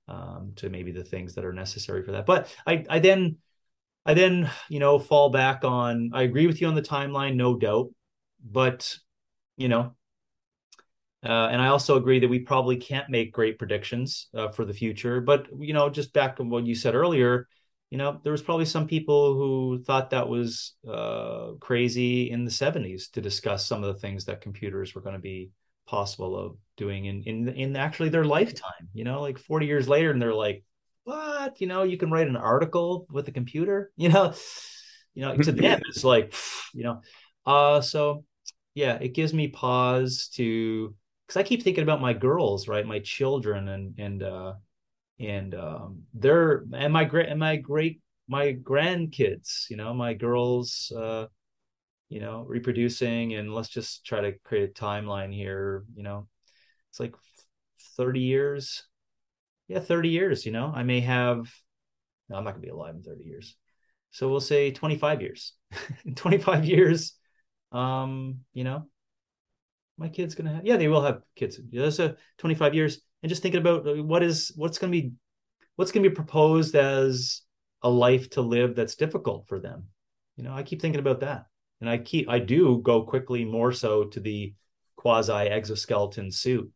um, 0.08 0.54
to 0.56 0.70
maybe 0.70 0.92
the 0.92 1.04
things 1.04 1.36
that 1.36 1.46
are 1.46 1.54
necessary 1.54 2.04
for 2.04 2.14
that. 2.14 2.26
But 2.26 2.48
I 2.66 2.86
I 2.90 3.00
then 3.00 3.38
I 4.06 4.14
then, 4.14 4.50
you 4.70 4.80
know, 4.80 5.00
fall 5.00 5.30
back 5.30 5.64
on. 5.64 6.12
I 6.14 6.24
agree 6.24 6.48
with 6.48 6.60
you 6.62 6.68
on 6.68 6.76
the 6.76 6.82
timeline, 6.82 7.36
no 7.36 7.56
doubt, 7.58 7.90
but 8.44 8.98
you 9.56 9.70
know, 9.70 9.96
uh, 11.24 11.48
and 11.52 11.62
I 11.62 11.68
also 11.68 11.96
agree 11.96 12.20
that 12.20 12.30
we 12.30 12.40
probably 12.40 12.76
can't 12.76 13.10
make 13.10 13.32
great 13.32 13.58
predictions 13.58 14.28
uh, 14.34 14.50
for 14.50 14.66
the 14.66 14.74
future. 14.74 15.22
But 15.22 15.48
you 15.58 15.74
know, 15.74 15.90
just 15.90 16.12
back 16.14 16.40
on 16.40 16.50
what 16.50 16.66
you 16.66 16.76
said 16.76 16.96
earlier, 16.96 17.48
you 17.92 17.98
know, 17.98 18.20
there 18.24 18.32
was 18.32 18.42
probably 18.42 18.66
some 18.66 18.88
people 18.88 19.36
who 19.36 19.82
thought 19.84 20.10
that 20.10 20.28
was 20.28 20.74
uh, 20.90 21.52
crazy 21.62 22.30
in 22.30 22.44
the 22.44 22.52
'70s 22.52 23.08
to 23.10 23.22
discuss 23.22 23.66
some 23.66 23.84
of 23.84 23.94
the 23.94 24.00
things 24.02 24.26
that 24.26 24.42
computers 24.42 24.94
were 24.94 25.02
going 25.02 25.16
to 25.16 25.22
be 25.22 25.52
possible 25.88 26.38
of 26.38 26.58
doing 26.76 27.06
in 27.06 27.24
in 27.24 27.48
in 27.50 27.76
actually 27.78 28.10
their 28.10 28.26
lifetime. 28.26 28.90
You 28.94 29.06
know, 29.06 29.22
like 29.22 29.38
40 29.38 29.66
years 29.66 29.88
later, 29.88 30.12
and 30.12 30.22
they're 30.22 30.34
like, 30.34 30.66
what 31.04 31.60
you 31.60 31.68
know 31.68 31.84
you 31.84 31.98
can 31.98 32.12
write 32.12 32.28
an 32.28 32.36
article 32.36 33.06
with 33.12 33.28
a 33.28 33.32
computer 33.32 33.92
you 33.98 34.10
know? 34.10 34.34
You 35.14 35.24
know 35.24 35.38
to 35.38 35.52
them 35.52 35.82
it's 35.90 36.04
like 36.04 36.34
you 36.74 36.84
know 36.84 37.02
uh 37.46 37.82
so 37.82 38.24
yeah 38.74 38.96
it 38.96 39.14
gives 39.14 39.34
me 39.34 39.48
pause 39.48 40.30
to 40.36 40.96
because 41.28 41.40
i 41.40 41.44
keep 41.44 41.62
thinking 41.62 41.84
about 41.84 42.02
my 42.02 42.14
girls 42.14 42.68
right? 42.68 42.86
My 42.86 43.00
children 43.00 43.68
and 43.68 44.00
and 44.00 44.24
uh 44.24 44.54
and 45.20 45.54
um 45.54 46.04
they're 46.14 46.64
and 46.74 46.92
my 46.92 47.04
great 47.04 47.30
and 47.30 47.40
my 47.40 47.58
great 47.58 48.02
my 48.28 48.54
grandkids 48.54 49.70
you 49.70 49.78
know 49.78 49.94
my 49.94 50.14
girls 50.14 50.92
uh 50.98 51.28
you 52.10 52.20
know 52.20 52.44
reproducing 52.48 53.36
and 53.36 53.54
let's 53.54 53.70
just 53.70 54.06
try 54.06 54.22
to 54.22 54.34
create 54.44 54.70
a 54.70 54.74
timeline 54.74 55.34
here 55.34 55.84
you 55.96 56.04
know? 56.04 56.28
It's 56.90 57.00
like 57.00 57.14
30 57.98 58.22
years 58.22 58.84
yeah, 59.74 59.80
30 59.80 60.10
years, 60.10 60.46
you 60.46 60.52
know, 60.52 60.72
I 60.74 60.84
may 60.84 61.02
have, 61.02 61.52
no, 62.30 62.38
I'm 62.38 62.44
not 62.44 62.52
gonna 62.52 62.62
be 62.62 62.70
alive 62.70 62.96
in 62.96 63.04
30 63.04 63.24
years. 63.24 63.56
So 64.12 64.30
we'll 64.30 64.42
say 64.42 64.72
25 64.72 65.22
years, 65.22 65.54
25 66.16 66.66
years. 66.66 67.14
Um, 67.72 68.42
you 68.54 68.64
know, 68.64 68.88
my 69.98 70.10
kid's 70.10 70.36
gonna 70.36 70.54
have, 70.54 70.66
yeah, 70.66 70.78
they 70.78 70.88
will 70.88 71.04
have 71.04 71.22
kids. 71.36 71.60
Yeah, 71.72 71.90
so 71.90 72.16
25 72.38 72.74
years 72.74 73.02
and 73.24 73.30
just 73.30 73.42
thinking 73.42 73.62
about 73.62 74.06
what 74.06 74.22
is, 74.22 74.52
what's 74.58 74.78
going 74.78 74.92
to 74.92 75.02
be, 75.02 75.14
what's 75.78 75.92
going 75.92 76.04
to 76.04 76.10
be 76.10 76.16
proposed 76.16 76.76
as 76.76 77.42
a 77.82 77.90
life 77.90 78.30
to 78.32 78.42
live 78.42 78.76
that's 78.76 78.96
difficult 78.96 79.48
for 79.48 79.60
them. 79.60 79.86
You 80.36 80.44
know, 80.44 80.54
I 80.54 80.64
keep 80.64 80.82
thinking 80.82 81.00
about 81.00 81.22
that. 81.22 81.46
And 81.80 81.90
I 81.90 81.98
keep, 81.98 82.30
I 82.30 82.40
do 82.40 82.82
go 82.84 83.04
quickly 83.04 83.46
more 83.46 83.72
so 83.72 84.04
to 84.06 84.20
the 84.20 84.54
quasi 84.98 85.32
exoskeleton 85.32 86.32
suit. 86.32 86.70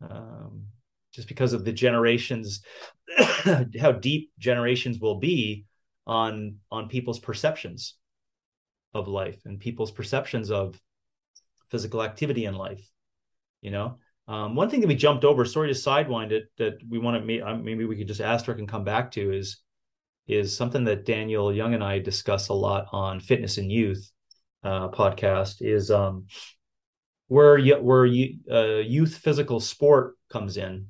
Um, 0.00 0.66
just 1.12 1.28
because 1.28 1.52
of 1.52 1.64
the 1.64 1.72
generations 1.72 2.62
how 3.80 3.92
deep 3.92 4.30
generations 4.38 4.98
will 4.98 5.18
be 5.18 5.64
on 6.06 6.56
on 6.70 6.88
people's 6.88 7.18
perceptions 7.18 7.96
of 8.94 9.08
life 9.08 9.40
and 9.44 9.60
people's 9.60 9.90
perceptions 9.90 10.50
of 10.50 10.80
physical 11.70 12.02
activity 12.02 12.44
in 12.44 12.54
life 12.54 12.90
you 13.60 13.70
know? 13.70 13.98
Um, 14.28 14.54
one 14.54 14.70
thing 14.70 14.80
that 14.80 14.86
we 14.86 14.94
jumped 14.94 15.24
over 15.24 15.44
sorry 15.44 15.72
to 15.72 15.74
sidewind 15.74 16.30
it 16.30 16.44
that 16.56 16.74
we 16.88 16.98
want 16.98 17.26
to 17.26 17.40
uh, 17.40 17.56
maybe 17.56 17.84
we 17.84 17.96
could 17.96 18.06
just 18.06 18.20
asterisk 18.20 18.60
and 18.60 18.68
come 18.68 18.84
back 18.84 19.10
to 19.12 19.32
is 19.32 19.56
is 20.28 20.56
something 20.56 20.84
that 20.84 21.04
daniel 21.04 21.52
young 21.52 21.74
and 21.74 21.82
i 21.82 21.98
discuss 21.98 22.46
a 22.46 22.54
lot 22.54 22.86
on 22.92 23.18
fitness 23.18 23.58
and 23.58 23.72
youth 23.72 24.08
uh, 24.62 24.88
podcast 24.90 25.56
is 25.62 25.90
um, 25.90 26.26
where 27.26 27.58
where 27.80 28.04
uh, 28.04 28.78
youth 28.78 29.16
physical 29.16 29.58
sport 29.58 30.14
comes 30.28 30.56
in 30.56 30.86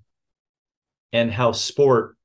and 1.13 1.31
how 1.31 1.53
sport, 1.53 2.17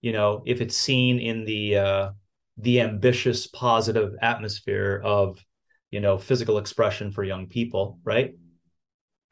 you 0.00 0.12
know, 0.12 0.42
if 0.46 0.60
it's 0.60 0.76
seen 0.76 1.18
in 1.18 1.44
the 1.44 1.76
uh, 1.76 2.10
the 2.58 2.80
ambitious, 2.80 3.46
positive 3.46 4.14
atmosphere 4.22 5.00
of, 5.04 5.44
you 5.90 6.00
know, 6.00 6.18
physical 6.18 6.58
expression 6.58 7.10
for 7.12 7.22
young 7.22 7.46
people, 7.46 7.98
right? 8.04 8.34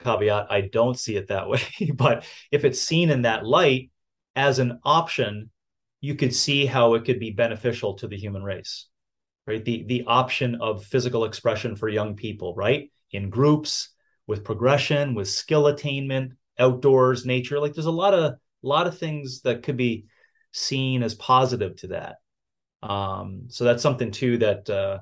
Caveat: 0.01 0.47
I 0.51 0.62
don't 0.62 0.98
see 0.98 1.16
it 1.16 1.28
that 1.28 1.48
way, 1.48 1.62
but 1.94 2.24
if 2.51 2.64
it's 2.64 2.81
seen 2.81 3.10
in 3.10 3.22
that 3.22 3.47
light 3.47 3.90
as 4.36 4.59
an 4.59 4.81
option, 4.85 5.51
you 6.01 6.14
could 6.14 6.35
see 6.35 6.66
how 6.66 6.94
it 6.94 7.05
could 7.05 7.20
be 7.20 7.31
beneficial 7.31 7.94
to 7.94 8.09
the 8.09 8.16
human 8.16 8.43
race, 8.43 8.89
right? 9.47 9.64
The 9.64 9.85
the 9.86 10.05
option 10.06 10.56
of 10.56 10.85
physical 10.85 11.24
expression 11.24 11.76
for 11.76 11.89
young 11.89 12.16
people, 12.16 12.55
right? 12.55 12.90
In 13.12 13.31
groups, 13.31 13.90
with 14.26 14.44
progression, 14.44 15.14
with 15.14 15.28
skill 15.28 15.66
attainment, 15.66 16.32
outdoors, 16.59 17.26
nature. 17.26 17.60
Like 17.60 17.74
there's 17.74 17.86
a 17.86 17.90
lot 17.90 18.14
of 18.14 18.35
a 18.65 18.69
lot 18.69 18.86
of 18.86 18.99
things 18.99 19.43
that 19.43 19.62
could 19.62 19.77
be 19.77 20.07
seen 20.53 21.03
as 21.03 21.15
positive 21.15 21.77
to 21.77 21.89
that. 21.89 22.16
Um, 22.82 23.45
so 23.49 23.65
that's 23.65 23.82
something 23.82 24.11
too 24.11 24.39
that 24.39 24.69
uh, 24.70 24.99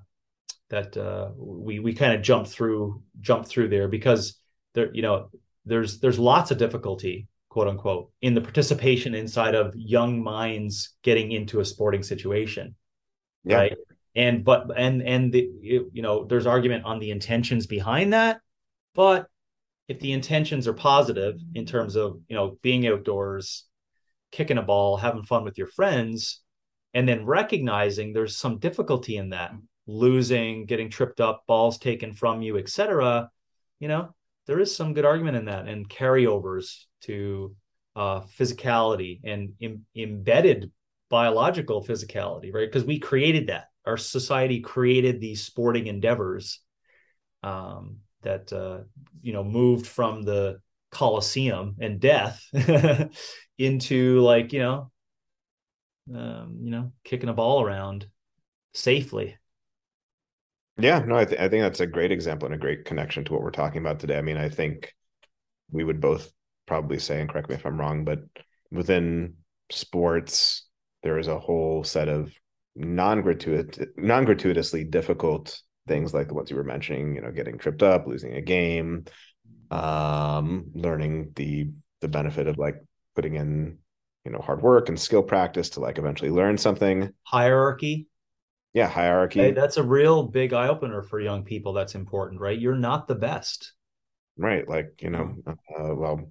that 0.70 0.96
uh, 0.96 1.30
we 1.36 1.78
we 1.78 1.92
kind 1.92 2.14
of 2.14 2.22
jump 2.22 2.46
through 2.46 3.02
jump 3.20 3.46
through 3.46 3.68
there 3.68 3.88
because 3.88 4.40
there 4.74 4.92
you 4.94 5.02
know 5.02 5.28
there's 5.64 6.00
there's 6.00 6.18
lots 6.18 6.50
of 6.50 6.58
difficulty 6.58 7.28
quote 7.48 7.68
unquote 7.68 8.10
in 8.22 8.34
the 8.34 8.40
participation 8.40 9.14
inside 9.14 9.54
of 9.54 9.74
young 9.76 10.22
minds 10.22 10.94
getting 11.02 11.32
into 11.32 11.60
a 11.60 11.64
sporting 11.64 12.02
situation 12.02 12.74
yeah. 13.44 13.56
right 13.56 13.76
and 14.16 14.44
but 14.44 14.66
and 14.76 15.02
and 15.02 15.32
the 15.32 15.50
you 15.60 16.02
know 16.02 16.24
there's 16.24 16.46
argument 16.46 16.84
on 16.84 16.98
the 16.98 17.10
intentions 17.10 17.66
behind 17.66 18.14
that 18.14 18.40
but 18.94 19.26
if 19.88 20.00
the 20.00 20.12
intentions 20.12 20.66
are 20.68 20.74
positive 20.74 21.36
in 21.54 21.66
terms 21.66 21.96
of 21.96 22.20
you 22.28 22.36
know 22.36 22.58
being 22.62 22.86
outdoors 22.86 23.64
kicking 24.30 24.58
a 24.58 24.62
ball 24.62 24.96
having 24.96 25.24
fun 25.24 25.44
with 25.44 25.58
your 25.58 25.66
friends 25.66 26.40
and 26.94 27.08
then 27.08 27.26
recognizing 27.26 28.12
there's 28.12 28.36
some 28.36 28.58
difficulty 28.58 29.16
in 29.16 29.30
that 29.30 29.52
losing 29.86 30.64
getting 30.64 30.88
tripped 30.88 31.20
up 31.20 31.42
balls 31.46 31.78
taken 31.78 32.14
from 32.14 32.40
you 32.40 32.56
etc 32.58 33.28
you 33.80 33.88
know 33.88 34.14
there 34.46 34.60
is 34.60 34.74
some 34.74 34.94
good 34.94 35.04
argument 35.04 35.36
in 35.36 35.46
that 35.46 35.68
and 35.68 35.88
carryovers 35.88 36.84
to 37.02 37.54
uh, 37.94 38.20
physicality 38.20 39.20
and 39.24 39.52
Im- 39.60 39.84
embedded 39.94 40.70
biological 41.10 41.84
physicality 41.84 42.52
right? 42.52 42.68
Because 42.68 42.84
we 42.84 42.98
created 42.98 43.48
that. 43.48 43.66
Our 43.84 43.96
society 43.96 44.60
created 44.60 45.20
these 45.20 45.44
sporting 45.44 45.86
endeavors 45.86 46.60
um, 47.42 47.98
that 48.22 48.52
uh, 48.52 48.80
you 49.20 49.32
know 49.32 49.44
moved 49.44 49.86
from 49.86 50.22
the 50.22 50.60
Colosseum 50.90 51.76
and 51.80 52.00
death 52.00 52.44
into 53.58 54.20
like 54.20 54.52
you 54.52 54.60
know 54.60 54.90
um, 56.14 56.58
you 56.62 56.70
know 56.70 56.92
kicking 57.04 57.28
a 57.28 57.34
ball 57.34 57.62
around 57.62 58.06
safely. 58.74 59.36
Yeah, 60.78 61.00
no, 61.00 61.16
I, 61.16 61.24
th- 61.26 61.40
I 61.40 61.48
think 61.48 61.62
that's 61.62 61.80
a 61.80 61.86
great 61.86 62.12
example 62.12 62.46
and 62.46 62.54
a 62.54 62.58
great 62.58 62.86
connection 62.86 63.24
to 63.24 63.32
what 63.32 63.42
we're 63.42 63.50
talking 63.50 63.80
about 63.80 64.00
today. 64.00 64.16
I 64.16 64.22
mean, 64.22 64.38
I 64.38 64.48
think 64.48 64.92
we 65.70 65.84
would 65.84 66.00
both 66.00 66.32
probably 66.66 66.98
say, 66.98 67.20
and 67.20 67.28
correct 67.28 67.50
me 67.50 67.56
if 67.56 67.66
I'm 67.66 67.78
wrong, 67.78 68.04
but 68.04 68.20
within 68.70 69.34
sports, 69.70 70.66
there 71.02 71.18
is 71.18 71.28
a 71.28 71.38
whole 71.38 71.84
set 71.84 72.08
of 72.08 72.32
non-gratuitous 72.74 73.86
non-gratuitously 73.98 74.84
difficult 74.84 75.60
things 75.86 76.14
like 76.14 76.28
the 76.28 76.34
ones 76.34 76.50
you 76.50 76.56
were 76.56 76.64
mentioning 76.64 77.14
you 77.14 77.20
know 77.20 77.30
getting 77.30 77.58
tripped 77.58 77.82
up 77.82 78.06
losing 78.06 78.34
a 78.34 78.40
game 78.40 79.04
um 79.70 80.70
learning 80.74 81.32
the 81.34 81.68
the 82.00 82.08
benefit 82.08 82.46
of 82.46 82.58
like 82.58 82.76
putting 83.14 83.34
in 83.34 83.78
you 84.24 84.30
know 84.30 84.38
hard 84.38 84.62
work 84.62 84.88
and 84.88 85.00
skill 85.00 85.22
practice 85.22 85.70
to 85.70 85.80
like 85.80 85.98
eventually 85.98 86.30
learn 86.30 86.58
something. 86.58 87.12
Hierarchy. 87.24 88.08
Yeah 88.72 88.88
hierarchy. 88.88 89.40
Hey, 89.40 89.50
that's 89.52 89.76
a 89.76 89.82
real 89.82 90.22
big 90.24 90.52
eye 90.52 90.68
opener 90.68 91.02
for 91.02 91.20
young 91.20 91.44
people 91.44 91.72
that's 91.72 91.94
important 91.94 92.40
right? 92.40 92.58
You're 92.58 92.74
not 92.74 93.08
the 93.08 93.14
best. 93.14 93.72
Right 94.36 94.68
like 94.68 95.00
you 95.00 95.10
know 95.10 95.34
uh, 95.46 95.94
well 95.94 96.30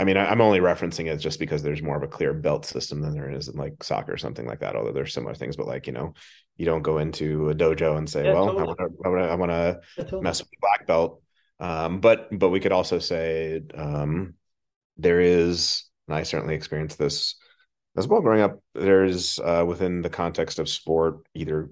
I 0.00 0.04
mean, 0.04 0.16
I, 0.16 0.32
am 0.32 0.40
only 0.40 0.60
referencing 0.60 1.12
it 1.12 1.18
just 1.18 1.38
because 1.38 1.62
there's 1.62 1.82
more 1.82 1.96
of 1.96 2.02
a 2.02 2.08
clear 2.08 2.32
belt 2.32 2.64
system 2.64 3.02
than 3.02 3.12
there 3.12 3.30
is 3.30 3.48
in 3.48 3.56
like 3.56 3.84
soccer 3.84 4.14
or 4.14 4.16
something 4.16 4.46
like 4.46 4.60
that. 4.60 4.74
Although 4.74 4.92
there's 4.92 5.12
similar 5.12 5.34
things, 5.34 5.56
but 5.56 5.66
like 5.66 5.86
you 5.86 5.92
know, 5.92 6.14
you 6.56 6.64
don't 6.64 6.80
go 6.80 6.98
into 6.98 7.50
a 7.50 7.54
dojo 7.54 7.98
and 7.98 8.08
say, 8.08 8.24
yeah, 8.24 8.32
"Well, 8.32 8.54
totally. 8.54 9.22
I 9.28 9.34
want 9.34 9.50
to, 9.50 9.80
yeah, 9.98 10.04
totally. 10.04 10.22
mess 10.22 10.40
with 10.40 10.48
black 10.62 10.86
belt." 10.86 11.22
Um, 11.58 12.00
but 12.00 12.28
but 12.32 12.48
we 12.48 12.60
could 12.60 12.72
also 12.72 12.98
say 12.98 13.60
um, 13.74 14.34
there 14.96 15.20
is, 15.20 15.84
and 16.08 16.16
I 16.16 16.22
certainly 16.22 16.54
experienced 16.54 16.98
this 16.98 17.36
as 17.96 18.08
well 18.08 18.22
growing 18.22 18.40
up. 18.40 18.58
There's 18.74 19.38
uh, 19.38 19.64
within 19.68 20.00
the 20.00 20.08
context 20.08 20.58
of 20.58 20.68
sport, 20.70 21.26
either 21.34 21.68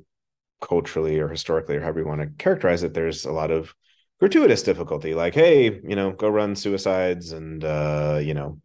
culturally 0.60 1.18
or 1.18 1.28
historically, 1.28 1.76
or 1.76 1.80
however 1.80 2.00
you 2.00 2.06
want 2.06 2.20
to 2.20 2.44
characterize 2.44 2.82
it, 2.82 2.92
there's 2.92 3.24
a 3.24 3.32
lot 3.32 3.50
of 3.50 3.74
gratuitous 4.20 4.62
difficulty 4.62 5.14
like 5.14 5.34
hey 5.34 5.80
you 5.84 5.94
know 5.94 6.12
go 6.12 6.28
run 6.28 6.56
suicides 6.56 7.32
and 7.32 7.64
uh 7.64 8.18
you 8.20 8.34
know 8.34 8.58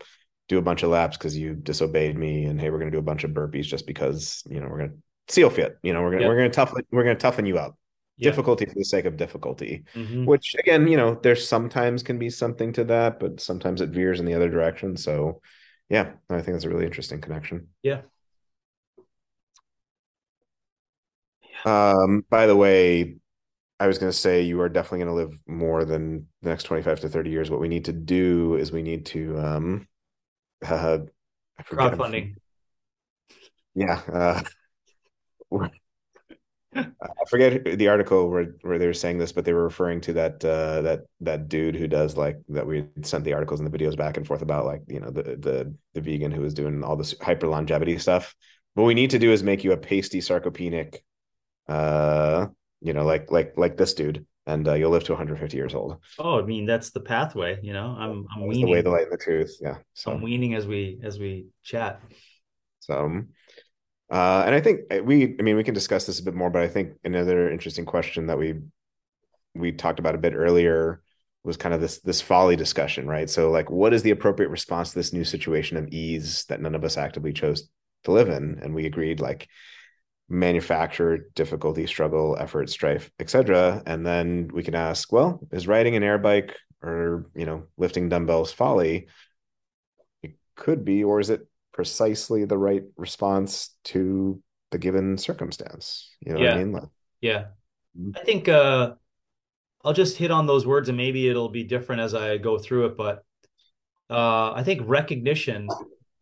do 0.49 0.57
a 0.57 0.61
bunch 0.61 0.83
of 0.83 0.89
laps 0.89 1.17
because 1.17 1.37
you 1.37 1.53
disobeyed 1.53 2.17
me 2.17 2.45
and 2.45 2.59
hey 2.59 2.69
we're 2.69 2.79
going 2.79 2.91
to 2.91 2.95
do 2.95 2.99
a 2.99 3.03
bunch 3.03 3.23
of 3.23 3.31
burpees 3.31 3.63
just 3.63 3.87
because 3.87 4.43
you 4.49 4.59
know 4.59 4.67
we're 4.67 4.79
going 4.79 4.89
to 4.89 5.33
seal 5.33 5.49
fit 5.49 5.77
you 5.83 5.93
know 5.93 6.01
we're 6.01 6.09
going 6.09 6.19
to 6.19 6.23
yep. 6.23 6.29
we're 6.29 6.37
going 6.37 6.49
to 6.49 6.55
toughen 6.55 6.83
we're 6.91 7.03
going 7.03 7.15
to 7.15 7.21
toughen 7.21 7.45
you 7.45 7.57
up 7.57 7.77
yep. 8.17 8.31
difficulty 8.31 8.65
for 8.65 8.73
the 8.75 8.83
sake 8.83 9.05
of 9.05 9.15
difficulty 9.15 9.83
mm-hmm. 9.95 10.25
which 10.25 10.55
again 10.59 10.87
you 10.87 10.97
know 10.97 11.15
there 11.15 11.35
sometimes 11.35 12.03
can 12.03 12.19
be 12.19 12.29
something 12.29 12.73
to 12.73 12.83
that 12.83 13.19
but 13.19 13.39
sometimes 13.39 13.79
it 13.79 13.89
veers 13.89 14.19
in 14.19 14.25
the 14.25 14.33
other 14.33 14.49
direction 14.49 14.97
so 14.97 15.39
yeah 15.89 16.11
i 16.29 16.41
think 16.41 16.55
that's 16.55 16.65
a 16.65 16.69
really 16.69 16.85
interesting 16.85 17.21
connection 17.21 17.67
yeah 17.81 18.01
um 21.65 22.25
by 22.29 22.47
the 22.47 22.55
way 22.55 23.15
I 23.83 23.87
was 23.87 23.97
going 23.97 24.09
to 24.09 24.17
say 24.17 24.43
you 24.43 24.61
are 24.61 24.69
definitely 24.69 24.99
going 24.99 25.09
to 25.09 25.13
live 25.13 25.37
more 25.45 25.83
than 25.83 26.25
the 26.41 26.51
next 26.51 26.63
25 26.63 27.01
to 27.01 27.09
30 27.09 27.29
years. 27.29 27.51
What 27.51 27.59
we 27.59 27.67
need 27.67 27.83
to 27.85 27.91
do 27.91 28.55
is 28.55 28.71
we 28.71 28.81
need 28.81 29.05
to 29.07 29.37
um 29.37 29.87
uh, 30.65 30.99
crowdfunding. 31.63 32.35
Yeah. 33.75 34.01
Uh, 34.09 34.41
I 36.73 37.25
forget 37.27 37.77
the 37.77 37.89
article 37.89 38.29
where, 38.29 38.55
where 38.61 38.79
they 38.79 38.87
were 38.87 38.93
saying 38.93 39.17
this, 39.17 39.33
but 39.33 39.43
they 39.43 39.51
were 39.51 39.65
referring 39.65 39.99
to 40.01 40.13
that 40.13 40.45
uh, 40.45 40.81
that 40.83 41.01
that 41.19 41.49
dude 41.49 41.75
who 41.75 41.89
does 41.89 42.15
like 42.15 42.37
that 42.49 42.65
we 42.65 42.85
sent 43.01 43.25
the 43.25 43.33
articles 43.33 43.59
and 43.59 43.69
the 43.69 43.77
videos 43.77 43.97
back 43.97 44.15
and 44.15 44.25
forth 44.25 44.41
about 44.41 44.65
like 44.65 44.83
you 44.87 45.01
know 45.01 45.09
the 45.09 45.23
the 45.23 45.75
the 45.93 46.01
vegan 46.01 46.31
who 46.31 46.39
was 46.39 46.53
doing 46.53 46.85
all 46.85 46.95
this 46.95 47.15
hyper 47.19 47.47
longevity 47.47 47.97
stuff. 47.97 48.33
What 48.75 48.85
we 48.85 48.93
need 48.93 49.09
to 49.09 49.19
do 49.19 49.33
is 49.33 49.43
make 49.43 49.65
you 49.65 49.73
a 49.73 49.77
pasty 49.77 50.21
sarcopenic 50.21 50.99
uh 51.67 52.47
you 52.83 52.93
know, 52.93 53.05
like 53.05 53.31
like 53.31 53.53
like 53.57 53.77
this 53.77 53.93
dude, 53.93 54.25
and 54.45 54.67
uh, 54.67 54.73
you'll 54.73 54.91
live 54.91 55.05
to 55.05 55.13
150 55.13 55.55
years 55.57 55.73
old. 55.73 55.97
Oh, 56.19 56.39
I 56.39 56.43
mean 56.43 56.65
that's 56.65 56.91
the 56.91 56.99
pathway. 56.99 57.59
You 57.63 57.73
know, 57.73 57.95
I'm 57.97 58.27
I'm 58.35 58.45
weaning. 58.45 58.65
the 58.65 58.71
way, 58.71 58.81
the 58.81 58.89
light, 58.89 59.03
and 59.03 59.13
the 59.13 59.17
truth. 59.17 59.57
Yeah. 59.61 59.77
So 59.93 60.11
I'm 60.11 60.21
weaning 60.21 60.53
as 60.53 60.67
we 60.67 60.99
as 61.03 61.17
we 61.17 61.47
chat. 61.63 62.01
So, 62.81 63.23
uh, 64.11 64.43
and 64.45 64.53
I 64.53 64.59
think 64.59 64.81
uh, 64.91 65.01
we, 65.01 65.35
I 65.39 65.41
mean, 65.41 65.55
we 65.55 65.63
can 65.63 65.73
discuss 65.73 66.05
this 66.05 66.19
a 66.19 66.23
bit 66.23 66.35
more, 66.35 66.49
but 66.49 66.61
I 66.61 66.67
think 66.67 66.93
another 67.05 67.49
interesting 67.49 67.85
question 67.85 68.27
that 68.27 68.37
we 68.37 68.55
we 69.55 69.71
talked 69.71 69.99
about 69.99 70.15
a 70.15 70.19
bit 70.19 70.33
earlier 70.33 71.01
was 71.43 71.57
kind 71.57 71.73
of 71.73 71.81
this 71.81 71.99
this 71.99 72.21
folly 72.21 72.55
discussion, 72.55 73.07
right? 73.07 73.29
So, 73.29 73.51
like, 73.51 73.69
what 73.69 73.93
is 73.93 74.03
the 74.03 74.11
appropriate 74.11 74.49
response 74.49 74.89
to 74.89 74.95
this 74.95 75.13
new 75.13 75.23
situation 75.23 75.77
of 75.77 75.87
ease 75.87 76.45
that 76.45 76.61
none 76.61 76.75
of 76.75 76.83
us 76.83 76.97
actively 76.97 77.31
chose 77.33 77.69
to 78.03 78.11
live 78.11 78.29
in? 78.29 78.59
And 78.61 78.75
we 78.75 78.85
agreed, 78.85 79.21
like, 79.21 79.47
manufacture 80.29 81.29
difficulty 81.35 81.85
struggle 81.85 82.35
effort 82.39 82.69
strife 82.69 83.11
etc 83.19 83.83
and 83.85 84.05
then 84.05 84.49
we 84.53 84.63
can 84.63 84.73
ask 84.73 85.11
well 85.11 85.39
is 85.51 85.67
riding 85.67 85.95
an 85.95 86.01
air 86.01 86.17
bike 86.17 86.55
or 86.83 87.25
you 87.33 87.45
know 87.45 87.63
lifting 87.77 88.09
dumbbells 88.09 88.51
folly? 88.51 89.07
It 90.21 90.35
could 90.55 90.85
be 90.85 91.03
or 91.03 91.19
is 91.19 91.29
it 91.29 91.47
precisely 91.71 92.45
the 92.45 92.57
right 92.57 92.83
response 92.97 93.75
to 93.85 94.41
the 94.71 94.77
given 94.77 95.17
circumstance? 95.17 96.09
You 96.19 96.33
know 96.33 96.39
yeah. 96.39 96.49
what 96.49 96.53
i 96.53 96.63
mean? 96.63 96.73
Like, 96.73 96.89
yeah. 97.21 97.45
Mm-hmm. 97.97 98.11
i 98.15 98.23
think 98.23 98.49
uh 98.49 98.93
i'll 99.85 99.93
just 99.93 100.17
hit 100.17 100.31
on 100.31 100.47
those 100.47 100.65
words 100.65 100.89
and 100.89 100.97
maybe 100.97 101.29
it'll 101.29 101.49
be 101.49 101.63
different 101.63 102.01
as 102.01 102.15
i 102.15 102.37
go 102.37 102.57
through 102.57 102.87
it 102.87 102.97
but 102.97 103.23
uh 104.09 104.51
i 104.53 104.63
think 104.63 104.81
recognition 104.85 105.67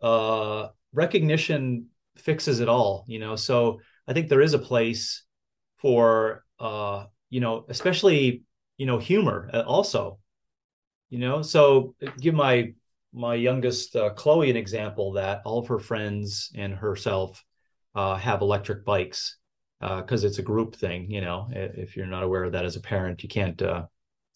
uh 0.01 0.67
recognition 0.91 1.85
fixes 2.17 2.59
it 2.59 2.67
all 2.67 3.05
you 3.07 3.19
know? 3.19 3.37
So 3.37 3.79
I 4.11 4.13
think 4.13 4.27
there 4.27 4.41
is 4.41 4.53
a 4.53 4.59
place 4.59 5.23
for 5.77 6.43
uh, 6.59 7.05
you 7.29 7.39
know, 7.39 7.63
especially 7.69 8.43
you 8.75 8.85
know, 8.85 8.97
humor 8.97 9.49
uh, 9.53 9.61
also. 9.61 10.19
You 11.09 11.19
know, 11.19 11.41
so 11.43 11.95
give 12.19 12.35
my 12.35 12.73
my 13.13 13.35
youngest 13.35 13.95
uh, 13.95 14.09
Chloe 14.09 14.49
an 14.49 14.57
example 14.57 15.13
that 15.13 15.43
all 15.45 15.59
of 15.59 15.67
her 15.67 15.79
friends 15.79 16.51
and 16.55 16.73
herself 16.73 17.41
uh, 17.95 18.15
have 18.15 18.41
electric 18.41 18.83
bikes 18.83 19.37
because 19.79 20.25
uh, 20.25 20.27
it's 20.27 20.39
a 20.39 20.43
group 20.43 20.75
thing. 20.75 21.09
You 21.09 21.21
know, 21.21 21.47
if 21.49 21.95
you're 21.95 22.05
not 22.05 22.23
aware 22.23 22.43
of 22.43 22.51
that 22.51 22.65
as 22.65 22.75
a 22.75 22.81
parent, 22.81 23.23
you 23.23 23.29
can't. 23.29 23.61
Uh, 23.61 23.85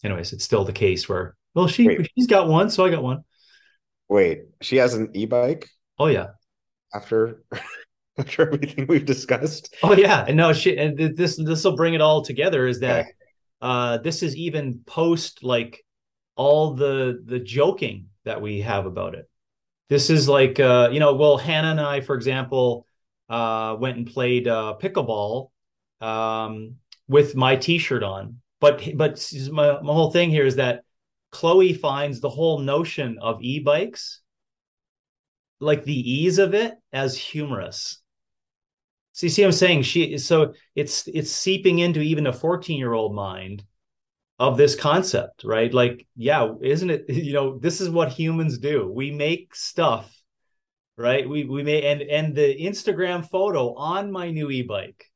anyways, 0.02 0.32
it's 0.32 0.44
still 0.44 0.64
the 0.64 0.72
case 0.72 1.06
where 1.06 1.36
well, 1.54 1.68
she 1.68 1.86
Wait. 1.86 2.10
she's 2.16 2.26
got 2.26 2.48
one, 2.48 2.70
so 2.70 2.86
I 2.86 2.88
got 2.88 3.02
one. 3.02 3.24
Wait, 4.08 4.44
she 4.62 4.76
has 4.76 4.94
an 4.94 5.10
e-bike. 5.12 5.68
Oh 5.98 6.06
yeah. 6.06 6.28
After 6.94 7.42
after 8.18 8.42
everything 8.42 8.86
we've 8.88 9.04
discussed. 9.04 9.74
Oh 9.82 9.92
yeah, 9.92 10.24
and 10.26 10.36
no 10.36 10.52
shit. 10.52 10.78
And 10.78 11.16
this 11.16 11.36
this 11.36 11.64
will 11.64 11.76
bring 11.76 11.94
it 11.94 12.00
all 12.00 12.22
together. 12.22 12.66
Is 12.66 12.80
that 12.80 13.00
okay. 13.00 13.10
uh, 13.60 13.98
this 13.98 14.22
is 14.22 14.34
even 14.36 14.80
post 14.86 15.44
like 15.44 15.84
all 16.34 16.74
the 16.74 17.22
the 17.24 17.38
joking 17.38 18.08
that 18.24 18.40
we 18.40 18.60
have 18.62 18.86
about 18.86 19.14
it. 19.14 19.28
This 19.88 20.10
is 20.10 20.28
like 20.28 20.58
uh, 20.58 20.88
you 20.92 21.00
know, 21.00 21.14
well, 21.14 21.36
Hannah 21.36 21.70
and 21.70 21.80
I, 21.80 22.00
for 22.00 22.14
example, 22.14 22.86
uh, 23.28 23.76
went 23.78 23.98
and 23.98 24.06
played 24.06 24.48
uh, 24.48 24.76
pickleball 24.80 25.50
um, 26.00 26.76
with 27.08 27.36
my 27.36 27.56
T-shirt 27.56 28.02
on. 28.02 28.40
But 28.60 28.82
but 28.94 29.30
my, 29.50 29.80
my 29.82 29.92
whole 29.92 30.10
thing 30.10 30.30
here 30.30 30.46
is 30.46 30.56
that 30.56 30.84
Chloe 31.32 31.74
finds 31.74 32.20
the 32.20 32.30
whole 32.30 32.60
notion 32.60 33.18
of 33.20 33.42
e-bikes 33.42 34.20
like 35.60 35.84
the 35.84 36.12
ease 36.12 36.38
of 36.38 36.54
it 36.54 36.74
as 36.92 37.16
humorous 37.16 38.02
so 39.16 39.24
you 39.24 39.30
see, 39.30 39.44
I'm 39.44 39.52
saying 39.52 39.80
she. 39.80 40.18
So 40.18 40.52
it's 40.74 41.08
it's 41.08 41.30
seeping 41.30 41.78
into 41.78 42.00
even 42.00 42.26
a 42.26 42.34
14 42.34 42.76
year 42.76 42.92
old 42.92 43.14
mind, 43.14 43.64
of 44.38 44.58
this 44.58 44.76
concept, 44.76 45.42
right? 45.42 45.72
Like, 45.72 46.06
yeah, 46.16 46.52
isn't 46.60 46.90
it? 46.90 47.06
You 47.08 47.32
know, 47.32 47.58
this 47.58 47.80
is 47.80 47.88
what 47.88 48.10
humans 48.10 48.58
do. 48.58 48.92
We 48.92 49.10
make 49.10 49.54
stuff, 49.54 50.14
right? 50.98 51.26
We 51.26 51.44
we 51.44 51.62
may 51.62 51.80
and 51.90 52.02
and 52.02 52.34
the 52.34 52.60
Instagram 52.60 53.26
photo 53.26 53.74
on 53.74 54.12
my 54.12 54.30
new 54.30 54.50
e-bike, 54.50 55.06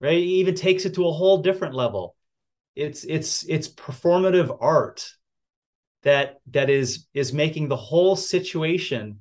right? 0.00 0.18
even 0.18 0.56
takes 0.56 0.84
it 0.84 0.94
to 0.94 1.06
a 1.06 1.12
whole 1.12 1.38
different 1.40 1.76
level. 1.76 2.16
It's 2.74 3.04
it's 3.04 3.44
it's 3.44 3.68
performative 3.68 4.58
art 4.60 5.08
that 6.02 6.40
that 6.50 6.70
is 6.70 7.06
is 7.14 7.32
making 7.32 7.68
the 7.68 7.76
whole 7.76 8.16
situation 8.16 9.20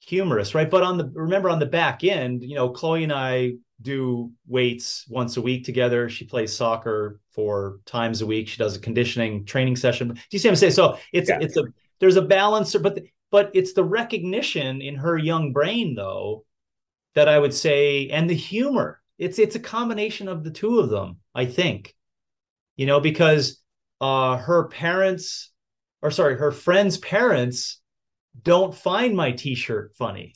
humorous, 0.00 0.54
right? 0.54 0.70
But 0.70 0.82
on 0.82 0.98
the 0.98 1.10
remember 1.14 1.50
on 1.50 1.58
the 1.58 1.66
back 1.66 2.02
end, 2.04 2.42
you 2.42 2.54
know, 2.54 2.70
Chloe 2.70 3.04
and 3.04 3.12
I 3.12 3.52
do 3.82 4.32
weights 4.46 5.06
once 5.08 5.36
a 5.36 5.42
week 5.42 5.64
together. 5.64 6.08
She 6.08 6.24
plays 6.24 6.54
soccer 6.54 7.20
four 7.32 7.80
times 7.86 8.20
a 8.20 8.26
week. 8.26 8.48
She 8.48 8.58
does 8.58 8.76
a 8.76 8.80
conditioning 8.80 9.44
training 9.44 9.76
session. 9.76 10.08
Do 10.08 10.20
you 10.30 10.38
see 10.38 10.48
what 10.48 10.52
I'm 10.52 10.56
saying? 10.56 10.72
So 10.72 10.98
it's 11.12 11.28
yeah. 11.28 11.38
it's 11.40 11.56
a 11.56 11.64
there's 12.00 12.16
a 12.16 12.22
balance, 12.22 12.74
but 12.76 12.96
the, 12.96 13.08
but 13.30 13.50
it's 13.54 13.74
the 13.74 13.84
recognition 13.84 14.80
in 14.80 14.96
her 14.96 15.16
young 15.16 15.52
brain 15.52 15.94
though 15.94 16.44
that 17.14 17.28
I 17.28 17.38
would 17.38 17.54
say, 17.54 18.08
and 18.08 18.28
the 18.28 18.34
humor. 18.34 19.00
It's 19.18 19.38
it's 19.38 19.56
a 19.56 19.60
combination 19.60 20.28
of 20.28 20.44
the 20.44 20.50
two 20.50 20.80
of 20.80 20.88
them, 20.90 21.18
I 21.34 21.44
think. 21.44 21.94
You 22.76 22.86
know, 22.86 23.00
because 23.00 23.60
uh 24.00 24.36
her 24.38 24.68
parents, 24.68 25.52
or 26.00 26.10
sorry, 26.10 26.38
her 26.38 26.52
friends' 26.52 26.96
parents 26.96 27.79
don't 28.40 28.74
find 28.74 29.16
my 29.16 29.32
t-shirt 29.32 29.92
funny. 29.96 30.34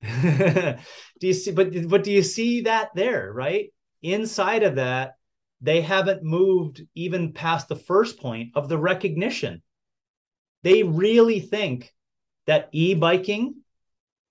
Do 0.02 0.76
you 1.20 1.32
see 1.32 1.50
but 1.50 1.88
but 1.88 2.04
do 2.04 2.12
you 2.12 2.22
see 2.22 2.60
that 2.62 2.90
there 2.94 3.32
right? 3.32 3.72
Inside 4.02 4.62
of 4.62 4.76
that 4.76 5.14
they 5.60 5.80
haven't 5.80 6.22
moved 6.22 6.82
even 6.94 7.32
past 7.32 7.68
the 7.68 7.76
first 7.76 8.20
point 8.20 8.50
of 8.54 8.68
the 8.68 8.78
recognition. 8.78 9.62
They 10.62 10.82
really 10.82 11.40
think 11.40 11.92
that 12.46 12.68
e-biking 12.72 13.56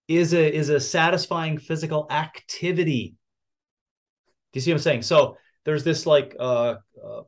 is 0.07 0.33
a 0.33 0.53
is 0.53 0.69
a 0.69 0.79
satisfying 0.79 1.57
physical 1.57 2.07
activity. 2.09 3.15
Do 4.53 4.57
you 4.57 4.61
see 4.61 4.71
what 4.71 4.77
i'm 4.77 4.83
saying? 4.83 5.01
So 5.01 5.37
there's 5.65 5.83
this 5.83 6.05
like 6.05 6.35
uh, 6.39 6.75
uh 7.03 7.21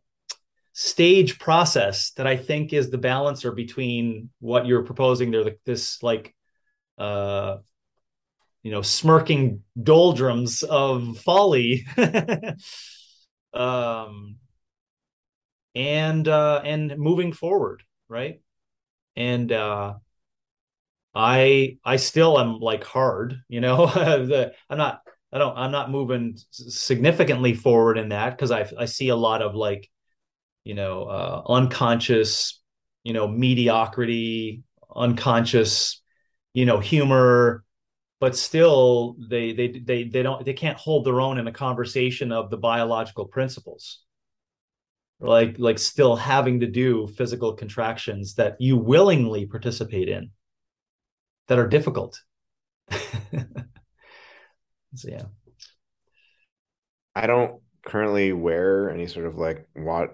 stage 0.81 1.37
process 1.39 2.11
that 2.11 2.25
i 2.25 2.37
think 2.37 2.71
is 2.71 2.89
the 2.89 2.97
balancer 2.97 3.51
between 3.51 4.29
what 4.39 4.65
you're 4.65 4.85
proposing 4.85 5.29
there 5.29 5.43
this 5.65 6.01
like 6.01 6.33
uh 6.97 7.57
you 8.63 8.71
know 8.71 8.81
smirking 8.81 9.63
doldrums 9.81 10.63
of 10.63 11.17
folly. 11.19 11.85
Um 13.51 14.35
and 15.73 16.27
uh 16.27 16.61
and 16.63 16.97
moving 16.99 17.33
forward 17.33 17.81
right? 18.07 18.41
And 19.15 19.51
uh 19.51 19.95
i 21.15 21.77
i 21.83 21.95
still 21.95 22.39
am 22.39 22.59
like 22.59 22.83
hard 22.83 23.41
you 23.49 23.59
know? 23.59 23.87
I'm 24.69 24.77
not 24.77 25.01
i 25.33 25.39
don't 25.39 25.57
i'm 25.57 25.71
not 25.71 25.89
moving 25.89 26.37
significantly 26.51 27.55
forward 27.55 27.97
in 27.97 28.09
that 28.09 28.29
because 28.37 28.51
i 28.51 28.69
i 28.77 28.85
see 28.85 29.09
a 29.09 29.15
lot 29.15 29.41
of 29.41 29.55
like 29.55 29.89
you 30.69 30.75
know 30.75 30.95
uh 31.03 31.41
unconscious 31.49 32.61
you 33.03 33.13
know 33.13 33.27
mediocrity 33.27 34.63
unconscious 34.95 36.01
you 36.53 36.65
know 36.65 36.79
humor 36.79 37.63
but 38.19 38.35
still 38.35 39.15
they 39.29 39.53
they 39.53 39.67
they 39.69 40.03
they 40.03 40.21
don't 40.21 40.45
they 40.45 40.53
can't 40.53 40.77
hold 40.77 41.05
their 41.05 41.21
own 41.21 41.37
in 41.39 41.47
a 41.47 41.51
conversation 41.53 42.31
of 42.31 42.49
the 42.49 42.57
biological 42.57 43.25
principles. 43.25 44.03
Like 45.21 45.57
like 45.57 45.79
still 45.79 46.15
having 46.15 46.59
to 46.59 46.67
do 46.67 47.07
physical 47.07 47.53
contractions 47.53 48.35
that 48.35 48.57
you 48.59 48.77
willingly 48.77 49.45
participate 49.45 50.09
in 50.09 50.31
that 51.47 51.59
are 51.59 51.67
difficult. 51.67 52.21
So 54.95 55.07
yeah. 55.07 55.25
I 57.15 57.27
don't 57.27 57.61
currently 57.83 58.33
wear 58.33 58.89
any 58.89 59.07
sort 59.07 59.25
of 59.25 59.37
like 59.37 59.67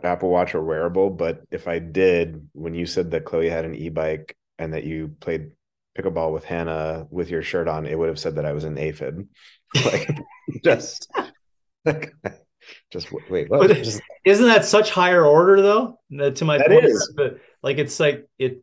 apple 0.04 0.30
watch 0.30 0.54
or 0.54 0.64
wearable 0.64 1.10
but 1.10 1.44
if 1.52 1.68
i 1.68 1.80
did 1.80 2.48
when 2.54 2.74
you 2.74 2.86
said 2.86 3.12
that 3.12 3.26
chloe 3.26 3.50
had 3.50 3.66
an 3.66 3.76
e-bike 3.76 4.36
and 4.60 4.74
that 4.74 4.84
you 4.84 5.16
played 5.20 5.52
pickleball 5.98 6.34
with 6.34 6.44
Hannah 6.44 7.08
with 7.10 7.30
your 7.30 7.42
shirt 7.42 7.68
on, 7.68 7.86
it 7.86 7.98
would 7.98 8.10
have 8.10 8.20
said 8.20 8.36
that 8.36 8.46
I 8.46 8.54
was 8.54 8.64
an 8.64 8.78
aphid. 8.78 9.28
like 9.86 10.10
just 10.64 11.10
like 11.86 12.14
just 12.92 13.10
wait. 13.30 13.50
What? 13.50 13.72
Just, 13.72 14.02
isn't 14.26 14.46
that 14.46 14.66
such 14.66 14.92
higher 14.92 15.26
order 15.26 15.62
though? 15.62 16.00
To 16.30 16.46
my 16.46 16.58
that 16.58 16.68
point, 16.68 16.86
is. 16.86 17.14
but 17.16 17.40
like 17.64 17.78
it's 17.78 18.00
like 18.00 18.28
it. 18.38 18.62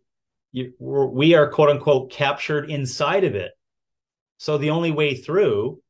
You, 0.54 0.74
we 0.78 1.32
are 1.32 1.48
quote 1.48 1.70
unquote 1.70 2.10
captured 2.10 2.70
inside 2.70 3.24
of 3.24 3.34
it. 3.34 3.52
So 4.36 4.58
the 4.58 4.70
only 4.70 4.90
way 4.90 5.14
through, 5.14 5.80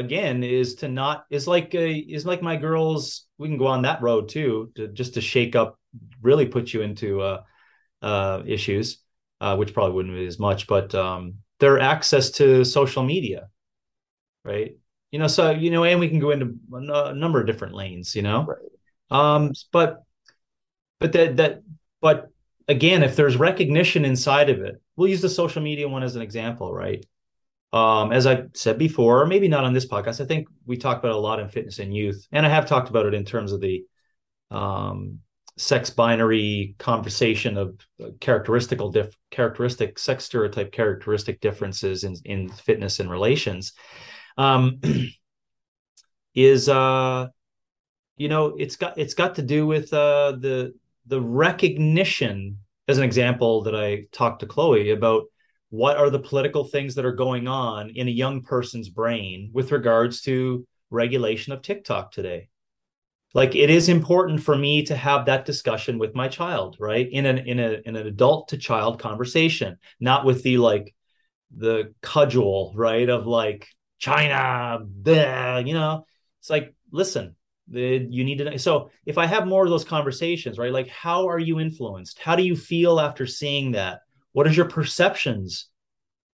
again, 0.00 0.42
is 0.42 0.76
to 0.76 0.88
not 0.88 1.24
is 1.30 1.46
like 1.46 1.74
a, 1.74 1.92
is 1.92 2.26
like 2.26 2.42
my 2.42 2.56
girls. 2.56 3.26
We 3.38 3.48
can 3.48 3.58
go 3.58 3.66
on 3.66 3.82
that 3.82 4.02
road 4.02 4.28
too, 4.28 4.72
to 4.74 4.88
just 4.88 5.14
to 5.14 5.20
shake 5.20 5.54
up, 5.54 5.78
really 6.20 6.46
put 6.46 6.72
you 6.72 6.82
into 6.82 7.20
uh, 7.20 7.42
uh, 8.02 8.42
issues 8.46 8.98
uh, 9.40 9.56
which 9.56 9.72
probably 9.72 9.94
wouldn't 9.94 10.14
be 10.14 10.26
as 10.26 10.38
much, 10.38 10.66
but 10.66 10.94
um, 10.94 11.34
their 11.58 11.78
access 11.78 12.30
to 12.32 12.64
social 12.64 13.02
media, 13.02 13.48
right? 14.44 14.76
You 15.10 15.18
know, 15.18 15.26
so 15.26 15.50
you 15.50 15.70
know, 15.70 15.84
and 15.84 15.98
we 15.98 16.08
can 16.08 16.20
go 16.20 16.30
into 16.30 16.56
a 16.72 17.14
number 17.14 17.40
of 17.40 17.46
different 17.46 17.74
lanes, 17.74 18.14
you 18.14 18.22
know. 18.22 18.44
Right. 18.44 18.58
Um, 19.10 19.52
but 19.72 20.02
but 21.00 21.12
that 21.12 21.36
that 21.38 21.62
but 22.00 22.28
again, 22.68 23.02
if 23.02 23.16
there's 23.16 23.36
recognition 23.36 24.04
inside 24.04 24.50
of 24.50 24.60
it, 24.60 24.80
we'll 24.96 25.08
use 25.08 25.22
the 25.22 25.28
social 25.28 25.62
media 25.62 25.88
one 25.88 26.02
as 26.02 26.16
an 26.16 26.22
example, 26.22 26.72
right? 26.72 27.04
Um, 27.72 28.10
as 28.12 28.26
I 28.26 28.44
said 28.54 28.78
before, 28.78 29.22
or 29.22 29.26
maybe 29.26 29.46
not 29.46 29.64
on 29.64 29.72
this 29.72 29.86
podcast. 29.86 30.20
I 30.20 30.26
think 30.26 30.48
we 30.66 30.76
talk 30.76 30.98
about 30.98 31.12
a 31.12 31.18
lot 31.18 31.38
in 31.38 31.48
fitness 31.48 31.78
and 31.78 31.94
youth, 31.94 32.26
and 32.32 32.44
I 32.44 32.48
have 32.48 32.66
talked 32.66 32.90
about 32.90 33.06
it 33.06 33.14
in 33.14 33.24
terms 33.24 33.52
of 33.52 33.60
the 33.60 33.84
um, 34.50 35.20
sex 35.56 35.90
binary 35.90 36.74
conversation 36.78 37.56
of 37.56 37.78
characteristical 38.20 38.90
diff- 38.90 39.16
characteristic 39.30 39.98
sex 39.98 40.24
stereotype 40.24 40.72
characteristic 40.72 41.40
differences 41.40 42.04
in 42.04 42.16
in 42.24 42.48
fitness 42.48 42.98
and 42.98 43.10
relations 43.10 43.74
um, 44.38 44.80
is 46.34 46.68
uh 46.68 47.26
you 48.16 48.28
know 48.28 48.56
it's 48.58 48.76
got 48.76 48.96
it's 48.96 49.14
got 49.14 49.34
to 49.34 49.42
do 49.42 49.66
with 49.66 49.92
uh 49.92 50.32
the 50.38 50.72
the 51.06 51.20
recognition 51.20 52.56
as 52.88 52.98
an 52.98 53.04
example 53.04 53.62
that 53.62 53.74
I 53.74 54.06
talked 54.12 54.40
to 54.40 54.46
Chloe 54.46 54.90
about 54.90 55.24
what 55.70 55.96
are 55.96 56.10
the 56.10 56.18
political 56.18 56.64
things 56.64 56.96
that 56.96 57.04
are 57.04 57.12
going 57.12 57.48
on 57.48 57.90
in 57.90 58.08
a 58.08 58.12
young 58.12 58.42
person's 58.42 58.88
brain 58.88 59.50
with 59.52 59.72
regards 59.72 60.20
to 60.22 60.66
regulation 60.90 61.52
of 61.52 61.62
TikTok 61.62 62.12
today? 62.12 62.48
Like 63.32 63.54
it 63.54 63.70
is 63.70 63.88
important 63.88 64.42
for 64.42 64.56
me 64.56 64.84
to 64.86 64.96
have 64.96 65.26
that 65.26 65.44
discussion 65.44 65.98
with 65.98 66.16
my 66.16 66.28
child 66.28 66.76
right? 66.80 67.08
In 67.10 67.26
an 67.26 67.38
in 67.38 67.60
a 67.60 67.80
in 67.84 67.94
an 67.94 68.06
adult 68.06 68.48
to 68.48 68.58
child 68.58 68.98
conversation 68.98 69.78
not 70.00 70.24
with 70.24 70.42
the 70.42 70.58
like 70.58 70.94
the 71.56 71.94
cudgel 72.02 72.72
right 72.76 73.08
of 73.08 73.26
like 73.26 73.68
china 73.98 74.84
bleh, 74.84 75.66
you 75.66 75.74
know? 75.74 76.04
It's 76.40 76.50
like 76.50 76.74
listen 76.90 77.36
you 77.72 78.24
need 78.24 78.38
to 78.38 78.44
know. 78.44 78.56
so 78.56 78.90
if 79.06 79.16
i 79.16 79.26
have 79.26 79.46
more 79.46 79.62
of 79.62 79.70
those 79.70 79.84
conversations 79.84 80.58
right 80.58 80.72
like 80.72 80.88
how 80.88 81.28
are 81.28 81.38
you 81.38 81.60
influenced? 81.60 82.18
How 82.18 82.34
do 82.34 82.42
you 82.42 82.56
feel 82.56 82.98
after 82.98 83.28
seeing 83.28 83.72
that 83.72 84.00
what 84.32 84.46
is 84.46 84.56
your 84.56 84.66
perceptions 84.66 85.68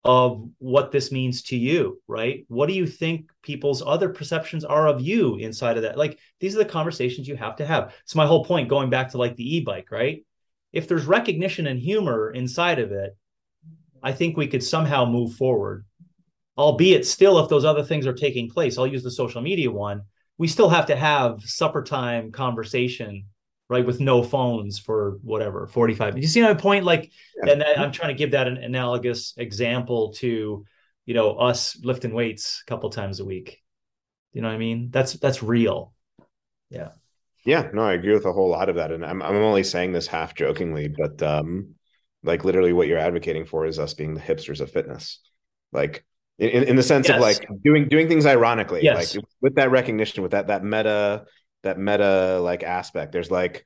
of 0.04 0.48
what 0.58 0.92
this 0.92 1.10
means 1.10 1.42
to 1.42 1.56
you, 1.56 2.00
right? 2.06 2.44
What 2.48 2.68
do 2.68 2.74
you 2.74 2.86
think 2.86 3.30
people's 3.42 3.82
other 3.84 4.08
perceptions 4.08 4.64
are 4.64 4.86
of 4.86 5.00
you 5.00 5.36
inside 5.36 5.76
of 5.76 5.82
that? 5.82 5.98
Like 5.98 6.18
these 6.38 6.54
are 6.54 6.58
the 6.58 6.64
conversations 6.64 7.26
you 7.26 7.36
have 7.36 7.56
to 7.56 7.66
have. 7.66 7.92
it's 8.02 8.14
my 8.14 8.26
whole 8.26 8.44
point 8.44 8.68
going 8.68 8.88
back 8.88 9.10
to 9.10 9.18
like 9.18 9.34
the 9.34 9.56
e-bike, 9.56 9.90
right? 9.90 10.24
If 10.72 10.86
there's 10.86 11.06
recognition 11.06 11.66
and 11.66 11.80
humor 11.80 12.30
inside 12.30 12.78
of 12.78 12.92
it, 12.92 13.16
I 14.02 14.12
think 14.12 14.36
we 14.36 14.46
could 14.46 14.62
somehow 14.62 15.06
move 15.06 15.34
forward. 15.34 15.84
Albeit 16.56 17.04
still 17.04 17.40
if 17.40 17.48
those 17.48 17.64
other 17.64 17.82
things 17.82 18.06
are 18.06 18.12
taking 18.12 18.48
place, 18.48 18.78
I'll 18.78 18.86
use 18.86 19.02
the 19.02 19.10
social 19.10 19.42
media 19.42 19.70
one, 19.70 20.02
we 20.38 20.46
still 20.46 20.68
have 20.68 20.86
to 20.86 20.96
have 20.96 21.42
supper 21.42 21.82
time 21.82 22.30
conversation 22.30 23.24
right 23.68 23.86
with 23.86 24.00
no 24.00 24.22
phones 24.22 24.78
for 24.78 25.18
whatever 25.22 25.66
45 25.66 26.18
you 26.18 26.26
see 26.26 26.42
my 26.42 26.54
point? 26.54 26.84
Like 26.84 27.10
yeah. 27.42 27.52
and 27.52 27.64
i'm 27.64 27.92
trying 27.92 28.14
to 28.14 28.18
give 28.18 28.32
that 28.32 28.48
an 28.48 28.56
analogous 28.56 29.34
example 29.36 30.12
to 30.14 30.64
you 31.04 31.14
know 31.14 31.36
us 31.36 31.78
lifting 31.82 32.12
weights 32.12 32.62
a 32.66 32.70
couple 32.70 32.90
times 32.90 33.20
a 33.20 33.24
week. 33.24 33.62
You 34.32 34.42
know 34.42 34.48
what 34.48 34.54
i 34.54 34.58
mean? 34.58 34.90
That's 34.90 35.14
that's 35.14 35.42
real. 35.42 35.94
Yeah. 36.70 36.90
Yeah 37.44 37.68
no 37.72 37.82
i 37.82 37.92
agree 37.92 38.12
with 38.12 38.26
a 38.26 38.32
whole 38.32 38.50
lot 38.50 38.68
of 38.68 38.74
that 38.74 38.90
and 38.90 39.06
i'm, 39.06 39.22
I'm 39.22 39.36
only 39.36 39.62
saying 39.62 39.92
this 39.92 40.08
half 40.08 40.34
jokingly 40.34 40.88
but 40.88 41.22
um 41.22 41.76
like 42.26 42.44
literally 42.44 42.72
what 42.72 42.88
you're 42.88 42.98
advocating 42.98 43.46
for 43.46 43.64
is 43.66 43.78
us 43.78 43.94
being 43.94 44.14
the 44.14 44.20
hipsters 44.20 44.60
of 44.60 44.70
fitness. 44.70 45.20
Like 45.72 46.04
in, 46.38 46.64
in 46.64 46.76
the 46.76 46.82
sense 46.82 47.08
yes. 47.08 47.16
of 47.16 47.22
like 47.22 47.48
doing 47.62 47.88
doing 47.88 48.08
things 48.08 48.26
ironically 48.26 48.82
yes. 48.82 49.14
like 49.14 49.24
with 49.40 49.54
that 49.54 49.70
recognition 49.70 50.22
with 50.22 50.32
that 50.32 50.48
that 50.48 50.62
meta 50.62 51.24
that 51.66 51.78
meta 51.78 52.40
like 52.40 52.62
aspect. 52.62 53.12
There's 53.12 53.30
like 53.30 53.64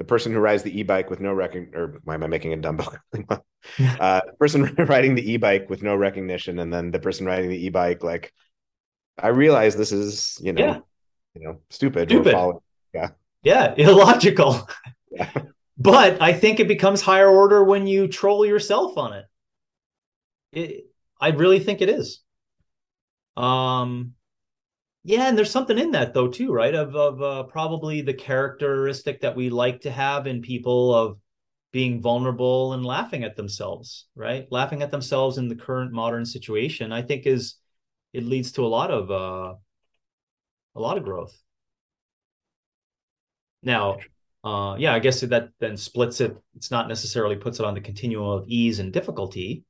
the 0.00 0.04
person 0.04 0.32
who 0.32 0.38
rides 0.38 0.62
the 0.62 0.80
e-bike 0.80 1.10
with 1.10 1.20
no 1.20 1.30
recognition 1.34 1.78
or 1.78 2.00
why 2.04 2.14
am 2.14 2.24
i 2.24 2.26
making 2.26 2.54
a 2.54 2.56
dumbbell 2.56 2.96
uh 4.00 4.22
person 4.38 4.74
riding 4.88 5.14
the 5.14 5.32
e-bike 5.32 5.68
with 5.68 5.82
no 5.82 5.94
recognition 5.94 6.58
and 6.58 6.72
then 6.72 6.90
the 6.90 6.98
person 6.98 7.26
riding 7.26 7.50
the 7.50 7.66
e-bike 7.66 8.02
like 8.02 8.32
i 9.18 9.28
realize 9.28 9.76
this 9.76 9.92
is 9.92 10.38
you 10.40 10.54
know 10.54 10.64
yeah. 10.64 10.78
you 11.34 11.42
know 11.46 11.60
stupid 11.68 12.08
stupid. 12.08 12.34
yeah. 12.94 13.10
Yeah 13.42 13.74
illogical. 13.76 14.66
Yeah. 15.10 15.30
but 15.76 16.22
i 16.22 16.32
think 16.32 16.60
it 16.60 16.68
becomes 16.68 17.02
higher 17.02 17.28
order 17.28 17.62
when 17.62 17.86
you 17.86 18.08
troll 18.08 18.46
yourself 18.46 18.96
on 18.96 19.12
it, 19.12 19.26
it 20.52 20.86
i 21.20 21.28
really 21.28 21.60
think 21.60 21.82
it 21.82 21.90
is. 21.90 22.20
Um 23.36 24.14
yeah, 25.02 25.28
and 25.28 25.38
there's 25.38 25.50
something 25.50 25.78
in 25.78 25.92
that 25.92 26.12
though 26.12 26.28
too, 26.28 26.52
right? 26.52 26.74
Of 26.74 26.94
of 26.94 27.22
uh, 27.22 27.42
probably 27.44 28.02
the 28.02 28.14
characteristic 28.14 29.20
that 29.22 29.34
we 29.34 29.48
like 29.48 29.80
to 29.82 29.90
have 29.90 30.26
in 30.26 30.42
people 30.42 30.94
of 30.94 31.18
being 31.72 32.02
vulnerable 32.02 32.72
and 32.74 32.84
laughing 32.84 33.24
at 33.24 33.36
themselves, 33.36 34.06
right? 34.14 34.46
Laughing 34.50 34.82
at 34.82 34.90
themselves 34.90 35.38
in 35.38 35.48
the 35.48 35.54
current 35.54 35.92
modern 35.92 36.26
situation, 36.26 36.92
I 36.92 37.02
think 37.02 37.26
is 37.26 37.56
it 38.12 38.24
leads 38.24 38.52
to 38.52 38.66
a 38.66 38.68
lot 38.68 38.90
of 38.90 39.10
uh 39.10 39.54
a 40.74 40.80
lot 40.80 40.98
of 40.98 41.04
growth. 41.04 41.34
Now, 43.62 43.98
uh 44.44 44.76
yeah, 44.78 44.94
I 44.94 44.98
guess 44.98 45.20
that 45.22 45.48
then 45.60 45.78
splits 45.78 46.20
it. 46.20 46.36
It's 46.56 46.70
not 46.70 46.88
necessarily 46.88 47.36
puts 47.36 47.58
it 47.58 47.64
on 47.64 47.74
the 47.74 47.80
continuum 47.80 48.28
of 48.28 48.48
ease 48.48 48.80
and 48.80 48.92
difficulty, 48.92 49.64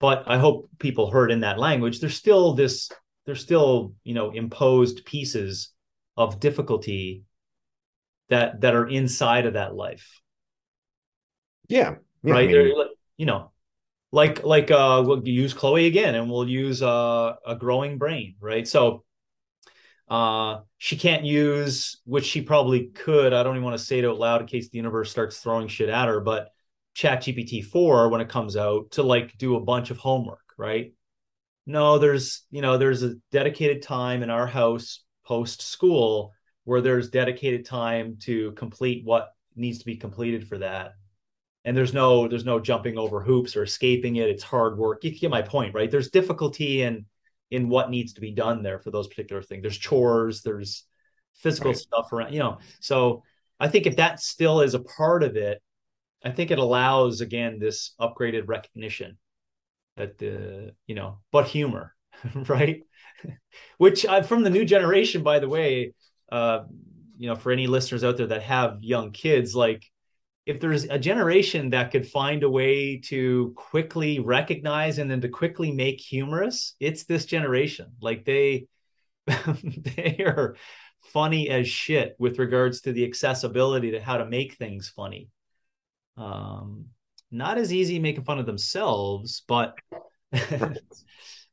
but 0.00 0.24
I 0.26 0.38
hope 0.38 0.70
people 0.80 1.10
heard 1.10 1.30
in 1.30 1.40
that 1.40 1.58
language. 1.60 2.00
There's 2.00 2.16
still 2.16 2.54
this 2.54 2.90
they're 3.26 3.34
still 3.34 3.94
you 4.04 4.14
know 4.14 4.30
imposed 4.30 5.04
pieces 5.04 5.70
of 6.16 6.40
difficulty 6.40 7.24
that 8.28 8.60
that 8.60 8.74
are 8.74 8.86
inside 8.86 9.46
of 9.46 9.54
that 9.54 9.74
life. 9.74 10.20
Yeah, 11.68 11.96
yeah 12.22 12.34
right? 12.34 12.48
I 12.48 12.52
mean, 12.52 12.86
you 13.16 13.26
know 13.26 13.50
like 14.12 14.44
like 14.44 14.70
uh 14.70 15.02
we'll 15.04 15.26
use 15.26 15.52
chloe 15.52 15.86
again 15.86 16.14
and 16.14 16.30
we'll 16.30 16.48
use 16.48 16.82
uh, 16.82 17.34
a 17.46 17.56
growing 17.56 17.98
brain 17.98 18.36
right? 18.40 18.66
So 18.66 19.04
uh 20.08 20.60
she 20.76 20.96
can't 20.96 21.24
use 21.24 22.00
which 22.04 22.26
she 22.26 22.42
probably 22.42 22.88
could 22.88 23.32
i 23.32 23.42
don't 23.42 23.54
even 23.54 23.64
want 23.64 23.76
to 23.78 23.82
say 23.82 23.98
it 23.98 24.04
out 24.04 24.18
loud 24.18 24.42
in 24.42 24.46
case 24.46 24.68
the 24.68 24.76
universe 24.76 25.10
starts 25.10 25.38
throwing 25.38 25.66
shit 25.66 25.88
at 25.88 26.08
her 26.08 26.20
but 26.20 26.48
chat 26.92 27.22
gpt 27.22 27.64
4 27.64 28.10
when 28.10 28.20
it 28.20 28.28
comes 28.28 28.54
out 28.56 28.90
to 28.90 29.02
like 29.02 29.36
do 29.38 29.56
a 29.56 29.60
bunch 29.60 29.90
of 29.90 29.96
homework 29.96 30.44
right 30.58 30.92
no 31.66 31.98
there's 31.98 32.42
you 32.50 32.62
know 32.62 32.78
there's 32.78 33.02
a 33.02 33.14
dedicated 33.30 33.82
time 33.82 34.22
in 34.22 34.30
our 34.30 34.46
house 34.46 35.02
post 35.24 35.62
school 35.62 36.32
where 36.64 36.80
there's 36.80 37.10
dedicated 37.10 37.64
time 37.64 38.16
to 38.22 38.52
complete 38.52 39.04
what 39.04 39.28
needs 39.56 39.78
to 39.78 39.84
be 39.84 39.96
completed 39.96 40.48
for 40.48 40.58
that. 40.58 40.92
And 41.64 41.76
there's 41.76 41.94
no 41.94 42.28
there's 42.28 42.44
no 42.44 42.60
jumping 42.60 42.98
over 42.98 43.22
hoops 43.22 43.56
or 43.56 43.62
escaping 43.62 44.16
it. 44.16 44.28
It's 44.28 44.42
hard 44.42 44.76
work. 44.76 45.04
You 45.04 45.18
get 45.18 45.30
my 45.30 45.42
point 45.42 45.74
right? 45.74 45.90
There's 45.90 46.10
difficulty 46.10 46.82
in 46.82 47.06
in 47.50 47.68
what 47.68 47.90
needs 47.90 48.14
to 48.14 48.20
be 48.20 48.32
done 48.32 48.62
there 48.62 48.78
for 48.78 48.90
those 48.90 49.06
particular 49.06 49.42
things. 49.42 49.62
There's 49.62 49.78
chores 49.78 50.42
there's 50.42 50.84
physical 51.34 51.70
right. 51.72 51.78
stuff 51.78 52.12
around 52.12 52.32
you 52.32 52.38
know. 52.38 52.58
So 52.80 53.22
i 53.60 53.68
think 53.68 53.86
if 53.86 53.96
that 53.96 54.20
still 54.20 54.60
is 54.60 54.74
a 54.74 54.80
part 54.80 55.22
of 55.22 55.36
it 55.36 55.62
i 56.24 56.30
think 56.30 56.50
it 56.50 56.58
allows 56.58 57.20
again 57.20 57.58
this 57.58 57.94
upgraded 58.00 58.42
recognition 58.46 59.16
that 59.96 60.18
the 60.18 60.74
you 60.86 60.94
know 60.94 61.18
but 61.30 61.46
humor 61.46 61.94
right? 62.48 62.82
Which 63.78 64.06
I, 64.06 64.22
from 64.22 64.42
the 64.42 64.50
new 64.50 64.64
generation 64.64 65.22
by 65.22 65.38
the 65.38 65.48
way 65.48 65.94
uh 66.30 66.60
you 67.16 67.28
know 67.28 67.36
for 67.36 67.52
any 67.52 67.66
listeners 67.66 68.04
out 68.04 68.16
there 68.16 68.26
that 68.26 68.42
have 68.42 68.78
young 68.82 69.12
kids 69.12 69.54
like 69.54 69.84
if 70.46 70.60
there's 70.60 70.84
a 70.84 70.98
generation 70.98 71.70
that 71.70 71.90
could 71.90 72.06
find 72.06 72.42
a 72.42 72.50
way 72.50 72.98
to 72.98 73.54
quickly 73.56 74.20
recognize 74.20 74.98
and 74.98 75.10
then 75.10 75.20
to 75.22 75.28
quickly 75.28 75.72
make 75.72 76.00
humorous 76.00 76.74
it's 76.80 77.04
this 77.04 77.24
generation. 77.24 77.92
Like 78.00 78.24
they 78.24 78.66
they 79.26 80.16
are 80.20 80.56
funny 81.12 81.48
as 81.48 81.68
shit 81.68 82.14
with 82.18 82.38
regards 82.38 82.82
to 82.82 82.92
the 82.92 83.04
accessibility 83.04 83.92
to 83.92 84.00
how 84.00 84.18
to 84.18 84.26
make 84.26 84.54
things 84.54 84.88
funny. 84.88 85.28
Um 86.16 86.86
not 87.34 87.58
as 87.58 87.72
easy 87.72 87.98
making 87.98 88.24
fun 88.24 88.38
of 88.38 88.46
themselves, 88.46 89.42
but 89.48 89.76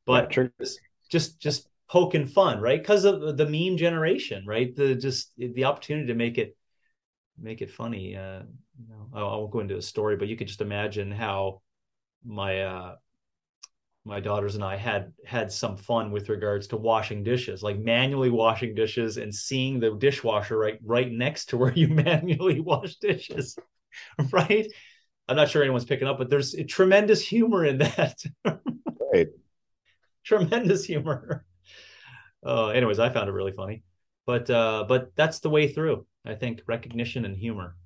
but 0.05 0.35
yeah, 0.35 0.47
just 1.09 1.39
just 1.39 1.67
poking 1.89 2.27
fun, 2.27 2.59
right? 2.61 2.81
Because 2.81 3.05
of 3.05 3.37
the 3.37 3.45
meme 3.47 3.77
generation, 3.77 4.45
right? 4.45 4.75
The 4.75 4.95
just 4.95 5.33
the 5.37 5.65
opportunity 5.65 6.07
to 6.07 6.15
make 6.15 6.37
it 6.37 6.55
make 7.39 7.61
it 7.61 7.71
funny. 7.71 8.15
Uh, 8.15 8.43
you 8.79 8.87
know, 8.89 9.09
I, 9.13 9.19
I 9.21 9.37
won't 9.37 9.51
go 9.51 9.59
into 9.59 9.77
a 9.77 9.81
story, 9.81 10.17
but 10.17 10.27
you 10.27 10.37
could 10.37 10.47
just 10.47 10.61
imagine 10.61 11.11
how 11.11 11.61
my 12.25 12.61
uh, 12.63 12.95
my 14.03 14.19
daughters 14.19 14.55
and 14.55 14.63
I 14.63 14.77
had 14.77 15.13
had 15.25 15.51
some 15.51 15.77
fun 15.77 16.11
with 16.11 16.29
regards 16.29 16.67
to 16.67 16.77
washing 16.77 17.23
dishes, 17.23 17.61
like 17.61 17.77
manually 17.77 18.31
washing 18.31 18.73
dishes 18.73 19.17
and 19.17 19.33
seeing 19.33 19.79
the 19.79 19.91
dishwasher 19.95 20.57
right 20.57 20.79
right 20.83 21.11
next 21.11 21.45
to 21.49 21.57
where 21.57 21.73
you 21.73 21.87
manually 21.89 22.59
wash 22.59 22.95
dishes, 22.95 23.57
right? 24.31 24.65
I'm 25.31 25.37
not 25.37 25.49
sure 25.49 25.61
anyone's 25.61 25.85
picking 25.85 26.09
up, 26.09 26.17
but 26.17 26.29
there's 26.29 26.53
tremendous 26.67 27.25
humor 27.25 27.63
in 27.63 27.77
that. 27.77 28.21
right. 29.13 29.29
Tremendous 30.25 30.83
humor. 30.83 31.45
Uh, 32.45 32.67
anyways, 32.67 32.99
I 32.99 33.09
found 33.09 33.29
it 33.29 33.31
really 33.31 33.53
funny, 33.53 33.83
but 34.25 34.49
uh, 34.49 34.83
but 34.89 35.15
that's 35.15 35.39
the 35.39 35.49
way 35.49 35.69
through. 35.69 36.05
I 36.25 36.35
think 36.35 36.63
recognition 36.67 37.23
and 37.23 37.37
humor. 37.37 37.77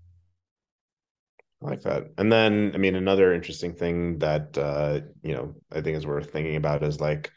I 1.62 1.70
like 1.70 1.82
that. 1.84 2.06
And 2.18 2.32
then, 2.32 2.72
I 2.74 2.78
mean, 2.78 2.96
another 2.96 3.32
interesting 3.32 3.76
thing 3.76 4.18
that 4.20 4.58
uh, 4.58 5.02
you 5.22 5.36
know 5.36 5.54
I 5.72 5.82
think 5.82 5.98
is 5.98 6.08
worth 6.08 6.32
thinking 6.32 6.56
about 6.56 6.82
is 6.82 7.00
like 7.00 7.32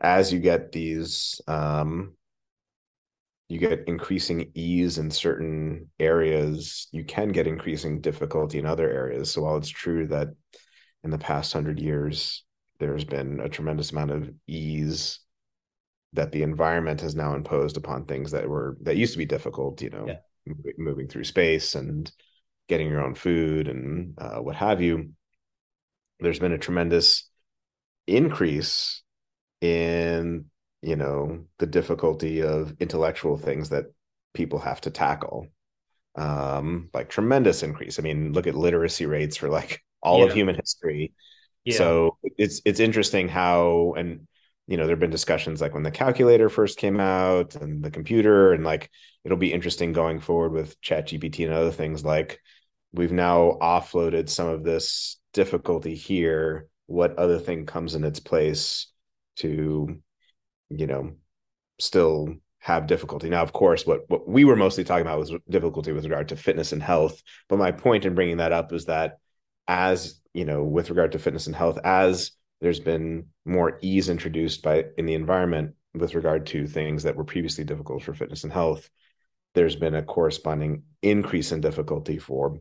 as 0.00 0.32
you 0.32 0.38
get 0.38 0.72
these 0.72 1.38
um 1.46 2.14
you 3.48 3.58
get 3.58 3.84
increasing 3.86 4.50
ease 4.54 4.98
in 4.98 5.10
certain 5.10 5.90
areas, 6.00 6.88
you 6.92 7.04
can 7.04 7.28
get 7.28 7.46
increasing 7.46 8.00
difficulty 8.00 8.58
in 8.58 8.66
other 8.66 8.90
areas. 8.90 9.30
So 9.30 9.42
while 9.42 9.56
it's 9.56 9.68
true 9.68 10.06
that 10.08 10.28
in 11.02 11.10
the 11.10 11.18
past 11.18 11.52
hundred 11.52 11.78
years, 11.78 12.44
there's 12.80 13.04
been 13.04 13.40
a 13.40 13.48
tremendous 13.48 13.92
amount 13.92 14.10
of 14.10 14.30
ease 14.46 15.20
that 16.14 16.32
the 16.32 16.42
environment 16.42 17.00
has 17.02 17.14
now 17.14 17.34
imposed 17.34 17.76
upon 17.76 18.06
things 18.06 18.30
that 18.30 18.48
were 18.48 18.78
that 18.82 18.96
used 18.96 19.12
to 19.12 19.18
be 19.18 19.26
difficult, 19.26 19.82
you 19.82 19.90
know, 19.90 20.06
yeah. 20.06 20.52
moving 20.78 21.08
through 21.08 21.24
space 21.24 21.74
and 21.74 22.10
getting 22.68 22.88
your 22.88 23.02
own 23.02 23.14
food 23.14 23.68
and 23.68 24.18
uh, 24.18 24.38
what 24.38 24.56
have 24.56 24.80
you. 24.80 25.10
There's 26.20 26.38
been 26.38 26.52
a 26.52 26.58
tremendous 26.58 27.28
increase 28.06 29.02
in 29.60 30.46
you 30.84 30.96
know 30.96 31.44
the 31.58 31.66
difficulty 31.66 32.42
of 32.42 32.74
intellectual 32.78 33.36
things 33.38 33.70
that 33.70 33.86
people 34.34 34.58
have 34.58 34.80
to 34.80 34.90
tackle 34.90 35.46
um 36.16 36.88
like 36.92 37.08
tremendous 37.08 37.62
increase 37.62 37.98
i 37.98 38.02
mean 38.02 38.32
look 38.32 38.46
at 38.46 38.54
literacy 38.54 39.06
rates 39.06 39.36
for 39.36 39.48
like 39.48 39.82
all 40.02 40.20
yeah. 40.20 40.26
of 40.26 40.32
human 40.32 40.54
history 40.54 41.12
yeah. 41.64 41.76
so 41.76 42.18
it's 42.36 42.60
it's 42.64 42.80
interesting 42.80 43.28
how 43.28 43.94
and 43.96 44.26
you 44.66 44.76
know 44.76 44.86
there've 44.86 44.98
been 44.98 45.10
discussions 45.10 45.60
like 45.60 45.74
when 45.74 45.82
the 45.82 45.90
calculator 45.90 46.48
first 46.48 46.78
came 46.78 47.00
out 47.00 47.54
and 47.56 47.82
the 47.82 47.90
computer 47.90 48.52
and 48.52 48.64
like 48.64 48.90
it'll 49.24 49.38
be 49.38 49.52
interesting 49.52 49.92
going 49.92 50.20
forward 50.20 50.52
with 50.52 50.80
chat 50.80 51.08
gpt 51.08 51.44
and 51.44 51.54
other 51.54 51.72
things 51.72 52.04
like 52.04 52.38
we've 52.92 53.12
now 53.12 53.56
offloaded 53.60 54.28
some 54.28 54.48
of 54.48 54.62
this 54.62 55.18
difficulty 55.32 55.94
here 55.94 56.68
what 56.86 57.18
other 57.18 57.38
thing 57.38 57.66
comes 57.66 57.94
in 57.94 58.04
its 58.04 58.20
place 58.20 58.88
to 59.36 60.00
you 60.70 60.86
know, 60.86 61.12
still 61.78 62.34
have 62.58 62.86
difficulty. 62.86 63.28
Now, 63.28 63.42
of 63.42 63.52
course, 63.52 63.86
what 63.86 64.08
what 64.08 64.28
we 64.28 64.44
were 64.44 64.56
mostly 64.56 64.84
talking 64.84 65.06
about 65.06 65.18
was 65.18 65.32
difficulty 65.48 65.92
with 65.92 66.04
regard 66.04 66.28
to 66.28 66.36
fitness 66.36 66.72
and 66.72 66.82
health. 66.82 67.22
But 67.48 67.58
my 67.58 67.72
point 67.72 68.04
in 68.04 68.14
bringing 68.14 68.38
that 68.38 68.52
up 68.52 68.72
is 68.72 68.86
that 68.86 69.18
as 69.68 70.20
you 70.32 70.44
know, 70.44 70.64
with 70.64 70.90
regard 70.90 71.12
to 71.12 71.18
fitness 71.18 71.46
and 71.46 71.54
health, 71.54 71.78
as 71.84 72.32
there's 72.60 72.80
been 72.80 73.26
more 73.44 73.78
ease 73.82 74.08
introduced 74.08 74.62
by 74.62 74.86
in 74.96 75.06
the 75.06 75.14
environment 75.14 75.74
with 75.94 76.14
regard 76.14 76.46
to 76.46 76.66
things 76.66 77.02
that 77.02 77.16
were 77.16 77.24
previously 77.24 77.64
difficult 77.64 78.02
for 78.02 78.14
fitness 78.14 78.44
and 78.44 78.52
health, 78.52 78.88
there's 79.54 79.76
been 79.76 79.94
a 79.94 80.02
corresponding 80.02 80.82
increase 81.02 81.52
in 81.52 81.60
difficulty 81.60 82.18
for 82.18 82.58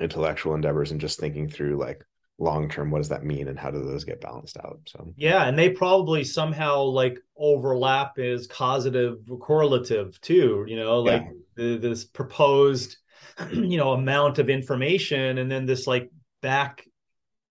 intellectual 0.00 0.54
endeavors 0.54 0.90
and 0.90 1.00
just 1.00 1.18
thinking 1.18 1.48
through 1.48 1.76
like 1.76 2.04
long 2.42 2.68
term 2.68 2.90
what 2.90 2.98
does 2.98 3.08
that 3.08 3.24
mean 3.24 3.48
and 3.48 3.58
how 3.58 3.70
do 3.70 3.82
those 3.82 4.04
get 4.04 4.20
balanced 4.20 4.56
out 4.58 4.80
so 4.86 5.14
yeah 5.16 5.44
and 5.44 5.56
they 5.56 5.70
probably 5.70 6.24
somehow 6.24 6.82
like 6.82 7.18
overlap 7.36 8.18
is 8.18 8.46
causative 8.46 9.18
correlative 9.40 10.20
too 10.20 10.64
you 10.66 10.76
know 10.76 11.00
like 11.00 11.22
yeah. 11.22 11.32
the, 11.54 11.78
this 11.78 12.04
proposed 12.04 12.96
you 13.52 13.76
know 13.76 13.92
amount 13.92 14.38
of 14.38 14.50
information 14.50 15.38
and 15.38 15.50
then 15.50 15.66
this 15.66 15.86
like 15.86 16.10
back 16.40 16.84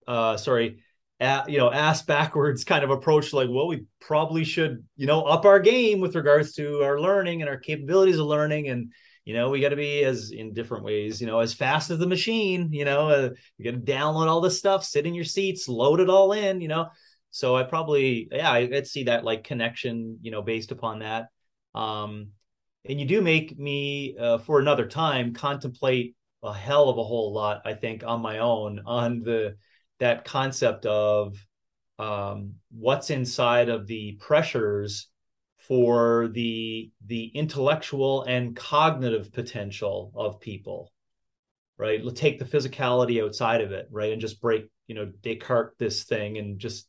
uh 0.06 0.36
sorry 0.36 0.82
you 1.48 1.58
know 1.58 1.72
ass 1.72 2.02
backwards 2.02 2.64
kind 2.72 2.84
of 2.84 2.90
approach 2.90 3.32
like 3.32 3.48
well 3.50 3.68
we 3.68 3.84
probably 4.00 4.44
should 4.44 4.84
you 4.96 5.06
know 5.06 5.22
up 5.22 5.46
our 5.46 5.60
game 5.60 6.00
with 6.00 6.14
regards 6.14 6.52
to 6.52 6.82
our 6.82 7.00
learning 7.00 7.40
and 7.40 7.48
our 7.48 7.58
capabilities 7.58 8.18
of 8.18 8.26
learning 8.26 8.68
and 8.68 8.92
you 9.24 9.34
know 9.34 9.50
we 9.50 9.60
got 9.60 9.70
to 9.70 9.76
be 9.76 10.02
as 10.04 10.30
in 10.30 10.52
different 10.52 10.84
ways 10.84 11.20
you 11.20 11.26
know 11.26 11.40
as 11.40 11.54
fast 11.54 11.90
as 11.90 11.98
the 11.98 12.06
machine 12.06 12.72
you 12.72 12.84
know 12.84 13.08
uh, 13.08 13.30
you 13.56 13.64
got 13.64 13.78
to 13.78 13.92
download 13.92 14.26
all 14.26 14.40
this 14.40 14.58
stuff 14.58 14.84
sit 14.84 15.06
in 15.06 15.14
your 15.14 15.24
seats 15.24 15.68
load 15.68 16.00
it 16.00 16.10
all 16.10 16.32
in 16.32 16.60
you 16.60 16.68
know. 16.68 16.88
So 17.34 17.56
i 17.56 17.62
probably 17.62 18.28
yeah 18.30 18.50
i 18.50 18.66
would 18.66 18.86
see 18.86 19.04
that 19.04 19.24
like 19.24 19.44
connection 19.44 20.18
you 20.20 20.30
know 20.30 20.42
based 20.42 20.72
upon 20.72 21.00
that. 21.00 21.28
Um 21.74 22.28
and 22.84 22.98
you 22.98 23.06
do 23.06 23.22
make 23.22 23.56
me 23.56 24.16
uh, 24.18 24.38
for 24.38 24.58
another 24.58 24.86
time 24.86 25.34
contemplate 25.34 26.16
a 26.42 26.52
hell 26.52 26.88
of 26.88 26.98
a 26.98 27.04
whole 27.04 27.32
lot 27.32 27.62
i 27.64 27.72
think 27.72 28.02
on 28.04 28.20
my 28.20 28.38
own 28.38 28.82
on 28.84 29.20
the 29.20 29.56
that 30.00 30.24
concept 30.24 30.84
of 30.84 31.36
um, 32.00 32.54
what's 32.72 33.10
inside 33.10 33.68
of 33.68 33.86
the 33.86 34.18
pressures 34.20 35.08
for 35.68 36.28
the 36.32 36.90
the 37.06 37.26
intellectual 37.34 38.22
and 38.24 38.56
cognitive 38.56 39.32
potential 39.32 40.12
of 40.14 40.40
people 40.40 40.92
right? 41.78 42.04
Let's 42.04 42.20
take 42.20 42.38
the 42.38 42.44
physicality 42.44 43.22
outside 43.24 43.60
of 43.60 43.72
it 43.72 43.88
right? 43.90 44.12
And 44.12 44.20
just 44.20 44.40
break 44.40 44.70
you 44.86 44.94
know 44.94 45.06
descartes 45.22 45.76
this 45.78 46.04
thing 46.04 46.38
and 46.38 46.58
just 46.58 46.88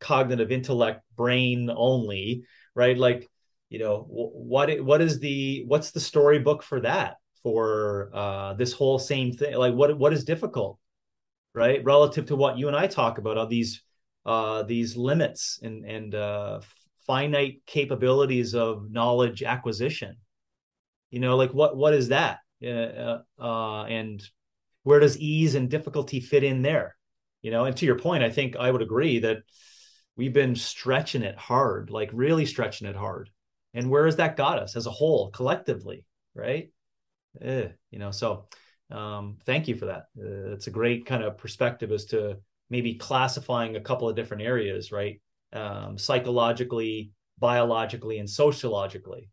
cognitive 0.00 0.50
intellect 0.50 1.02
brain 1.16 1.70
only 1.74 2.44
right? 2.74 2.96
Like 2.96 3.30
you 3.68 3.78
know 3.78 4.06
what 4.08 4.80
what 4.80 5.00
is 5.00 5.20
the 5.20 5.64
what's 5.66 5.90
the 5.90 6.00
storybook 6.00 6.62
for 6.62 6.80
that 6.80 7.16
for 7.42 8.10
uh 8.14 8.54
this 8.54 8.72
whole 8.72 8.98
same 8.98 9.32
thing? 9.32 9.54
Like 9.56 9.74
what 9.74 9.96
what 9.98 10.12
is 10.12 10.24
difficult 10.24 10.78
right? 11.54 11.84
Relative 11.84 12.26
to 12.26 12.36
what 12.36 12.58
you 12.58 12.68
and 12.68 12.76
i 12.76 12.86
talk 12.86 13.18
about 13.18 13.38
all 13.38 13.46
these 13.46 13.82
uh 14.26 14.62
these 14.62 14.96
limits 14.96 15.60
and 15.62 15.84
and 15.84 16.14
uh 16.14 16.60
finite 17.06 17.62
capabilities 17.66 18.54
of 18.54 18.90
knowledge 18.90 19.42
acquisition. 19.42 20.16
You 21.10 21.20
know 21.20 21.36
like 21.36 21.52
what 21.52 21.76
what 21.76 21.94
is 21.94 22.08
that? 22.08 22.38
Uh, 22.64 23.18
uh, 23.38 23.84
and 23.84 24.22
where 24.82 25.00
does 25.00 25.18
ease 25.18 25.54
and 25.54 25.70
difficulty 25.70 26.20
fit 26.20 26.44
in 26.44 26.62
there? 26.62 26.96
You 27.42 27.50
know 27.50 27.66
and 27.66 27.76
to 27.76 27.86
your 27.86 27.98
point 27.98 28.24
i 28.24 28.30
think 28.30 28.56
i 28.56 28.70
would 28.70 28.80
agree 28.80 29.18
that 29.18 29.42
we've 30.16 30.32
been 30.32 30.56
stretching 30.56 31.22
it 31.22 31.36
hard 31.36 31.90
like 31.90 32.08
really 32.12 32.46
stretching 32.46 32.88
it 32.88 32.96
hard. 32.96 33.30
And 33.74 33.90
where 33.90 34.06
has 34.06 34.16
that 34.16 34.36
got 34.36 34.58
us 34.58 34.76
as 34.76 34.86
a 34.86 34.90
whole 34.90 35.30
collectively 35.30 36.06
right? 36.34 36.70
Eh, 37.40 37.68
you 37.90 37.98
know 37.98 38.10
so 38.10 38.48
um, 38.90 39.38
thank 39.44 39.66
you 39.68 39.74
for 39.74 39.86
that. 39.86 40.04
Uh, 40.18 40.52
it's 40.52 40.66
a 40.68 40.70
great 40.70 41.06
kind 41.06 41.22
of 41.22 41.36
perspective 41.38 41.90
as 41.90 42.04
to 42.06 42.38
maybe 42.70 42.94
classifying 42.94 43.76
a 43.76 43.80
couple 43.80 44.08
of 44.08 44.16
different 44.16 44.42
areas 44.42 44.90
right 44.92 45.20
um, 45.54 45.96
psychologically, 45.96 47.12
biologically, 47.38 48.18
and 48.18 48.28
sociologically. 48.28 49.30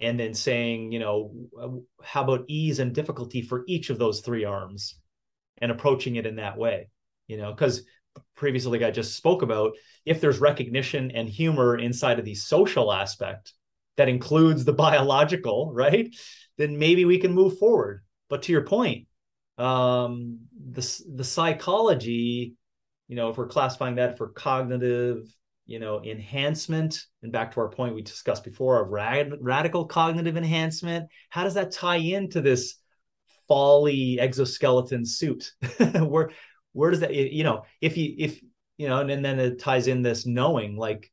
And 0.00 0.18
then 0.18 0.34
saying, 0.34 0.90
you 0.90 0.98
know, 0.98 1.82
how 2.02 2.24
about 2.24 2.44
ease 2.48 2.80
and 2.80 2.92
difficulty 2.92 3.40
for 3.40 3.62
each 3.68 3.88
of 3.88 3.98
those 3.98 4.20
three 4.20 4.44
arms 4.44 4.96
and 5.58 5.70
approaching 5.70 6.16
it 6.16 6.26
in 6.26 6.36
that 6.36 6.58
way, 6.58 6.90
you 7.28 7.36
know, 7.36 7.52
because 7.52 7.84
previously, 8.34 8.78
like 8.78 8.86
I 8.86 8.90
just 8.90 9.16
spoke 9.16 9.42
about, 9.42 9.72
if 10.04 10.20
there's 10.20 10.40
recognition 10.40 11.12
and 11.12 11.28
humor 11.28 11.78
inside 11.78 12.18
of 12.18 12.24
the 12.24 12.34
social 12.34 12.92
aspect 12.92 13.52
that 13.96 14.08
includes 14.08 14.64
the 14.64 14.72
biological, 14.86 15.72
right? 15.72 16.14
Then 16.58 16.78
maybe 16.78 17.04
we 17.04 17.18
can 17.18 17.32
move 17.32 17.58
forward. 17.58 18.02
But 18.28 18.42
to 18.42 18.52
your 18.52 18.62
point, 18.62 19.06
um, 19.58 20.40
the, 20.70 21.02
the 21.14 21.24
psychology, 21.24 22.54
you 23.08 23.16
know, 23.16 23.30
if 23.30 23.36
we're 23.36 23.46
classifying 23.46 23.96
that 23.96 24.18
for 24.18 24.28
cognitive, 24.28 25.32
you 25.66 25.78
know 25.78 26.02
enhancement 26.02 27.04
and 27.22 27.32
back 27.32 27.52
to 27.52 27.60
our 27.60 27.68
point 27.68 27.94
we 27.94 28.02
discussed 28.02 28.44
before 28.44 28.82
of 28.82 28.88
rad- 28.88 29.32
radical 29.40 29.84
cognitive 29.84 30.36
enhancement 30.36 31.08
how 31.30 31.44
does 31.44 31.54
that 31.54 31.70
tie 31.70 31.96
into 31.96 32.40
this 32.40 32.76
folly 33.52 34.18
exoskeleton 34.18 35.04
suit? 35.04 35.52
Where 35.98 36.30
where 36.72 36.90
does 36.90 37.00
that 37.00 37.14
you 37.14 37.44
know 37.44 37.64
if 37.82 37.98
you 37.98 38.14
if 38.16 38.40
you 38.78 38.88
know 38.88 39.00
and, 39.00 39.10
and 39.10 39.22
then 39.22 39.38
it 39.38 39.60
ties 39.60 39.88
in 39.88 40.00
this 40.00 40.24
knowing 40.24 40.76
like 40.76 41.12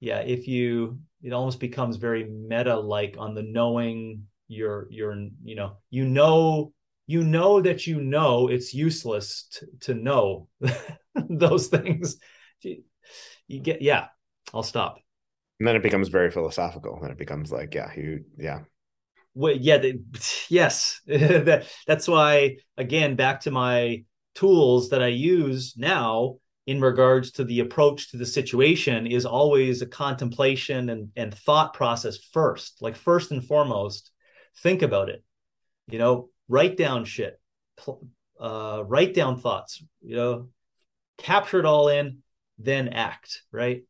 yeah 0.00 0.20
if 0.20 0.48
you 0.48 0.98
it 1.22 1.34
almost 1.34 1.60
becomes 1.60 1.96
very 1.96 2.24
meta 2.24 2.78
like 2.78 3.16
on 3.18 3.34
the 3.34 3.42
knowing 3.42 4.24
you're 4.48 4.86
you're 4.90 5.14
you 5.44 5.54
know 5.54 5.76
you 5.90 6.06
know 6.06 6.72
you 7.06 7.22
know 7.22 7.60
that 7.60 7.86
you 7.86 8.00
know 8.00 8.48
it's 8.48 8.72
useless 8.72 9.46
to, 9.52 9.66
to 9.80 9.94
know 9.94 10.48
those 11.28 11.66
things 11.66 12.16
you 13.50 13.60
get 13.60 13.82
yeah 13.82 14.06
i'll 14.54 14.62
stop. 14.62 14.98
And 15.58 15.68
then 15.68 15.76
it 15.76 15.82
becomes 15.82 16.08
very 16.08 16.30
philosophical. 16.30 16.98
And 17.02 17.10
it 17.10 17.18
becomes 17.18 17.52
like 17.52 17.74
yeah 17.74 17.90
you 17.94 18.24
yeah. 18.38 18.60
Well, 19.34 19.54
yeah 19.54 19.78
the, 19.78 20.00
yes. 20.48 21.00
That, 21.06 21.66
that's 21.86 22.08
why 22.08 22.56
again 22.76 23.16
back 23.16 23.40
to 23.42 23.50
my 23.50 24.04
tools 24.36 24.90
that 24.90 25.02
i 25.02 25.08
use 25.08 25.74
now 25.76 26.36
in 26.66 26.80
regards 26.80 27.32
to 27.32 27.44
the 27.44 27.60
approach 27.60 28.10
to 28.10 28.16
the 28.16 28.24
situation 28.24 29.06
is 29.06 29.26
always 29.26 29.82
a 29.82 29.86
contemplation 29.86 30.90
and, 30.90 31.08
and 31.16 31.34
thought 31.34 31.74
process 31.74 32.16
first. 32.32 32.80
Like 32.80 32.94
first 32.94 33.32
and 33.32 33.44
foremost 33.44 34.12
think 34.58 34.82
about 34.82 35.08
it. 35.08 35.24
You 35.88 35.98
know 35.98 36.30
write 36.48 36.76
down 36.76 37.04
shit. 37.04 37.40
Uh, 38.40 38.84
write 38.86 39.14
down 39.14 39.40
thoughts. 39.40 39.82
You 40.00 40.16
know 40.16 40.48
capture 41.18 41.58
it 41.58 41.66
all 41.66 41.88
in 41.88 42.22
then 42.62 42.88
act, 42.88 43.42
right? 43.52 43.82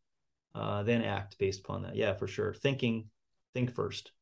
Uh, 0.55 0.82
then 0.82 1.02
act 1.02 1.36
based 1.38 1.60
upon 1.60 1.82
that. 1.82 1.97
Yeah, 1.97 2.14
for 2.14 2.26
sure. 2.26 2.55
Thinking, 2.55 3.09
think 3.55 3.74
first. 3.74 4.12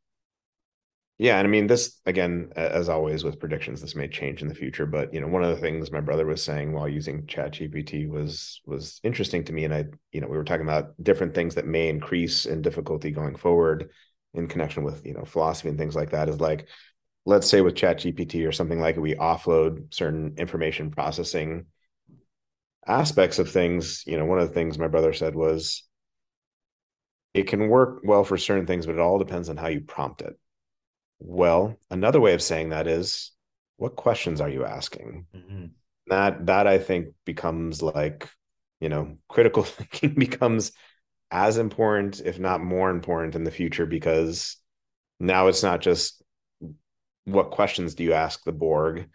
Yeah, 1.20 1.38
and 1.38 1.48
I 1.48 1.50
mean 1.50 1.66
this 1.66 2.00
again, 2.06 2.52
as 2.54 2.88
always 2.88 3.24
with 3.24 3.40
predictions, 3.40 3.80
this 3.80 3.96
may 3.96 4.06
change 4.06 4.40
in 4.40 4.46
the 4.46 4.54
future. 4.54 4.86
But 4.86 5.12
you 5.12 5.20
know, 5.20 5.26
one 5.26 5.42
of 5.42 5.50
the 5.50 5.60
things 5.60 5.90
my 5.90 6.00
brother 6.00 6.24
was 6.24 6.44
saying 6.44 6.72
while 6.72 6.88
using 6.88 7.26
ChatGPT 7.26 8.08
was 8.08 8.60
was 8.66 9.00
interesting 9.02 9.42
to 9.44 9.52
me, 9.52 9.64
and 9.64 9.74
I, 9.74 9.86
you 10.12 10.20
know, 10.20 10.28
we 10.28 10.36
were 10.36 10.44
talking 10.44 10.66
about 10.66 10.92
different 11.02 11.34
things 11.34 11.56
that 11.56 11.66
may 11.66 11.88
increase 11.88 12.46
in 12.46 12.62
difficulty 12.62 13.10
going 13.10 13.34
forward 13.34 13.90
in 14.32 14.46
connection 14.46 14.84
with 14.84 15.04
you 15.04 15.14
know 15.14 15.24
philosophy 15.24 15.68
and 15.70 15.78
things 15.78 15.96
like 15.96 16.10
that. 16.10 16.28
Is 16.28 16.38
like, 16.38 16.68
let's 17.26 17.48
say 17.48 17.62
with 17.62 17.74
ChatGPT 17.74 18.46
or 18.46 18.52
something 18.52 18.78
like 18.78 18.96
it, 18.96 19.00
we 19.00 19.16
offload 19.16 19.92
certain 19.92 20.34
information 20.38 20.92
processing 20.92 21.66
aspects 22.88 23.38
of 23.38 23.50
things, 23.50 24.02
you 24.06 24.16
know, 24.16 24.24
one 24.24 24.38
of 24.38 24.48
the 24.48 24.54
things 24.54 24.78
my 24.78 24.88
brother 24.88 25.12
said 25.12 25.34
was 25.34 25.84
it 27.34 27.46
can 27.46 27.68
work 27.68 28.00
well 28.02 28.24
for 28.24 28.38
certain 28.38 28.66
things, 28.66 28.86
but 28.86 28.94
it 28.94 29.00
all 29.00 29.18
depends 29.18 29.48
on 29.48 29.56
how 29.56 29.68
you 29.68 29.80
prompt 29.80 30.22
it. 30.22 30.38
Well, 31.20 31.76
another 31.90 32.20
way 32.20 32.34
of 32.34 32.42
saying 32.42 32.70
that 32.70 32.86
is 32.88 33.32
what 33.76 33.96
questions 33.96 34.40
are 34.40 34.48
you 34.48 34.64
asking? 34.64 35.26
Mm-hmm. 35.34 35.66
That 36.08 36.46
that 36.46 36.66
I 36.66 36.78
think 36.78 37.08
becomes 37.24 37.82
like, 37.82 38.28
you 38.80 38.88
know, 38.88 39.18
critical 39.28 39.62
thinking 39.64 40.14
becomes 40.14 40.72
as 41.30 41.58
important, 41.58 42.20
if 42.24 42.38
not 42.38 42.62
more 42.62 42.90
important 42.90 43.34
in 43.34 43.44
the 43.44 43.50
future, 43.50 43.86
because 43.86 44.56
now 45.20 45.48
it's 45.48 45.62
not 45.62 45.80
just 45.80 46.22
what 47.24 47.50
questions 47.50 47.94
do 47.94 48.04
you 48.04 48.14
ask 48.14 48.42
the 48.44 48.52
Borg, 48.52 49.08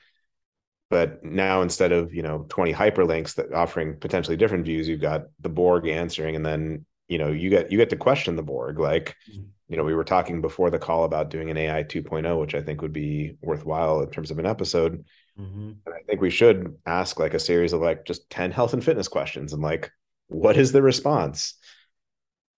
but 0.94 1.24
now 1.26 1.64
instead 1.64 1.92
of 1.92 2.14
you 2.14 2.22
know 2.22 2.46
20 2.50 2.72
hyperlinks 2.72 3.34
that 3.34 3.52
offering 3.52 3.98
potentially 4.00 4.38
different 4.38 4.64
views 4.64 4.88
you've 4.88 5.02
got 5.02 5.24
the 5.40 5.50
borg 5.50 5.88
answering 5.88 6.36
and 6.36 6.46
then 6.46 6.86
you 7.08 7.18
know 7.18 7.32
you 7.32 7.50
get 7.50 7.72
you 7.72 7.80
get 7.80 7.90
to 7.90 7.96
question 7.96 8.36
the 8.36 8.44
borg 8.44 8.78
like 8.80 9.16
mm-hmm. 9.28 9.42
you 9.70 9.76
know 9.76 9.84
we 9.84 9.96
were 9.96 10.04
talking 10.04 10.40
before 10.40 10.70
the 10.70 10.78
call 10.78 11.04
about 11.04 11.32
doing 11.32 11.50
an 11.50 11.58
ai 11.58 11.82
2.0 11.82 12.40
which 12.40 12.54
i 12.54 12.62
think 12.62 12.84
would 12.84 12.94
be 12.94 13.36
worthwhile 13.42 14.02
in 14.02 14.10
terms 14.12 14.30
of 14.30 14.38
an 14.38 14.46
episode 14.46 15.04
mm-hmm. 15.40 15.72
i 15.88 16.00
think 16.06 16.22
we 16.22 16.30
should 16.30 16.76
ask 16.86 17.20
like 17.20 17.34
a 17.34 17.40
series 17.40 17.74
of 17.74 17.82
like 17.82 18.06
just 18.06 18.30
10 18.30 18.52
health 18.52 18.74
and 18.74 18.86
fitness 18.86 19.08
questions 19.08 19.52
and 19.52 19.64
like 19.64 19.92
what 20.28 20.58
is 20.58 20.72
the 20.74 20.82
response 20.84 21.56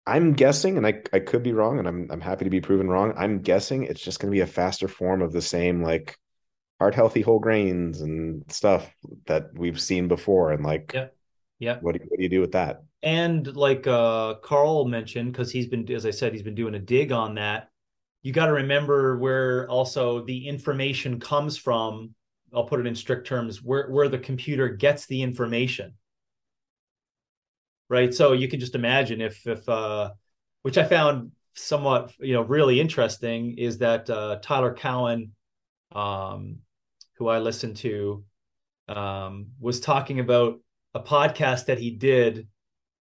i'm 0.08 0.32
guessing 0.32 0.76
and 0.76 0.84
i, 0.88 0.94
I 1.12 1.20
could 1.20 1.44
be 1.44 1.52
wrong 1.52 1.78
and 1.78 1.86
I'm, 1.86 2.08
I'm 2.10 2.20
happy 2.20 2.42
to 2.42 2.50
be 2.50 2.60
proven 2.60 2.88
wrong 2.88 3.14
i'm 3.16 3.42
guessing 3.42 3.84
it's 3.84 4.02
just 4.02 4.18
going 4.18 4.32
to 4.32 4.36
be 4.36 4.42
a 4.42 4.46
faster 4.60 4.88
form 4.88 5.22
of 5.22 5.32
the 5.32 5.40
same 5.40 5.84
like 5.84 6.18
heart 6.84 6.94
healthy 6.94 7.22
whole 7.22 7.38
grains 7.38 8.02
and 8.02 8.44
stuff 8.52 8.94
that 9.24 9.48
we've 9.54 9.80
seen 9.80 10.06
before 10.06 10.52
and 10.52 10.62
like 10.62 10.90
yeah 10.92 11.06
yeah 11.58 11.78
what 11.80 11.94
do, 11.94 12.00
what 12.08 12.18
do 12.18 12.22
you 12.22 12.28
do 12.28 12.42
with 12.42 12.52
that? 12.52 12.82
And 13.02 13.56
like 13.56 13.86
uh 13.86 14.34
carl 14.42 14.84
mentioned 14.84 15.32
because 15.32 15.50
he's 15.50 15.66
been 15.66 15.90
as 15.90 16.04
i 16.04 16.10
said 16.10 16.32
he's 16.32 16.42
been 16.42 16.54
doing 16.54 16.74
a 16.74 16.78
dig 16.78 17.10
on 17.10 17.36
that 17.36 17.70
you 18.22 18.32
got 18.32 18.46
to 18.46 18.52
remember 18.52 19.16
where 19.16 19.68
also 19.68 20.24
the 20.24 20.46
information 20.46 21.20
comes 21.20 21.56
from. 21.56 22.14
I'll 22.54 22.64
put 22.64 22.80
it 22.80 22.86
in 22.86 22.94
strict 22.94 23.26
terms 23.26 23.62
where 23.62 23.90
where 23.90 24.08
the 24.08 24.18
computer 24.18 24.68
gets 24.68 25.06
the 25.06 25.22
information. 25.22 25.94
Right? 27.88 28.12
So 28.12 28.32
you 28.32 28.48
can 28.48 28.60
just 28.60 28.74
imagine 28.74 29.22
if 29.22 29.46
if 29.46 29.66
uh 29.68 30.10
which 30.62 30.76
i 30.76 30.84
found 30.84 31.32
somewhat 31.54 32.12
you 32.18 32.34
know 32.34 32.42
really 32.42 32.80
interesting 32.80 33.56
is 33.58 33.78
that 33.78 34.10
uh 34.10 34.38
tyler 34.42 34.74
cowen 34.74 35.32
um 35.92 36.56
who 37.16 37.28
I 37.28 37.38
listened 37.38 37.76
to, 37.78 38.24
um, 38.88 39.48
was 39.60 39.80
talking 39.80 40.20
about 40.20 40.60
a 40.94 41.00
podcast 41.00 41.66
that 41.66 41.78
he 41.78 41.90
did 41.90 42.48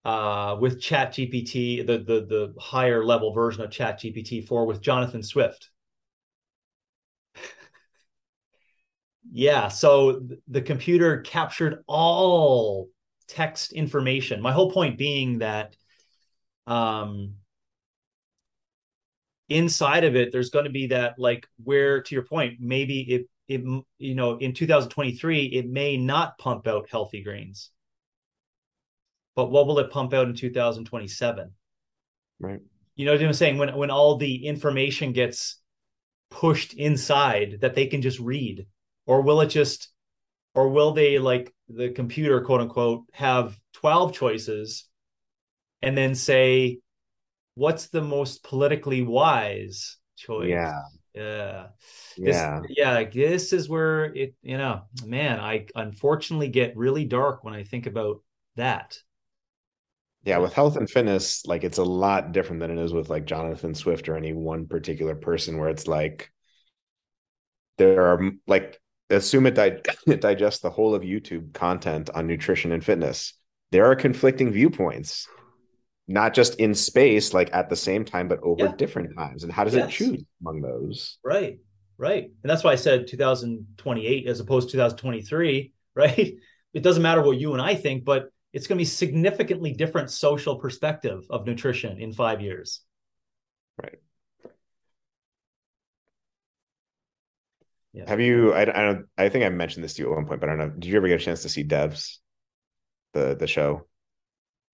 uh, 0.04 0.56
with 0.60 0.80
Chat 0.80 1.12
GPT, 1.12 1.86
the 1.86 1.98
the 1.98 2.26
the 2.26 2.54
higher 2.58 3.04
level 3.04 3.32
version 3.32 3.62
of 3.62 3.70
Chat 3.70 4.00
GPT 4.00 4.46
four 4.46 4.66
with 4.66 4.80
Jonathan 4.80 5.22
Swift. 5.22 5.70
yeah, 9.30 9.68
so 9.68 10.20
the 10.48 10.62
computer 10.62 11.20
captured 11.20 11.84
all 11.86 12.88
text 13.28 13.72
information. 13.72 14.40
My 14.40 14.52
whole 14.52 14.70
point 14.70 14.98
being 14.98 15.38
that 15.38 15.76
um, 16.66 17.34
inside 19.48 20.04
of 20.04 20.16
it, 20.16 20.32
there's 20.32 20.50
going 20.50 20.64
to 20.64 20.70
be 20.70 20.88
that 20.88 21.18
like 21.18 21.46
where 21.62 22.02
to 22.02 22.14
your 22.14 22.24
point, 22.24 22.58
maybe 22.60 23.00
it 23.00 23.28
it 23.50 23.62
you 23.98 24.14
know 24.14 24.36
in 24.38 24.54
2023 24.54 25.46
it 25.46 25.68
may 25.68 25.96
not 25.96 26.38
pump 26.38 26.68
out 26.68 26.88
healthy 26.88 27.22
greens. 27.22 27.70
But 29.34 29.50
what 29.50 29.66
will 29.66 29.80
it 29.80 29.90
pump 29.90 30.14
out 30.14 30.28
in 30.28 30.34
2027 30.34 31.50
right. 32.38 32.60
You 32.94 33.06
know 33.06 33.12
what 33.12 33.22
i'm 33.22 33.32
saying? 33.32 33.58
When 33.58 33.76
when 33.76 33.90
all 33.90 34.16
the 34.16 34.46
information 34.46 35.12
gets 35.12 35.60
pushed 36.30 36.74
inside 36.74 37.58
that 37.62 37.74
they 37.74 37.88
can 37.88 38.02
just 38.02 38.20
read 38.20 38.66
or 39.06 39.20
will 39.22 39.40
it 39.40 39.48
just 39.48 39.88
or 40.54 40.68
will 40.68 40.92
they 40.92 41.18
like 41.18 41.52
the 41.68 41.90
computer 41.90 42.40
quote 42.42 42.60
unquote 42.60 43.02
have 43.12 43.58
12 43.74 44.12
choices 44.12 44.86
and 45.82 45.98
then 45.98 46.14
say 46.14 46.78
what's 47.56 47.88
the 47.88 48.02
most 48.02 48.44
politically 48.44 49.02
wise 49.02 49.96
choice? 50.16 50.50
Yeah 50.50 50.82
yeah. 51.14 51.66
This, 52.16 52.36
yeah. 52.36 52.60
yeah 52.68 53.04
this 53.04 53.52
is 53.52 53.68
where 53.68 54.04
it 54.14 54.34
you 54.42 54.58
know 54.58 54.82
man 55.04 55.40
i 55.40 55.66
unfortunately 55.74 56.48
get 56.48 56.76
really 56.76 57.04
dark 57.04 57.44
when 57.44 57.54
i 57.54 57.64
think 57.64 57.86
about 57.86 58.22
that. 58.56 58.98
Yeah 60.24 60.38
with 60.38 60.52
health 60.52 60.76
and 60.76 60.88
fitness 60.88 61.46
like 61.46 61.64
it's 61.64 61.78
a 61.78 61.84
lot 61.84 62.32
different 62.32 62.60
than 62.60 62.70
it 62.70 62.82
is 62.82 62.92
with 62.92 63.08
like 63.08 63.24
jonathan 63.24 63.74
swift 63.74 64.08
or 64.08 64.16
any 64.16 64.32
one 64.32 64.66
particular 64.66 65.14
person 65.14 65.56
where 65.56 65.70
it's 65.70 65.88
like 65.88 66.30
there 67.78 68.06
are 68.06 68.30
like 68.46 68.78
assume 69.08 69.46
it, 69.46 69.54
di- 69.54 69.80
it 70.06 70.20
digests 70.20 70.60
the 70.60 70.70
whole 70.70 70.94
of 70.94 71.02
youtube 71.02 71.52
content 71.54 72.10
on 72.14 72.26
nutrition 72.26 72.72
and 72.72 72.84
fitness. 72.84 73.34
There 73.72 73.86
are 73.86 73.94
conflicting 73.94 74.50
viewpoints 74.50 75.26
not 76.10 76.34
just 76.34 76.56
in 76.56 76.74
space, 76.74 77.32
like 77.32 77.50
at 77.52 77.70
the 77.70 77.76
same 77.76 78.04
time, 78.04 78.26
but 78.26 78.40
over 78.42 78.64
yeah. 78.64 78.72
different 78.76 79.16
times. 79.16 79.44
And 79.44 79.52
how 79.52 79.62
does 79.62 79.76
yes. 79.76 79.88
it 79.88 79.92
choose 79.92 80.24
among 80.40 80.60
those? 80.60 81.18
Right, 81.24 81.60
right. 81.98 82.24
And 82.24 82.50
that's 82.50 82.64
why 82.64 82.72
I 82.72 82.76
said 82.76 83.06
2028 83.06 84.26
as 84.26 84.40
opposed 84.40 84.70
to 84.70 84.72
2023, 84.72 85.72
right? 85.94 86.34
It 86.74 86.82
doesn't 86.82 87.02
matter 87.02 87.22
what 87.22 87.38
you 87.38 87.52
and 87.52 87.62
I 87.62 87.76
think, 87.76 88.04
but 88.04 88.30
it's 88.52 88.66
going 88.66 88.76
to 88.76 88.80
be 88.80 88.86
significantly 88.86 89.72
different 89.72 90.10
social 90.10 90.56
perspective 90.56 91.22
of 91.30 91.46
nutrition 91.46 92.00
in 92.00 92.12
five 92.12 92.40
years. 92.40 92.80
Right. 93.80 93.98
Yeah. 97.92 98.08
Have 98.08 98.20
you? 98.20 98.52
I, 98.52 98.62
I 98.62 98.82
don't. 98.82 99.06
I 99.16 99.28
think 99.28 99.44
I 99.44 99.48
mentioned 99.48 99.84
this 99.84 99.94
to 99.94 100.02
you 100.02 100.10
at 100.10 100.16
one 100.16 100.26
point, 100.26 100.40
but 100.40 100.48
I 100.48 100.56
don't 100.56 100.58
know. 100.58 100.74
Did 100.74 100.86
you 100.86 100.96
ever 100.96 101.08
get 101.08 101.20
a 101.20 101.24
chance 101.24 101.42
to 101.42 101.48
see 101.48 101.64
Devs, 101.64 102.18
the 103.14 103.36
the 103.36 103.48
show? 103.48 103.86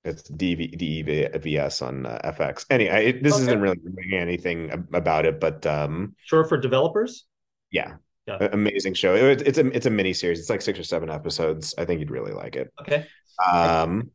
It's 0.07 0.23
DV, 0.31 0.79
DEVS 0.79 1.83
on 1.83 2.07
uh, 2.07 2.21
FX. 2.25 2.65
Anyway, 2.71 3.07
it, 3.07 3.23
this 3.23 3.35
okay. 3.35 3.43
isn't 3.43 3.61
really 3.61 3.81
anything 4.13 4.87
about 4.93 5.27
it, 5.27 5.41
but 5.41 5.67
um, 5.67 6.15
sure 6.25 6.45
for 6.45 6.57
developers. 6.57 7.25
Yeah, 7.73 7.97
yeah. 8.27 8.49
amazing 8.53 8.95
show. 8.95 9.15
It, 9.15 9.43
it's 9.43 9.59
a 9.59 9.67
it's 9.69 9.87
a 9.87 9.91
mini 9.91 10.13
series. 10.13 10.39
It's 10.39 10.51
like 10.51 10.63
six 10.63 10.79
or 10.79 10.85
seven 10.85 11.11
episodes. 11.11 11.75
I 11.77 11.85
think 11.85 12.01
you'd 12.01 12.11
really 12.11 12.33
like 12.33 12.55
it. 12.55 12.73
Okay. 12.81 13.07
Um. 13.53 14.11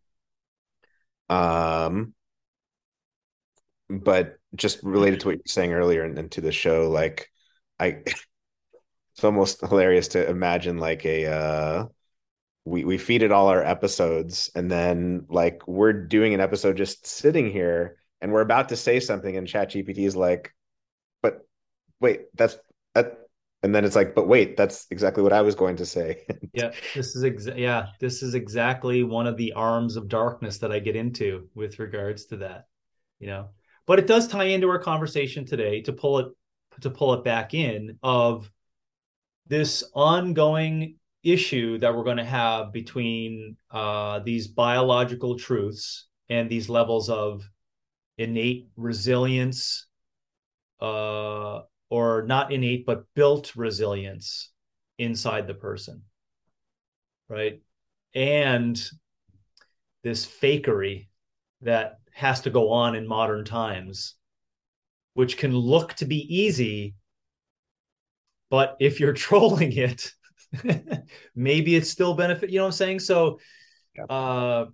Um. 1.29 2.13
But 3.89 4.37
just 4.55 4.81
related 4.83 5.19
to 5.21 5.27
what 5.27 5.33
you 5.33 5.41
were 5.45 5.51
saying 5.51 5.73
earlier 5.73 6.03
and, 6.03 6.17
and 6.17 6.31
to 6.31 6.41
the 6.41 6.53
show, 6.53 6.89
like 6.89 7.29
I, 7.77 7.85
it's 8.05 9.23
almost 9.23 9.59
hilarious 9.59 10.09
to 10.09 10.29
imagine 10.29 10.77
like 10.77 11.05
a 11.05 11.25
uh 11.25 11.85
we 12.65 12.83
we 12.83 12.97
feed 12.97 13.23
it 13.23 13.31
all 13.31 13.47
our 13.47 13.63
episodes 13.63 14.51
and 14.55 14.69
then 14.69 15.25
like 15.29 15.67
we're 15.67 15.93
doing 15.93 16.33
an 16.33 16.39
episode 16.39 16.77
just 16.77 17.05
sitting 17.07 17.51
here 17.51 17.97
and 18.21 18.31
we're 18.31 18.41
about 18.41 18.69
to 18.69 18.75
say 18.75 18.99
something 18.99 19.35
and 19.35 19.47
ChatGPT 19.47 19.99
is 19.99 20.15
like 20.15 20.53
but 21.21 21.45
wait 21.99 22.25
that's 22.35 22.57
that 22.93 23.17
and 23.63 23.73
then 23.73 23.83
it's 23.83 23.95
like 23.95 24.13
but 24.13 24.27
wait 24.27 24.57
that's 24.57 24.85
exactly 24.91 25.23
what 25.23 25.33
i 25.33 25.41
was 25.41 25.55
going 25.55 25.77
to 25.77 25.85
say. 25.85 26.23
Yeah 26.53 26.71
this 26.93 27.15
is 27.15 27.23
exa- 27.23 27.57
yeah 27.57 27.87
this 27.99 28.21
is 28.21 28.33
exactly 28.35 29.03
one 29.03 29.25
of 29.25 29.37
the 29.37 29.53
arms 29.53 29.95
of 29.95 30.07
darkness 30.07 30.59
that 30.59 30.71
i 30.71 30.79
get 30.79 30.95
into 30.95 31.49
with 31.55 31.79
regards 31.79 32.25
to 32.25 32.37
that 32.37 32.65
you 33.21 33.27
know? 33.27 33.49
But 33.85 33.99
it 33.99 34.07
does 34.07 34.27
tie 34.27 34.45
into 34.45 34.69
our 34.69 34.79
conversation 34.79 35.45
today 35.45 35.81
to 35.81 35.93
pull 35.93 36.19
it 36.19 36.27
to 36.81 36.89
pull 36.89 37.13
it 37.13 37.23
back 37.23 37.53
in 37.53 37.97
of 38.01 38.49
this 39.47 39.83
ongoing 39.93 40.95
issue 41.23 41.77
that 41.79 41.95
we're 41.95 42.03
going 42.03 42.17
to 42.17 42.23
have 42.23 42.71
between 42.73 43.55
uh, 43.69 44.19
these 44.19 44.47
biological 44.47 45.37
truths 45.37 46.07
and 46.29 46.49
these 46.49 46.69
levels 46.69 47.09
of 47.09 47.47
innate 48.17 48.67
resilience 48.75 49.87
uh, 50.81 51.61
or 51.89 52.23
not 52.23 52.51
innate 52.51 52.85
but 52.85 53.05
built 53.15 53.55
resilience 53.55 54.51
inside 54.97 55.47
the 55.47 55.53
person 55.53 56.01
right? 57.31 57.61
And 58.13 58.77
this 60.03 60.25
fakery 60.25 61.07
that 61.61 61.99
has 62.13 62.41
to 62.41 62.49
go 62.49 62.71
on 62.71 62.93
in 62.95 63.07
modern 63.07 63.45
times 63.45 64.15
which 65.13 65.37
can 65.37 65.55
look 65.55 65.93
to 65.93 66.05
be 66.05 66.17
easy 66.35 66.95
but 68.49 68.75
if 68.81 68.99
you're 68.99 69.13
trolling 69.27 69.71
it 69.71 70.11
maybe 71.35 71.75
it's 71.75 71.89
still 71.89 72.13
benefit 72.13 72.49
you 72.49 72.57
know 72.57 72.63
what 72.63 72.69
i'm 72.69 72.73
saying? 72.73 72.99
So 72.99 73.39
yeah. 73.95 74.03
uh 74.05 74.65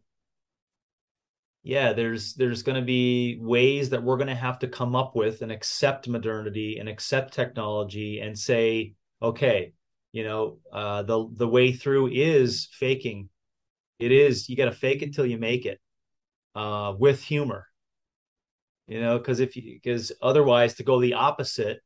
yeah 1.64 1.94
there's 1.94 2.34
there's 2.36 2.64
going 2.64 2.80
to 2.80 2.86
be 2.86 3.38
ways 3.42 3.90
that 3.90 4.02
we're 4.02 4.18
going 4.18 4.28
to 4.28 4.36
have 4.36 4.60
to 4.60 4.68
come 4.68 4.96
up 4.96 5.16
with 5.16 5.42
and 5.42 5.52
accept 5.52 6.08
modernity 6.08 6.78
and 6.80 6.88
accept 6.88 7.34
technology 7.34 8.20
and 8.20 8.38
say 8.38 8.94
okay 9.22 9.74
you 10.12 10.24
know 10.24 10.58
uh 10.72 11.04
the 11.04 11.28
the 11.36 11.48
way 11.48 11.72
through 11.72 12.10
is 12.12 12.70
faking. 12.72 13.30
It 14.00 14.12
is 14.12 14.48
you 14.48 14.56
got 14.56 14.66
to 14.66 14.72
fake 14.72 15.02
it 15.02 15.14
till 15.14 15.26
you 15.26 15.38
make 15.38 15.66
it 15.66 15.80
uh 16.56 16.94
with 16.98 17.22
humor. 17.24 17.68
You 18.88 19.02
know 19.02 19.18
because 19.18 19.40
if 19.40 19.56
you 19.56 19.80
because 19.82 20.12
otherwise 20.22 20.76
to 20.76 20.84
go 20.84 21.00
the 21.00 21.14
opposite 21.14 21.82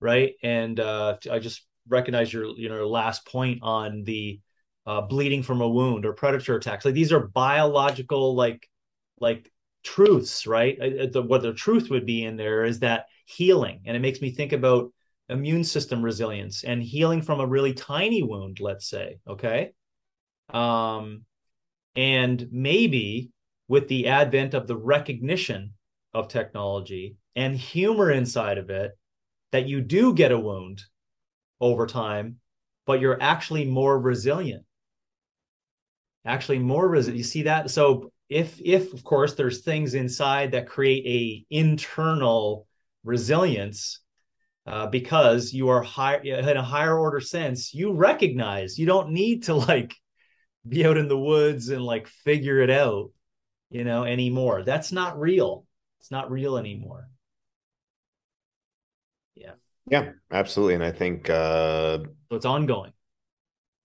right? 0.00 0.32
And 0.42 0.78
uh 0.80 1.16
i 1.30 1.38
just 1.38 1.66
recognize 1.88 2.32
your 2.32 2.46
you 2.58 2.68
know 2.68 2.88
last 2.88 3.26
point 3.26 3.60
on 3.62 4.04
the 4.04 4.40
uh, 4.86 5.00
bleeding 5.00 5.42
from 5.42 5.60
a 5.60 5.68
wound 5.68 6.06
or 6.06 6.12
predator 6.12 6.56
attacks. 6.56 6.84
Like 6.84 6.94
these 6.94 7.12
are 7.12 7.28
biological 7.28 8.34
like 8.34 8.68
like 9.20 9.50
truths, 9.82 10.46
right? 10.46 10.78
The, 10.78 11.22
what 11.22 11.42
the 11.42 11.52
truth 11.52 11.90
would 11.90 12.06
be 12.06 12.24
in 12.24 12.36
there 12.36 12.64
is 12.64 12.80
that 12.80 13.06
healing, 13.24 13.82
and 13.84 13.96
it 13.96 14.00
makes 14.00 14.20
me 14.20 14.30
think 14.30 14.52
about 14.52 14.92
immune 15.28 15.64
system 15.64 16.02
resilience 16.02 16.62
and 16.62 16.82
healing 16.82 17.20
from 17.22 17.40
a 17.40 17.46
really 17.46 17.72
tiny 17.72 18.22
wound, 18.22 18.60
let's 18.60 18.88
say. 18.88 19.18
Okay, 19.28 19.72
um, 20.50 21.22
and 21.96 22.48
maybe 22.52 23.30
with 23.68 23.88
the 23.88 24.06
advent 24.08 24.54
of 24.54 24.66
the 24.66 24.76
recognition 24.76 25.72
of 26.14 26.28
technology 26.28 27.16
and 27.34 27.56
humor 27.56 28.10
inside 28.10 28.58
of 28.58 28.70
it, 28.70 28.92
that 29.52 29.66
you 29.66 29.80
do 29.80 30.14
get 30.14 30.32
a 30.32 30.38
wound 30.38 30.82
over 31.60 31.86
time, 31.86 32.36
but 32.86 33.00
you're 33.00 33.20
actually 33.20 33.64
more 33.64 33.98
resilient. 33.98 34.64
Actually, 36.24 36.58
more 36.58 36.88
resilient. 36.88 37.18
You 37.18 37.24
see 37.24 37.42
that? 37.42 37.70
So 37.70 38.12
if 38.28 38.60
if 38.64 38.92
of 38.92 39.04
course 39.04 39.34
there's 39.34 39.60
things 39.60 39.94
inside 39.94 40.52
that 40.52 40.68
create 40.68 41.06
a 41.06 41.54
internal 41.54 42.66
resilience 43.04 44.00
uh, 44.66 44.86
because 44.88 45.52
you 45.52 45.68
are 45.68 45.82
higher 45.82 46.20
in 46.20 46.56
a 46.56 46.62
higher 46.62 46.98
order 46.98 47.20
sense 47.20 47.72
you 47.72 47.92
recognize 47.92 48.78
you 48.78 48.86
don't 48.86 49.10
need 49.10 49.44
to 49.44 49.54
like 49.54 49.94
be 50.66 50.84
out 50.84 50.96
in 50.96 51.06
the 51.06 51.18
woods 51.18 51.68
and 51.68 51.84
like 51.84 52.08
figure 52.08 52.60
it 52.60 52.70
out 52.70 53.10
you 53.70 53.84
know 53.84 54.02
anymore 54.02 54.64
that's 54.64 54.90
not 54.90 55.18
real 55.20 55.64
it's 56.00 56.10
not 56.10 56.30
real 56.30 56.58
anymore 56.58 57.08
yeah 59.88 60.10
absolutely. 60.30 60.74
And 60.74 60.84
I 60.84 60.92
think 60.92 61.30
uh 61.30 61.98
so 62.30 62.36
it's 62.36 62.46
ongoing. 62.46 62.92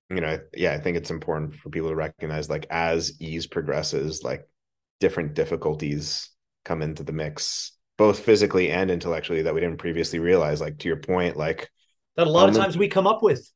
You 0.09 0.19
know, 0.19 0.39
yeah, 0.53 0.73
I 0.73 0.79
think 0.79 0.97
it's 0.97 1.11
important 1.11 1.55
for 1.55 1.69
people 1.69 1.89
to 1.89 1.95
recognize 1.95 2.49
like 2.49 2.67
as 2.69 3.19
ease 3.21 3.47
progresses, 3.47 4.23
like 4.23 4.47
different 4.99 5.35
difficulties 5.35 6.29
come 6.65 6.81
into 6.81 7.03
the 7.03 7.13
mix, 7.13 7.71
both 7.97 8.19
physically 8.19 8.71
and 8.71 8.91
intellectually 8.91 9.43
that 9.43 9.53
we 9.53 9.61
didn't 9.61 9.77
previously 9.77 10.19
realize. 10.19 10.59
Like 10.59 10.79
to 10.79 10.87
your 10.87 10.97
point, 10.97 11.37
like 11.37 11.69
that 12.17 12.27
a 12.27 12.29
lot 12.29 12.49
of 12.49 12.55
times 12.55 12.77
we 12.77 12.87
come 12.87 13.07
up 13.07 13.23
with. 13.23 13.49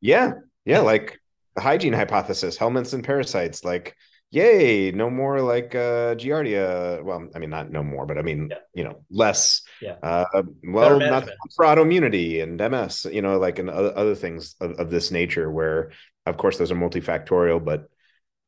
Yeah. 0.00 0.32
Yeah. 0.64 0.80
Like 0.82 1.18
the 1.54 1.62
hygiene 1.62 1.92
hypothesis, 1.92 2.56
helminths 2.56 2.94
and 2.94 3.02
parasites, 3.02 3.64
like 3.64 3.96
yay, 4.30 4.90
no 4.90 5.10
more 5.10 5.40
like 5.40 5.74
uh 5.74 6.14
Giardia. 6.14 7.02
Well, 7.02 7.28
I 7.34 7.38
mean, 7.38 7.50
not 7.50 7.70
no 7.70 7.82
more, 7.82 8.06
but 8.06 8.18
I 8.18 8.22
mean, 8.22 8.48
yeah. 8.50 8.58
you 8.74 8.84
know, 8.84 9.04
less. 9.10 9.62
Yeah. 9.80 9.96
Uh, 10.02 10.42
well, 10.64 10.98
not 10.98 11.28
for 11.56 11.64
autoimmunity 11.64 12.42
and 12.42 12.60
MS, 12.60 13.06
you 13.10 13.22
know, 13.22 13.38
like 13.38 13.58
and 13.58 13.70
other, 13.70 13.96
other 13.96 14.14
things 14.14 14.54
of, 14.60 14.72
of 14.72 14.90
this 14.90 15.10
nature, 15.10 15.50
where 15.50 15.92
of 16.26 16.36
course 16.36 16.58
those 16.58 16.70
are 16.70 16.76
multifactorial, 16.76 17.64
but 17.64 17.88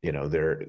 you 0.02 0.12
know, 0.12 0.28
they're 0.28 0.66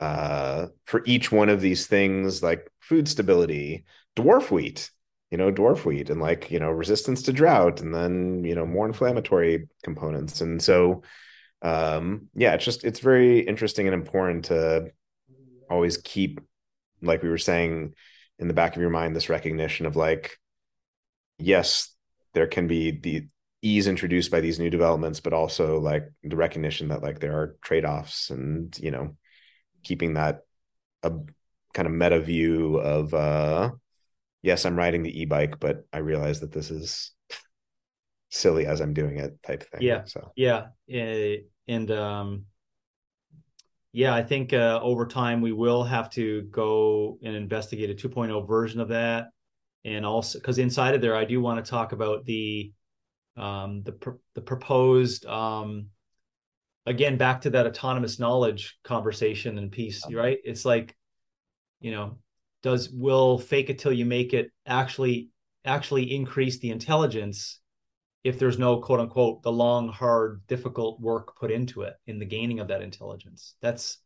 uh 0.00 0.66
for 0.84 1.02
each 1.06 1.30
one 1.30 1.48
of 1.48 1.60
these 1.60 1.86
things, 1.86 2.42
like 2.42 2.70
food 2.80 3.08
stability, 3.08 3.84
dwarf 4.16 4.50
wheat, 4.50 4.90
you 5.30 5.38
know, 5.38 5.52
dwarf 5.52 5.84
wheat, 5.84 6.10
and 6.10 6.20
like 6.20 6.50
you 6.50 6.58
know, 6.58 6.70
resistance 6.70 7.22
to 7.22 7.32
drought, 7.32 7.80
and 7.80 7.94
then 7.94 8.44
you 8.44 8.54
know, 8.54 8.66
more 8.66 8.86
inflammatory 8.86 9.68
components, 9.82 10.40
and 10.40 10.62
so 10.62 11.02
um 11.62 12.28
yeah 12.34 12.54
it's 12.54 12.64
just 12.64 12.84
it's 12.84 13.00
very 13.00 13.40
interesting 13.40 13.86
and 13.86 13.94
important 13.94 14.46
to 14.46 14.90
always 15.70 15.96
keep 15.98 16.40
like 17.00 17.22
we 17.22 17.28
were 17.28 17.38
saying 17.38 17.94
in 18.38 18.48
the 18.48 18.54
back 18.54 18.74
of 18.74 18.82
your 18.82 18.90
mind 18.90 19.14
this 19.14 19.28
recognition 19.28 19.86
of 19.86 19.96
like 19.96 20.38
yes 21.38 21.94
there 22.34 22.46
can 22.46 22.66
be 22.66 22.90
the 22.90 23.26
ease 23.62 23.86
introduced 23.86 24.30
by 24.30 24.40
these 24.40 24.58
new 24.58 24.70
developments 24.70 25.20
but 25.20 25.32
also 25.32 25.78
like 25.78 26.10
the 26.24 26.36
recognition 26.36 26.88
that 26.88 27.02
like 27.02 27.20
there 27.20 27.38
are 27.38 27.56
trade-offs 27.62 28.30
and 28.30 28.76
you 28.78 28.90
know 28.90 29.16
keeping 29.84 30.14
that 30.14 30.40
a 31.04 31.12
kind 31.72 31.86
of 31.86 31.94
meta 31.94 32.20
view 32.20 32.76
of 32.76 33.14
uh 33.14 33.70
yes 34.42 34.66
i'm 34.66 34.76
riding 34.76 35.04
the 35.04 35.20
e-bike 35.20 35.60
but 35.60 35.86
i 35.92 35.98
realize 35.98 36.40
that 36.40 36.50
this 36.50 36.72
is 36.72 37.12
silly 38.30 38.66
as 38.66 38.80
i'm 38.80 38.94
doing 38.94 39.18
it 39.18 39.40
type 39.42 39.62
thing 39.70 39.82
yeah. 39.82 40.04
so. 40.06 40.32
Yeah 40.34 40.66
and 41.68 41.90
um, 41.90 42.44
yeah, 43.92 44.14
I 44.14 44.22
think 44.22 44.52
uh, 44.52 44.80
over 44.82 45.06
time 45.06 45.40
we 45.40 45.52
will 45.52 45.84
have 45.84 46.10
to 46.10 46.42
go 46.42 47.18
and 47.22 47.36
investigate 47.36 47.90
a 47.90 48.08
2.0 48.08 48.46
version 48.48 48.80
of 48.80 48.88
that, 48.88 49.28
and 49.84 50.06
also 50.06 50.38
because 50.38 50.58
inside 50.58 50.94
of 50.94 51.00
there, 51.00 51.16
I 51.16 51.24
do 51.24 51.40
want 51.40 51.64
to 51.64 51.70
talk 51.70 51.92
about 51.92 52.24
the 52.24 52.72
um, 53.36 53.82
the 53.82 53.92
pr- 53.92 54.20
the 54.34 54.40
proposed 54.40 55.26
um, 55.26 55.88
again 56.86 57.16
back 57.16 57.42
to 57.42 57.50
that 57.50 57.66
autonomous 57.66 58.18
knowledge 58.18 58.78
conversation 58.82 59.58
and 59.58 59.70
piece, 59.70 60.04
right? 60.10 60.38
It's 60.44 60.64
like, 60.64 60.96
you 61.80 61.90
know, 61.90 62.18
does 62.62 62.90
will 62.90 63.38
fake 63.38 63.70
it 63.70 63.78
till 63.78 63.92
you 63.92 64.06
make 64.06 64.32
it 64.32 64.50
actually 64.66 65.28
actually 65.64 66.14
increase 66.14 66.58
the 66.58 66.70
intelligence 66.70 67.60
if 68.24 68.38
there's 68.38 68.58
no 68.58 68.78
quote 68.78 69.00
unquote 69.00 69.42
the 69.42 69.52
long 69.52 69.88
hard 69.88 70.42
difficult 70.46 71.00
work 71.00 71.36
put 71.38 71.50
into 71.50 71.82
it 71.82 71.94
in 72.06 72.18
the 72.18 72.24
gaining 72.24 72.60
of 72.60 72.68
that 72.68 72.82
intelligence 72.82 73.54
that's 73.60 73.98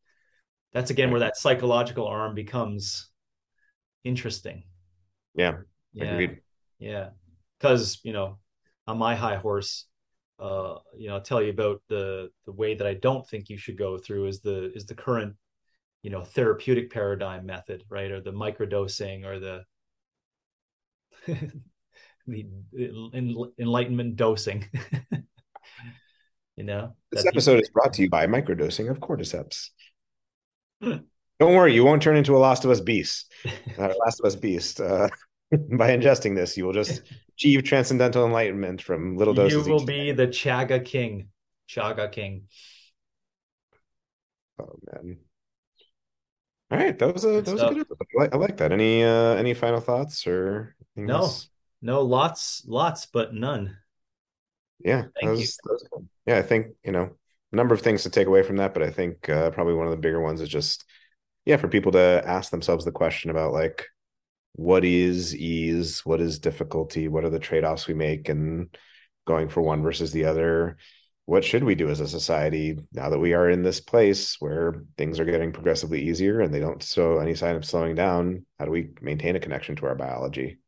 that's 0.72 0.90
again 0.90 1.10
where 1.10 1.20
that 1.20 1.36
psychological 1.36 2.06
arm 2.06 2.34
becomes 2.34 3.10
interesting. 4.04 4.64
Yeah 5.34 5.56
yeah. 5.96 6.12
agreed. 6.12 6.38
yeah. 6.78 7.08
Because 7.58 8.00
you 8.02 8.12
know 8.12 8.38
on 8.86 8.98
my 8.98 9.16
high 9.16 9.36
horse 9.36 9.86
uh 10.38 10.76
you 10.96 11.08
know 11.08 11.14
I'll 11.14 11.22
tell 11.22 11.42
you 11.42 11.50
about 11.50 11.82
the 11.88 12.28
the 12.44 12.52
way 12.52 12.74
that 12.74 12.86
i 12.86 12.92
don't 12.92 13.26
think 13.26 13.48
you 13.48 13.56
should 13.56 13.78
go 13.78 13.96
through 13.96 14.26
is 14.26 14.40
the 14.40 14.70
is 14.74 14.84
the 14.84 14.94
current 14.94 15.34
you 16.02 16.10
know 16.10 16.22
therapeutic 16.22 16.92
paradigm 16.92 17.46
method 17.46 17.84
right? 17.88 18.10
Or 18.10 18.20
the 18.20 18.32
microdosing 18.32 19.24
or 19.24 19.40
the 19.40 19.64
the 22.26 23.52
enlightenment 23.58 24.16
dosing. 24.16 24.66
you 26.56 26.64
know, 26.64 26.94
this 27.12 27.26
episode 27.26 27.60
is 27.60 27.70
brought 27.70 27.92
to 27.94 28.02
you 28.02 28.10
by 28.10 28.26
microdosing 28.26 28.90
of 28.90 28.98
cordyceps. 29.00 29.70
Don't 30.80 31.54
worry, 31.54 31.74
you 31.74 31.84
won't 31.84 32.02
turn 32.02 32.16
into 32.16 32.36
a 32.36 32.38
Last 32.38 32.64
of 32.64 32.70
Us 32.70 32.80
beast. 32.80 33.32
Last 33.78 34.20
of 34.20 34.26
Us 34.26 34.36
beast. 34.36 34.80
Uh, 34.80 35.08
by 35.50 35.90
ingesting 35.90 36.34
this, 36.34 36.56
you 36.56 36.64
will 36.64 36.72
just 36.72 37.02
achieve 37.36 37.62
transcendental 37.64 38.24
enlightenment 38.24 38.80
from 38.80 39.16
little 39.16 39.34
doses. 39.34 39.66
You 39.66 39.72
will 39.72 39.84
be 39.84 40.12
the 40.12 40.26
Chaga 40.26 40.84
King. 40.84 41.28
Chaga 41.68 42.10
King. 42.10 42.44
Oh 44.58 44.78
man. 44.90 45.18
All 46.70 46.78
right, 46.78 46.98
that 46.98 47.12
was 47.12 47.24
a 47.24 47.42
that 47.42 47.52
was 47.52 47.62
a 47.62 47.74
good. 47.74 47.86
I 47.90 48.20
like, 48.22 48.34
I 48.34 48.38
like 48.38 48.56
that. 48.56 48.72
Any 48.72 49.04
uh 49.04 49.34
any 49.34 49.54
final 49.54 49.80
thoughts 49.80 50.26
or 50.26 50.74
no? 50.96 51.16
Else? 51.16 51.48
No, 51.86 52.02
lots, 52.02 52.64
lots, 52.66 53.06
but 53.06 53.32
none. 53.32 53.76
Yeah, 54.80 55.04
that 55.22 55.30
was, 55.30 55.56
that 55.56 55.70
was 55.70 56.04
yeah. 56.26 56.36
I 56.36 56.42
think 56.42 56.74
you 56.84 56.90
know 56.90 57.10
a 57.52 57.56
number 57.56 57.76
of 57.76 57.80
things 57.80 58.02
to 58.02 58.10
take 58.10 58.26
away 58.26 58.42
from 58.42 58.56
that, 58.56 58.74
but 58.74 58.82
I 58.82 58.90
think 58.90 59.28
uh, 59.28 59.50
probably 59.52 59.74
one 59.74 59.86
of 59.86 59.92
the 59.92 59.96
bigger 59.96 60.20
ones 60.20 60.40
is 60.40 60.48
just 60.48 60.84
yeah 61.44 61.56
for 61.56 61.68
people 61.68 61.92
to 61.92 62.24
ask 62.26 62.50
themselves 62.50 62.84
the 62.84 62.90
question 62.90 63.30
about 63.30 63.52
like 63.52 63.86
what 64.54 64.84
is 64.84 65.32
ease, 65.36 66.04
what 66.04 66.20
is 66.20 66.40
difficulty, 66.40 67.06
what 67.06 67.24
are 67.24 67.30
the 67.30 67.38
trade 67.38 67.62
offs 67.62 67.86
we 67.86 67.94
make, 67.94 68.28
and 68.28 68.76
going 69.24 69.48
for 69.48 69.62
one 69.62 69.84
versus 69.84 70.10
the 70.10 70.24
other. 70.24 70.78
What 71.26 71.44
should 71.44 71.62
we 71.62 71.76
do 71.76 71.88
as 71.88 72.00
a 72.00 72.08
society 72.08 72.80
now 72.92 73.10
that 73.10 73.20
we 73.20 73.32
are 73.32 73.48
in 73.48 73.62
this 73.62 73.80
place 73.80 74.40
where 74.40 74.82
things 74.98 75.20
are 75.20 75.24
getting 75.24 75.52
progressively 75.52 76.02
easier 76.02 76.40
and 76.40 76.52
they 76.52 76.60
don't 76.60 76.82
show 76.82 77.18
any 77.18 77.36
sign 77.36 77.54
of 77.54 77.64
slowing 77.64 77.94
down? 77.94 78.44
How 78.58 78.64
do 78.64 78.72
we 78.72 78.88
maintain 79.00 79.36
a 79.36 79.40
connection 79.40 79.76
to 79.76 79.86
our 79.86 79.94
biology? 79.94 80.58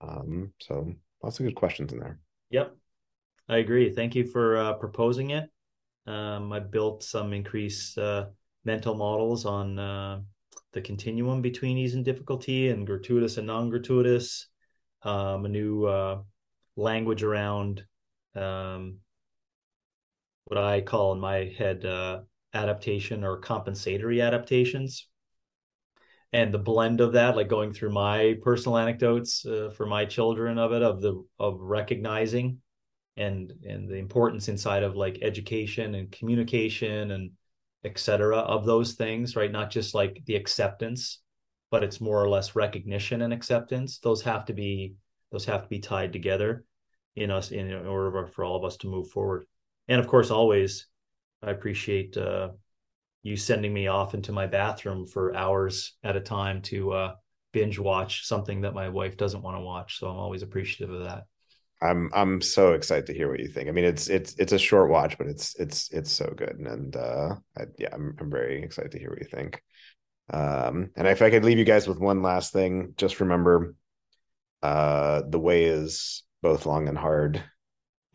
Um, 0.00 0.52
so 0.60 0.92
lots 1.22 1.40
of 1.40 1.46
good 1.46 1.54
questions 1.54 1.92
in 1.92 1.98
there. 1.98 2.18
Yep, 2.50 2.76
I 3.48 3.58
agree. 3.58 3.92
Thank 3.92 4.14
you 4.14 4.24
for 4.24 4.56
uh, 4.56 4.72
proposing 4.74 5.30
it. 5.30 5.50
Um, 6.06 6.52
I 6.52 6.60
built 6.60 7.02
some 7.02 7.32
increased 7.32 7.98
uh, 7.98 8.26
mental 8.64 8.94
models 8.94 9.44
on 9.44 9.78
uh, 9.78 10.20
the 10.72 10.80
continuum 10.80 11.42
between 11.42 11.78
ease 11.78 11.94
and 11.94 12.04
difficulty 12.04 12.68
and 12.68 12.86
gratuitous 12.86 13.38
and 13.38 13.46
non-gratuitous. 13.46 14.48
Um, 15.02 15.44
a 15.44 15.48
new 15.48 15.84
uh, 15.84 16.22
language 16.76 17.22
around 17.22 17.84
um, 18.34 18.98
what 20.44 20.58
I 20.58 20.80
call 20.80 21.12
in 21.12 21.20
my 21.20 21.52
head 21.56 21.84
uh, 21.84 22.20
adaptation 22.54 23.24
or 23.24 23.38
compensatory 23.38 24.20
adaptations 24.20 25.08
and 26.36 26.52
the 26.52 26.58
blend 26.58 27.00
of 27.00 27.14
that 27.14 27.34
like 27.34 27.48
going 27.48 27.72
through 27.72 27.90
my 27.90 28.36
personal 28.42 28.76
anecdotes 28.76 29.46
uh, 29.46 29.70
for 29.74 29.86
my 29.86 30.04
children 30.04 30.58
of 30.58 30.70
it 30.72 30.82
of 30.82 31.00
the 31.00 31.24
of 31.38 31.58
recognizing 31.58 32.58
and 33.16 33.54
and 33.66 33.88
the 33.88 33.96
importance 33.96 34.48
inside 34.48 34.82
of 34.82 34.94
like 34.94 35.18
education 35.22 35.94
and 35.94 36.12
communication 36.12 37.12
and 37.12 37.30
etc 37.84 38.36
of 38.36 38.66
those 38.66 38.92
things 38.92 39.34
right? 39.34 39.50
Not 39.50 39.70
just 39.70 39.94
like 39.94 40.22
the 40.26 40.36
acceptance 40.36 41.22
but 41.70 41.82
it's 41.82 42.02
more 42.02 42.22
or 42.22 42.28
less 42.28 42.54
recognition 42.54 43.22
and 43.22 43.32
acceptance. 43.32 43.98
Those 43.98 44.20
have 44.22 44.44
to 44.44 44.52
be 44.52 44.94
those 45.32 45.46
have 45.46 45.62
to 45.62 45.68
be 45.68 45.78
tied 45.78 46.12
together 46.12 46.64
in 47.16 47.30
us 47.30 47.50
in 47.50 47.72
order 47.72 48.26
for 48.26 48.44
all 48.44 48.56
of 48.56 48.64
us 48.64 48.76
to 48.78 48.88
move 48.88 49.08
forward. 49.08 49.46
And 49.88 49.98
of 49.98 50.06
course 50.06 50.30
always 50.30 50.86
i 51.42 51.50
appreciate 51.50 52.16
uh, 52.16 52.48
you 53.26 53.36
sending 53.36 53.74
me 53.74 53.88
off 53.88 54.14
into 54.14 54.30
my 54.30 54.46
bathroom 54.46 55.04
for 55.04 55.34
hours 55.34 55.94
at 56.04 56.14
a 56.14 56.20
time 56.20 56.62
to 56.62 56.92
uh, 56.92 57.14
binge 57.52 57.76
watch 57.76 58.24
something 58.24 58.60
that 58.60 58.72
my 58.72 58.88
wife 58.88 59.16
doesn't 59.16 59.42
want 59.42 59.56
to 59.56 59.62
watch. 59.62 59.98
So 59.98 60.08
I'm 60.08 60.16
always 60.16 60.42
appreciative 60.42 60.94
of 60.94 61.04
that. 61.04 61.24
I'm 61.82 62.08
I'm 62.14 62.40
so 62.40 62.72
excited 62.72 63.06
to 63.06 63.12
hear 63.12 63.28
what 63.28 63.40
you 63.40 63.48
think. 63.48 63.68
I 63.68 63.72
mean, 63.72 63.84
it's 63.84 64.08
it's 64.08 64.34
it's 64.38 64.52
a 64.52 64.58
short 64.58 64.90
watch, 64.90 65.18
but 65.18 65.26
it's 65.26 65.56
it's 65.56 65.90
it's 65.90 66.12
so 66.12 66.32
good, 66.34 66.56
and 66.56 66.94
uh, 66.94 67.34
I, 67.58 67.64
yeah, 67.78 67.88
I'm 67.92 68.16
I'm 68.20 68.30
very 68.30 68.62
excited 68.62 68.92
to 68.92 68.98
hear 68.98 69.10
what 69.10 69.18
you 69.18 69.26
think. 69.26 69.60
Um, 70.32 70.90
and 70.96 71.08
if 71.08 71.20
I 71.20 71.30
could 71.30 71.44
leave 71.44 71.58
you 71.58 71.64
guys 71.64 71.88
with 71.88 71.98
one 71.98 72.22
last 72.22 72.52
thing, 72.52 72.94
just 72.96 73.20
remember, 73.20 73.74
uh, 74.62 75.22
the 75.28 75.40
way 75.40 75.64
is 75.64 76.22
both 76.42 76.64
long 76.64 76.88
and 76.88 76.96
hard. 76.96 77.42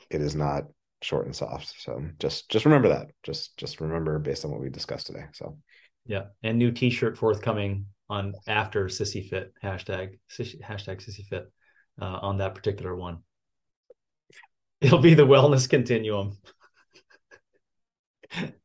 It 0.09 0.21
is 0.21 0.35
not 0.35 0.63
short 1.02 1.26
and 1.26 1.36
soft. 1.36 1.73
So 1.80 2.03
just 2.19 2.49
just 2.49 2.65
remember 2.65 2.90
that. 2.90 3.11
Just 3.23 3.57
just 3.57 3.82
remember 3.82 4.19
based 4.19 4.45
on 4.45 4.52
what 4.52 4.61
we 4.61 4.69
discussed 4.69 5.07
today. 5.07 5.26
So 5.34 5.57
yeah, 6.06 6.26
and 6.44 6.57
new 6.57 6.72
T-shirt 6.72 7.18
forthcoming 7.18 7.86
on 8.10 8.34
after 8.48 8.86
Sissy 8.86 9.28
Fit 9.30 9.53
hashtag 9.64 10.19
hashtag 10.38 10.98
Sissy 11.02 11.26
Fit 11.28 11.52
uh, 12.02 12.19
on 12.22 12.38
that 12.38 12.56
particular 12.56 12.95
one. 12.95 13.19
It'll 14.82 14.99
be 14.99 15.14
the 15.14 15.28
wellness 15.28 15.69
continuum. 15.69 16.38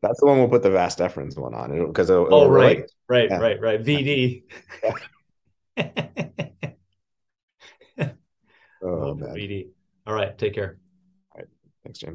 That's 0.01 0.21
the 0.21 0.27
one 0.27 0.39
we'll 0.39 0.49
put 0.49 0.63
the 0.63 0.71
vas 0.71 0.97
deferens 0.97 1.37
one 1.37 1.55
on 1.55 1.87
because 1.89 2.11
oh 2.11 2.49
right, 2.49 2.91
right, 3.09 3.29
yeah. 3.31 3.39
right, 3.39 3.61
right, 3.61 3.83
VD. 3.83 4.45
oh, 7.99 8.09
oh 8.83 9.15
VD. 9.17 9.69
All 10.07 10.15
right, 10.15 10.39
take 10.39 10.55
care. 10.55 10.79
All 11.33 11.41
right, 11.41 11.49
thanks, 11.85 11.99
James. 11.99 12.15